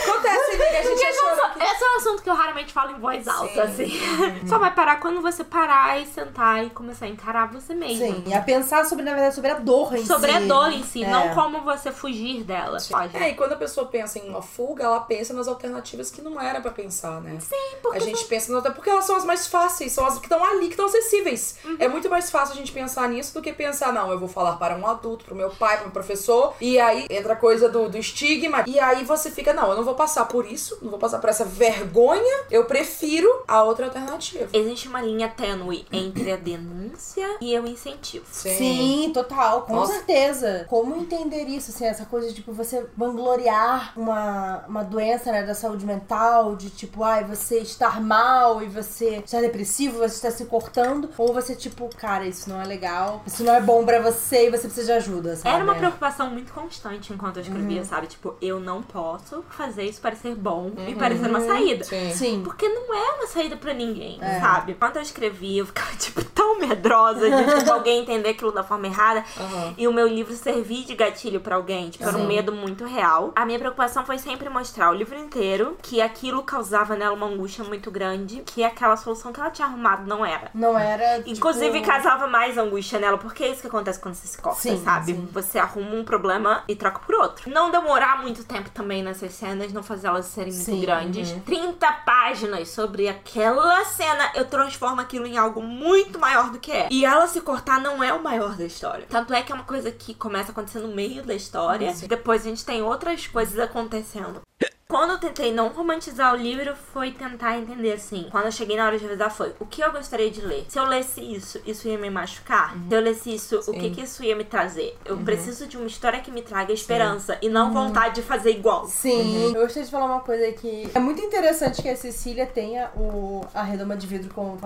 Acontece, 0.06 0.50
amiga, 0.52 0.64
a 0.78 0.82
gente 0.82 0.88
Porque 0.88 1.04
esse 1.04 1.18
é, 1.18 1.22
um 1.22 1.28
achou 1.28 1.44
assunto- 1.44 1.62
esse 1.62 1.84
é 1.84 1.88
um 1.92 1.96
assunto 1.96 2.22
que 2.22 2.30
eu 2.30 2.34
raramente 2.34 2.72
falo 2.72 2.90
em 2.92 2.98
voz 3.00 3.26
alta, 3.28 3.68
Sim. 3.68 3.84
assim. 3.84 4.46
Só 4.48 4.58
vai 4.58 4.72
parar 4.74 5.00
quando 5.00 5.20
você 5.20 5.42
parar 5.44 6.00
e 6.00 6.06
sentar 6.06 6.64
e 6.64 6.70
começar 6.70 7.06
a 7.06 7.08
encarar 7.08 7.50
você 7.52 7.74
mesmo. 7.74 8.04
Sim, 8.06 8.24
e 8.26 8.34
a 8.34 8.40
pensar 8.40 8.84
sobre, 8.84 9.04
na 9.04 9.12
verdade, 9.12 9.34
sobre 9.34 9.50
a 9.50 9.58
dor 9.58 9.94
em 9.94 10.04
Sobre 10.06 10.30
si. 10.30 10.36
a 10.36 10.40
dor 10.40 10.72
em 10.72 10.82
si, 10.84 11.04
É. 11.04 11.08
não 11.10 11.34
como 11.34 11.60
você 11.62 11.90
fugir 11.92 12.44
dela. 12.44 12.78
Pode. 12.88 13.16
É, 13.16 13.30
e 13.30 13.34
quando 13.34 13.52
a 13.52 13.56
pessoa 13.56 13.86
pensa 13.86 14.18
em 14.18 14.28
uma 14.28 14.42
fuga, 14.42 14.84
ela 14.84 15.00
pensa 15.00 15.34
nas 15.34 15.48
alternativas 15.48 16.10
que 16.10 16.22
não 16.22 16.40
era 16.40 16.60
pra 16.60 16.70
pensar, 16.70 17.20
né? 17.20 17.38
Sim, 17.40 17.76
porque 17.82 17.98
A 17.98 18.00
gente 18.00 18.24
pensa 18.24 18.48
nas 18.52 18.56
alternativas 18.58 18.76
porque 18.76 18.90
elas 18.90 19.04
são 19.04 19.16
as 19.16 19.24
mais 19.24 19.46
fáceis, 19.46 19.92
são 19.92 20.06
as 20.06 20.18
que 20.18 20.26
estão 20.26 20.42
ali, 20.44 20.66
que 20.66 20.72
estão 20.72 20.86
acessíveis. 20.86 21.58
É 21.78 21.88
muito 21.88 22.08
mais 22.10 22.25
fácil 22.30 22.54
a 22.54 22.56
gente 22.56 22.72
pensar 22.72 23.08
nisso 23.08 23.34
do 23.34 23.42
que 23.42 23.52
pensar, 23.52 23.92
não, 23.92 24.10
eu 24.10 24.18
vou 24.18 24.28
falar 24.28 24.56
para 24.56 24.76
um 24.76 24.86
adulto, 24.86 25.24
pro 25.24 25.34
meu 25.34 25.50
pai, 25.50 25.76
pro 25.76 25.86
meu 25.86 25.92
professor, 25.92 26.54
e 26.60 26.78
aí 26.78 27.06
entra 27.10 27.32
a 27.34 27.36
coisa 27.36 27.68
do, 27.68 27.88
do 27.88 27.98
estigma, 27.98 28.64
e 28.66 28.78
aí 28.78 29.04
você 29.04 29.30
fica, 29.30 29.52
não, 29.52 29.70
eu 29.70 29.76
não 29.76 29.84
vou 29.84 29.94
passar 29.94 30.26
por 30.26 30.46
isso, 30.46 30.78
não 30.82 30.90
vou 30.90 30.98
passar 30.98 31.18
por 31.18 31.30
essa 31.30 31.44
vergonha, 31.44 32.44
eu 32.50 32.64
prefiro 32.64 33.28
a 33.46 33.62
outra 33.62 33.86
alternativa. 33.86 34.48
Existe 34.52 34.88
uma 34.88 35.00
linha 35.00 35.28
tênue 35.28 35.86
entre 35.92 36.32
a 36.32 36.36
denúncia 36.36 37.36
e 37.40 37.58
o 37.58 37.66
incentivo. 37.66 38.24
Sim, 38.30 39.10
total, 39.12 39.62
com 39.62 39.74
Nossa. 39.74 39.94
certeza. 39.94 40.66
Como 40.68 40.96
entender 40.96 41.44
isso, 41.44 41.70
assim, 41.70 41.86
essa 41.86 42.04
coisa 42.04 42.28
de, 42.28 42.34
tipo, 42.34 42.52
você 42.52 42.86
vangloriar 42.96 43.92
uma, 43.96 44.64
uma 44.68 44.82
doença, 44.82 45.30
né, 45.30 45.42
da 45.42 45.54
saúde 45.54 45.84
mental, 45.84 46.56
de, 46.56 46.70
tipo, 46.70 47.02
ai, 47.02 47.24
você 47.24 47.58
estar 47.58 48.00
mal 48.00 48.62
e 48.62 48.66
você 48.66 49.16
estar 49.24 49.40
depressivo, 49.40 49.98
você 49.98 50.14
está 50.16 50.30
se 50.30 50.44
cortando, 50.46 51.10
ou 51.16 51.32
você, 51.32 51.54
tipo, 51.54 51.88
cara, 51.96 52.15
isso 52.24 52.48
não 52.48 52.60
é 52.60 52.64
legal, 52.64 53.22
isso 53.26 53.42
não 53.44 53.54
é 53.54 53.60
bom 53.60 53.84
pra 53.84 54.00
você 54.00 54.46
e 54.46 54.50
você 54.50 54.62
precisa 54.68 54.86
de 54.86 54.92
ajuda, 54.92 55.36
sabe? 55.36 55.54
Era 55.54 55.64
uma 55.64 55.74
preocupação 55.74 56.30
muito 56.30 56.52
constante 56.52 57.12
enquanto 57.12 57.36
eu 57.38 57.42
escrevia, 57.42 57.80
Uhum. 57.80 57.84
sabe? 57.84 58.06
Tipo, 58.06 58.34
eu 58.40 58.58
não 58.60 58.82
posso 58.82 59.44
fazer 59.50 59.84
isso 59.84 60.00
parecer 60.00 60.34
bom 60.34 60.72
e 60.88 60.94
parecer 60.94 61.28
uma 61.28 61.40
saída. 61.40 61.84
Sim. 61.84 62.10
Sim. 62.12 62.42
Porque 62.44 62.68
não 62.68 62.94
é 62.94 63.12
uma 63.18 63.26
saída 63.26 63.56
pra 63.56 63.72
ninguém, 63.74 64.18
É. 64.22 64.40
sabe? 64.40 64.74
Quando 64.74 64.96
eu 64.96 65.02
escrevia, 65.02 65.60
eu 65.60 65.66
ficava, 65.66 65.90
tipo, 65.96 66.22
tão 66.24 66.58
medrosa 66.58 67.28
de 67.30 67.58
tipo, 67.58 67.72
alguém 67.72 68.00
entender 68.02 68.30
aquilo 68.30 68.52
da 68.52 68.62
forma 68.62 68.86
errada. 68.86 69.24
Aham. 69.38 69.74
E 69.76 69.88
o 69.88 69.92
meu 69.92 70.06
livro 70.06 70.34
servir 70.34 70.84
de 70.84 70.94
gatilho 70.94 71.40
pra 71.40 71.56
alguém. 71.56 71.90
Tipo, 71.90 72.04
era 72.08 72.16
um 72.16 72.26
medo 72.26 72.52
muito 72.52 72.84
real. 72.84 73.32
A 73.34 73.44
minha 73.44 73.58
preocupação 73.58 74.04
foi 74.04 74.18
sempre 74.18 74.48
mostrar 74.48 74.90
o 74.90 74.94
livro 74.94 75.16
inteiro 75.18 75.76
que 75.82 76.00
aquilo 76.00 76.42
causava 76.42 76.94
nela 76.96 77.14
uma 77.14 77.26
angústia 77.26 77.64
muito 77.64 77.90
grande, 77.90 78.42
que 78.46 78.62
aquela 78.62 78.96
solução 78.96 79.32
que 79.32 79.40
ela 79.40 79.50
tinha 79.50 79.66
arrumado 79.66 80.06
não 80.06 80.24
era. 80.24 80.50
Não 80.54 80.78
era. 80.78 81.16
tipo, 81.18 81.30
Inclusive, 81.30 81.80
causava 82.06 82.28
mais 82.28 82.56
angústia 82.56 83.00
nela, 83.00 83.18
porque 83.18 83.42
é 83.42 83.50
isso 83.50 83.60
que 83.60 83.66
acontece 83.66 83.98
quando 83.98 84.14
você 84.14 84.28
se 84.28 84.38
corta, 84.38 84.60
Sim, 84.60 84.80
sabe? 84.84 85.12
sim. 85.12 85.28
Você 85.32 85.58
arruma 85.58 85.90
um 85.96 86.04
problema 86.04 86.62
e 86.68 86.76
troca 86.76 87.00
por 87.00 87.16
outro. 87.16 87.50
Não 87.50 87.70
demorar 87.70 88.22
muito 88.22 88.44
tempo 88.44 88.70
também 88.70 89.02
nessas 89.02 89.32
cenas, 89.32 89.72
não 89.72 89.82
fazer 89.82 90.06
elas 90.06 90.26
serem 90.26 90.52
muito 90.52 90.64
Sim, 90.64 90.80
grandes. 90.80 91.32
uhum. 91.32 91.40
30 91.40 91.92
páginas 92.06 92.68
sobre 92.68 93.08
aquela 93.08 93.84
cena, 93.84 94.30
eu 94.36 94.44
transformo 94.44 95.00
aquilo 95.00 95.26
em 95.26 95.36
algo 95.36 95.60
muito 95.60 96.18
maior 96.20 96.50
do 96.50 96.58
que 96.60 96.70
é. 96.70 96.88
E 96.92 97.04
ela 97.04 97.26
se 97.26 97.40
cortar 97.40 97.80
não 97.80 98.02
é 98.02 98.12
o 98.12 98.22
maior 98.22 98.54
da 98.56 98.64
história. 98.64 99.06
Tanto 99.10 99.34
é 99.34 99.42
que 99.42 99.50
é 99.50 99.54
uma 99.54 99.64
coisa 99.64 99.90
que 99.90 100.14
começa 100.14 100.50
a 100.50 100.52
acontecer 100.52 100.78
no 100.78 100.94
meio 100.94 101.24
da 101.24 101.34
história, 101.34 101.92
depois 102.06 102.42
a 102.42 102.48
gente 102.48 102.64
tem 102.64 102.82
outras 102.82 103.26
coisas 103.26 103.58
acontecendo. 103.58 104.42
Quando 104.88 105.10
eu 105.10 105.18
tentei 105.18 105.52
não 105.52 105.68
romantizar 105.68 106.32
o 106.32 106.36
livro, 106.36 106.74
foi 106.76 107.10
tentar 107.10 107.58
entender 107.58 107.92
assim. 107.92 108.28
Quando 108.30 108.46
eu 108.46 108.52
cheguei 108.52 108.76
na 108.76 108.86
hora 108.86 108.96
de 108.96 109.04
revisar, 109.04 109.30
foi 109.30 109.52
o 109.58 109.66
que 109.66 109.82
eu 109.82 109.90
gostaria 109.90 110.30
de 110.30 110.40
ler. 110.40 110.64
Se 110.68 110.78
eu 110.78 110.86
lesse 110.86 111.20
isso, 111.20 111.60
isso 111.66 111.88
ia 111.88 111.98
me 111.98 112.08
machucar? 112.08 112.72
Se 112.88 112.94
eu 112.94 113.00
lesse 113.00 113.34
isso, 113.34 113.58
o 113.66 113.72
que, 113.72 113.80
Sim. 113.80 113.90
que 113.92 114.00
isso 114.02 114.22
ia 114.22 114.36
me 114.36 114.44
trazer? 114.44 114.96
Eu 115.04 115.18
preciso 115.18 115.66
de 115.66 115.76
uma 115.76 115.88
história 115.88 116.20
que 116.20 116.30
me 116.30 116.40
traga 116.40 116.72
esperança 116.72 117.36
e 117.42 117.48
não 117.48 117.72
vontade 117.72 118.14
de 118.14 118.22
fazer 118.22 118.52
igual. 118.52 118.86
Sim, 118.86 119.46
eu 119.46 119.60
gostaria 119.60 119.84
de 119.84 119.90
falar 119.90 120.06
uma 120.06 120.20
coisa 120.20 120.50
que 120.52 120.88
é 120.94 120.98
muito 121.00 121.20
interessante 121.20 121.82
que 121.82 121.88
a 121.88 121.96
Cecília 121.96 122.46
tenha 122.46 122.88
o 122.96 123.44
A 123.52 123.64
Redoma 123.64 123.96
de 123.96 124.06
Vidro 124.06 124.32
como 124.32 124.56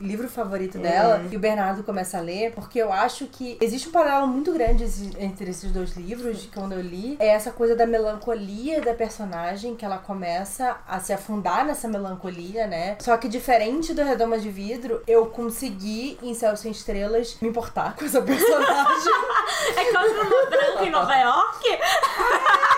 livro 0.00 0.28
favorito 0.28 0.78
dela 0.78 1.24
e 1.30 1.36
o 1.36 1.40
Bernardo 1.40 1.82
começa 1.82 2.18
a 2.18 2.20
ler, 2.20 2.52
porque 2.52 2.78
eu 2.78 2.92
acho 2.92 3.26
que 3.26 3.56
existe 3.58 3.88
um 3.88 3.92
paralelo 3.92 4.26
muito 4.26 4.52
grande 4.52 4.84
entre 5.18 5.50
esses 5.50 5.72
dois 5.72 5.96
livros, 5.96 6.42
que 6.42 6.48
quando 6.48 6.72
eu 6.72 6.82
li, 6.82 7.16
é 7.18 7.28
essa 7.28 7.50
coisa 7.50 7.74
da 7.74 7.86
melancolia 7.86 8.82
da 8.82 8.92
personagem, 8.92 9.31
que 9.78 9.84
ela 9.84 9.98
começa 9.98 10.76
a 10.86 11.00
se 11.00 11.12
afundar 11.12 11.64
nessa 11.64 11.88
melancolia, 11.88 12.66
né? 12.66 12.96
Só 13.00 13.16
que 13.16 13.28
diferente 13.28 13.94
do 13.94 14.02
Redoma 14.02 14.38
de 14.38 14.50
Vidro, 14.50 15.02
eu 15.06 15.26
consegui, 15.26 16.18
em 16.22 16.34
Céu 16.34 16.56
Sem 16.56 16.70
Estrelas, 16.70 17.36
me 17.40 17.48
importar 17.48 17.96
com 17.96 18.04
essa 18.04 18.20
personagem. 18.22 19.12
É 19.76 19.92
quando 19.92 20.10
uma 20.12 20.46
branca 20.50 20.84
em 20.84 20.90
Nova 20.90 21.14
York. 21.14 21.64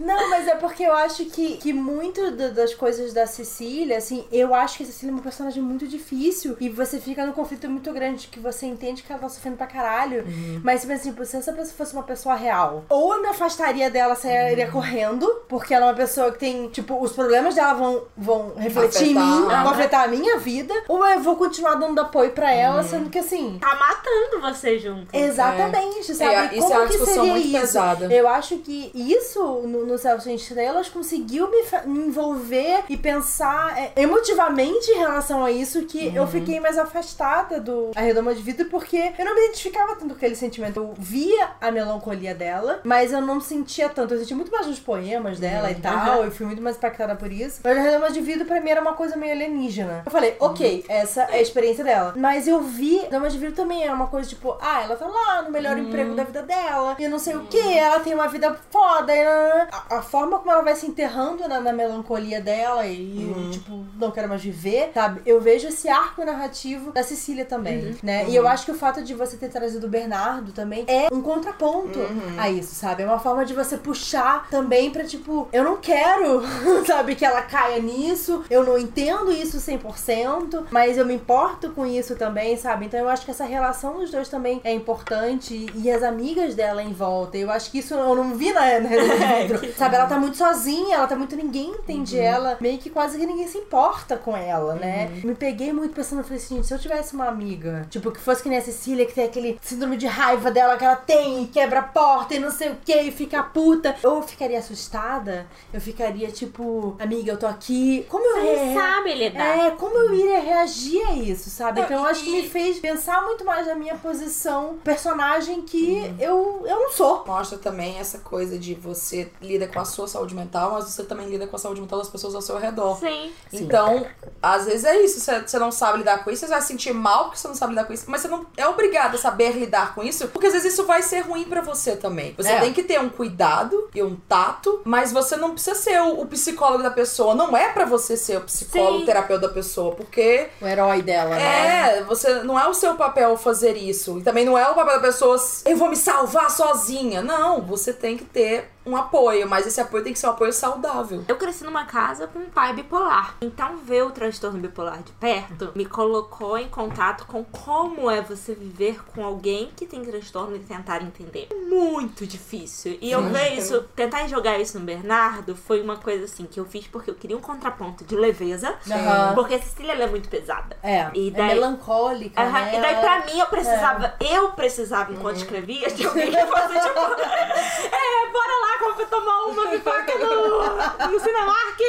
Não, 0.00 0.30
mas 0.30 0.46
é 0.48 0.54
porque 0.56 0.82
eu 0.82 0.92
acho 0.92 1.24
que, 1.26 1.56
que 1.58 1.72
muito 1.72 2.30
da- 2.32 2.48
das 2.48 2.74
coisas 2.74 3.12
da 3.12 3.26
Cecília, 3.26 3.98
assim, 3.98 4.24
eu 4.32 4.54
acho 4.54 4.76
que 4.78 4.82
a 4.82 4.86
Cecília 4.86 5.10
é 5.10 5.14
uma 5.14 5.22
personagem 5.22 5.62
muito 5.62 5.86
difícil 5.86 6.56
e 6.60 6.68
você 6.68 6.98
fica 7.00 7.24
num 7.26 7.32
conflito 7.32 7.68
muito 7.68 7.92
grande 7.92 8.28
que 8.28 8.38
você 8.40 8.66
entende 8.66 9.02
que 9.02 9.12
ela 9.12 9.20
tá 9.20 9.28
sofrendo 9.28 9.56
pra 9.56 9.66
caralho. 9.66 10.24
Mas, 10.62 10.80
tipo 10.82 10.92
assim, 10.92 11.12
se 11.24 11.36
essa 11.36 11.52
pessoa 11.52 11.74
fosse 11.76 11.92
uma 11.92 12.02
pessoa 12.02 12.34
real, 12.34 12.84
ou 12.88 13.14
eu 13.14 13.22
me 13.22 13.28
afastaria 13.28 13.90
dela, 13.90 14.14
sairia 14.14 14.70
correndo, 14.70 15.26
porque 15.48 15.72
ela 15.74 15.86
é 15.86 15.88
uma 15.90 15.94
pessoa 15.94 16.30
que 16.32 16.38
tem, 16.38 16.68
tipo, 16.68 17.00
os 17.02 17.12
problemas 17.12 17.54
dela 17.54 17.74
vão, 17.74 18.02
vão 18.16 18.54
refletir 18.56 19.08
em 19.08 19.16
Afetar. 19.16 19.24
mim, 19.40 19.40
vão 19.46 19.68
afetar 19.70 20.04
a 20.04 20.08
minha 20.08 20.38
vida, 20.38 20.74
ou 20.88 21.06
eu 21.06 21.20
vou 21.20 21.36
continuar 21.36 21.74
dando 21.76 21.98
apoio 22.00 22.30
pra 22.32 22.52
ela, 22.52 22.82
sendo 22.82 23.10
que 23.10 23.18
assim. 23.18 23.58
Tá 23.60 23.74
matando 23.74 24.40
você 24.42 24.78
junto. 24.78 25.08
Exatamente, 25.14 26.14
sabe? 26.14 26.34
É, 26.34 26.44
isso 26.54 26.60
Como 26.62 26.72
é 26.74 26.76
uma 26.78 26.84
que 26.86 26.90
discussão 26.92 27.14
seria 27.14 27.30
muito 27.32 27.46
isso? 27.48 27.60
pesada. 27.60 28.12
Eu 28.12 28.28
acho 28.28 28.56
que 28.58 28.90
isso 28.94 29.40
no, 29.76 29.86
no 29.86 29.98
Céu 29.98 30.20
Sem 30.20 30.36
Estrelas 30.36 30.88
conseguiu 30.88 31.50
me, 31.50 31.62
me 31.86 32.06
envolver 32.06 32.84
e 32.88 32.96
pensar 32.96 33.76
é, 33.78 33.92
emotivamente 33.96 34.90
em 34.90 34.98
relação 34.98 35.44
a 35.44 35.50
isso 35.50 35.82
que 35.86 36.14
eu 36.14 36.26
fiquei 36.26 36.60
mais 36.60 36.78
afastada 36.78 37.60
do 37.60 37.90
A 37.94 38.00
Redoma 38.00 38.34
de 38.34 38.42
Vidro 38.42 38.66
porque 38.66 39.12
eu 39.18 39.24
não 39.24 39.34
me 39.34 39.40
identificava 39.46 39.94
tanto 39.94 40.08
com 40.08 40.14
aquele 40.14 40.36
sentimento. 40.36 40.80
Eu 40.80 40.94
via 40.96 41.50
a 41.60 41.70
melancolia 41.70 42.34
dela, 42.34 42.80
mas 42.84 43.12
eu 43.12 43.20
não 43.20 43.40
sentia 43.40 43.88
tanto. 43.88 44.14
Eu 44.14 44.20
sentia 44.20 44.36
muito 44.36 44.52
mais 44.52 44.66
nos 44.66 44.78
poemas 44.78 45.38
dela 45.38 45.70
e 45.70 45.74
tal, 45.74 46.24
eu 46.24 46.30
fui 46.30 46.46
muito 46.46 46.62
mais 46.62 46.76
impactada 46.76 47.14
por 47.16 47.30
isso. 47.30 47.60
Mas 47.62 47.76
A 47.76 47.80
Redoma 47.80 48.10
de 48.10 48.20
Vidro 48.20 48.44
pra 48.44 48.60
mim 48.60 48.70
era 48.70 48.80
uma 48.80 48.94
coisa 48.94 49.16
meio 49.16 49.32
alienígena. 49.32 50.02
Eu 50.04 50.10
falei, 50.10 50.36
ok, 50.40 50.84
essa 50.88 51.22
é 51.22 51.38
a 51.38 51.42
experiência 51.42 51.84
dela. 51.84 52.14
Mas 52.16 52.46
eu 52.46 52.60
vi, 52.60 53.06
Dama 53.10 53.28
de 53.28 53.38
Vidro 53.38 53.54
também 53.54 53.82
era 53.82 53.94
uma 53.94 54.06
coisa 54.06 54.28
tipo, 54.28 54.56
ah, 54.60 54.82
ela 54.82 54.96
tá 54.96 55.06
lá 55.06 55.42
no 55.42 55.50
melhor 55.50 55.78
emprego 55.78 56.14
da 56.14 56.24
vida 56.24 56.42
dela, 56.42 56.96
e 56.98 57.08
não 57.08 57.18
sei 57.18 57.36
o 57.36 57.46
que, 57.46 57.78
ela 57.78 58.00
tem 58.00 58.14
uma 58.14 58.28
vida 58.28 58.56
foda, 58.70 59.14
e 59.14 59.65
a, 59.70 59.98
a 59.98 60.02
forma 60.02 60.38
como 60.38 60.50
ela 60.50 60.62
vai 60.62 60.74
se 60.74 60.86
enterrando 60.86 61.46
na, 61.48 61.60
na 61.60 61.72
melancolia 61.72 62.40
dela 62.40 62.86
e, 62.86 63.50
tipo, 63.52 63.84
não 63.98 64.10
quero 64.10 64.28
mais 64.28 64.42
viver, 64.42 64.90
sabe? 64.94 65.22
Eu 65.26 65.40
vejo 65.40 65.68
esse 65.68 65.88
arco 65.88 66.24
narrativo 66.24 66.92
da 66.92 67.02
Cecília 67.02 67.44
também, 67.44 67.96
né? 68.02 68.26
E 68.28 68.36
eu 68.36 68.46
acho 68.46 68.64
que 68.64 68.70
o 68.70 68.74
fato 68.74 69.02
de 69.02 69.14
você 69.14 69.36
ter 69.36 69.48
trazido 69.48 69.86
o 69.86 69.90
Bernardo 69.90 70.52
também 70.52 70.84
é 70.86 71.08
um 71.12 71.22
contraponto 71.22 71.98
a 72.38 72.50
isso, 72.50 72.74
sabe? 72.74 73.02
É 73.02 73.06
uma 73.06 73.18
forma 73.18 73.44
de 73.44 73.54
você 73.54 73.76
puxar 73.76 74.48
também 74.50 74.90
pra, 74.90 75.04
tipo, 75.04 75.48
eu 75.52 75.64
não 75.64 75.76
quero, 75.76 76.42
sabe, 76.86 77.14
que 77.14 77.24
ela 77.24 77.42
caia 77.42 77.80
nisso, 77.80 78.44
eu 78.50 78.64
não 78.64 78.78
entendo 78.78 79.32
isso 79.32 79.58
100%, 79.58 80.66
mas 80.70 80.98
eu 80.98 81.06
me 81.06 81.14
importo 81.14 81.70
com 81.70 81.86
isso 81.86 82.16
também, 82.16 82.56
sabe? 82.56 82.86
Então 82.86 83.00
eu 83.00 83.08
acho 83.08 83.24
que 83.24 83.30
essa 83.30 83.44
relação 83.44 83.98
dos 83.98 84.10
dois 84.10 84.28
também 84.28 84.60
é 84.64 84.72
importante 84.72 85.66
e 85.74 85.90
as 85.90 86.02
amigas 86.02 86.54
dela 86.54 86.82
em 86.82 86.92
volta. 86.92 87.36
Eu 87.36 87.50
acho 87.50 87.70
que 87.70 87.78
isso 87.78 87.94
eu 87.94 88.14
não 88.14 88.36
vi 88.36 88.52
na, 88.52 88.80
na 88.80 88.88
livro. 89.46 89.72
Sabe, 89.76 89.96
ela 89.96 90.06
tá 90.06 90.18
muito 90.18 90.36
sozinha, 90.36 90.96
ela 90.96 91.06
tá 91.06 91.16
muito. 91.16 91.36
ninguém 91.36 91.70
entende 91.70 92.18
ela, 92.18 92.56
meio 92.60 92.78
que 92.78 92.90
quase 92.90 93.18
que 93.18 93.26
ninguém 93.26 93.46
se 93.48 93.58
importa 93.58 94.16
com 94.16 94.36
ela, 94.36 94.74
né? 94.74 95.10
Me 95.24 95.34
peguei 95.34 95.72
muito 95.72 95.94
pensando, 95.94 96.18
eu 96.20 96.24
falei 96.24 96.38
assim, 96.38 96.56
gente, 96.56 96.66
se 96.66 96.74
eu 96.74 96.78
tivesse 96.78 97.14
uma 97.14 97.26
amiga, 97.26 97.86
tipo, 97.90 98.10
que 98.10 98.20
fosse 98.20 98.42
que 98.42 98.48
nem 98.48 98.58
a 98.58 98.62
Cecília, 98.62 99.06
que 99.06 99.12
tem 99.14 99.24
aquele 99.24 99.58
síndrome 99.62 99.96
de 99.96 100.06
raiva 100.06 100.50
dela 100.50 100.76
que 100.76 100.84
ela 100.84 100.96
tem, 100.96 101.42
e 101.44 101.46
quebra 101.46 101.80
a 101.80 101.82
porta 101.82 102.34
e 102.34 102.38
não 102.38 102.50
sei 102.50 102.70
o 102.70 102.76
que, 102.84 102.94
e 102.94 103.10
fica 103.12 103.42
puta, 103.42 103.94
ou 104.02 104.16
eu 104.16 104.22
ficaria 104.22 104.58
assustada, 104.58 105.46
eu 105.72 105.80
ficaria 105.80 106.28
tipo, 106.30 106.96
amiga, 106.98 107.32
eu 107.32 107.36
tô 107.38 107.46
aqui. 107.46 108.06
Como 108.08 108.24
eu 108.24 108.42
Você 108.42 108.64
re- 108.64 108.74
sabe 108.74 109.14
lidar. 109.14 109.58
é, 109.66 109.70
como 109.72 109.96
eu 109.96 110.14
iria 110.14 110.40
reagir 110.40 111.02
a 111.06 111.12
isso, 111.12 111.50
sabe? 111.50 111.80
Então 111.80 111.98
eu 111.98 112.04
acho 112.06 112.22
que 112.24 112.30
me 112.30 112.48
fez 112.48 112.78
pensar 112.78 113.22
muito 113.22 113.44
mais 113.44 113.66
na 113.66 113.74
minha 113.74 113.94
posição, 113.96 114.76
personagem 114.82 115.62
que 115.62 116.14
eu, 116.18 116.64
eu 116.66 116.76
não 116.80 116.90
sou. 116.90 117.24
Mostra 117.26 117.58
também 117.58 117.98
essa 117.98 118.18
coisa 118.18 118.58
de 118.58 118.74
você 118.74 119.30
lida 119.40 119.66
com 119.68 119.78
a 119.80 119.84
sua 119.84 120.06
saúde 120.08 120.34
mental, 120.34 120.72
mas 120.72 120.84
você 120.84 121.02
também 121.04 121.28
lida 121.28 121.46
com 121.46 121.56
a 121.56 121.58
saúde 121.58 121.80
mental 121.80 121.98
das 121.98 122.08
pessoas 122.08 122.34
ao 122.34 122.40
seu 122.42 122.58
redor. 122.58 122.98
Sim. 122.98 123.32
Então, 123.52 124.06
às 124.42 124.64
vezes 124.66 124.84
é 124.84 124.96
isso. 125.02 125.20
Você, 125.20 125.40
você 125.42 125.58
não 125.58 125.70
sabe 125.72 125.98
lidar 125.98 126.22
com 126.24 126.30
isso, 126.30 126.40
você 126.46 126.52
vai 126.52 126.60
se 126.60 126.68
sentir 126.68 126.92
mal 126.92 127.24
porque 127.24 127.38
você 127.38 127.48
não 127.48 127.54
sabe 127.54 127.72
lidar 127.72 127.84
com 127.84 127.92
isso. 127.92 128.04
Mas 128.08 128.20
você 128.22 128.28
não 128.28 128.46
é 128.56 128.66
obrigado 128.66 129.14
a 129.14 129.18
saber 129.18 129.52
lidar 129.52 129.94
com 129.94 130.02
isso, 130.02 130.28
porque 130.28 130.46
às 130.46 130.52
vezes 130.52 130.72
isso 130.72 130.84
vai 130.84 131.02
ser 131.02 131.20
ruim 131.20 131.44
pra 131.44 131.60
você 131.60 131.96
também. 131.96 132.34
Você 132.36 132.48
É. 132.48 132.60
tem 132.60 132.72
que 132.72 132.82
ter 132.82 133.00
um 133.00 133.08
cuidado 133.08 133.88
e 133.94 134.02
um 134.02 134.16
tato, 134.16 134.80
mas 134.84 135.12
você 135.12 135.36
não 135.36 135.52
precisa 135.52 135.76
ser 135.76 136.00
o, 136.02 136.20
o 136.22 136.26
psicólogo 136.26 136.82
da 136.82 136.90
pessoa. 136.90 137.34
Não 137.34 137.56
é 137.56 137.70
pra 137.72 137.84
você 137.84 138.16
ser 138.16 138.38
o 138.38 138.42
psicólogo, 138.42 138.98
Sim. 138.98 139.02
o 139.02 139.06
terapeuta 139.06 139.48
da 139.48 139.52
pessoa, 139.54 139.94
porque 139.94 140.48
O 140.60 140.66
herói 140.66 141.02
dela, 141.02 141.30
né? 141.36 141.98
é, 141.98 142.02
você 142.04 142.42
não 142.42 142.58
é 142.58 142.66
o 142.66 142.74
seu 142.74 142.94
papel 142.94 143.36
fazer 143.36 143.76
isso. 143.76 144.18
E 144.18 144.22
também 144.22 144.44
não 144.44 144.56
é 144.58 144.68
o 144.68 144.74
papel 144.74 144.94
da 144.94 145.00
pessoa, 145.00 145.36
eu 145.64 145.76
vou 145.76 145.88
me 145.88 145.96
salvar 145.96 146.50
sozinha. 146.50 147.22
Não, 147.22 147.60
você 147.62 147.92
tem 147.92 148.16
que 148.16 148.24
ter 148.24 148.70
um 148.86 148.96
apoio, 148.96 149.48
mas 149.48 149.66
esse 149.66 149.80
apoio 149.80 150.04
tem 150.04 150.12
que 150.12 150.18
ser 150.18 150.26
um 150.28 150.30
apoio 150.30 150.52
saudável. 150.52 151.24
Eu 151.26 151.36
cresci 151.36 151.64
numa 151.64 151.84
casa 151.84 152.26
com 152.26 152.38
um 152.38 152.46
pai 152.50 152.72
bipolar. 152.72 153.34
Então, 153.40 153.76
ver 153.78 154.02
o 154.04 154.10
transtorno 154.10 154.58
bipolar 154.58 155.02
de 155.02 155.12
perto 155.12 155.72
me 155.74 155.84
colocou 155.84 156.56
em 156.56 156.68
contato 156.68 157.26
com 157.26 157.44
como 157.44 158.10
é 158.10 158.20
você 158.22 158.54
viver 158.54 159.02
com 159.12 159.24
alguém 159.24 159.70
que 159.76 159.86
tem 159.86 160.04
transtorno 160.04 160.54
e 160.56 160.60
tentar 160.60 161.02
entender. 161.02 161.48
Muito 161.68 162.26
difícil. 162.26 162.96
E 163.00 163.10
eu 163.10 163.22
ver 163.24 163.54
isso, 163.54 163.82
tentar 163.96 164.26
jogar 164.28 164.58
isso 164.58 164.78
no 164.78 164.84
Bernardo 164.84 165.56
foi 165.56 165.80
uma 165.82 165.96
coisa 165.96 166.24
assim 166.26 166.46
que 166.46 166.60
eu 166.60 166.64
fiz 166.64 166.86
porque 166.86 167.10
eu 167.10 167.14
queria 167.14 167.36
um 167.36 167.40
contraponto 167.40 168.04
de 168.04 168.14
leveza. 168.14 168.76
Aham. 168.90 169.34
Porque 169.34 169.54
a 169.54 169.60
Cecília 169.62 169.92
ela 169.92 170.04
é 170.04 170.06
muito 170.06 170.28
pesada. 170.28 170.76
É, 170.82 171.10
E 171.14 171.28
é 171.28 171.30
daí- 171.32 171.54
melancólica, 171.54 172.40
Aham, 172.40 172.52
né? 172.52 172.78
E 172.78 172.80
daí, 172.80 172.96
pra 172.96 173.24
mim, 173.26 173.38
eu 173.40 173.46
precisava, 173.46 174.14
eu 174.20 174.52
precisava, 174.52 175.12
enquanto 175.12 175.36
escrevia, 175.38 175.90
de 175.90 176.06
alguém 176.06 176.30
que 176.30 176.46
fosse 176.46 176.80
tipo, 176.80 177.00
é, 177.92 178.32
bora 178.32 178.52
lá 178.62 178.75
pra 178.78 179.06
tomar 179.06 179.42
uma 179.46 179.66
pipoca 179.68 180.18
no, 180.18 181.08
no 181.12 181.20
Cinemark. 181.20 181.80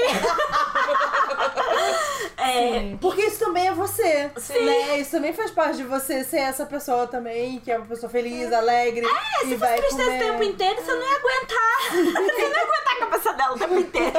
é, 2.37 2.95
Porque 2.99 3.21
isso 3.25 3.39
também 3.39 3.67
é 3.67 3.73
você. 3.73 4.31
Né? 4.65 4.99
Isso 4.99 5.11
também 5.11 5.33
faz 5.33 5.51
parte 5.51 5.77
de 5.77 5.83
você 5.83 6.23
ser 6.23 6.37
essa 6.39 6.65
pessoa 6.65 7.07
também, 7.07 7.59
que 7.59 7.71
é 7.71 7.77
uma 7.77 7.85
pessoa 7.85 8.09
feliz, 8.09 8.51
alegre. 8.53 9.05
É, 9.05 9.45
se 9.45 9.55
vai 9.55 9.77
fosse 9.81 9.95
tristeza 9.95 10.11
comer. 10.11 10.23
o 10.23 10.31
tempo 10.31 10.43
inteiro, 10.43 10.81
você 10.81 10.93
não 10.93 11.01
ia 11.01 11.15
aguentar. 11.17 11.67
Você 11.87 12.41
não 12.41 12.49
ia 12.49 12.63
aguentar 12.63 12.93
a 12.93 12.99
cabeça 12.99 13.33
dela 13.33 13.55
o 13.55 13.59
tempo 13.59 13.75
inteiro. 13.79 14.11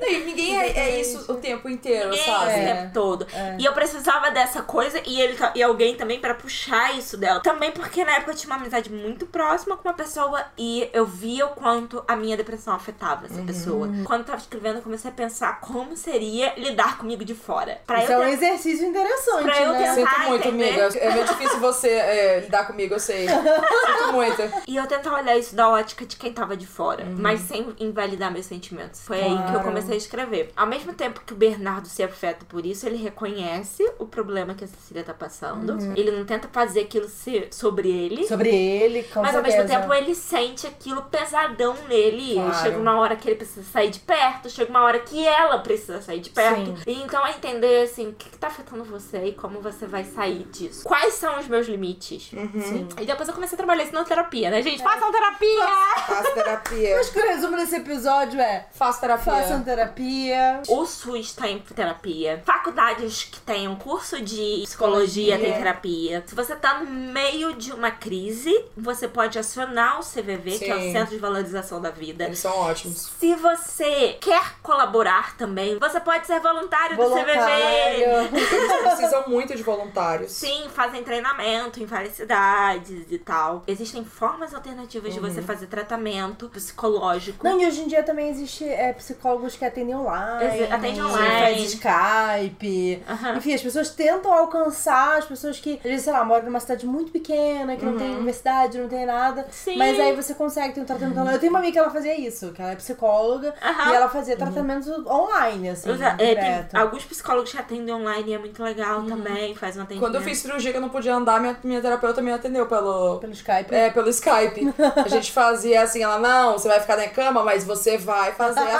Não, 0.00 0.08
e 0.08 0.18
ninguém 0.24 0.58
é, 0.60 0.78
é 0.78 1.00
isso 1.00 1.30
o 1.30 1.34
tempo 1.36 1.68
inteiro, 1.68 2.10
Ninguém 2.10 2.24
sabe? 2.24 2.50
esse 2.50 2.60
É. 2.60 2.74
tempo 2.74 2.94
todo. 2.94 3.26
E 3.58 3.64
eu 3.64 3.72
precisava 3.72 4.30
dessa 4.30 4.62
coisa 4.62 5.00
e, 5.04 5.20
ele, 5.20 5.36
e 5.54 5.62
alguém 5.62 5.96
também 5.96 6.20
pra 6.20 6.34
puxar 6.34 6.96
isso 6.96 7.16
dela. 7.16 7.40
Também 7.40 7.70
porque 7.72 8.04
na 8.04 8.12
época 8.16 8.32
eu 8.32 8.36
tinha 8.36 8.50
uma 8.52 8.60
amizade 8.60 8.90
muito 8.90 9.26
próxima 9.26 9.76
com 9.76 9.88
uma 9.88 9.94
pessoa 9.94 10.44
e 10.56 10.88
eu 10.92 11.04
via 11.06 11.46
o 11.46 11.50
quanto 11.78 12.02
a 12.08 12.16
minha 12.16 12.36
depressão 12.36 12.74
afetava 12.74 13.26
essa 13.26 13.40
pessoa. 13.42 13.88
Quando 14.04 14.20
eu 14.20 14.26
tava 14.26 14.38
escrevendo, 14.38 14.76
eu 14.76 14.82
comecei 14.82 15.10
a 15.10 15.14
pensar 15.14 15.60
como 15.60 15.96
seria 15.96 16.52
lidar 16.58 16.98
comigo 16.98 17.24
de 17.24 17.34
fora. 17.34 17.80
Pra 17.86 18.02
Isso 18.02 18.12
eu 18.12 18.22
é 18.22 18.26
um 18.26 18.28
ter- 18.30 18.34
exercício 18.36 18.86
interessante, 18.86 19.42
Pra 19.44 19.62
eu 19.62 19.72
né? 19.72 19.94
tentar- 19.94 20.10
Sinto 20.14 20.28
muito, 20.28 20.48
entender. 20.48 20.80
amiga. 20.80 20.98
É 20.98 21.12
meio 21.12 21.24
difícil 21.26 21.60
você 21.60 21.88
é, 21.88 22.40
lidar 22.40 22.66
comigo, 22.66 22.94
eu 22.94 22.98
sei. 23.00 23.28
Sinto 23.28 24.12
muito. 24.12 24.42
E 24.66 24.76
eu 24.76 24.86
tentar 24.86 25.14
olhar 25.14 25.36
isso 25.38 25.54
da 25.54 25.68
ótica 25.68 26.04
de 26.04 26.16
quem 26.16 26.32
tava 26.32 26.56
de 26.56 26.66
fora, 26.66 27.04
mas 27.16 27.40
sem 27.40 27.74
invalidar 27.78 28.32
meus 28.32 28.46
sentimentos. 28.46 29.00
Foi 29.02 29.20
aí 29.20 29.28
que 29.36 29.42
eu 29.42 29.48
Claro. 29.48 29.62
comecei 29.64 29.94
a 29.94 29.98
escrever. 29.98 30.52
Ao 30.56 30.66
mesmo 30.66 30.92
tempo 30.92 31.20
que 31.24 31.32
o 31.32 31.36
Bernardo 31.36 31.86
se 31.88 32.02
afeta 32.02 32.44
por 32.48 32.66
isso, 32.66 32.86
ele 32.86 32.96
reconhece 32.96 33.88
o 33.98 34.06
problema 34.06 34.54
que 34.54 34.64
a 34.64 34.68
Cecília 34.68 35.04
tá 35.04 35.14
passando. 35.14 35.78
Ele 35.96 36.10
não 36.10 36.24
tenta 36.24 36.48
fazer 36.52 36.80
aquilo 36.80 37.08
ser 37.08 37.48
sobre 37.52 37.88
ele. 37.90 38.26
Sobre 38.26 38.48
ele, 38.54 39.02
com 39.04 39.20
Mas 39.20 39.34
ao 39.36 39.42
certeza. 39.42 39.64
mesmo 39.68 39.80
tempo 39.80 39.94
ele 39.94 40.14
sente 40.14 40.66
aquilo 40.66 41.02
pesadão 41.02 41.67
nele. 41.88 42.34
Claro. 42.34 42.54
Chega 42.54 42.78
uma 42.78 42.98
hora 42.98 43.16
que 43.16 43.28
ele 43.28 43.36
precisa 43.36 43.62
sair 43.62 43.90
de 43.90 44.00
perto, 44.00 44.48
chega 44.50 44.70
uma 44.70 44.82
hora 44.82 44.98
que 44.98 45.26
ela 45.26 45.58
precisa 45.58 46.00
sair 46.02 46.20
de 46.20 46.30
perto. 46.30 46.76
Sim. 46.78 47.02
Então 47.04 47.24
é 47.26 47.30
entender 47.30 47.82
assim, 47.84 48.08
o 48.08 48.12
que, 48.12 48.28
que 48.30 48.38
tá 48.38 48.48
afetando 48.48 48.84
você 48.84 49.24
e 49.26 49.32
como 49.32 49.60
você 49.60 49.86
vai 49.86 50.04
sair 50.04 50.44
disso. 50.50 50.84
Quais 50.84 51.14
são 51.14 51.38
os 51.38 51.46
meus 51.48 51.66
limites? 51.66 52.30
Sim. 52.30 52.88
E 53.00 53.04
depois 53.06 53.28
eu 53.28 53.34
comecei 53.34 53.54
a 53.54 53.58
trabalhar 53.58 53.84
isso 53.84 53.94
na 53.94 54.04
terapia, 54.04 54.50
né, 54.50 54.62
gente? 54.62 54.82
Façam 54.82 55.10
terapia! 55.10 55.66
Faço 56.06 56.34
terapia. 56.34 56.98
Acho 57.00 57.12
que 57.12 57.20
o 57.20 57.26
resumo 57.28 57.56
desse 57.56 57.76
episódio 57.76 58.40
é 58.40 58.66
Faço 58.72 59.00
terapia. 59.00 59.32
façam 59.32 59.62
terapia. 59.62 60.62
O 60.68 60.84
SUS 60.86 61.32
tem 61.34 61.58
terapia. 61.60 62.42
Faculdades 62.44 63.24
que 63.24 63.40
tenham 63.40 63.74
curso 63.76 64.20
de 64.20 64.60
psicologia 64.64 65.36
Psicologia. 65.36 65.38
tem 65.38 65.52
terapia. 65.52 66.24
Se 66.26 66.34
você 66.34 66.54
tá 66.56 66.80
no 66.80 66.90
meio 66.90 67.54
de 67.54 67.72
uma 67.72 67.90
crise, 67.90 68.64
você 68.76 69.06
pode 69.08 69.38
acionar 69.38 69.98
o 69.98 70.02
CVV, 70.02 70.58
que 70.58 70.70
é 70.70 70.76
o 70.76 70.80
Sim. 70.80 70.92
Centro 70.92 71.10
de 71.14 71.18
Valorização 71.18 71.57
da 71.80 71.90
Vida. 71.90 72.24
Eles 72.24 72.38
são 72.38 72.56
ótimos. 72.58 73.10
Se 73.18 73.34
você 73.36 74.16
quer 74.20 74.54
colaborar 74.62 75.36
também, 75.36 75.78
você 75.78 76.00
pode 76.00 76.26
ser 76.26 76.40
voluntário, 76.40 76.96
do 76.96 77.02
CVV. 77.02 77.24
Voluntário. 77.24 78.28
Eles 78.38 78.82
precisam 78.82 79.24
muito 79.28 79.54
de 79.56 79.62
voluntários. 79.62 80.32
Sim, 80.32 80.68
fazem 80.74 81.02
treinamento 81.02 81.80
em 81.82 81.86
várias 81.86 82.14
cidades 82.14 83.06
e 83.10 83.18
tal. 83.18 83.62
Existem 83.66 84.04
formas 84.04 84.54
alternativas 84.54 85.12
de 85.14 85.20
você 85.20 85.42
fazer 85.42 85.66
tratamento 85.66 86.48
psicológico. 86.48 87.44
Não, 87.46 87.60
e 87.60 87.66
hoje 87.66 87.82
em 87.82 87.86
dia 87.88 88.02
também 88.02 88.28
existe 88.28 88.64
é, 88.64 88.92
psicólogos 88.92 89.56
que 89.56 89.64
atendem 89.64 89.94
online. 89.96 90.44
Exi- 90.62 90.72
atende 90.72 91.00
Faz 91.00 91.14
online. 91.14 91.64
Skype. 91.64 93.02
Aham. 93.08 93.36
Enfim, 93.36 93.54
as 93.54 93.62
pessoas 93.62 93.90
tentam 93.90 94.32
alcançar 94.32 95.18
as 95.18 95.24
pessoas 95.26 95.58
que, 95.58 95.74
às 95.76 95.82
vezes, 95.82 96.02
sei 96.04 96.12
lá, 96.12 96.24
moram 96.24 96.44
numa 96.46 96.60
cidade 96.60 96.86
muito 96.86 97.10
pequena, 97.10 97.76
que 97.76 97.84
não 97.84 97.96
tem 97.96 98.10
universidade, 98.14 98.78
não 98.78 98.88
tem 98.88 99.06
nada. 99.06 99.46
Sim. 99.50 99.76
Mas 99.76 99.98
aí 99.98 100.14
você 100.14 100.34
consegue 100.34 100.74
ter 100.74 100.80
um 100.80 100.84
tratamento 100.84 101.18
online. 101.18 101.37
Eu 101.38 101.40
tenho 101.40 101.52
uma 101.52 101.60
amiga 101.60 101.72
que 101.72 101.78
ela 101.78 101.90
fazia 101.90 102.18
isso, 102.18 102.52
que 102.52 102.60
ela 102.60 102.72
é 102.72 102.76
psicóloga, 102.76 103.54
Aham. 103.62 103.90
e 103.90 103.94
ela 103.94 104.08
fazia 104.08 104.36
tratamento 104.36 104.90
online, 105.08 105.70
assim, 105.70 105.90
Usa- 105.90 106.06
é, 106.06 106.16
tem 106.16 106.34
direto. 106.34 106.76
alguns 106.76 107.04
psicólogos 107.04 107.52
que 107.52 107.58
atendem 107.58 107.94
online 107.94 108.30
e 108.30 108.34
é 108.34 108.38
muito 108.38 108.62
legal 108.62 109.02
também, 109.04 109.54
faz 109.54 109.76
um 109.76 109.82
atendimento. 109.82 110.04
Quando 110.04 110.16
eu 110.16 110.20
fiz 110.22 110.38
cirurgia 110.38 110.72
que 110.72 110.76
eu 110.76 110.82
não 110.82 110.88
podia 110.88 111.14
andar, 111.14 111.40
minha, 111.40 111.56
minha 111.62 111.80
terapeuta 111.80 112.20
me 112.20 112.32
atendeu 112.32 112.66
pelo. 112.66 113.18
Pelo 113.18 113.32
Skype. 113.32 113.74
É, 113.74 113.90
pelo 113.90 114.08
Skype. 114.10 114.74
A 115.04 115.08
gente 115.08 115.30
fazia 115.32 115.82
assim, 115.82 116.02
ela, 116.02 116.18
não, 116.18 116.52
você 116.54 116.66
vai 116.68 116.80
ficar 116.80 116.96
na 116.96 117.08
cama, 117.08 117.42
mas 117.44 117.64
você 117.64 117.96
vai 117.96 118.32
fazer 118.32 118.60
a 118.60 118.62
Aí 118.66 118.72
eu 118.72 118.78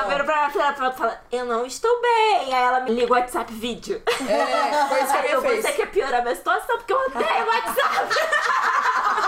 sessão. 0.00 0.08
viro 0.08 0.24
pra 0.24 0.36
ela 0.44 0.50
terapeuta 0.50 0.94
e 0.94 0.98
falo, 0.98 1.12
eu 1.32 1.44
não 1.44 1.66
estou 1.66 2.00
bem. 2.00 2.54
Aí 2.54 2.62
ela 2.64 2.80
me 2.80 2.90
liga 2.94 3.12
o 3.12 3.16
WhatsApp 3.16 3.52
vídeo. 3.52 4.00
É, 4.06 4.86
foi 4.88 5.02
isso 5.02 5.12
que 5.12 5.18
a 5.18 5.22
minha 5.22 5.34
eu 5.34 5.42
fez. 5.42 5.64
você 5.64 5.72
quer 5.72 5.86
piorar 5.90 6.20
a 6.20 6.22
minha 6.22 6.34
situação 6.34 6.76
porque 6.78 6.92
eu 6.92 6.98
odeio 6.98 7.46
WhatsApp. 7.46 8.14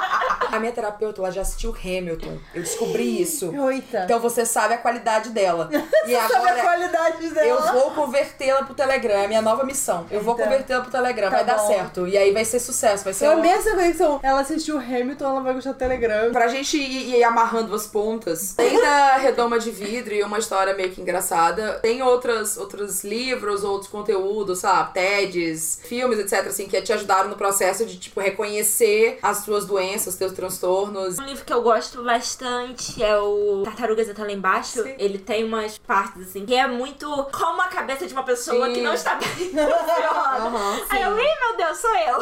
A 0.53 0.61
minha 0.61 0.71
terapeuta, 0.73 1.21
ela 1.21 1.31
já 1.31 1.41
assistiu 1.43 1.75
Hamilton. 1.75 2.39
Eu 2.55 2.63
descobri 2.63 3.21
isso. 3.23 3.53
Eita. 3.71 4.05
Então 4.05 4.21
você 4.21 4.45
sabe 4.45 4.75
a 4.75 4.79
qualidade 4.79 5.31
dela. 5.31 5.69
E 6.05 6.15
Sabe 6.17 6.35
a 6.35 6.37
agora 6.39 6.63
qualidade 6.63 7.31
dela? 7.31 7.67
eu 7.69 7.73
vou 7.81 7.91
convertê-la 7.93 8.65
pro 8.65 8.75
Telegram. 8.75 9.15
É 9.15 9.25
a 9.25 9.29
minha 9.29 9.41
nova 9.41 9.65
missão. 9.65 10.05
Eu 10.11 10.21
vou 10.21 10.35
Então, 10.35 10.47
convertê-la 10.47 10.81
pro 10.81 10.91
Telegram. 10.91 11.31
tá 11.31 11.37
vai 11.37 11.45
dar 11.45 11.59
bom. 11.59 11.67
certo. 11.69 12.09
E 12.09 12.19
aí 12.19 12.33
vai 12.33 12.45
ser 12.45 12.59
sucesso. 12.59 13.05
Vai 13.05 13.13
ser 13.15 13.27
Eu 13.27 13.39
um... 13.39 13.43
conexão. 13.43 14.21
Ela 14.23 14.41
assistiu 14.41 14.79
Hamilton, 14.79 15.25
ela 15.25 15.41
vai 15.41 15.55
gostar 15.55 15.73
do 15.73 15.79
Telegram. 15.79 16.33
Pra 16.33 16.49
gente 16.49 16.77
ir, 16.77 17.15
ir 17.17 17.23
amarrando 17.25 17.73
as 17.75 17.87
pontas, 17.87 18.53
tem 18.55 18.81
da 18.81 19.17
Redoma 19.23 19.59
de 19.61 19.71
Vidro 19.71 20.13
e 20.13 20.23
uma 20.25 20.39
história 20.41 20.75
meio 20.75 20.91
que 20.91 21.01
engraçada. 21.01 21.75
Tem 21.81 22.03
outras, 22.03 22.57
outros 22.57 23.05
livros, 23.05 23.63
outros 23.63 23.89
conteúdos, 23.91 24.59
sabe? 24.59 24.95
TEDs, 24.95 25.79
filmes, 25.85 26.19
etc, 26.19 26.47
assim, 26.49 26.67
que 26.67 26.83
te 26.83 26.93
ajudaram 26.93 27.29
no 27.29 27.37
processo 27.37 27.87
de, 27.87 27.97
tipo, 27.99 28.21
reconhecer 28.21 29.19
as 29.23 29.39
suas 29.39 29.65
doenças, 29.67 30.15
os 30.15 30.17
teus 30.19 30.33
transtornos. 30.47 31.19
Um 31.19 31.25
livro 31.25 31.45
que 31.45 31.53
eu 31.53 31.63
gosto 31.63 32.03
bastante 32.03 33.03
é 33.03 33.17
o 33.19 33.63
Tartarugas 33.65 34.09
Até 34.09 34.23
Lá 34.25 34.33
Embaixo. 34.33 34.83
Sim. 34.83 34.95
Ele 34.99 35.19
tem 35.19 35.45
umas 35.45 35.79
partes, 35.79 36.29
assim, 36.29 36.45
que 36.45 36.55
é 36.55 36.67
muito 36.67 37.07
como 37.33 37.61
a 37.63 37.69
cabeça 37.69 38.07
de 38.07 38.13
uma 38.13 38.25
pessoa 38.25 38.67
Sim. 38.67 38.73
que 38.75 38.81
não 38.83 38.93
está 38.95 39.15
bem 39.15 39.29
funciona. 39.51 40.37
Aham, 40.37 40.81
Aí 40.91 41.03
eu, 41.03 41.19
ih, 41.19 41.41
meu 41.41 41.57
Deus, 41.57 41.79
sou 41.79 41.95
eu. 41.95 42.19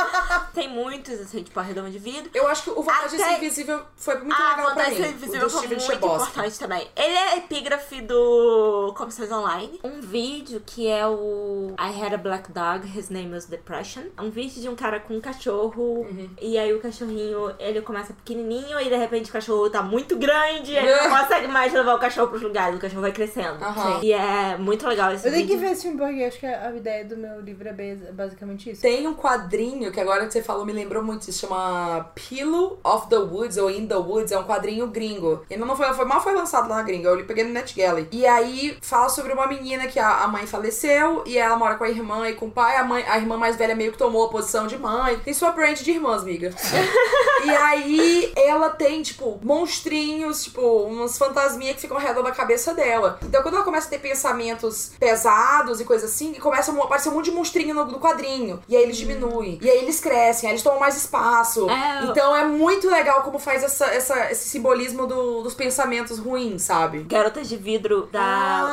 tem 0.54 0.68
muitos, 0.68 1.20
assim, 1.20 1.42
tipo 1.42 1.58
a 1.60 1.62
redoma 1.62 1.90
de 1.90 1.98
vidro. 1.98 2.30
Eu 2.34 2.46
acho 2.48 2.62
que 2.64 2.70
o 2.70 2.76
Vontade 2.82 3.16
de 3.16 3.22
Até- 3.22 3.32
Ser 3.32 3.36
Invisível 3.38 3.80
foi 3.96 4.14
muito 4.18 4.32
Ah, 4.40 4.56
legal 4.56 4.74
pra 4.74 4.84
mim. 4.84 4.90
de 4.90 4.96
Ser 5.02 5.08
Invisível 5.10 5.50
foi 5.50 5.66
muito 5.66 5.82
Chbosky. 5.82 6.06
importante 6.06 6.58
também. 6.58 6.88
Ele 6.96 7.14
é 7.14 7.36
epígrafe 7.38 8.00
do 8.00 8.94
Comissões 8.96 9.30
Online. 9.30 9.80
Um 9.84 10.00
vídeo 10.00 10.62
que 10.64 10.86
é 10.88 11.06
o 11.06 11.74
I 11.78 12.02
Had 12.02 12.14
a 12.14 12.18
Black 12.18 12.50
Dog, 12.52 12.86
His 12.98 13.10
Name 13.10 13.32
was 13.34 13.46
Depression. 13.46 14.02
É 14.16 14.22
um 14.22 14.30
vídeo 14.30 14.60
de 14.62 14.68
um 14.68 14.76
cara 14.76 15.00
com 15.00 15.14
um 15.16 15.20
cachorro. 15.20 16.00
Uhum. 16.00 16.30
E 16.40 16.58
aí 16.58 16.72
o 16.72 16.80
cachorrinho, 16.80 17.49
ele 17.58 17.80
começa 17.82 18.12
pequenininho 18.12 18.80
e 18.80 18.84
de 18.88 18.96
repente 18.96 19.30
o 19.30 19.32
cachorro 19.32 19.68
tá 19.70 19.82
muito 19.82 20.16
grande. 20.16 20.74
Ele 20.74 20.94
não 20.94 21.10
consegue 21.18 21.48
mais 21.48 21.72
levar 21.72 21.94
o 21.94 21.98
cachorro 21.98 22.28
pros 22.28 22.42
lugares. 22.42 22.76
O 22.76 22.80
cachorro 22.80 23.02
vai 23.02 23.12
crescendo. 23.12 23.62
Aham. 23.64 24.00
E 24.02 24.12
é 24.12 24.56
muito 24.58 24.86
legal 24.86 25.12
esse 25.12 25.26
Eu 25.26 25.32
tenho 25.32 25.46
que 25.46 25.56
ver 25.56 25.72
esse 25.72 25.82
filme 25.82 25.98
porque 25.98 26.22
acho 26.24 26.38
que 26.38 26.46
a 26.46 26.70
ideia 26.74 27.04
do 27.04 27.16
meu 27.16 27.40
livro 27.40 27.68
é 27.68 27.72
bas- 27.72 28.10
basicamente 28.14 28.70
isso. 28.70 28.82
Tem 28.82 29.06
um 29.06 29.14
quadrinho 29.14 29.90
que 29.92 30.00
agora 30.00 30.26
que 30.26 30.32
você 30.32 30.42
falou 30.42 30.64
me 30.64 30.72
lembrou 30.72 31.02
muito, 31.02 31.24
se 31.24 31.32
chama 31.32 32.10
Pillow 32.14 32.78
of 32.84 33.08
the 33.08 33.16
Woods 33.18 33.56
ou 33.56 33.70
In 33.70 33.86
the 33.86 33.96
Woods, 33.96 34.32
é 34.32 34.38
um 34.38 34.44
quadrinho 34.44 34.86
gringo. 34.88 35.44
Ele 35.50 35.64
não 35.64 35.76
foi, 35.76 35.92
foi 35.94 36.04
mal 36.04 36.20
foi 36.20 36.34
lançado 36.34 36.68
lá 36.68 36.76
na 36.76 36.82
gringa, 36.82 37.08
eu 37.10 37.24
peguei 37.24 37.44
no 37.44 37.50
NetGalley. 37.50 38.08
E 38.12 38.26
aí 38.26 38.76
fala 38.82 39.08
sobre 39.08 39.32
uma 39.32 39.46
menina 39.46 39.86
que 39.86 39.98
a, 39.98 40.24
a 40.24 40.28
mãe 40.28 40.46
faleceu 40.46 41.22
e 41.26 41.36
ela 41.38 41.56
mora 41.56 41.76
com 41.76 41.84
a 41.84 41.88
irmã 41.88 42.28
e 42.28 42.34
com 42.34 42.46
o 42.46 42.50
pai, 42.50 42.76
a 42.76 42.84
mãe, 42.84 43.04
a 43.08 43.16
irmã 43.18 43.36
mais 43.36 43.56
velha 43.56 43.74
meio 43.74 43.92
que 43.92 43.98
tomou 43.98 44.24
a 44.26 44.28
posição 44.28 44.66
de 44.66 44.78
mãe. 44.78 45.18
Tem 45.18 45.32
sua 45.34 45.50
brand 45.52 45.78
de 45.78 45.90
irmãs, 45.90 46.22
amiga. 46.22 46.50
e 47.44 47.50
aí 47.50 48.32
ela 48.36 48.70
tem, 48.70 49.02
tipo, 49.02 49.38
monstrinhos, 49.42 50.44
tipo, 50.44 50.60
umas 50.84 51.16
fantasminhas 51.16 51.76
que 51.76 51.82
ficam 51.82 51.96
ao 51.96 52.02
redor 52.02 52.22
da 52.22 52.32
cabeça 52.32 52.74
dela. 52.74 53.18
Então 53.22 53.42
quando 53.42 53.54
ela 53.54 53.64
começa 53.64 53.86
a 53.86 53.90
ter 53.90 53.98
pensamentos 53.98 54.92
pesados 54.98 55.80
e 55.80 55.84
coisas 55.84 56.10
assim, 56.10 56.34
começa 56.34 56.70
a 56.72 56.84
aparecer 56.84 57.08
um 57.08 57.14
monte 57.14 57.26
de 57.26 57.30
monstrinho 57.32 57.74
no, 57.74 57.84
no 57.84 57.98
quadrinho. 58.00 58.62
E 58.68 58.76
aí 58.76 58.82
eles 58.82 58.96
diminuem. 58.96 59.58
E 59.62 59.70
aí 59.70 59.78
eles 59.78 60.00
crescem, 60.00 60.48
aí 60.48 60.54
eles 60.54 60.62
tomam 60.62 60.78
mais 60.80 60.96
espaço. 60.96 61.68
É, 61.68 62.04
eu- 62.04 62.10
Então 62.10 62.34
é 62.36 62.44
muito 62.44 62.88
legal 62.90 63.22
como 63.22 63.38
faz 63.38 63.62
essa, 63.62 63.86
essa- 63.86 64.30
esse 64.30 64.48
simbolismo 64.48 65.06
do- 65.06 65.42
dos 65.42 65.54
pensamentos 65.54 66.18
ruins, 66.18 66.62
sabe? 66.62 67.04
Garotas 67.04 67.48
de 67.48 67.56
Vidro 67.56 68.08
da 68.12 68.20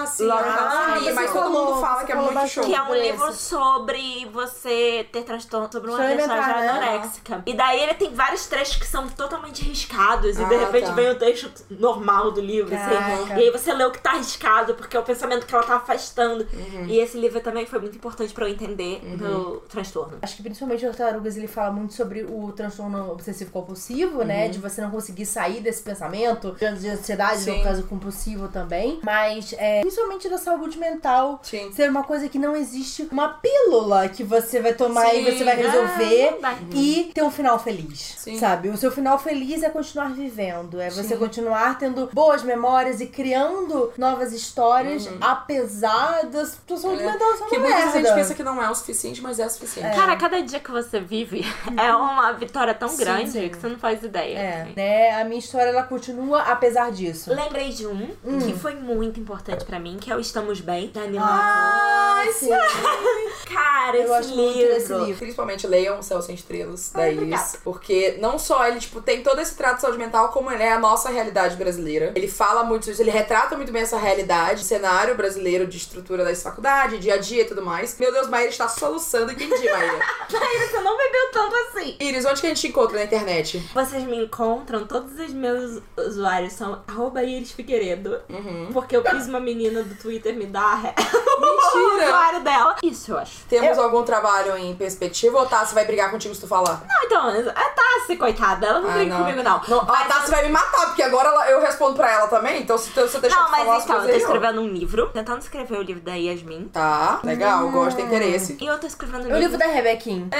Ah, 0.01 0.05
sim. 0.05 0.25
Laura 0.25 0.45
Ah, 0.47 0.97
sim, 0.99 1.11
mas 1.13 1.31
todo 1.31 1.43
falou- 1.43 1.65
mundo 1.65 1.81
fala 1.81 2.03
que 2.03 2.11
é 2.11 2.15
muito 2.15 2.47
show. 2.47 2.63
Que 2.63 2.75
é 2.75 2.81
um 2.81 2.93
livro 2.93 3.29
esse. 3.29 3.37
sobre 3.43 4.25
você 4.31 5.07
ter 5.11 5.23
transtorno, 5.23 5.69
sobre 5.71 5.89
uma 5.89 5.97
já 5.97 6.05
alimentar, 6.05 6.59
né? 6.59 6.69
anoréxica. 6.69 7.43
E 7.45 7.53
daí 7.53 7.79
ele 7.81 7.93
tem 7.93 8.13
vários 8.13 8.45
trechos 8.57 8.77
que 8.77 8.87
são 8.87 9.07
totalmente 9.07 9.63
riscados. 9.63 10.37
E 10.37 10.45
de 10.45 10.55
Ah, 10.55 10.59
repente 10.59 10.87
tá. 10.87 10.93
vem 10.93 11.09
o 11.11 11.15
texto 11.15 11.51
normal 11.69 12.31
do 12.31 12.41
livro, 12.41 12.73
assim. 12.75 13.29
E 13.35 13.43
aí 13.43 13.51
você 13.51 13.71
lê 13.73 13.83
o 13.85 13.91
que 13.91 13.99
tá 13.99 14.11
arriscado, 14.13 14.73
porque 14.73 14.97
é 14.97 14.99
o 14.99 15.03
pensamento 15.03 15.45
que 15.45 15.53
ela 15.53 15.63
tá 15.63 15.75
afastando. 15.75 16.47
Uhum. 16.51 16.85
E 16.87 16.99
esse 16.99 17.17
livro 17.19 17.39
também 17.39 17.65
foi 17.67 17.79
muito 17.79 17.95
importante 17.95 18.33
pra 18.33 18.45
eu 18.45 18.49
entender 18.51 19.01
meu 19.03 19.63
transtorno. 19.69 20.17
Acho 20.21 20.35
que 20.35 20.43
principalmente 20.43 20.85
o 20.85 20.91
Tartarugas 20.93 21.37
ele 21.37 21.47
fala 21.47 21.71
muito 21.71 21.93
sobre 21.93 22.23
o 22.23 22.51
transtorno 22.51 23.11
obsessivo 23.11 23.51
compulsivo, 23.51 24.19
Uhum. 24.19 24.25
né? 24.25 24.47
De 24.47 24.57
você 24.59 24.81
não 24.81 24.89
conseguir 24.89 25.25
sair 25.25 25.61
desse 25.61 25.83
pensamento, 25.83 26.55
de 26.79 26.87
ansiedade, 26.89 27.41
Sim. 27.41 27.57
no 27.59 27.63
caso 27.63 27.83
compulsivo 27.83 28.47
também. 28.47 28.99
Mas 29.03 29.53
é, 29.57 29.81
principalmente 29.81 30.27
da 30.29 30.37
saúde 30.37 30.77
mental 30.79 31.39
Sim. 31.43 31.71
ser 31.73 31.89
uma 31.89 32.03
coisa 32.03 32.27
que 32.27 32.39
não 32.39 32.55
existe 32.55 33.07
uma 33.11 33.29
pílula 33.29 34.09
que 34.09 34.23
você 34.23 34.59
vai 34.61 34.73
tomar 34.73 35.09
Sim. 35.11 35.17
e 35.27 35.31
você 35.31 35.43
vai 35.43 35.55
resolver 35.55 36.39
Ah, 36.43 36.55
e 36.73 37.11
ter 37.13 37.21
um 37.21 37.31
final 37.31 37.59
feliz. 37.59 38.15
Sim. 38.17 38.36
Sabe? 38.39 38.69
O 38.69 38.77
seu 38.77 38.91
final 38.91 39.17
feliz 39.19 39.63
é 39.63 39.69
continuar 39.69 40.09
vivendo. 40.13 40.79
É 40.79 40.89
você 40.89 41.03
Sim. 41.03 41.17
continuar 41.17 41.77
tendo 41.77 42.09
boas 42.13 42.43
memórias 42.43 42.99
e 43.01 43.07
criando 43.07 43.91
novas 43.97 44.33
histórias, 44.33 45.07
apesar 45.21 46.25
da 46.25 46.45
situação 46.45 46.95
de 46.95 47.03
mental 47.03 47.27
Uhum. 47.27 47.45
É. 47.45 47.49
Que 47.49 47.59
muita 47.59 47.77
merda. 47.77 47.91
gente 47.91 48.13
pensa 48.13 48.33
que 48.33 48.43
não 48.43 48.61
é 48.63 48.69
o 48.69 48.75
suficiente, 48.75 49.21
mas 49.21 49.39
é 49.39 49.45
o 49.45 49.49
suficiente. 49.49 49.95
Cara, 49.95 50.15
cada 50.15 50.41
dia 50.41 50.59
que 50.59 50.71
você 50.71 50.99
vive 50.99 51.45
é 51.77 51.93
uma 51.95 52.31
vitória 52.33 52.73
tão 52.73 52.89
Sim, 52.89 52.97
grande 52.97 53.31
sim. 53.31 53.49
que 53.49 53.57
você 53.57 53.67
não 53.67 53.77
faz 53.79 54.01
ideia. 54.03 54.37
É, 54.37 54.61
assim. 54.63 54.73
né? 54.75 55.21
A 55.21 55.23
minha 55.25 55.39
história 55.39 55.69
ela 55.69 55.83
continua 55.83 56.41
apesar 56.43 56.91
disso. 56.91 57.33
Lembrei 57.33 57.69
de 57.69 57.85
um 57.87 58.07
que 58.45 58.53
foi 58.53 58.75
muito 58.75 59.19
importante 59.19 59.63
pra 59.65 59.79
mim, 59.79 59.97
que 59.99 60.11
é 60.11 60.15
o 60.15 60.19
Estamos 60.19 60.59
Bem, 60.61 60.89
da 60.89 61.01
Nina 61.01 61.23
Ai, 61.25 62.31
sim. 62.33 62.49
Cara, 63.53 63.97
Eu 63.97 64.15
esse 64.17 64.29
livro. 64.33 65.05
livro. 65.05 65.17
Principalmente 65.19 65.65
leiam 65.67 65.99
O 65.99 66.03
Céu 66.03 66.21
Sem 66.21 66.35
Estrelas, 66.35 66.91
da 66.93 67.01
Ai, 67.03 67.13
Iris. 67.13 67.57
Porque 67.63 68.17
não 68.19 68.26
só 68.39 68.67
ele, 68.67 68.79
tipo, 68.79 68.99
tem 68.99 69.21
todo 69.21 69.39
esse 69.39 69.55
trato 69.55 69.75
de 69.75 69.81
saúde 69.81 69.99
mental, 69.99 70.29
como 70.29 70.51
ele 70.51 70.63
é 70.63 70.73
a 70.73 70.79
nossa 70.79 71.09
realidade 71.09 71.55
brasileira. 71.55 72.13
Ele 72.15 72.27
fala 72.27 72.63
muito 72.63 72.89
isso, 72.89 72.99
ele 72.99 73.11
retrata 73.11 73.55
muito 73.55 73.71
bem 73.71 73.83
essa 73.83 73.97
realidade, 73.97 74.63
cenário 74.63 75.13
brasileiro 75.15 75.67
de 75.67 75.77
estrutura 75.77 76.25
da 76.25 76.35
faculdade, 76.35 76.97
dia 76.97 77.13
a 77.13 77.17
dia 77.17 77.43
e 77.43 77.45
tudo 77.45 77.63
mais. 77.63 77.97
Meu 77.99 78.11
Deus, 78.11 78.27
Maíra 78.27 78.49
está 78.49 78.67
soluçando, 78.67 79.31
entendi, 79.31 79.69
Maíra. 79.69 79.99
Você 80.67 80.79
não 80.79 80.97
bebeu 80.97 81.31
tanto 81.31 81.55
assim. 81.55 81.95
Iris, 81.99 82.25
onde 82.25 82.41
que 82.41 82.47
a 82.47 82.49
gente 82.49 82.61
te 82.61 82.67
encontra 82.69 82.97
na 82.97 83.03
internet? 83.03 83.69
Vocês 83.73 84.03
me 84.03 84.17
encontram, 84.17 84.85
todos 84.87 85.19
os 85.19 85.33
meus 85.33 85.81
usuários 85.97 86.53
são 86.53 86.81
arroba 86.87 87.23
Iris 87.23 87.51
Figueiredo. 87.51 88.19
Uhum. 88.29 88.69
Porque 88.73 88.95
eu 88.95 89.03
fiz 89.03 89.27
uma 89.27 89.39
menina 89.39 89.83
do 89.83 89.95
Twitter 89.95 90.35
me 90.35 90.45
dar 90.45 90.93
o 90.97 91.41
Mentira! 91.41 92.05
usuário 92.05 92.41
dela. 92.41 92.75
Isso 92.83 93.11
eu 93.11 93.17
acho. 93.17 93.45
Temos 93.47 93.77
algum 93.77 94.03
trabalho 94.03 94.57
em 94.57 94.75
perspectiva 94.75 95.39
ou 95.39 95.45
Tassi 95.45 95.73
vai 95.73 95.85
brigar 95.85 96.11
contigo 96.11 96.33
se 96.33 96.41
tu 96.41 96.47
falar? 96.47 96.83
Não, 96.87 97.03
então, 97.05 97.51
a 97.55 97.69
Tassi, 97.69 98.16
coitada, 98.17 98.65
ela 98.67 98.79
não 98.81 98.89
Ah, 98.89 98.93
briga 98.93 99.13
não. 99.13 99.23
comigo, 99.25 99.43
não. 99.43 99.61
Não, 99.67 99.79
a 99.81 99.85
Mas- 99.85 100.07
Tassi 100.07 100.31
vai 100.31 100.43
me 100.45 100.51
matar, 100.51 100.85
porque 100.87 101.01
agora 101.03 101.29
ela- 101.29 101.49
eu 101.49 101.61
respondo 101.61 101.95
pra 101.95 102.11
ela 102.11 102.27
também, 102.27 102.61
então 102.61 102.77
se 102.77 102.91
eu 102.97 103.07
deixar 103.21 103.37
Não, 103.41 103.49
falar 103.49 103.65
mas 103.65 103.77
as 103.77 103.83
então, 103.85 103.95
eu 103.97 104.01
tô 104.03 104.07
aí, 104.09 104.13
ó. 104.13 104.17
escrevendo 104.17 104.61
um 104.61 104.67
livro, 104.67 105.09
tentando 105.13 105.39
escrever 105.41 105.77
o 105.77 105.81
livro 105.81 106.01
da 106.01 106.13
Yasmin. 106.15 106.67
Tá, 106.73 107.19
legal, 107.23 107.69
gosto, 107.69 107.97
tem 107.97 108.05
interesse. 108.05 108.57
E 108.59 108.65
eu 108.65 108.77
tô 108.79 108.87
escrevendo 108.87 109.27
um 109.29 109.33
O 109.33 109.37
livro 109.39 109.57
da 109.57 109.65
Rebequim. 109.67 110.29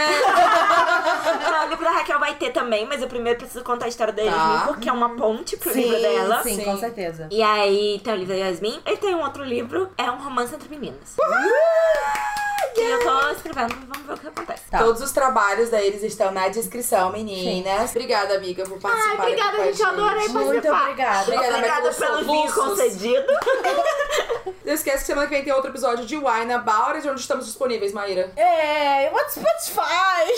Não, 1.51 1.65
o 1.65 1.69
livro 1.69 1.83
da 1.85 1.91
Raquel 1.91 2.19
vai 2.19 2.35
ter 2.35 2.51
também, 2.51 2.85
mas 2.85 3.01
eu 3.01 3.07
primeiro 3.07 3.37
preciso 3.39 3.63
contar 3.63 3.85
a 3.85 3.89
história 3.89 4.13
da 4.13 4.23
Tá. 4.23 4.27
Yasmin, 4.29 4.67
porque 4.73 4.89
é 4.89 4.91
uma 4.93 5.09
ponte 5.15 5.57
pro 5.57 5.71
livro 5.71 5.99
dela. 6.01 6.41
sim, 6.43 6.55
Sim. 6.55 6.63
com 6.65 6.77
certeza. 6.77 7.27
E 7.31 7.41
aí 7.41 7.99
tem 8.03 8.13
o 8.13 8.17
livro 8.17 8.33
da 8.35 8.39
Yasmin, 8.45 8.81
e 8.85 8.97
tem 8.97 9.15
um 9.15 9.21
outro 9.21 9.43
livro, 9.43 9.89
é 9.97 10.09
um 10.09 10.17
romance 10.17 10.53
entre 10.53 10.67
meninas. 10.69 11.15
E 12.75 12.79
eu 12.79 12.99
tô 13.03 13.29
escrevendo, 13.31 13.75
vamos 13.87 14.05
ver 14.07 14.13
o 14.13 14.17
que 14.17 14.27
acontece. 14.27 14.63
Tá. 14.69 14.77
Todos 14.79 15.01
os 15.01 15.11
trabalhos 15.11 15.69
da 15.69 15.81
Iris 15.81 16.03
estão 16.03 16.31
na 16.31 16.47
descrição, 16.47 17.11
meninas. 17.11 17.43
Obrigada, 17.89 18.35
amiga, 18.35 18.63
por 18.65 18.79
participar. 18.79 19.23
Ai, 19.23 19.31
obrigada, 19.31 19.63
gente, 19.65 19.81
eu 19.81 19.87
adorei 19.87 20.27
Muito 20.27 20.33
participar. 20.33 20.81
obrigada. 20.81 21.21
Obrigada, 21.23 21.55
Obrigada 21.57 21.81
pelos 21.81 21.97
pelo 21.97 22.25
vinho 22.25 22.53
concedido. 22.53 23.27
Não 24.65 24.73
esquece 24.73 24.99
que 24.99 25.05
semana 25.05 25.27
que 25.27 25.33
vem 25.33 25.43
tem 25.43 25.53
outro 25.53 25.69
episódio 25.71 26.05
de 26.05 26.17
Wine 26.17 26.53
About 26.53 26.97
It, 26.97 27.07
onde 27.07 27.21
estamos 27.21 27.45
disponíveis, 27.45 27.93
Maíra. 27.93 28.31
É, 28.35 29.09
what's 29.11 29.33
Spotify? 29.33 30.33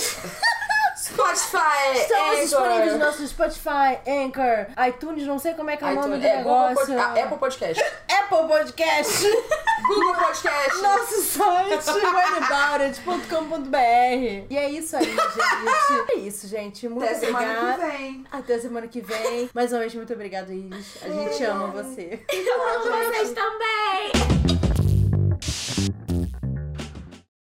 Spotify, 1.00 1.96
Estamos 1.96 2.30
Anchor. 2.30 2.42
disponíveis 2.42 2.92
no 2.94 3.00
nosso 3.00 3.26
Spotify, 3.26 3.98
Anchor, 4.06 4.68
iTunes, 4.90 5.26
não 5.26 5.40
sei 5.40 5.54
como 5.54 5.70
é 5.70 5.78
que 5.78 5.84
é 5.84 5.88
o 5.88 5.96
nome 5.96 6.18
do 6.18 6.26
é, 6.26 6.38
negócio. 6.38 6.76
Pod- 6.76 6.92
ah, 6.98 7.14
Apple 7.24 7.38
Podcast. 7.38 7.82
Apple 8.10 8.48
Podcast. 8.48 9.24
Google 9.88 10.14
Podcast. 10.16 10.78
Nosso 10.82 11.22
site, 11.24 11.90
wineaboutit.com.br. 11.90 14.46
E 14.50 14.58
é 14.58 14.70
isso 14.70 14.98
aí, 14.98 15.06
gente. 15.06 16.12
É 16.12 16.16
isso, 16.20 16.48
gente. 16.48 16.90
Muito 16.90 17.06
Até 17.06 17.16
semana 17.20 17.76
que 17.76 17.82
vem. 17.82 18.26
Até 18.32 18.54
a 18.56 18.60
semana 18.60 18.88
que 18.88 19.02
vem. 19.02 19.50
Mais 19.54 19.72
uma 19.72 19.80
vez, 19.80 19.94
muito 19.96 20.14
obrigada, 20.14 20.54
Iris. 20.54 20.98
A 21.04 21.10
gente 21.10 21.44
ama 21.44 21.68
você. 21.68 22.24
Eu 22.32 22.68
amo 22.68 22.86
vocês 22.86 23.34
também! 23.34 24.12